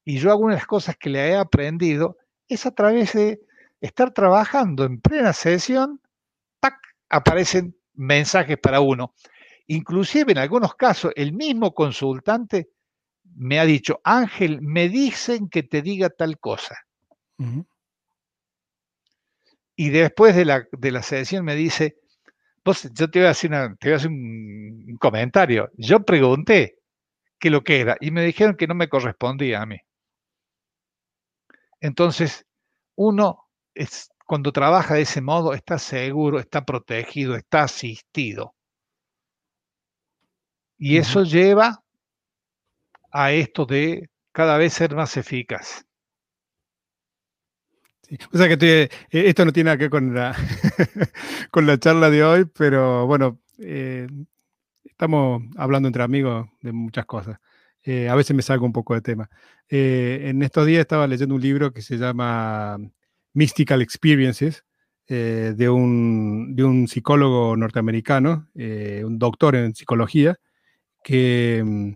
Y 0.06 0.20
yo 0.20 0.32
algunas 0.32 0.56
de 0.56 0.60
las 0.60 0.68
cosas 0.68 0.98
que 0.98 1.10
le 1.10 1.30
he 1.30 1.36
aprendido 1.36 2.18
es 2.48 2.66
a 2.66 2.72
través 2.72 3.14
de 3.14 3.42
estar 3.82 4.12
trabajando 4.12 4.84
en 4.84 5.00
plena 5.00 5.34
sesión, 5.34 6.02
¡tac! 6.60 6.76
aparecen 7.10 7.76
mensajes 7.94 8.58
para 8.58 8.82
uno. 8.82 9.14
Inclusive 9.68 10.32
en 10.32 10.40
algunos 10.40 10.76
casos, 10.76 11.12
el 11.16 11.34
mismo 11.34 11.74
consultante 11.74 12.70
me 13.36 13.60
ha 13.60 13.66
dicho, 13.66 14.02
Ángel, 14.04 14.62
me 14.62 14.90
dicen 14.90 15.50
que 15.50 15.64
te 15.64 15.82
diga 15.82 16.10
tal 16.10 16.40
cosa. 16.40 16.78
Y 19.76 19.90
después 19.90 20.36
de 20.36 20.46
la, 20.46 20.68
de 20.72 20.92
la 20.92 21.02
sesión 21.02 21.46
me 21.46 21.56
dice, 21.56 22.00
vos, 22.66 22.90
yo 22.94 23.10
te 23.10 23.20
voy 23.20 23.28
a 23.28 23.32
hacer, 23.32 23.52
te 23.80 23.90
voy 23.90 23.94
a 23.94 23.96
hacer 23.96 24.10
un, 24.10 24.98
comentario. 25.00 25.72
Yo 25.78 26.04
pregunté 26.04 26.80
qué 27.40 27.50
lo 27.50 27.64
que 27.64 27.80
era 27.80 27.96
y 28.02 28.12
me 28.12 28.24
dijeron 28.24 28.56
que 28.58 28.68
no 28.68 28.76
me 28.76 28.90
correspondía 28.90 29.62
a 29.62 29.66
mí. 29.66 29.78
Entonces, 31.80 32.46
uno 32.96 33.49
es, 33.80 34.12
cuando 34.26 34.52
trabaja 34.52 34.96
de 34.96 35.02
ese 35.02 35.22
modo 35.22 35.54
está 35.54 35.80
seguro, 35.80 36.40
está 36.40 36.66
protegido, 36.66 37.36
está 37.36 37.64
asistido. 37.64 38.54
Y 40.78 40.98
eso 40.98 41.24
lleva 41.24 41.84
a 43.12 43.32
esto 43.32 43.66
de 43.66 44.10
cada 44.32 44.58
vez 44.58 44.74
ser 44.74 44.96
más 44.96 45.18
eficaz. 45.18 45.86
O 48.34 48.38
sea 48.38 48.56
que 48.58 48.84
eh, 48.84 48.90
esto 49.12 49.46
no 49.46 49.54
tiene 49.54 49.68
nada 49.68 49.78
que 49.78 49.84
ver 49.86 49.92
con 49.92 50.14
la, 50.14 50.36
con 51.52 51.66
la 51.68 51.78
charla 51.78 52.10
de 52.10 52.24
hoy, 52.24 52.46
pero 52.46 53.06
bueno, 53.06 53.40
eh, 53.60 54.08
estamos 54.84 55.44
hablando 55.58 55.88
entre 55.88 56.04
amigos 56.04 56.48
de 56.62 56.72
muchas 56.72 57.06
cosas. 57.06 57.40
Eh, 57.84 58.10
a 58.10 58.16
veces 58.16 58.36
me 58.36 58.42
salgo 58.42 58.66
un 58.66 58.74
poco 58.74 58.94
de 58.94 59.02
tema. 59.02 59.30
en 59.70 60.42
estos 60.44 60.66
días 60.66 60.82
estaba 60.82 61.08
leyendo 61.08 61.36
un 61.36 61.42
libro 61.42 61.72
que 61.72 61.82
se 61.82 61.98
llama 61.98 62.78
Mystical 63.34 63.82
Experiences, 63.82 64.64
de, 65.08 65.70
un, 65.70 66.56
de, 66.56 66.64
un, 66.64 66.88
psicólogo 66.88 67.58
norteamericano, 67.58 68.48
un 68.56 69.18
doctor 69.18 69.56
en 69.56 69.74
psicología, 69.74 70.38
que, 71.04 71.96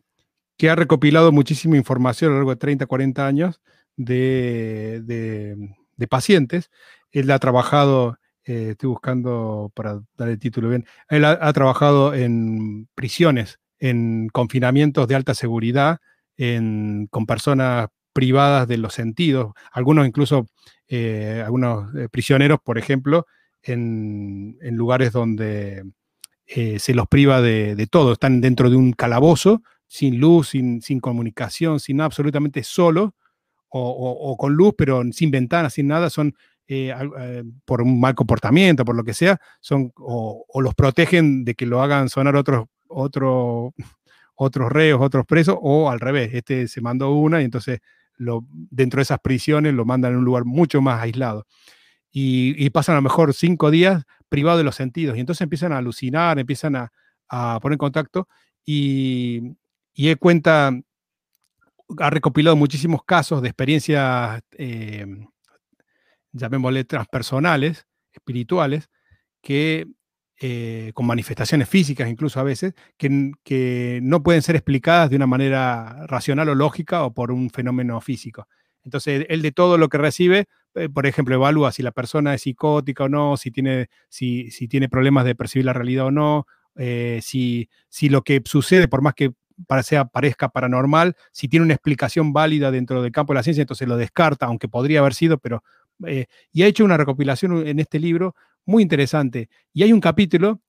que, 0.58 0.70
ha 0.70 0.76
recopilado 0.76 1.32
muchísima 1.32 1.78
información 1.78 2.32
a 2.32 2.34
lo 2.34 2.38
largo 2.40 2.52
de 2.52 2.60
30, 2.60 2.86
40 2.88 3.28
años 3.28 3.62
de, 3.96 5.02
de, 5.04 6.08
pacientes. 6.08 6.70
Él 7.12 7.32
ha 7.32 7.40
trabajado, 7.40 8.18
eh, 8.46 8.70
estoy 8.72 8.90
buscando 8.90 9.72
para 9.74 10.02
dar 10.18 10.30
el 10.30 10.40
título 10.40 10.70
bien, 10.70 10.86
él 11.10 11.24
ha, 11.26 11.54
trabajado 11.54 12.14
en 12.14 12.90
prisiones, 12.94 13.60
en 13.80 14.28
confinamientos 14.30 15.08
de 15.08 15.16
alta 15.16 15.34
seguridad, 15.34 16.00
en, 16.36 17.08
con 17.10 17.26
personas 17.26 17.88
privadas 18.14 18.68
de 18.68 18.78
los 18.78 18.94
sentidos, 18.94 19.54
algunos 19.72 20.08
incluso, 20.08 20.48
eh, 20.88 21.42
algunos 21.46 21.94
eh, 21.96 22.08
prisioneros, 22.10 22.60
por 22.64 22.78
ejemplo, 22.78 23.26
en, 23.64 24.58
lugares 24.62 25.12
donde 25.12 25.84
eh, 26.46 26.80
se 26.80 26.94
los 26.94 27.08
priva 27.08 27.42
de, 27.42 27.88
todo. 27.90 28.14
Están 28.14 28.42
dentro 28.42 28.70
de 28.70 28.76
un 28.76 28.94
calabozo, 28.94 29.64
sin 29.88 30.20
luz, 30.20 30.50
sin, 30.50 31.00
comunicación, 31.02 31.80
sin 31.80 32.02
absolutamente 32.02 32.64
solo, 32.64 33.16
o, 33.70 34.38
con 34.38 34.54
luz, 34.54 34.76
pero 34.78 35.02
sin 35.12 35.32
ventanas, 35.32 35.74
sin 35.74 35.88
nada. 35.88 36.10
Son 36.10 36.36
por 37.66 37.82
un 37.82 38.00
mal 38.00 38.16
comportamiento, 38.16 38.86
por 38.86 38.96
lo 38.96 39.04
que 39.04 39.14
sea, 39.14 39.40
son, 39.62 39.92
o, 39.98 40.46
los 40.62 40.76
protegen 40.76 41.44
de 41.44 41.56
que 41.56 41.66
lo 41.66 41.82
hagan 41.82 42.10
sonar 42.10 42.36
otros, 42.36 42.68
otro, 42.88 43.74
otros 44.36 44.72
reos, 44.72 45.02
otros 45.02 45.26
presos, 45.26 45.58
o 45.62 45.90
al 45.90 46.00
revés, 46.00 46.32
este 46.34 46.68
se 46.68 46.82
mandó 46.82 47.12
una 47.12 47.42
y 47.42 47.46
entonces 47.46 47.80
lo, 48.18 48.46
dentro 48.50 49.00
de 49.00 49.04
esas 49.04 49.20
prisiones 49.20 49.74
lo 49.74 49.86
mandan 49.86 50.14
en 50.14 50.20
un 50.20 50.26
lugar 50.26 50.46
mucho 50.46 50.82
más 50.82 51.02
aislado. 51.02 51.46
Y, 52.12 52.70
pasan 52.70 52.94
a 52.94 52.98
lo 53.00 53.02
mejor 53.04 53.34
cinco 53.34 53.72
días 53.72 54.04
privado 54.30 54.60
de 54.60 54.64
los 54.64 54.76
sentidos. 54.76 55.18
Y 55.18 55.20
entonces 55.20 55.42
empiezan 55.42 55.72
a 55.74 55.80
alucinar, 55.80 56.38
empiezan 56.40 56.76
a, 56.76 56.92
poner 57.62 57.80
contacto 57.80 58.28
y, 58.64 59.56
y 59.94 60.10
él 60.10 60.20
cuenta, 60.20 60.72
ha 61.98 62.10
recopilado 62.12 62.56
muchísimos 62.56 63.04
casos 63.04 63.42
de 63.42 63.50
experiencias, 63.50 64.42
eh, 64.52 65.06
llamémosle 66.32 66.84
transpersonales, 66.84 67.88
espirituales, 68.12 68.90
que 69.42 69.88
eh, 70.40 70.92
con 70.94 71.06
manifestaciones 71.06 71.70
físicas 71.70 72.10
incluso 72.10 72.40
a 72.40 72.44
veces, 72.44 72.74
que, 72.98 73.32
que, 73.44 74.00
no 74.04 74.24
pueden 74.24 74.42
ser 74.42 74.56
explicadas 74.56 75.10
de 75.10 75.16
una 75.16 75.28
manera 75.28 76.06
racional 76.08 76.50
o 76.50 76.56
lógica 76.56 77.04
o 77.04 77.14
por 77.14 77.32
un 77.32 77.50
fenómeno 77.50 78.00
físico. 78.02 78.48
Entonces, 78.84 79.26
él 79.30 79.42
de 79.42 79.52
todo 79.52 79.78
lo 79.78 79.88
que 79.88 79.98
recibe 79.98 80.48
eh, 80.76 80.90
por 80.90 81.06
ejemplo, 81.06 81.36
evalúa 81.36 81.72
si 81.72 81.84
la 81.84 81.92
persona 81.92 82.34
es 82.34 82.42
psicótica 82.42 83.04
o 83.06 83.10
no, 83.10 83.38
si 83.38 83.52
tiene, 83.52 83.90
si, 84.10 84.50
si 84.52 84.68
tiene 84.68 84.90
problemas 84.90 85.26
de 85.26 85.36
percibir 85.36 85.66
la 85.66 85.74
realidad 85.74 86.08
o 86.08 86.12
no, 86.12 86.48
eh, 86.76 87.20
si, 87.22 87.70
si 87.90 88.10
lo 88.10 88.24
que 88.24 88.42
sucede, 88.46 88.88
por 88.88 89.02
más 89.02 89.14
que 89.14 89.34
sea, 89.84 90.06
parezca 90.06 90.50
paranormal, 90.50 91.16
si 91.32 91.48
tiene 91.48 91.66
una 91.66 91.76
explicación 91.76 92.34
válida 92.34 92.72
dentro 92.72 93.04
del 93.04 93.12
campo 93.12 93.34
de 93.34 93.38
la 93.40 93.44
ciencia, 93.44 93.62
entonces 93.62 93.88
lo 93.88 93.98
descarta, 93.98 94.48
aunque 94.48 94.68
podría 94.68 95.00
haber 95.00 95.14
sido, 95.14 95.38
pero... 95.38 95.64
Y 96.52 96.64
ha 96.64 96.68
hecho 96.68 96.84
una 96.84 96.98
recopilación 96.98 97.66
en 97.66 97.80
este 97.80 98.00
libro 98.00 98.36
muy 98.66 98.84
interesante. 98.84 99.50
Y 99.74 99.84
hay 99.84 99.94
un 99.94 100.00
capítulo, 100.02 100.62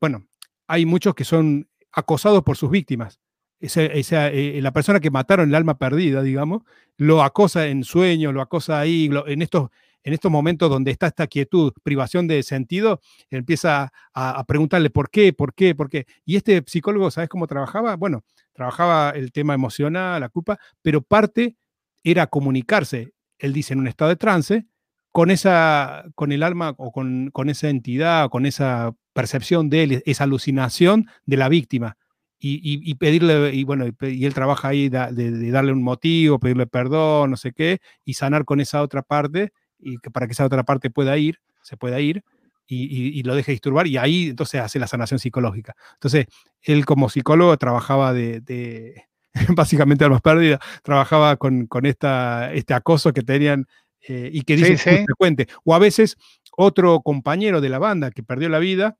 bueno, 0.00 0.26
hay 0.66 0.86
muchos 0.86 1.14
que 1.14 1.24
son 1.24 1.68
acosados 1.92 2.42
por 2.42 2.56
sus 2.56 2.70
víctimas 2.70 3.18
esa, 3.64 4.28
eh, 4.28 4.60
la 4.60 4.72
persona 4.72 5.00
que 5.00 5.10
mataron 5.10 5.48
el 5.48 5.54
alma 5.54 5.78
perdida, 5.78 6.22
digamos, 6.22 6.62
lo 6.96 7.22
acosa 7.22 7.66
en 7.66 7.84
sueños, 7.84 8.34
lo 8.34 8.40
acosa 8.40 8.78
ahí, 8.78 9.10
en, 9.26 9.42
estos, 9.42 9.70
en 10.02 10.12
estos 10.12 10.30
momentos 10.30 10.70
donde 10.70 10.90
está 10.90 11.06
esta 11.06 11.26
quietud, 11.26 11.72
privación 11.82 12.26
de 12.26 12.42
sentido, 12.42 13.00
empieza 13.30 13.92
a, 14.12 14.44
preguntarle 14.44 14.90
por 14.90 15.10
qué, 15.10 15.32
por 15.32 15.54
qué, 15.54 15.74
por 15.74 15.88
qué. 15.88 16.06
Y 16.24 16.36
este 16.36 16.62
psicólogo, 16.66 17.10
¿sabes 17.10 17.28
cómo 17.28 17.46
trabajaba? 17.46 17.96
Bueno, 17.96 18.22
trabajaba 18.52 19.10
el 19.10 19.32
tema 19.32 19.54
emocional, 19.54 20.20
la 20.20 20.28
culpa, 20.28 20.58
pero 20.82 21.00
parte 21.00 21.56
era 22.02 22.26
comunicarse, 22.26 23.14
él 23.38 23.52
dice, 23.52 23.72
en 23.72 23.80
un 23.80 23.88
estado 23.88 24.10
de 24.10 24.16
trance, 24.16 24.66
con, 25.14 25.30
esa, 25.30 26.06
con 26.16 26.32
el 26.32 26.42
alma 26.42 26.74
o 26.76 26.90
con, 26.90 27.30
con 27.30 27.48
esa 27.48 27.68
entidad, 27.68 28.28
con 28.30 28.46
esa 28.46 28.96
percepción 29.12 29.70
de 29.70 29.84
él, 29.84 30.02
esa 30.06 30.24
alucinación 30.24 31.06
de 31.24 31.36
la 31.36 31.48
víctima 31.48 31.96
y, 32.40 32.94
pedirle, 32.96 33.54
y 33.54 33.62
bueno, 33.62 33.86
y 34.00 34.26
él 34.26 34.34
trabaja 34.34 34.66
ahí 34.66 34.88
de, 34.88 35.50
darle 35.52 35.70
un 35.70 35.84
motivo, 35.84 36.40
pedirle 36.40 36.66
perdón, 36.66 37.30
no 37.30 37.36
sé 37.36 37.52
qué, 37.52 37.78
y 38.04 38.14
sanar 38.14 38.44
con 38.44 38.58
esa 38.58 38.82
otra 38.82 39.02
parte, 39.02 39.52
y 39.78 39.98
que 39.98 40.10
para 40.10 40.26
que 40.26 40.32
esa 40.32 40.44
otra 40.44 40.64
parte 40.64 40.90
pueda 40.90 41.16
ir, 41.16 41.38
se 41.62 41.76
pueda 41.76 42.00
ir, 42.00 42.24
y, 42.66 43.22
lo 43.22 43.36
deje 43.36 43.52
disturbar, 43.52 43.86
y 43.86 43.98
ahí 43.98 44.30
entonces 44.30 44.60
hace 44.60 44.80
la 44.80 44.88
sanación 44.88 45.20
psicológica. 45.20 45.76
Entonces, 45.92 46.26
él 46.60 46.84
como 46.84 47.08
psicólogo 47.08 47.56
trabajaba 47.56 48.12
de, 48.12 48.40
de 48.40 49.04
básicamente 49.54 50.08
más 50.08 50.22
pérdidas, 50.22 50.58
trabajaba 50.82 51.36
con, 51.36 51.68
con 51.68 51.86
esta, 51.86 52.52
este 52.52 52.74
acoso 52.74 53.12
que 53.12 53.22
tenían 53.22 53.68
eh, 54.06 54.30
y 54.32 54.42
que 54.42 54.56
dice 54.56 55.04
frecuente. 55.04 55.48
O 55.64 55.74
a 55.74 55.78
veces 55.78 56.16
otro 56.56 57.00
compañero 57.00 57.60
de 57.60 57.70
la 57.70 57.78
banda 57.78 58.10
que 58.10 58.22
perdió 58.22 58.48
la 58.48 58.58
vida 58.58 58.98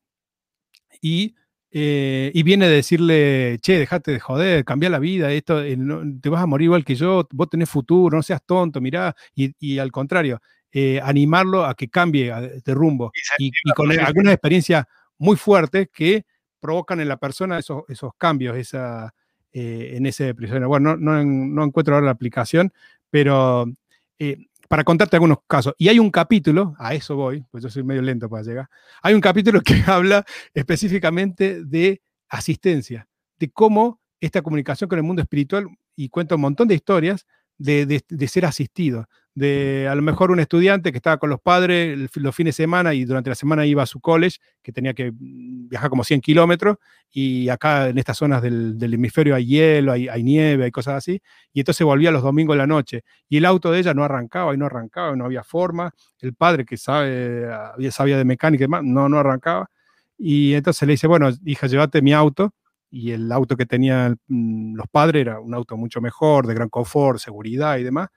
y 1.01 1.35
eh, 1.77 2.31
y 2.33 2.45
viene 2.45 2.67
a 2.67 2.69
decirle, 2.69 3.59
che, 3.61 3.77
dejate 3.81 4.13
de 4.13 4.21
joder, 4.21 4.65
cambia 4.65 4.89
la 4.89 5.01
vida, 5.01 5.33
esto, 5.33 5.61
eh, 5.61 5.77
te 6.21 6.29
vas 6.29 6.41
a 6.41 6.47
morir 6.47 6.67
igual 6.67 6.85
que 6.85 6.95
yo, 6.95 7.27
vos 7.33 7.51
tenés 7.51 7.69
futuro, 7.69 8.17
no 8.17 8.23
seas 8.23 8.45
tonto, 8.47 8.81
mirá, 8.81 9.17
y, 9.35 9.79
al 9.81 9.91
contrario, 9.91 10.41
animarlo 11.03 11.65
a 11.65 11.75
que 11.75 11.89
cambie 11.89 12.33
de 12.65 12.75
rumbo. 12.75 13.11
Y, 13.39 13.51
con 13.75 13.91
algunas 13.91 14.35
experiencias 14.35 14.87
muy 15.19 15.35
fuertes 15.35 15.89
que 15.93 16.25
provocan 16.61 17.01
en 17.01 17.09
la 17.09 17.17
persona 17.17 17.59
esos, 17.59 17.83
esos 17.89 18.13
cambios 18.17 18.57
esa, 18.57 19.13
en 19.53 20.07
ese 20.07 20.33
prisionero. 20.33 20.69
Bueno, 20.69 20.97
no, 20.97 21.25
no, 21.25 21.65
encuentro 21.65 21.97
ahora 21.97 22.07
la 22.07 22.13
aplicación, 22.13 22.73
pero 23.11 23.67
para 24.69 24.85
contarte 24.85 25.17
algunos 25.17 25.39
casos. 25.47 25.75
Y 25.79 25.89
hay 25.89 25.99
un 25.99 26.11
capítulo, 26.11 26.75
a 26.79 26.95
eso 26.95 27.17
voy, 27.17 27.45
pues 27.51 27.63
yo 27.63 27.71
soy 27.71 27.83
medio 27.83 28.03
lento 28.03 28.29
para 28.29 28.43
llegar, 28.43 28.69
hay 29.03 29.15
un 29.15 29.21
capítulo 29.21 29.61
que 29.65 29.83
habla 29.87 30.25
específicamente 30.53 31.65
de 31.65 32.03
asistencia, 32.29 33.09
de 33.39 33.51
cómo 33.51 34.01
esta 34.21 34.43
comunicación 34.43 34.89
con 34.89 34.99
el 34.99 35.05
mundo 35.05 35.23
espiritual, 35.23 35.69
y 35.97 36.09
cuenta 36.09 36.35
un 36.35 36.41
montón 36.41 36.69
de 36.69 36.75
historias, 36.75 37.27
de, 37.59 38.03
ser 38.29 38.47
asistido, 38.47 39.07
de 39.35 39.89
a 39.91 39.95
lo 39.95 40.03
mejor 40.03 40.31
un 40.31 40.39
estudiante 40.39 40.93
que 40.93 40.99
estaba 40.99 41.19
con 41.19 41.29
los 41.29 41.41
padres 41.41 42.09
los 42.15 42.35
fines 42.35 42.57
de 42.57 42.63
semana 42.63 42.95
y 42.95 43.05
durante 43.05 43.31
la 43.31 43.35
semana 43.35 43.67
iba 43.67 43.83
a 43.83 43.87
su 43.87 44.01
college, 44.01 44.39
que 44.63 44.73
tenía 44.73 44.95
que 44.95 45.13
viajar 45.15 45.91
como 45.91 46.05
100 46.05 46.21
kilómetros, 46.21 46.77
y 47.11 47.49
acá 47.49 47.89
en 47.89 47.99
estas 47.99 48.19
zonas 48.19 48.43
del, 48.43 48.79
hemisferio 48.81 49.35
hay 49.35 49.47
hielo, 49.47 49.93
hay, 49.93 50.23
nieve, 50.23 50.65
hay 50.65 50.71
cosas 50.71 50.95
así, 50.95 51.21
y 51.53 51.61
entonces 51.61 51.85
volvía 51.85 52.11
los 52.11 52.23
domingos 52.23 52.55
de 52.55 52.59
la 52.59 52.67
noche, 52.67 53.03
y 53.29 53.39
el 53.39 53.45
auto 53.45 53.73
de 53.73 53.81
ella 53.81 53.93
no 53.95 54.05
arrancaba 54.05 54.55
y 54.55 54.57
no 54.57 54.67
arrancaba, 54.67 55.17
no 55.17 55.25
había 55.25 55.43
forma, 55.43 55.93
el 56.21 56.35
padre 56.35 56.65
que 56.65 56.77
sabe, 56.77 57.49
sabía 57.91 58.17
de 58.17 58.25
mecánica 58.25 58.63
y 58.63 58.67
demás, 58.67 58.83
no, 58.85 59.09
no 59.09 59.19
arrancaba, 59.19 59.69
y 60.17 60.55
entonces 60.55 60.87
le 60.87 60.93
dice, 60.93 61.09
bueno, 61.09 61.31
hija, 61.45 61.67
llévate 61.67 62.03
mi 62.03 62.13
auto, 62.13 62.55
y 62.95 63.11
el 63.11 63.33
auto 63.33 63.57
que 63.57 63.67
tenían 63.67 64.19
mm, 64.29 64.77
los 64.77 64.87
padres 64.89 65.23
era 65.23 65.41
un 65.41 65.53
auto 65.53 65.77
mucho 65.77 66.01
mejor, 66.01 66.47
de 66.47 66.55
gran 66.55 66.69
confort, 66.69 67.19
seguridad 67.19 67.79
y 67.79 67.83
demás. 67.83 68.09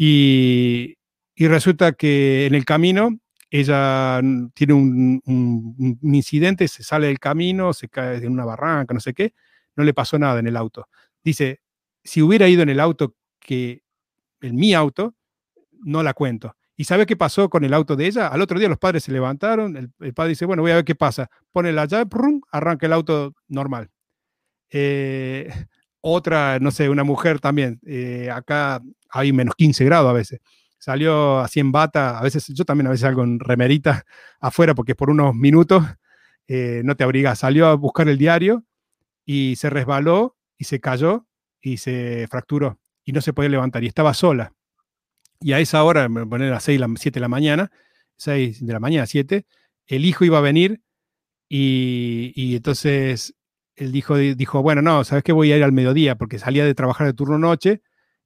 Y, 0.00 0.96
resulta 1.36 1.92
que 1.92 2.46
en 2.46 2.54
el 2.54 2.64
camino 2.64 3.18
ella 3.50 4.20
tiene 4.54 4.72
un, 4.72 5.98
incidente, 6.02 6.68
se 6.68 6.82
sale 6.84 7.08
del 7.08 7.18
camino, 7.18 7.72
se 7.72 7.88
cae 7.88 8.18
en 8.18 8.32
una 8.32 8.44
barranca, 8.44 8.94
no 8.94 9.00
sé 9.00 9.12
qué, 9.12 9.34
no 9.76 9.84
le 9.84 9.92
pasó 9.94 10.18
nada 10.18 10.38
en 10.38 10.46
el 10.46 10.56
auto. 10.56 10.88
Dice, 11.24 11.60
si 12.04 12.22
hubiera 12.22 12.48
ido 12.48 12.62
en 12.62 12.68
el 12.68 12.80
auto 12.80 13.16
que, 13.40 13.82
en 14.40 14.56
mi 14.56 14.72
auto, 14.72 15.14
no 15.80 16.02
la 16.02 16.14
cuento. 16.14 16.54
¿Y 16.76 16.84
sabe 16.84 17.06
qué 17.06 17.16
pasó 17.16 17.50
con 17.50 17.64
el 17.64 17.74
auto 17.74 17.96
de 17.96 18.06
ella? 18.06 18.28
Al 18.28 18.40
otro 18.40 18.58
día 18.58 18.68
los 18.68 18.78
padres 18.78 19.02
se 19.02 19.12
levantaron, 19.12 19.76
el, 19.98 20.14
padre 20.14 20.30
dice, 20.30 20.44
bueno, 20.44 20.62
voy 20.62 20.70
a 20.70 20.76
ver 20.76 20.84
qué 20.84 20.94
pasa. 20.94 21.28
Pone 21.50 21.72
la 21.72 21.86
llave, 21.86 22.08
arranca 22.52 22.86
el 22.86 22.92
auto 22.92 23.34
normal. 23.48 23.90
Eh, 24.70 25.48
otra, 26.00 26.58
no 26.60 26.70
sé, 26.70 26.88
una 26.88 27.04
mujer 27.04 27.40
también, 27.40 27.80
eh, 27.84 28.30
acá 28.30 28.80
hay 29.10 29.32
menos 29.32 29.54
15 29.56 29.84
grados 29.84 30.10
a 30.10 30.12
veces 30.12 30.40
salió 30.78 31.40
así 31.40 31.60
en 31.60 31.72
bata, 31.72 32.18
a 32.18 32.22
veces 32.22 32.46
yo 32.48 32.64
también 32.64 32.86
a 32.86 32.90
veces 32.90 33.02
salgo 33.02 33.24
en 33.24 33.40
remerita 33.40 34.04
afuera 34.40 34.74
porque 34.74 34.94
por 34.94 35.10
unos 35.10 35.34
minutos 35.34 35.84
eh, 36.46 36.82
no 36.84 36.96
te 36.96 37.04
abrigas, 37.04 37.40
salió 37.40 37.66
a 37.66 37.74
buscar 37.74 38.08
el 38.08 38.16
diario 38.16 38.64
y 39.24 39.56
se 39.56 39.68
resbaló 39.68 40.36
y 40.56 40.64
se 40.64 40.80
cayó 40.80 41.26
y 41.60 41.78
se 41.78 42.26
fracturó 42.30 42.78
y 43.04 43.12
no 43.12 43.20
se 43.20 43.32
podía 43.32 43.50
levantar 43.50 43.84
y 43.84 43.88
estaba 43.88 44.14
sola. 44.14 44.54
Y 45.40 45.52
a 45.52 45.60
esa 45.60 45.84
hora, 45.84 46.08
me 46.08 46.26
poner 46.26 46.48
a 46.48 46.54
las 46.54 46.64
6, 46.64 46.80
7 46.96 47.14
de 47.14 47.20
la 47.20 47.28
mañana, 47.28 47.70
6 48.16 48.64
de 48.64 48.72
la 48.72 48.80
mañana, 48.80 49.06
7, 49.06 49.46
el 49.86 50.04
hijo 50.04 50.24
iba 50.24 50.38
a 50.38 50.42
venir 50.42 50.82
y, 51.48 52.32
y 52.34 52.56
entonces 52.56 53.34
él 53.76 53.92
dijo, 53.92 54.16
dijo, 54.16 54.62
bueno, 54.62 54.82
no, 54.82 55.04
¿sabes 55.04 55.22
qué? 55.22 55.32
Voy 55.32 55.52
a 55.52 55.56
ir 55.56 55.64
al 55.64 55.72
mediodía 55.72 56.16
porque 56.16 56.38
salía 56.38 56.64
de 56.64 56.74
trabajar 56.74 57.06
de 57.06 57.12
turno 57.12 57.38
noche 57.38 57.82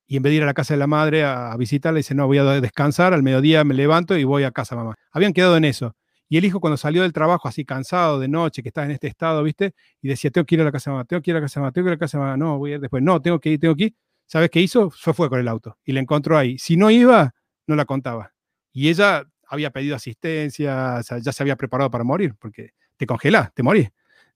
y 0.06 0.16
en 0.16 0.22
vez 0.22 0.32
de 0.32 0.36
ir 0.36 0.42
a 0.42 0.46
la 0.46 0.54
casa 0.54 0.74
de 0.74 0.78
la 0.78 0.86
madre 0.86 1.24
a, 1.24 1.56
visitarla, 1.56 1.98
dice, 1.98 2.14
no, 2.14 2.26
voy 2.26 2.38
a 2.38 2.44
descansar, 2.60 3.14
al 3.14 3.22
mediodía 3.22 3.64
me 3.64 3.74
levanto 3.74 4.16
y 4.16 4.24
voy 4.24 4.44
a 4.44 4.50
casa, 4.50 4.76
mamá. 4.76 4.94
Habían 5.10 5.32
quedado 5.32 5.56
en 5.56 5.64
eso. 5.64 5.96
Y 6.28 6.38
el 6.38 6.44
hijo 6.44 6.60
cuando 6.60 6.76
salió 6.76 7.02
del 7.02 7.12
trabajo 7.12 7.46
así 7.48 7.64
cansado 7.64 8.18
de 8.18 8.28
noche, 8.28 8.62
que 8.62 8.70
está 8.70 8.84
en 8.84 8.90
este 8.90 9.06
estado, 9.06 9.42
¿viste? 9.42 9.74
Y 10.00 10.08
decía, 10.08 10.30
tengo 10.30 10.46
que 10.46 10.54
ir 10.54 10.60
a 10.62 10.64
la 10.64 10.72
casa 10.72 10.90
de 10.90 10.94
mamá, 10.94 11.04
tengo 11.04 11.20
que 11.22 11.30
ir 11.30 11.36
a 11.36 11.40
la 11.40 11.44
casa 11.44 11.60
de 11.60 11.62
mamá, 11.62 11.72
tengo 11.72 11.84
que 11.84 11.88
ir 11.88 11.92
a 11.92 11.96
la 11.96 11.98
casa 11.98 12.18
de 12.18 12.24
mamá, 12.24 12.36
no, 12.36 12.58
voy 12.58 12.72
a 12.72 12.74
ir 12.76 12.80
después, 12.80 13.02
no, 13.02 13.20
tengo 13.20 13.38
que 13.38 13.50
ir, 13.50 13.60
tengo 13.60 13.76
que 13.76 13.84
ir. 13.84 13.94
¿Sabes 14.26 14.48
qué 14.48 14.60
hizo? 14.60 14.90
Se 14.92 15.12
fue 15.12 15.28
con 15.28 15.40
el 15.40 15.48
auto 15.48 15.76
y 15.84 15.92
la 15.92 16.00
encontró 16.00 16.38
ahí. 16.38 16.58
Si 16.58 16.76
no 16.76 16.90
iba, 16.90 17.34
no 17.66 17.76
la 17.76 17.84
contaba. 17.84 18.32
Y 18.72 18.88
ella 18.88 19.26
había 19.46 19.70
pedido 19.70 19.94
asistencia, 19.94 21.00
ya 21.02 21.32
se 21.32 21.42
había 21.42 21.56
preparado 21.56 21.90
para 21.90 22.02
morir, 22.02 22.34
porque 22.38 22.70
te 22.96 23.06
congelás, 23.06 23.52
te 23.52 23.62
morís. 23.62 23.90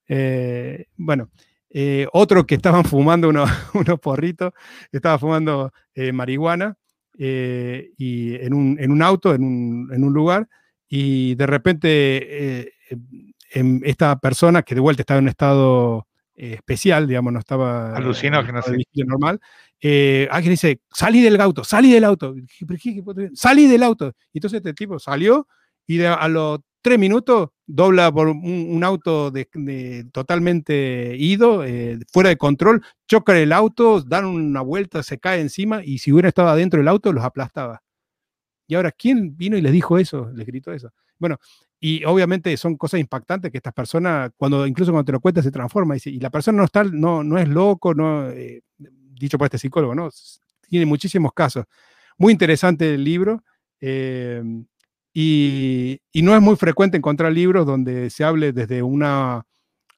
Eh, 0.08 0.86
bueno, 0.96 1.30
eh, 1.78 2.06
otro 2.14 2.46
que 2.46 2.54
estaban 2.54 2.84
fumando 2.86 3.28
unos, 3.28 3.50
porritos, 4.00 4.54
estaba 4.90 5.18
fumando 5.18 5.74
eh, 5.94 6.10
marihuana 6.10 6.74
eh, 7.18 7.90
y 7.98 8.34
en, 8.36 8.54
un, 8.54 9.02
auto, 9.02 9.34
en 9.34 9.44
un, 9.44 10.12
lugar, 10.14 10.48
y 10.88 11.34
de 11.34 11.46
repente 11.46 12.72
em, 13.50 13.82
esta 13.84 14.18
persona 14.18 14.62
que 14.62 14.74
de 14.74 14.80
vuelta 14.80 15.02
estaba 15.02 15.18
en 15.18 15.24
un 15.24 15.28
estado 15.28 16.06
especial, 16.34 17.06
digamos, 17.06 17.34
no 17.34 17.40
estaba 17.40 17.94
alucinado 17.94 18.46
que 18.46 18.52
no 18.52 18.62
sé. 18.62 18.74
normal, 19.04 19.38
alguien 20.30 20.52
dice, 20.52 20.80
salí 20.90 21.20
del 21.20 21.38
auto, 21.42 21.62
salí 21.62 21.92
del 21.92 22.04
auto, 22.04 22.34
salí 23.34 23.66
del 23.66 23.82
auto. 23.82 24.14
Y 24.32 24.38
entonces 24.38 24.58
este 24.58 24.72
tipo 24.72 24.98
salió 24.98 25.46
y 25.86 26.02
a 26.02 26.26
los 26.28 26.60
tres 26.86 27.00
minutos 27.00 27.48
dobla 27.66 28.12
por 28.12 28.28
un, 28.28 28.84
auto 28.84 29.32
de, 29.32 30.06
totalmente 30.12 31.16
ido, 31.18 31.64
eh, 31.64 31.98
fuera 32.12 32.28
de 32.28 32.36
control, 32.36 32.80
choca 33.08 33.36
el 33.36 33.50
auto, 33.52 34.02
dan 34.02 34.24
una 34.24 34.60
vuelta, 34.60 35.02
se 35.02 35.18
cae 35.18 35.40
encima 35.40 35.82
y 35.84 35.98
si 35.98 36.12
hubiera 36.12 36.28
estado 36.28 36.48
adentro 36.48 36.78
del 36.78 36.86
auto 36.86 37.12
los 37.12 37.24
aplastaba. 37.24 37.82
Y 38.68 38.76
ahora, 38.76 38.92
¿quién 38.92 39.36
vino 39.36 39.56
y 39.56 39.62
les 39.62 39.72
dijo 39.72 39.98
eso? 39.98 40.30
Les 40.32 40.46
gritó 40.46 40.72
eso. 40.72 40.92
Bueno, 41.18 41.38
y 41.80 42.04
obviamente 42.04 42.56
son 42.56 42.76
cosas 42.76 43.00
impactantes 43.00 43.50
que 43.50 43.56
estas 43.56 43.74
personas, 43.74 44.30
cuando 44.36 44.64
incluso 44.64 44.92
cuando 44.92 45.06
te 45.06 45.12
lo 45.12 45.18
cuentas, 45.18 45.42
se 45.42 45.50
transforma. 45.50 45.96
Y, 45.96 46.00
y 46.04 46.20
la 46.20 46.30
persona 46.30 46.58
no, 46.58 46.64
está, 46.66 46.84
no, 46.84 47.24
no 47.24 47.36
es 47.36 47.48
loco, 47.48 47.94
no, 47.94 48.30
eh, 48.30 48.62
dicho 48.78 49.38
por 49.38 49.46
este 49.46 49.58
psicólogo, 49.58 49.92
¿no? 49.92 50.08
Tiene 50.68 50.86
muchísimos 50.86 51.32
casos. 51.32 51.64
Muy 52.16 52.32
interesante 52.32 52.94
el 52.94 53.02
libro. 53.02 53.42
Eh, 53.80 54.40
y, 55.18 56.00
no 56.22 56.34
es 56.36 56.42
muy 56.42 56.56
frecuente 56.56 56.98
encontrar 56.98 57.32
libros 57.32 57.64
donde 57.64 58.10
se 58.10 58.22
hable 58.22 58.52
desde 58.52 58.82
una 58.82 59.46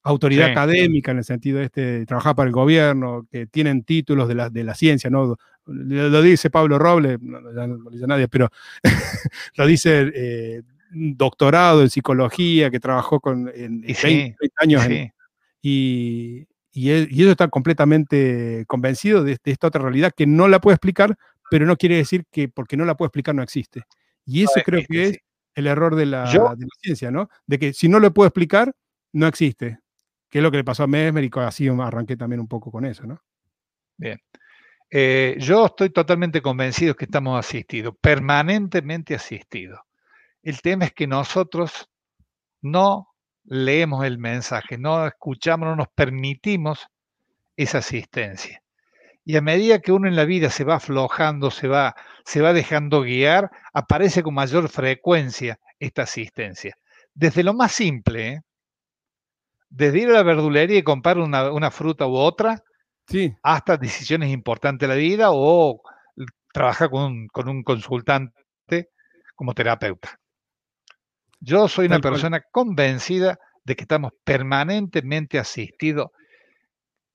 autoridad 0.05 0.51
académica, 0.51 1.11
en 1.11 1.19
el 1.19 1.25
sentido 1.25 1.59
de 1.59 1.65
este, 1.65 2.07
trabajar 2.07 2.37
para 2.37 2.47
el 2.47 2.53
gobierno, 2.53 3.27
que 3.29 3.49
tienen 3.49 3.83
títulos 3.83 4.29
de 4.29 4.37
la, 4.37 4.49
de 4.49 4.63
la 4.63 4.77
ciencia, 4.77 5.11
¿no? 5.11 5.37
Lo, 5.67 6.23
dice 6.23 6.51
Pablo 6.51 6.79
Robles, 6.79 7.21
no, 7.21 7.41
lo 7.41 7.91
dice 7.91 8.07
nadie, 8.07 8.29
pero 8.29 8.49
lo 9.57 9.67
dice 9.67 10.13
eh, 10.15 10.63
doctorado 10.93 11.83
en 11.83 11.91
psicología, 11.91 12.71
que 12.71 12.79
trabajó 12.79 13.19
con, 13.19 13.51
en, 13.53 13.81
20, 13.81 14.37
años. 14.59 14.87
y, 15.61 16.47
y, 16.73 16.91
ellos 16.91 17.31
están 17.33 17.51
completamente 17.51 18.65
convencidos 18.69 19.25
de, 19.25 19.37
de, 19.43 19.51
esta 19.51 19.67
otra 19.67 19.83
realidad 19.83 20.13
que 20.17 20.29
no 20.29 20.47
la 20.47 20.61
puede 20.61 20.77
explicar, 20.77 21.17
pero 21.51 21.67
no 21.67 21.77
quiere 21.77 21.97
decir 21.97 22.25
que 22.31 22.49
porque 22.49 22.77
no 22.77 22.85
la 22.85 22.97
puede 22.97 23.09
explicar 23.09 23.35
no 23.35 23.43
existe. 23.43 23.83
Y 24.29 24.45
eso 24.45 24.61
creo 24.63 24.83
que 24.87 25.05
es 25.05 25.19
el 25.55 25.67
error 25.67 25.97
de 25.97 26.05
la, 26.05 26.27
ciencia, 26.83 27.11
¿no? 27.11 27.31
De 27.47 27.59
que 27.59 27.73
si 27.73 27.89
no 27.89 27.99
lo 27.99 28.13
puedo 28.13 28.29
explicar, 28.29 28.75
no 29.13 29.27
existe. 29.27 29.79
Que 30.29 30.39
es 30.39 30.43
lo 30.43 30.51
que 30.51 30.59
le 30.59 30.65
pasó 30.65 30.83
a 30.83 30.87
Mesmer 30.87 31.25
y 31.25 31.31
así 31.37 31.67
arranqué 31.69 32.17
también 32.17 32.41
un 32.41 32.47
poco 32.47 32.71
con 32.71 32.85
eso, 32.85 33.07
¿no? 33.07 33.23
Bien. 33.97 34.21
Eh, 34.91 35.37
yo 35.39 35.67
estoy 35.67 35.91
totalmente 35.91 36.43
convencido 36.43 36.95
que 36.95 37.07
estamos 37.07 37.39
asistidos, 37.39 37.95
permanentemente 38.01 39.15
asistidos. 39.15 39.81
El 40.43 40.61
tema 40.61 40.85
es 40.85 40.93
que 40.93 41.07
nosotros 41.07 41.89
no 42.61 43.09
leemos 43.45 44.05
el 44.05 44.19
mensaje, 44.19 44.77
no 44.77 45.07
escuchamos, 45.07 45.69
no 45.69 45.77
nos 45.77 45.89
permitimos 45.89 46.87
esa 47.57 47.79
asistencia. 47.79 48.63
Y 49.29 49.37
a 49.37 49.43
medida 49.43 49.81
que 49.81 49.93
uno 49.93 50.09
en 50.09 50.17
la 50.17 50.25
vida 50.25 50.49
se 50.49 50.65
va 50.65 50.77
aflojando, 50.77 51.51
se 51.51 51.69
va, 51.69 51.95
se 52.25 52.41
va 52.41 52.55
dejando 52.55 53.03
guiar, 53.03 53.51
aparece 53.75 54.23
con 54.23 54.33
mayor 54.33 54.71
frecuencia 54.71 55.59
esta 55.79 56.05
asistencia. 56.05 56.75
Desde 57.13 57.45
lo 57.45 57.53
más 57.53 57.73
simple, 57.73 58.29
¿eh? 58.29 58.41
desde 59.69 59.99
ir 59.99 60.09
a 60.09 60.13
la 60.13 60.23
verdulería 60.23 60.79
y 60.79 60.83
comprar 60.83 61.19
una, 61.19 61.71
fruta 61.71 62.07
u 62.07 62.17
otra, 62.17 62.63
sí. 63.07 63.35
hasta 63.43 63.77
decisiones 63.77 64.31
importantes 64.31 64.89
de 64.89 64.95
la 64.95 64.99
vida 64.99 65.27
o 65.31 65.83
trabajar 66.51 66.89
con 66.89 67.03
un, 67.03 67.29
con 67.29 67.51
un 67.51 67.63
consultante 67.63 68.89
como 69.37 69.53
terapeuta. 69.53 70.19
Yo 71.39 71.69
soy 71.69 71.85
una 71.85 71.99
persona 71.99 72.41
convencida 72.51 73.39
de 73.63 73.77
que 73.77 73.83
estamos 73.83 74.13
permanentemente 74.25 75.39
asistidos 75.39 76.13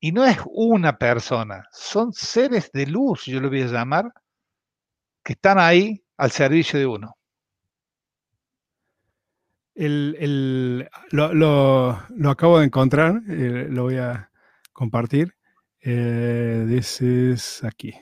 y 0.04 0.12
no 0.12 0.26
es 0.26 0.36
una 0.44 0.98
persona, 0.98 1.66
son 1.72 2.12
seres 2.12 2.70
de 2.72 2.86
luz, 2.86 3.24
yo 3.24 3.40
lo 3.40 3.48
voy 3.48 3.62
a 3.62 3.68
llamar, 3.68 4.12
que 5.22 5.32
están 5.32 5.58
ahí 5.58 6.04
al 6.18 6.30
servicio 6.30 6.78
de 6.78 6.84
uno. 6.84 7.16
lo, 11.10 12.30
acabo 12.30 12.58
de 12.58 12.66
encontrar, 12.66 13.22
eh, 13.30 13.66
lo 13.70 13.84
voy 13.84 13.96
a 13.96 14.30
compartir. 14.74 15.34
Eh, 15.80 16.66
this 16.68 17.00
is 17.00 17.64
aquí. 17.64 17.94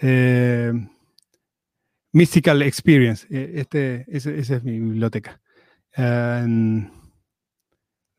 Eh, 0.00 0.70
Mystical 2.12 2.60
Experience. 2.60 3.26
Este, 3.30 4.04
esa 4.06 4.32
es 4.32 4.62
mi 4.64 4.78
biblioteca. 4.78 5.40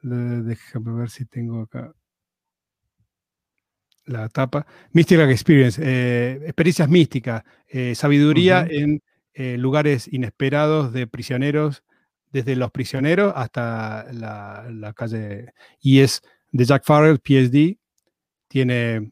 déjame 0.02 0.94
ver 0.94 1.12
si 1.12 1.26
tengo 1.28 1.62
acá 1.62 1.94
la 4.06 4.30
tapa. 4.30 4.66
Mystical 4.92 5.30
Experience, 5.30 5.82
eh, 5.84 6.40
experiencias 6.44 6.90
místicas, 6.90 7.44
eh, 7.68 7.96
sabiduría 7.96 8.66
en 8.70 9.02
eh, 9.34 9.58
lugares 9.58 10.08
inesperados 10.12 10.94
de 10.94 11.08
prisioneros, 11.08 11.84
desde 12.32 12.56
los 12.56 12.72
prisioneros 12.72 13.34
hasta 13.36 14.06
la, 14.12 14.94
calle. 14.96 15.54
Y 15.80 16.00
es 16.00 16.22
de 16.52 16.66
Jack 16.66 16.84
Farrell, 16.84 17.20
PhD. 17.20 17.78
Tiene 18.48 19.12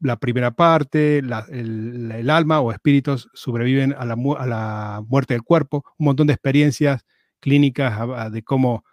la 0.00 0.16
primera 0.16 0.50
parte, 0.50 1.18
el, 1.18 2.30
alma 2.30 2.60
o 2.60 2.72
espíritus 2.72 3.28
sobreviven 3.34 3.94
a 3.98 4.06
la, 4.06 4.16
a 4.38 4.46
la, 4.46 5.02
muerte 5.06 5.34
del 5.34 5.42
cuerpo, 5.42 5.84
un 5.98 6.06
montón 6.06 6.26
de 6.26 6.32
experiencias 6.32 7.04
clínicas 7.40 8.32
de 8.32 8.42
cómo 8.42 8.84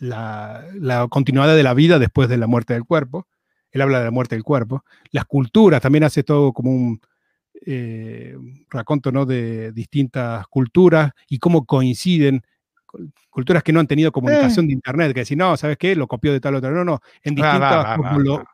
la, 0.00 1.06
continuidad 1.10 1.54
de 1.54 1.62
la 1.62 1.74
vida 1.74 1.98
después 1.98 2.28
de 2.28 2.36
la 2.36 2.46
muerte 2.46 2.74
del 2.74 2.84
cuerpo. 2.84 3.26
Él 3.70 3.82
habla 3.82 3.98
de 3.98 4.04
la 4.04 4.10
muerte 4.10 4.36
del 4.36 4.44
cuerpo. 4.44 4.84
Las 5.10 5.24
culturas, 5.24 5.82
también 5.82 6.04
hace 6.04 6.22
todo 6.22 6.52
como 6.52 6.70
un 6.70 7.00
eh, 7.66 8.36
raconto 8.70 9.10
¿no? 9.10 9.26
de 9.26 9.72
distintas 9.72 10.46
culturas 10.48 11.12
y 11.28 11.38
cómo 11.38 11.64
coinciden 11.64 12.42
culturas 13.30 13.62
que 13.62 13.72
no 13.72 13.80
han 13.80 13.86
tenido 13.86 14.12
comunicación 14.12 14.66
de 14.66 14.72
internet, 14.72 15.12
que 15.12 15.20
decir, 15.20 15.36
no, 15.36 15.56
¿sabes 15.56 15.76
qué? 15.76 15.96
Lo 15.96 16.06
copió 16.06 16.32
de 16.32 16.40
tal 16.40 16.54
otra. 16.54 16.70
No, 16.70 16.84
no, 16.84 17.00
en 17.22 17.34
distintas 17.34 17.98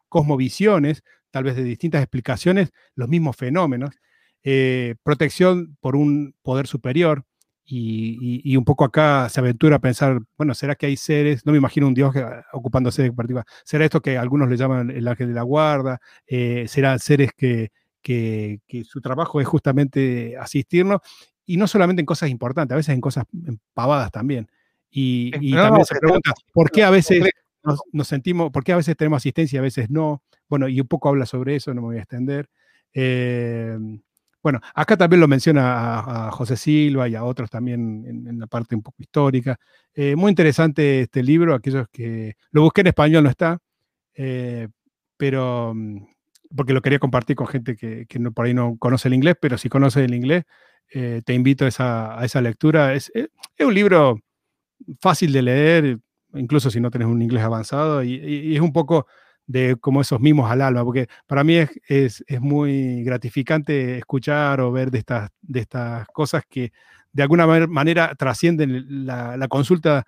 cosmovisiones, 0.08 1.02
tal 1.30 1.44
vez 1.44 1.56
de 1.56 1.64
distintas 1.64 2.02
explicaciones, 2.02 2.70
los 2.94 3.08
mismos 3.08 3.36
fenómenos. 3.36 3.90
eh, 4.42 4.94
protección 5.02 5.76
por 5.80 5.96
un 5.96 6.34
poder 6.42 6.66
superior. 6.66 7.24
Y, 7.72 8.56
un 8.56 8.64
poco 8.64 8.84
acá 8.84 9.28
se 9.28 9.38
aventura 9.38 9.76
a 9.76 9.78
pensar, 9.78 10.18
bueno, 10.36 10.54
¿será 10.54 10.74
que 10.74 10.86
hay 10.86 10.96
seres? 10.96 11.46
No 11.46 11.52
me 11.52 11.58
imagino 11.58 11.86
un 11.86 11.94
Dios 11.94 12.12
ocupándose 12.52 13.02
de 13.02 13.12
particular. 13.12 13.46
¿Será 13.64 13.84
esto 13.84 14.00
que 14.02 14.18
algunos 14.18 14.48
le 14.48 14.56
llaman 14.56 14.90
el 14.90 15.06
ángel 15.06 15.28
de 15.28 15.34
la 15.34 15.42
guarda? 15.42 16.00
Eh, 16.26 16.66
¿Será 16.66 16.98
seres 16.98 17.30
que, 17.36 17.70
que, 18.02 18.60
su 18.84 19.00
trabajo 19.00 19.40
es 19.40 19.46
justamente 19.46 20.36
asistirnos? 20.36 21.00
Y 21.46 21.58
no 21.58 21.68
solamente 21.68 22.00
en 22.00 22.06
cosas 22.06 22.30
importantes, 22.30 22.74
a 22.74 22.76
veces 22.76 22.92
en 22.92 23.00
cosas 23.00 23.24
pavadas 23.72 24.10
también. 24.10 24.48
Y, 24.90 25.30
también 25.54 25.84
se 25.84 25.94
pregunta, 25.94 26.32
¿por 26.52 26.72
qué 26.72 26.82
a 26.82 26.90
veces 26.90 27.30
nos, 27.92 28.08
sentimos, 28.08 28.50
por 28.50 28.64
qué 28.64 28.72
a 28.72 28.76
veces 28.76 28.96
tenemos 28.96 29.18
asistencia 29.18 29.58
y 29.58 29.60
a 29.60 29.62
veces 29.62 29.90
no? 29.90 30.24
Bueno, 30.48 30.66
y 30.66 30.80
un 30.80 30.88
poco 30.88 31.08
habla 31.08 31.24
sobre 31.24 31.54
eso, 31.54 31.72
no 31.72 31.82
me 31.82 31.86
voy 31.86 31.98
a 31.98 32.00
extender. 32.00 32.50
Eh, 32.92 33.78
bueno, 34.42 34.60
acá 34.74 34.96
también 34.96 35.20
lo 35.20 35.28
menciona 35.28 36.26
a, 36.26 36.30
José 36.30 36.56
Silva 36.56 37.08
y 37.08 37.14
a 37.14 37.24
otros 37.24 37.50
también 37.50 38.04
en, 38.06 38.38
la 38.38 38.46
parte 38.46 38.74
un 38.74 38.82
poco 38.82 39.02
histórica. 39.02 39.58
Eh, 39.94 40.16
muy 40.16 40.30
interesante 40.30 41.02
este 41.02 41.22
libro, 41.22 41.54
aquellos 41.54 41.88
que 41.92 42.36
lo 42.50 42.62
busqué 42.62 42.80
en 42.80 42.86
español 42.88 43.24
no 43.24 43.30
está, 43.30 43.58
eh, 44.14 44.68
pero 45.16 45.72
mm, 45.74 46.06
porque 46.56 46.72
lo 46.72 46.82
quería 46.82 46.98
compartir 46.98 47.36
con 47.36 47.46
gente 47.46 47.76
que, 47.76 48.06
por 48.34 48.46
ahí 48.46 48.54
no 48.54 48.76
conoce 48.78 49.08
el 49.08 49.14
inglés, 49.14 49.36
pero 49.40 49.58
si 49.58 49.68
conoce 49.68 50.04
el 50.04 50.14
inglés, 50.14 50.44
te 50.88 51.34
invito 51.34 51.64
a 51.64 51.68
esa, 52.24 52.40
lectura. 52.40 52.94
Es, 52.94 53.12
un 53.60 53.74
libro 53.74 54.18
fácil 55.00 55.32
de 55.32 55.42
leer, 55.42 55.98
incluso 56.34 56.70
si 56.70 56.80
no 56.80 56.90
tenés 56.90 57.06
un 57.06 57.22
inglés 57.22 57.44
avanzado, 57.44 58.02
y 58.02 58.56
es 58.56 58.60
un 58.60 58.72
poco 58.72 59.06
de 59.50 59.76
como 59.80 60.00
esos 60.00 60.20
mimos 60.20 60.48
al 60.48 60.62
alma, 60.62 60.84
porque 60.84 61.08
para 61.26 61.42
mí 61.42 61.56
es, 61.56 61.70
es, 61.88 62.24
es, 62.28 62.40
muy 62.40 63.02
gratificante 63.02 63.98
escuchar 63.98 64.60
o 64.60 64.70
ver 64.70 64.92
de 64.92 64.98
estas, 64.98 65.30
de 65.42 65.60
estas 65.60 66.06
cosas 66.08 66.44
que 66.48 66.72
de 67.12 67.22
alguna 67.24 67.48
manera 67.66 68.14
trascienden 68.14 69.04
la, 69.06 69.36
la, 69.36 69.48
consulta 69.48 70.04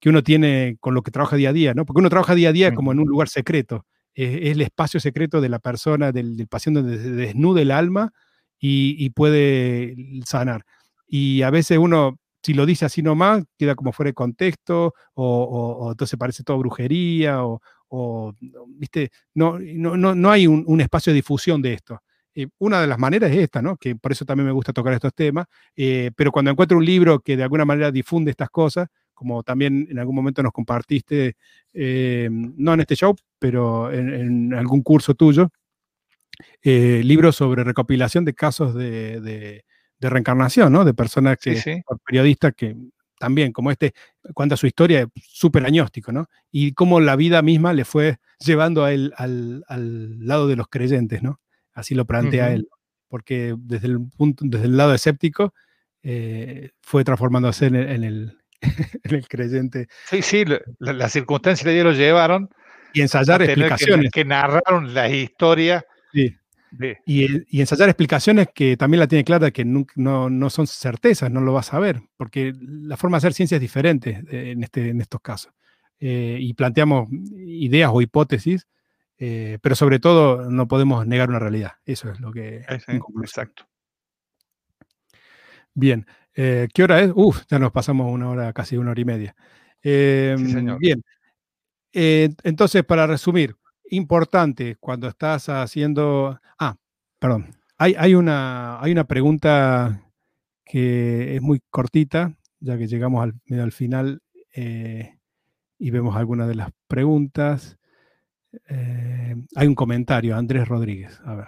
que 0.00 0.08
uno 0.08 0.24
tiene 0.24 0.76
con 0.80 0.94
lo 0.94 1.02
que 1.02 1.12
trabaja 1.12 1.36
día 1.36 1.50
a 1.50 1.52
día, 1.52 1.72
¿no? 1.72 1.84
Porque 1.84 2.00
uno 2.00 2.10
trabaja 2.10 2.34
día 2.34 2.48
a 2.48 2.52
día 2.52 2.74
como 2.74 2.90
en 2.90 2.98
un 2.98 3.06
lugar 3.06 3.28
secreto, 3.28 3.86
es, 4.12 4.50
el 4.50 4.60
espacio 4.60 4.98
secreto 4.98 5.40
de 5.40 5.50
la 5.50 5.60
persona, 5.60 6.10
del, 6.10 6.36
del 6.36 6.48
paciente 6.48 6.82
donde 6.82 6.98
se 6.98 7.10
desnuda 7.10 7.62
el 7.62 7.70
alma 7.70 8.12
y, 8.58 8.96
y 8.98 9.10
puede 9.10 9.94
sanar. 10.26 10.64
Y 11.06 11.42
a 11.42 11.50
veces 11.50 11.78
uno 11.78 12.18
si 12.42 12.54
lo 12.54 12.66
dice 12.66 12.86
así 12.86 13.02
nomás, 13.02 13.44
queda 13.58 13.74
como 13.74 13.92
fuera 13.92 14.08
de 14.08 14.14
contexto, 14.14 14.94
o, 15.14 15.42
o, 15.44 15.90
entonces 15.90 16.18
parece 16.18 16.42
todo 16.42 16.58
brujería, 16.58 17.44
o, 17.44 17.60
o 17.90 18.34
¿viste? 18.68 19.10
No, 19.34 19.58
no, 19.58 20.14
no, 20.14 20.30
hay 20.30 20.46
un, 20.46 20.80
espacio 20.80 21.12
de 21.12 21.16
difusión 21.16 21.60
de 21.60 21.74
esto. 21.74 22.00
Eh, 22.34 22.46
una 22.58 22.80
de 22.80 22.86
las 22.86 22.98
maneras 22.98 23.30
es 23.32 23.38
esta, 23.38 23.60
¿no? 23.60 23.76
que 23.76 23.96
por 23.96 24.12
eso 24.12 24.24
también 24.24 24.46
me 24.46 24.52
gusta 24.52 24.72
tocar 24.72 24.92
estos 24.92 25.12
temas, 25.12 25.46
eh, 25.76 26.10
pero 26.16 26.30
cuando 26.30 26.50
encuentro 26.52 26.78
un 26.78 26.84
libro 26.84 27.18
que 27.20 27.36
de 27.36 27.42
alguna 27.42 27.64
manera 27.64 27.90
difunde 27.90 28.30
estas 28.30 28.48
cosas, 28.50 28.88
como 29.12 29.42
también 29.42 29.88
en 29.90 29.98
algún 29.98 30.14
momento 30.14 30.42
nos 30.42 30.52
compartiste, 30.52 31.36
eh, 31.74 32.28
no 32.30 32.74
en 32.74 32.80
este 32.80 32.94
show, 32.94 33.14
pero 33.38 33.92
en, 33.92 34.54
algún 34.54 34.82
curso 34.82 35.14
tuyo, 35.14 35.50
libros 36.62 37.36
sobre 37.36 37.64
recopilación 37.64 38.24
de 38.24 38.34
casos 38.34 38.74
de, 38.74 39.20
de, 39.20 39.64
reencarnación, 40.08 40.72
¿no? 40.72 40.86
De 40.86 40.94
personas 40.94 41.36
que, 41.36 41.82
periodistas 42.06 42.54
que 42.56 42.74
también, 43.18 43.52
como 43.52 43.70
este, 43.70 43.92
cuenta 44.34 44.56
su 44.56 44.66
historia, 44.66 45.08
súper 45.16 45.64
agnóstico, 45.64 46.12
¿no? 46.12 46.28
Y 46.50 46.72
cómo 46.72 47.00
la 47.00 47.16
vida 47.16 47.42
misma 47.42 47.72
le 47.72 47.84
fue 47.84 48.18
llevando 48.38 48.84
a 48.84 48.92
él 48.92 49.12
al, 49.16 49.64
lado 50.26 50.48
de 50.48 50.56
los 50.56 50.68
creyentes, 50.68 51.22
¿no? 51.22 51.40
Así 51.72 51.94
lo 51.94 52.04
plantea 52.04 52.52
él, 52.52 52.68
porque 53.08 53.54
desde 53.58 53.88
el, 53.88 54.00
punto, 54.16 54.44
desde 54.46 54.66
el 54.66 54.76
lado 54.76 54.94
escéptico 54.94 55.54
eh, 56.02 56.70
fue 56.80 57.04
transformándose 57.04 57.66
en 57.66 57.76
el, 57.76 57.88
en 57.90 58.04
el, 58.04 58.38
en 59.04 59.14
el, 59.14 59.28
creyente. 59.28 59.88
Sí, 60.08 60.22
sí, 60.22 60.44
las 60.78 61.12
circunstancias 61.12 61.64
de 61.64 61.84
lo 61.84 61.92
llevaron. 61.92 62.48
Y 62.92 63.02
ensayar 63.02 63.40
explicaciones. 63.42 64.10
Que, 64.10 64.22
que, 64.22 64.24
narraron 64.24 64.92
la 64.92 65.08
historia 65.08 65.84
sí. 66.12 66.36
Y, 67.04 67.60
ensayar 67.60 67.88
explicaciones 67.88 68.48
que 68.54 68.76
también 68.76 69.00
la 69.00 69.08
tiene 69.08 69.24
clara 69.24 69.50
que 69.50 69.64
no, 69.64 70.50
son 70.50 70.66
certezas, 70.66 71.30
no 71.30 71.40
lo 71.40 71.52
vas 71.52 71.72
a 71.74 71.78
ver, 71.78 72.02
porque 72.16 72.52
la 72.60 72.96
forma 72.96 73.16
de 73.16 73.18
hacer 73.18 73.32
ciencia 73.34 73.56
es 73.56 73.60
diferente 73.60 74.22
eh, 74.30 74.52
en, 74.52 74.62
este, 74.62 74.90
en 74.90 75.00
estos 75.00 75.20
casos. 75.20 75.52
Eh, 75.98 76.38
y 76.40 76.54
planteamos 76.54 77.08
ideas 77.10 77.90
o 77.92 78.00
hipótesis, 78.00 78.66
eh, 79.18 79.58
pero 79.60 79.74
sobre 79.74 79.98
todo 79.98 80.50
no 80.50 80.66
podemos 80.68 81.06
negar 81.06 81.28
una 81.28 81.38
realidad. 81.38 81.72
Eso 81.84 82.10
es 82.10 82.20
lo 82.20 82.32
que... 82.32 82.64
exacto. 83.22 83.66
Bien, 85.74 86.06
¿qué 86.34 86.82
hora 86.82 87.00
es? 87.00 87.12
Uf, 87.14 87.42
ya 87.48 87.58
nos 87.58 87.70
pasamos 87.70 88.12
una 88.12 88.28
hora, 88.28 88.52
casi 88.52 88.76
una 88.76 88.92
hora 88.92 89.00
y 89.00 89.04
media. 89.04 89.36
Em, 89.82 90.78
bien, 90.78 91.02
entonces 91.92 92.84
para 92.84 93.06
resumir, 93.06 93.56
importante 93.90 94.76
cuando 94.76 95.08
estás 95.08 95.48
haciendo... 95.48 96.40
Ah, 96.58 96.76
perdón. 97.18 97.56
Hay, 97.76 97.94
hay, 97.98 98.14
una, 98.14 98.80
hay 98.80 98.92
una 98.92 99.04
pregunta 99.04 100.10
que 100.64 101.36
es 101.36 101.42
muy 101.42 101.60
cortita, 101.70 102.36
ya 102.60 102.78
que 102.78 102.86
llegamos 102.86 103.22
al, 103.22 103.60
al 103.60 103.72
final 103.72 104.22
eh, 104.54 105.18
y 105.78 105.90
vemos 105.90 106.16
algunas 106.16 106.48
de 106.48 106.54
las 106.54 106.70
preguntas. 106.86 107.78
Eh, 108.68 109.34
hay 109.56 109.66
un 109.66 109.74
comentario, 109.74 110.36
Andrés 110.36 110.68
Rodríguez. 110.68 111.20
A 111.24 111.34
ver. 111.34 111.46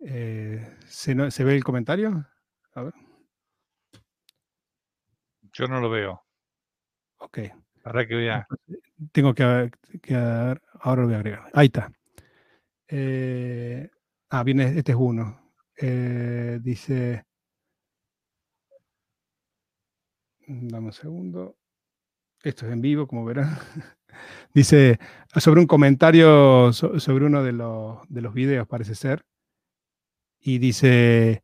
Eh, 0.00 0.76
¿se, 0.86 1.30
¿se, 1.30 1.44
ve 1.44 1.56
el 1.56 1.64
comentario? 1.64 2.26
A 2.74 2.82
ver. 2.82 2.94
Yo 5.52 5.66
no 5.66 5.80
lo 5.80 5.90
veo. 5.90 6.22
Ok. 7.18 7.38
Para 7.82 8.06
que 8.06 8.14
vea 8.14 8.46
tengo 9.12 9.34
que, 9.34 9.70
ahora 10.80 11.02
lo 11.02 11.08
voy 11.08 11.14
a 11.14 11.18
agregar. 11.18 11.50
Ahí 11.52 11.66
está. 11.66 11.92
Eh, 12.88 13.88
ah, 14.30 14.42
viene, 14.42 14.78
este 14.78 14.92
es 14.92 14.98
uno. 14.98 15.52
Eh, 15.76 16.58
dice, 16.62 17.24
dame 20.46 20.86
un 20.86 20.92
segundo. 20.92 21.56
Esto 22.42 22.66
es 22.66 22.72
en 22.72 22.80
vivo, 22.80 23.06
como 23.06 23.24
verán. 23.24 23.58
dice, 24.54 24.98
sobre 25.36 25.60
un 25.60 25.66
comentario 25.66 26.72
sobre 26.72 27.26
uno 27.26 27.42
de 27.42 27.52
los, 27.52 27.98
de 28.08 28.22
los 28.22 28.34
videos, 28.34 28.66
parece 28.66 28.94
ser. 28.94 29.24
Y 30.40 30.58
dice, 30.58 31.42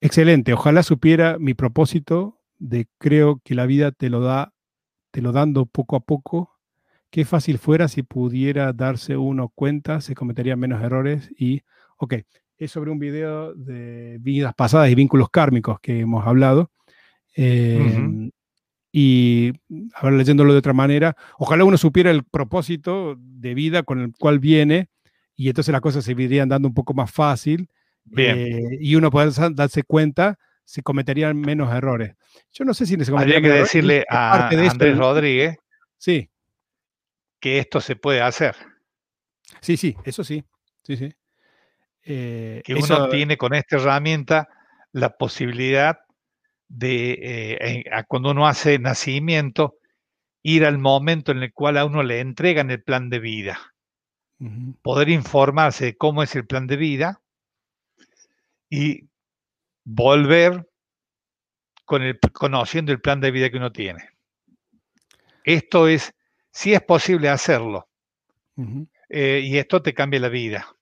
excelente, 0.00 0.52
ojalá 0.52 0.82
supiera 0.82 1.38
mi 1.38 1.54
propósito 1.54 2.40
de 2.58 2.88
creo 2.98 3.40
que 3.44 3.54
la 3.54 3.66
vida 3.66 3.90
te 3.92 4.10
lo 4.10 4.20
da, 4.20 4.54
te 5.10 5.20
lo 5.20 5.32
dando 5.32 5.66
poco 5.66 5.96
a 5.96 6.00
poco 6.00 6.55
Qué 7.10 7.24
fácil 7.24 7.58
fuera 7.58 7.88
si 7.88 8.02
pudiera 8.02 8.72
darse 8.72 9.16
uno 9.16 9.50
cuenta, 9.54 10.00
se 10.00 10.14
cometerían 10.14 10.58
menos 10.58 10.82
errores 10.82 11.30
y, 11.38 11.62
ok, 11.98 12.14
es 12.58 12.70
sobre 12.70 12.90
un 12.90 12.98
video 12.98 13.54
de 13.54 14.18
vidas 14.20 14.54
pasadas 14.54 14.90
y 14.90 14.94
vínculos 14.94 15.30
kármicos 15.30 15.78
que 15.80 16.00
hemos 16.00 16.26
hablado. 16.26 16.70
Em, 17.34 18.30
y, 18.92 19.52
a 19.94 20.04
ver, 20.04 20.14
leyéndolo 20.14 20.52
de 20.52 20.58
otra 20.58 20.72
manera, 20.72 21.16
ojalá 21.38 21.64
uno 21.64 21.76
supiera 21.76 22.10
el 22.10 22.24
propósito 22.24 23.16
de 23.18 23.54
vida 23.54 23.82
con 23.82 24.00
el 24.00 24.12
cual 24.18 24.38
viene 24.38 24.88
y 25.36 25.48
entonces 25.48 25.72
las 25.72 25.82
cosas 25.82 26.04
se 26.04 26.12
irían 26.12 26.48
dando 26.48 26.68
un 26.68 26.74
poco 26.74 26.94
más 26.94 27.10
fácil 27.10 27.68
eh, 28.16 28.78
y 28.80 28.94
uno 28.96 29.10
puede 29.10 29.30
darse 29.52 29.82
cuenta 29.82 30.38
se 30.64 30.82
cometerían 30.82 31.38
menos 31.38 31.72
errores. 31.72 32.14
Yo 32.52 32.64
no 32.64 32.74
sé 32.74 32.86
si 32.86 32.96
se 32.96 33.12
Habría 33.14 33.40
que 33.40 33.50
decirle 33.50 34.04
a 34.08 34.48
Andrés 34.48 34.96
Rodríguez 34.96 35.56
sí 35.98 36.28
que 37.40 37.58
esto 37.58 37.80
se 37.80 37.96
puede 37.96 38.20
hacer. 38.20 38.56
Sí, 39.60 39.76
sí, 39.76 39.96
eso 40.04 40.24
sí. 40.24 40.44
Sí, 40.82 40.96
sí. 40.96 41.12
Eh, 42.02 42.62
que 42.64 42.74
uno 42.74 43.08
tiene 43.08 43.36
con 43.36 43.52
esta 43.54 43.76
herramienta 43.76 44.48
la 44.92 45.16
posibilidad 45.16 45.98
de, 46.68 47.56
eh, 47.60 47.84
cuando 48.06 48.30
uno 48.30 48.46
hace 48.46 48.78
nacimiento, 48.78 49.78
ir 50.42 50.64
al 50.64 50.78
momento 50.78 51.32
en 51.32 51.42
el 51.42 51.52
cual 51.52 51.76
a 51.76 51.84
uno 51.84 52.02
le 52.04 52.20
entregan 52.20 52.70
el 52.70 52.82
plan 52.82 53.10
de 53.10 53.18
vida. 53.18 53.58
Poder 54.82 55.08
informarse 55.08 55.86
de 55.86 55.96
cómo 55.96 56.22
es 56.22 56.36
el 56.36 56.46
plan 56.46 56.66
de 56.66 56.76
vida 56.76 57.22
y 58.68 59.08
volver 59.82 60.68
con 61.84 62.02
el, 62.02 62.18
conociendo 62.32 62.92
el 62.92 63.00
plan 63.00 63.20
de 63.20 63.30
vida 63.30 63.50
que 63.50 63.56
uno 63.56 63.72
tiene. 63.72 64.10
Esto 65.42 65.88
es 65.88 66.12
sí 66.56 66.72
es 66.72 66.80
posible 66.80 67.28
hacerlo. 67.28 67.86
Eh, 69.10 69.40
y 69.44 69.58
esto 69.58 69.82
te 69.82 69.92
cambia 69.92 70.20
la 70.20 70.30
vida. 70.30 70.74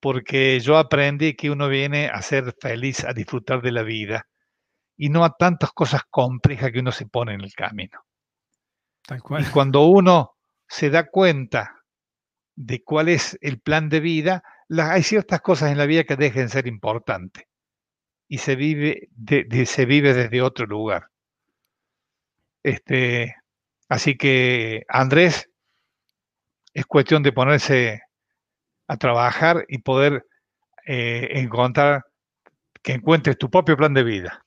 Porque 0.00 0.58
yo 0.60 0.78
aprendí 0.78 1.34
que 1.34 1.50
uno 1.50 1.68
viene 1.68 2.06
a 2.08 2.22
ser 2.22 2.54
feliz, 2.58 3.04
a 3.04 3.12
disfrutar 3.12 3.60
de 3.60 3.70
la 3.70 3.82
vida 3.82 4.28
y 4.96 5.10
no 5.10 5.24
a 5.24 5.36
tantas 5.36 5.72
cosas 5.72 6.02
complejas 6.08 6.72
que 6.72 6.78
uno 6.78 6.90
se 6.90 7.06
pone 7.06 7.34
en 7.34 7.42
el 7.42 7.52
camino. 7.52 8.00
Y 9.50 9.52
cuando 9.52 9.82
uno 9.82 10.38
se 10.66 10.88
da 10.88 11.06
cuenta 11.06 11.82
de 12.56 12.82
cuál 12.82 13.10
es 13.10 13.38
el 13.42 13.60
plan 13.60 13.90
de 13.90 14.00
vida, 14.00 14.42
hay 14.70 15.02
ciertas 15.02 15.42
cosas 15.42 15.70
en 15.70 15.76
la 15.76 15.84
vida 15.84 16.04
que 16.04 16.16
dejen 16.16 16.44
de 16.44 16.48
ser 16.48 16.66
importantes 16.66 17.44
y 18.26 18.38
se 18.38 18.56
vive, 18.56 19.10
se 19.66 19.84
vive 19.84 20.14
desde 20.14 20.40
otro 20.40 20.64
lugar. 20.64 21.08
Este, 22.62 23.36
así 23.92 24.16
que, 24.16 24.84
Andrés, 24.88 25.50
es 26.74 26.86
cuestión 26.86 27.22
de 27.22 27.32
ponerse 27.32 28.02
a 28.88 28.96
trabajar 28.96 29.64
y 29.68 29.78
poder 29.78 30.26
eh, 30.86 31.28
encontrar, 31.32 32.04
que 32.82 32.94
encuentres 32.94 33.38
tu 33.38 33.50
propio 33.50 33.76
plan 33.76 33.94
de 33.94 34.02
vida 34.02 34.44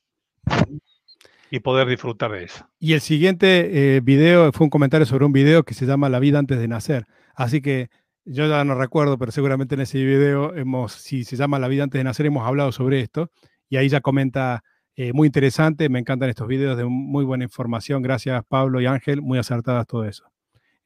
y 1.50 1.60
poder 1.60 1.88
disfrutar 1.88 2.32
de 2.32 2.44
eso. 2.44 2.68
Y 2.78 2.92
el 2.92 3.00
siguiente 3.00 3.96
eh, 3.96 4.00
video 4.00 4.52
fue 4.52 4.64
un 4.64 4.70
comentario 4.70 5.06
sobre 5.06 5.24
un 5.24 5.32
video 5.32 5.64
que 5.64 5.74
se 5.74 5.86
llama 5.86 6.08
La 6.08 6.18
vida 6.18 6.38
antes 6.38 6.58
de 6.58 6.68
nacer. 6.68 7.06
Así 7.34 7.62
que 7.62 7.88
yo 8.24 8.48
ya 8.48 8.64
no 8.64 8.74
recuerdo, 8.74 9.16
pero 9.16 9.32
seguramente 9.32 9.76
en 9.76 9.82
ese 9.82 10.04
video 10.04 10.54
hemos, 10.54 10.92
si 10.92 11.24
se 11.24 11.36
llama 11.36 11.58
La 11.58 11.68
vida 11.68 11.84
antes 11.84 11.98
de 11.98 12.04
nacer, 12.04 12.26
hemos 12.26 12.46
hablado 12.46 12.72
sobre 12.72 13.00
esto. 13.00 13.30
Y 13.68 13.76
ahí 13.76 13.88
ya 13.88 14.00
comenta, 14.00 14.64
eh, 14.96 15.12
muy 15.12 15.26
interesante, 15.26 15.88
me 15.88 15.98
encantan 15.98 16.28
estos 16.28 16.48
videos 16.48 16.76
de 16.76 16.84
muy 16.84 17.24
buena 17.24 17.44
información. 17.44 18.02
Gracias 18.02 18.42
Pablo 18.48 18.80
y 18.80 18.86
Ángel, 18.86 19.22
muy 19.22 19.38
acertadas 19.38 19.86
todo 19.86 20.04
eso. 20.04 20.24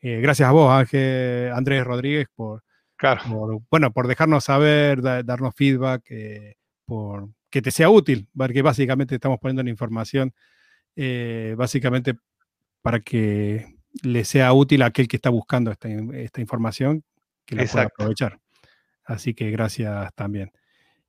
Eh, 0.01 0.21
gracias 0.21 0.49
a 0.49 0.53
vos, 0.53 0.71
Ángel, 0.71 1.53
Andrés 1.53 1.85
Rodríguez, 1.85 2.27
por, 2.35 2.63
bueno, 3.71 3.93
por 3.93 4.09
dejarnos 4.09 4.45
saber, 4.45 5.03
darnos 5.03 5.55
feedback, 5.55 6.03
por 6.85 7.29
que 7.51 7.61
te 7.61 7.71
sea 7.71 7.91
útil, 7.91 8.29
porque 8.35 8.63
básicamente 8.63 9.17
estamos 9.17 9.39
poniendo 9.41 9.63
la 9.63 9.71
información 9.71 10.33
eh, 10.97 11.55
básicamente 11.59 12.15
para 12.83 13.01
que 13.01 13.77
le 14.03 14.25
sea 14.25 14.53
útil 14.53 14.83
a 14.83 14.87
aquel 14.87 15.09
que 15.09 15.17
está 15.17 15.31
buscando 15.31 15.71
esta, 15.71 16.41
información, 16.41 17.05
que 17.45 17.57
la 17.57 17.67
pueda 17.67 17.85
aprovechar. 17.87 18.39
Así 19.05 19.35
que 19.35 19.51
gracias 19.51 20.15
también. 20.15 20.53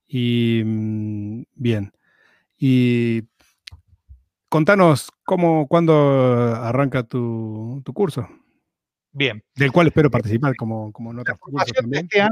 Y 0.08 0.64
mm, 0.66 1.44
bien. 1.56 1.92
Y 2.64 3.24
contanos 4.48 5.12
cómo, 5.26 5.68
cuándo 5.68 6.54
arranca 6.56 7.02
tu, 7.02 7.82
curso. 7.92 8.30
Bien. 9.12 9.44
Del 9.56 9.72
cual 9.72 9.88
espero 9.88 10.12
participar 10.12 10.56
como, 10.56 10.92
como 10.92 11.12
nota. 11.12 11.36
Este 11.92 12.22
año, 12.22 12.32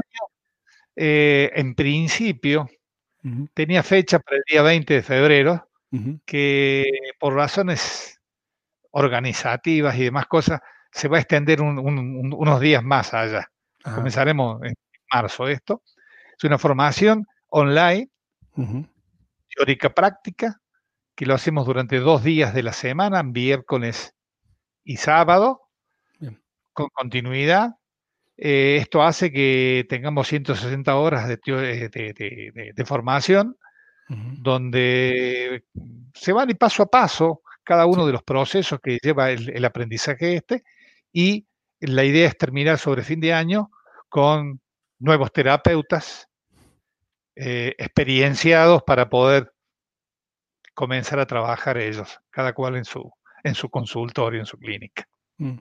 eh, 0.94 1.50
en 1.52 1.74
principio, 1.74 2.70
tenía 3.54 3.82
fecha 3.82 4.20
para 4.20 4.36
el 4.36 4.44
día 4.48 4.62
20 4.62 4.94
de 4.94 5.02
febrero, 5.02 5.68
que 6.24 6.84
por 7.18 7.34
razones 7.34 8.20
organizativas 8.92 9.96
y 9.96 10.04
demás 10.04 10.26
cosas 10.26 10.60
se 10.92 11.08
va 11.08 11.16
a 11.16 11.20
extender 11.20 11.60
unos 11.60 12.60
días 12.60 12.84
más 12.84 13.12
allá. 13.14 13.50
Comenzaremos 13.82 14.62
en 14.62 14.74
marzo 15.12 15.48
esto. 15.48 15.82
Es 16.38 16.44
una 16.44 16.56
formación 16.56 17.26
online, 17.48 18.08
teórica 19.60 19.90
práctica, 19.90 20.58
que 21.14 21.26
lo 21.26 21.34
hacemos 21.34 21.66
durante 21.66 21.98
dos 21.98 22.24
días 22.24 22.54
de 22.54 22.62
la 22.62 22.72
semana, 22.72 23.22
miércoles 23.22 24.14
y 24.84 24.96
sábado, 24.96 25.60
con 26.72 26.88
continuidad. 26.88 27.74
Eh, 28.38 28.78
esto 28.80 29.02
hace 29.02 29.30
que 29.30 29.84
tengamos 29.86 30.28
160 30.28 30.96
horas 30.96 31.28
de, 31.28 32.72
de 32.74 32.84
formación 32.86 33.58
donde 34.08 35.64
se 36.14 36.32
van 36.32 36.50
y 36.50 36.54
paso 36.54 36.82
a 36.82 36.86
paso 36.86 37.42
cada 37.62 37.84
uno 37.84 38.06
de 38.06 38.12
los 38.12 38.22
procesos 38.22 38.80
que 38.82 38.98
lleva 39.00 39.30
el, 39.30 39.64
aprendizaje 39.64 40.36
este 40.36 40.64
y 41.12 41.46
la 41.80 42.02
idea 42.02 42.26
es 42.26 42.36
terminar 42.36 42.78
sobre 42.78 43.04
fin 43.04 43.20
de 43.20 43.34
año 43.34 43.70
con 44.08 44.60
nuevos 44.98 45.30
terapeutas 45.32 46.29
eh, 47.42 47.74
experienciados 47.78 48.82
para 48.82 49.08
poder 49.08 49.50
comenzar 50.74 51.18
a 51.20 51.26
trabajar 51.26 51.78
ellos, 51.78 52.20
cada 52.28 52.52
cual 52.52 52.76
en 52.76 52.84
su, 52.84 53.10
en 53.42 53.54
su 53.54 53.70
consultorio, 53.70 54.40
en 54.40 54.46
su 54.46 54.58
clínica. 54.58 55.08
Mm. 55.38 55.56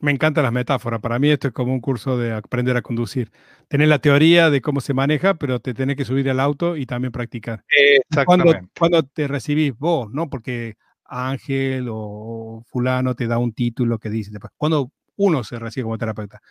Me 0.00 0.12
encantan 0.12 0.44
las 0.44 0.52
metáforas. 0.52 1.00
Para 1.00 1.18
mí 1.18 1.30
esto 1.30 1.48
es 1.48 1.54
como 1.54 1.72
un 1.72 1.80
curso 1.80 2.18
de 2.18 2.34
aprender 2.34 2.76
a 2.76 2.82
conducir. 2.82 3.30
Tener 3.68 3.88
la 3.88 4.00
teoría 4.00 4.50
de 4.50 4.60
cómo 4.60 4.82
se 4.82 4.92
maneja, 4.92 5.32
pero 5.32 5.60
te 5.60 5.72
tenés 5.72 5.96
que 5.96 6.04
subir 6.04 6.28
al 6.28 6.40
auto 6.40 6.76
y 6.76 6.84
también 6.84 7.10
practicar. 7.10 7.64
Exactamente. 7.68 8.68
Cuando, 8.78 9.02
te 9.04 9.26
recibís 9.26 9.74
vos, 9.78 10.10
¿no? 10.12 10.28
Porque 10.28 10.74
Ángel 11.06 11.86
o 11.90 12.62
fulano 12.66 13.14
te 13.14 13.26
da 13.26 13.38
un 13.38 13.54
título 13.54 13.98
que 13.98 14.10
dice, 14.10 14.30
cuando 14.58 14.92
uno 15.16 15.42
se 15.42 15.58
recibe 15.58 15.84
como 15.84 15.96
terapeuta, 15.96 16.42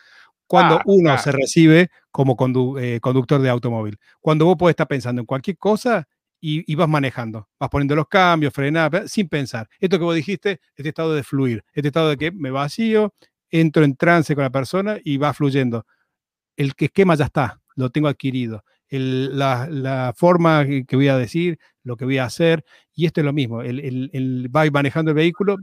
cuando 0.54 0.76
ah, 0.76 0.84
uno 0.86 1.18
se 1.18 1.32
recibe 1.32 1.90
como 2.12 2.38
eh, 2.80 3.00
conductor 3.02 3.42
de 3.42 3.50
automóvil, 3.50 3.98
cuando 4.22 4.46
vos 4.46 4.56
podés 4.56 4.74
estar 4.74 4.88
pensando 4.88 5.20
en 5.20 5.26
cualquier 5.26 5.58
cosa 5.58 6.08
y, 6.40 6.76
vas 6.76 6.88
manejando, 6.88 7.50
vas 7.60 7.72
poniendo 7.72 7.96
los 7.96 8.08
cambios, 8.08 8.54
frenar, 8.54 9.10
sin 9.10 9.28
pensar. 9.30 9.68
Esto 9.80 9.98
que 9.98 10.06
vos 10.06 10.14
dijiste, 10.14 10.62
este 10.76 10.90
estado 10.90 11.16
de 11.16 11.24
fluir, 11.24 11.64
este 11.74 11.88
estado 11.88 12.10
de 12.10 12.18
que 12.18 12.32
me 12.32 12.52
vacío, 12.52 13.16
entro 13.50 13.84
en 13.84 13.96
trance 13.96 14.36
con 14.36 14.44
la 14.44 14.52
persona 14.52 15.00
y 15.04 15.18
va 15.18 15.34
fluyendo. 15.34 15.88
El 16.56 16.74
esquema 16.78 17.16
ya 17.16 17.26
está, 17.26 17.60
lo 17.76 17.90
tengo 17.90 18.08
adquirido. 18.08 18.64
la, 18.90 20.14
forma 20.16 20.68
que 20.68 20.96
voy 20.96 21.08
a 21.08 21.18
decir, 21.18 21.58
lo 21.82 21.98
que 21.98 22.06
voy 22.06 22.20
a 22.20 22.26
hacer, 22.26 22.64
y 22.94 23.08
esto 23.08 23.22
es 23.22 23.26
lo 23.26 23.34
mismo, 23.34 23.64
el, 23.64 23.80
el, 24.14 24.56
va 24.56 24.70
manejando 24.70 25.10
el 25.10 25.16
vehículo, 25.16 25.58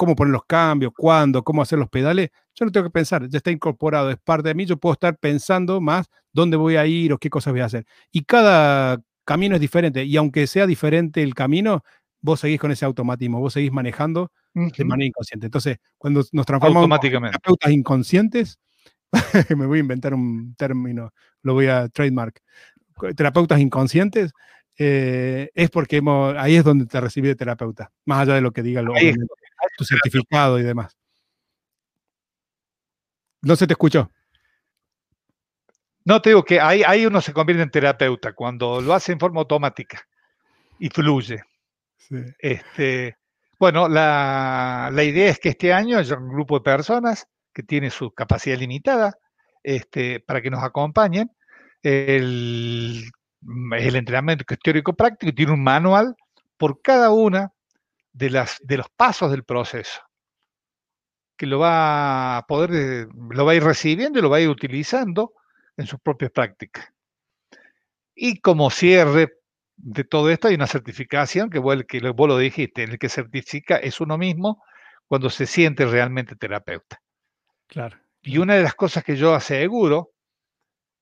cómo 0.00 0.16
poner 0.16 0.32
los 0.32 0.46
cambios, 0.46 0.92
cuándo, 0.96 1.44
cómo 1.44 1.60
hacer 1.60 1.78
los 1.78 1.90
pedales, 1.90 2.30
yo 2.54 2.64
no 2.64 2.72
tengo 2.72 2.86
que 2.86 2.90
pensar, 2.90 3.28
ya 3.28 3.36
está 3.36 3.50
incorporado, 3.50 4.10
es 4.10 4.16
parte 4.16 4.48
de 4.48 4.54
mí, 4.54 4.64
yo 4.64 4.78
puedo 4.78 4.94
estar 4.94 5.18
pensando 5.18 5.78
más 5.82 6.08
dónde 6.32 6.56
voy 6.56 6.76
a 6.76 6.86
ir 6.86 7.12
o 7.12 7.18
qué 7.18 7.28
cosas 7.28 7.52
voy 7.52 7.60
a 7.60 7.66
hacer. 7.66 7.84
Y 8.10 8.24
cada 8.24 8.98
camino 9.26 9.56
es 9.56 9.60
diferente, 9.60 10.02
y 10.02 10.16
aunque 10.16 10.46
sea 10.46 10.66
diferente 10.66 11.22
el 11.22 11.34
camino, 11.34 11.82
vos 12.22 12.40
seguís 12.40 12.58
con 12.58 12.70
ese 12.70 12.86
automatismo, 12.86 13.40
vos 13.40 13.52
seguís 13.52 13.72
manejando 13.72 14.32
de 14.54 14.84
manera 14.86 15.08
inconsciente. 15.08 15.48
Entonces, 15.48 15.76
cuando 15.98 16.24
nos 16.32 16.46
transformamos 16.46 16.98
en 17.04 17.10
terapeutas 17.20 17.70
inconscientes, 17.70 18.58
me 19.54 19.66
voy 19.66 19.80
a 19.80 19.80
inventar 19.80 20.14
un 20.14 20.54
término, 20.54 21.12
lo 21.42 21.52
voy 21.52 21.66
a 21.66 21.90
trademark, 21.90 22.40
terapeutas 23.14 23.60
inconscientes, 23.60 24.32
eh, 24.78 25.50
es 25.54 25.68
porque 25.68 26.00
ahí 26.38 26.56
es 26.56 26.64
donde 26.64 26.86
te 26.86 26.98
recibí 27.02 27.28
de 27.28 27.34
terapeuta, 27.34 27.92
más 28.06 28.20
allá 28.20 28.36
de 28.36 28.40
lo 28.40 28.52
que 28.52 28.62
diga 28.62 28.80
tu 29.80 29.84
certificado 29.84 30.58
y 30.58 30.62
demás. 30.62 30.94
No 33.40 33.56
se 33.56 33.66
te 33.66 33.72
escuchó. 33.72 34.10
No, 36.04 36.20
te 36.20 36.30
digo 36.30 36.44
que 36.44 36.60
ahí, 36.60 36.82
ahí 36.86 37.06
uno 37.06 37.22
se 37.22 37.32
convierte 37.32 37.62
en 37.62 37.70
terapeuta 37.70 38.34
cuando 38.34 38.82
lo 38.82 38.92
hace 38.92 39.12
en 39.12 39.20
forma 39.20 39.40
automática 39.40 40.06
y 40.78 40.90
fluye. 40.90 41.42
Este, 42.38 43.16
bueno, 43.58 43.88
la, 43.88 44.90
idea 45.02 45.30
es 45.30 45.38
que 45.38 45.50
este 45.50 45.72
año 45.72 45.96
haya 45.96 46.18
un 46.18 46.28
grupo 46.28 46.58
de 46.58 46.64
personas 46.64 47.26
que 47.54 47.62
tiene 47.62 47.90
su 47.90 48.12
capacidad 48.12 48.58
limitada 48.58 49.16
este, 49.62 50.20
para 50.20 50.42
que 50.42 50.50
nos 50.50 50.62
acompañen. 50.62 51.30
El, 51.82 53.10
el 53.78 53.96
entrenamiento 53.96 54.44
teórico 54.62 54.94
práctico 54.94 55.34
tiene 55.34 55.52
un 55.52 55.62
manual 55.62 56.14
por 56.58 56.82
cada 56.82 57.10
una 57.10 57.54
de, 58.12 58.30
las, 58.30 58.58
de 58.62 58.76
los 58.78 58.88
pasos 58.90 59.30
del 59.30 59.44
proceso 59.44 60.00
que 61.40 61.46
lo 61.46 61.58
va 61.58 62.36
a 62.36 62.46
poder, 62.46 63.08
lo 63.30 63.46
va 63.46 63.52
a 63.52 63.54
ir 63.54 63.64
recibiendo 63.64 64.18
y 64.18 64.22
lo 64.22 64.28
va 64.28 64.36
a 64.36 64.40
ir 64.42 64.50
utilizando 64.50 65.32
en 65.74 65.86
sus 65.86 65.98
propias 65.98 66.30
prácticas. 66.32 66.92
Y 68.14 68.40
como 68.40 68.68
cierre 68.68 69.38
de 69.74 70.04
todo 70.04 70.28
esto 70.28 70.48
hay 70.48 70.56
una 70.56 70.66
certificación 70.66 71.48
que 71.48 71.58
vos, 71.58 71.82
que 71.88 72.00
vos 72.10 72.28
lo 72.28 72.36
dijiste, 72.36 72.82
el 72.82 72.98
que 72.98 73.08
certifica 73.08 73.76
es 73.76 74.02
uno 74.02 74.18
mismo 74.18 74.62
cuando 75.06 75.30
se 75.30 75.46
siente 75.46 75.86
realmente 75.86 76.36
terapeuta. 76.36 77.00
Claro. 77.66 77.98
Y 78.20 78.36
una 78.36 78.56
de 78.56 78.62
las 78.62 78.74
cosas 78.74 79.02
que 79.02 79.16
yo 79.16 79.34
aseguro 79.34 80.12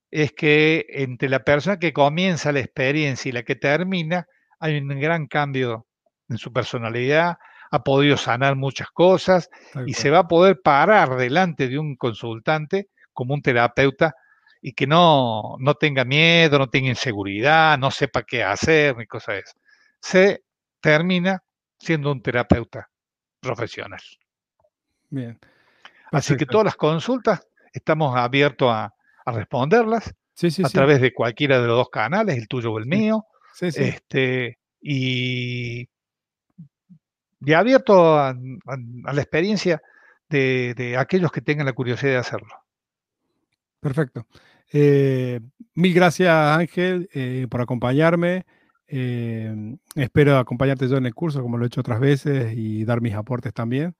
es 0.08 0.30
que 0.34 0.86
entre 0.88 1.28
la 1.28 1.42
persona 1.42 1.80
que 1.80 1.92
comienza 1.92 2.52
la 2.52 2.60
experiencia 2.60 3.28
y 3.28 3.32
la 3.32 3.42
que 3.42 3.56
termina, 3.56 4.28
hay 4.60 4.78
un 4.78 4.88
gran 5.00 5.26
cambio 5.26 5.87
en 6.28 6.38
su 6.38 6.52
personalidad, 6.52 7.38
ha 7.70 7.84
podido 7.84 8.16
sanar 8.16 8.56
muchas 8.56 8.88
cosas 8.90 9.50
y 9.86 9.94
se 9.94 10.10
va 10.10 10.20
a 10.20 10.28
poder 10.28 10.60
parar 10.62 11.16
delante 11.16 11.68
de 11.68 11.78
un 11.78 11.96
consultante 11.96 12.88
como 13.12 13.34
un 13.34 13.42
terapeuta 13.42 14.14
y 14.60 14.72
que 14.72 14.86
no, 14.86 15.56
no 15.58 15.74
tenga 15.74 16.04
miedo, 16.04 16.58
no 16.58 16.68
tenga 16.68 16.88
inseguridad, 16.88 17.78
no 17.78 17.90
sepa 17.90 18.22
qué 18.22 18.42
hacer, 18.42 18.96
ni 18.96 19.06
cosas 19.06 19.34
de 19.34 19.40
eso. 19.40 19.54
Se 20.00 20.44
termina 20.80 21.42
siendo 21.78 22.10
un 22.10 22.22
terapeuta 22.22 22.88
profesional. 23.40 24.00
Bien. 25.10 25.38
Así 26.10 26.36
que 26.36 26.46
todas 26.46 26.64
las 26.64 26.76
consultas 26.76 27.46
estamos 27.72 28.16
abiertos 28.16 28.70
a, 28.72 28.94
responderlas 29.26 30.14
a 30.64 30.68
través 30.70 31.02
de 31.02 31.12
cualquiera 31.12 31.60
de 31.60 31.66
los 31.66 31.76
dos 31.76 31.90
canales, 31.90 32.38
el 32.38 32.48
tuyo 32.48 32.72
o 32.72 32.78
el 32.78 32.86
mío. 32.86 33.26
Este, 33.60 34.58
y, 34.80 35.86
y 37.40 37.52
abierto 37.52 38.18
a, 38.18 38.34
la 38.34 39.20
experiencia 39.20 39.82
de, 40.28 40.74
de 40.76 40.96
aquellos 40.96 41.32
que 41.32 41.40
tengan 41.40 41.66
la 41.66 41.72
curiosidad 41.72 42.12
de 42.12 42.18
hacerlo. 42.18 42.54
Perfecto. 43.80 44.26
Eh, 44.72 45.40
mil 45.74 45.94
gracias 45.94 46.30
Ángel 46.30 47.08
eh, 47.12 47.46
por 47.50 47.60
acompañarme. 47.60 48.44
Eh, 48.86 49.76
espero 49.94 50.38
acompañarte 50.38 50.88
yo 50.88 50.96
en 50.96 51.06
el 51.06 51.14
curso 51.14 51.42
como 51.42 51.58
lo 51.58 51.64
he 51.64 51.68
hecho 51.68 51.80
otras 51.80 52.00
veces 52.00 52.54
y 52.56 52.84
dar 52.84 53.00
mis 53.00 53.14
aportes 53.14 53.52
también. 53.52 53.94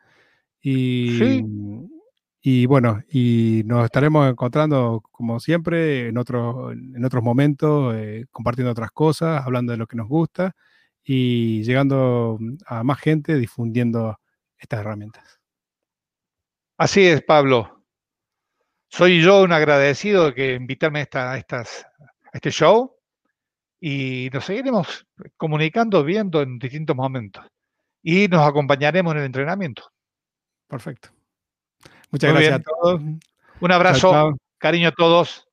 Y, 0.60 1.44
y 2.40 2.66
bueno, 2.66 3.00
y 3.10 3.62
nos 3.64 3.84
estaremos 3.84 4.28
encontrando 4.28 5.02
como 5.12 5.38
siempre 5.40 6.08
en, 6.08 6.18
otro, 6.18 6.72
en 6.72 7.04
otros 7.04 7.22
momentos, 7.22 7.94
eh, 7.96 8.26
compartiendo 8.32 8.72
otras 8.72 8.90
cosas, 8.90 9.46
hablando 9.46 9.72
de 9.72 9.78
lo 9.78 9.86
que 9.86 9.96
nos 9.96 10.08
gusta 10.08 10.56
y 11.10 11.62
llegando 11.62 12.38
a 12.66 12.84
más 12.84 13.00
gente 13.00 13.36
difundiendo 13.36 14.20
estas 14.58 14.80
herramientas. 14.80 15.40
Así 16.76 17.06
es, 17.06 17.22
Pablo. 17.22 17.82
Soy 18.88 19.22
yo 19.22 19.42
un 19.42 19.52
agradecido 19.52 20.26
de 20.26 20.34
que 20.34 20.54
invitarme 20.54 20.98
a, 20.98 21.02
esta, 21.02 21.38
estas, 21.38 21.86
a 22.02 22.30
este 22.34 22.50
show 22.50 22.94
y 23.80 24.28
nos 24.34 24.44
seguiremos 24.44 25.06
comunicando, 25.38 26.04
viendo 26.04 26.42
en 26.42 26.58
distintos 26.58 26.94
momentos. 26.94 27.42
Y 28.02 28.28
nos 28.28 28.46
acompañaremos 28.46 29.12
en 29.12 29.20
el 29.20 29.24
entrenamiento. 29.24 29.90
Perfecto. 30.66 31.08
Muchas 32.10 32.32
gracias 32.34 32.60
a 32.60 32.62
todos. 32.62 33.00
Un 33.60 33.72
abrazo, 33.72 34.36
cariño 34.58 34.88
a 34.88 34.92
todos. 34.92 35.47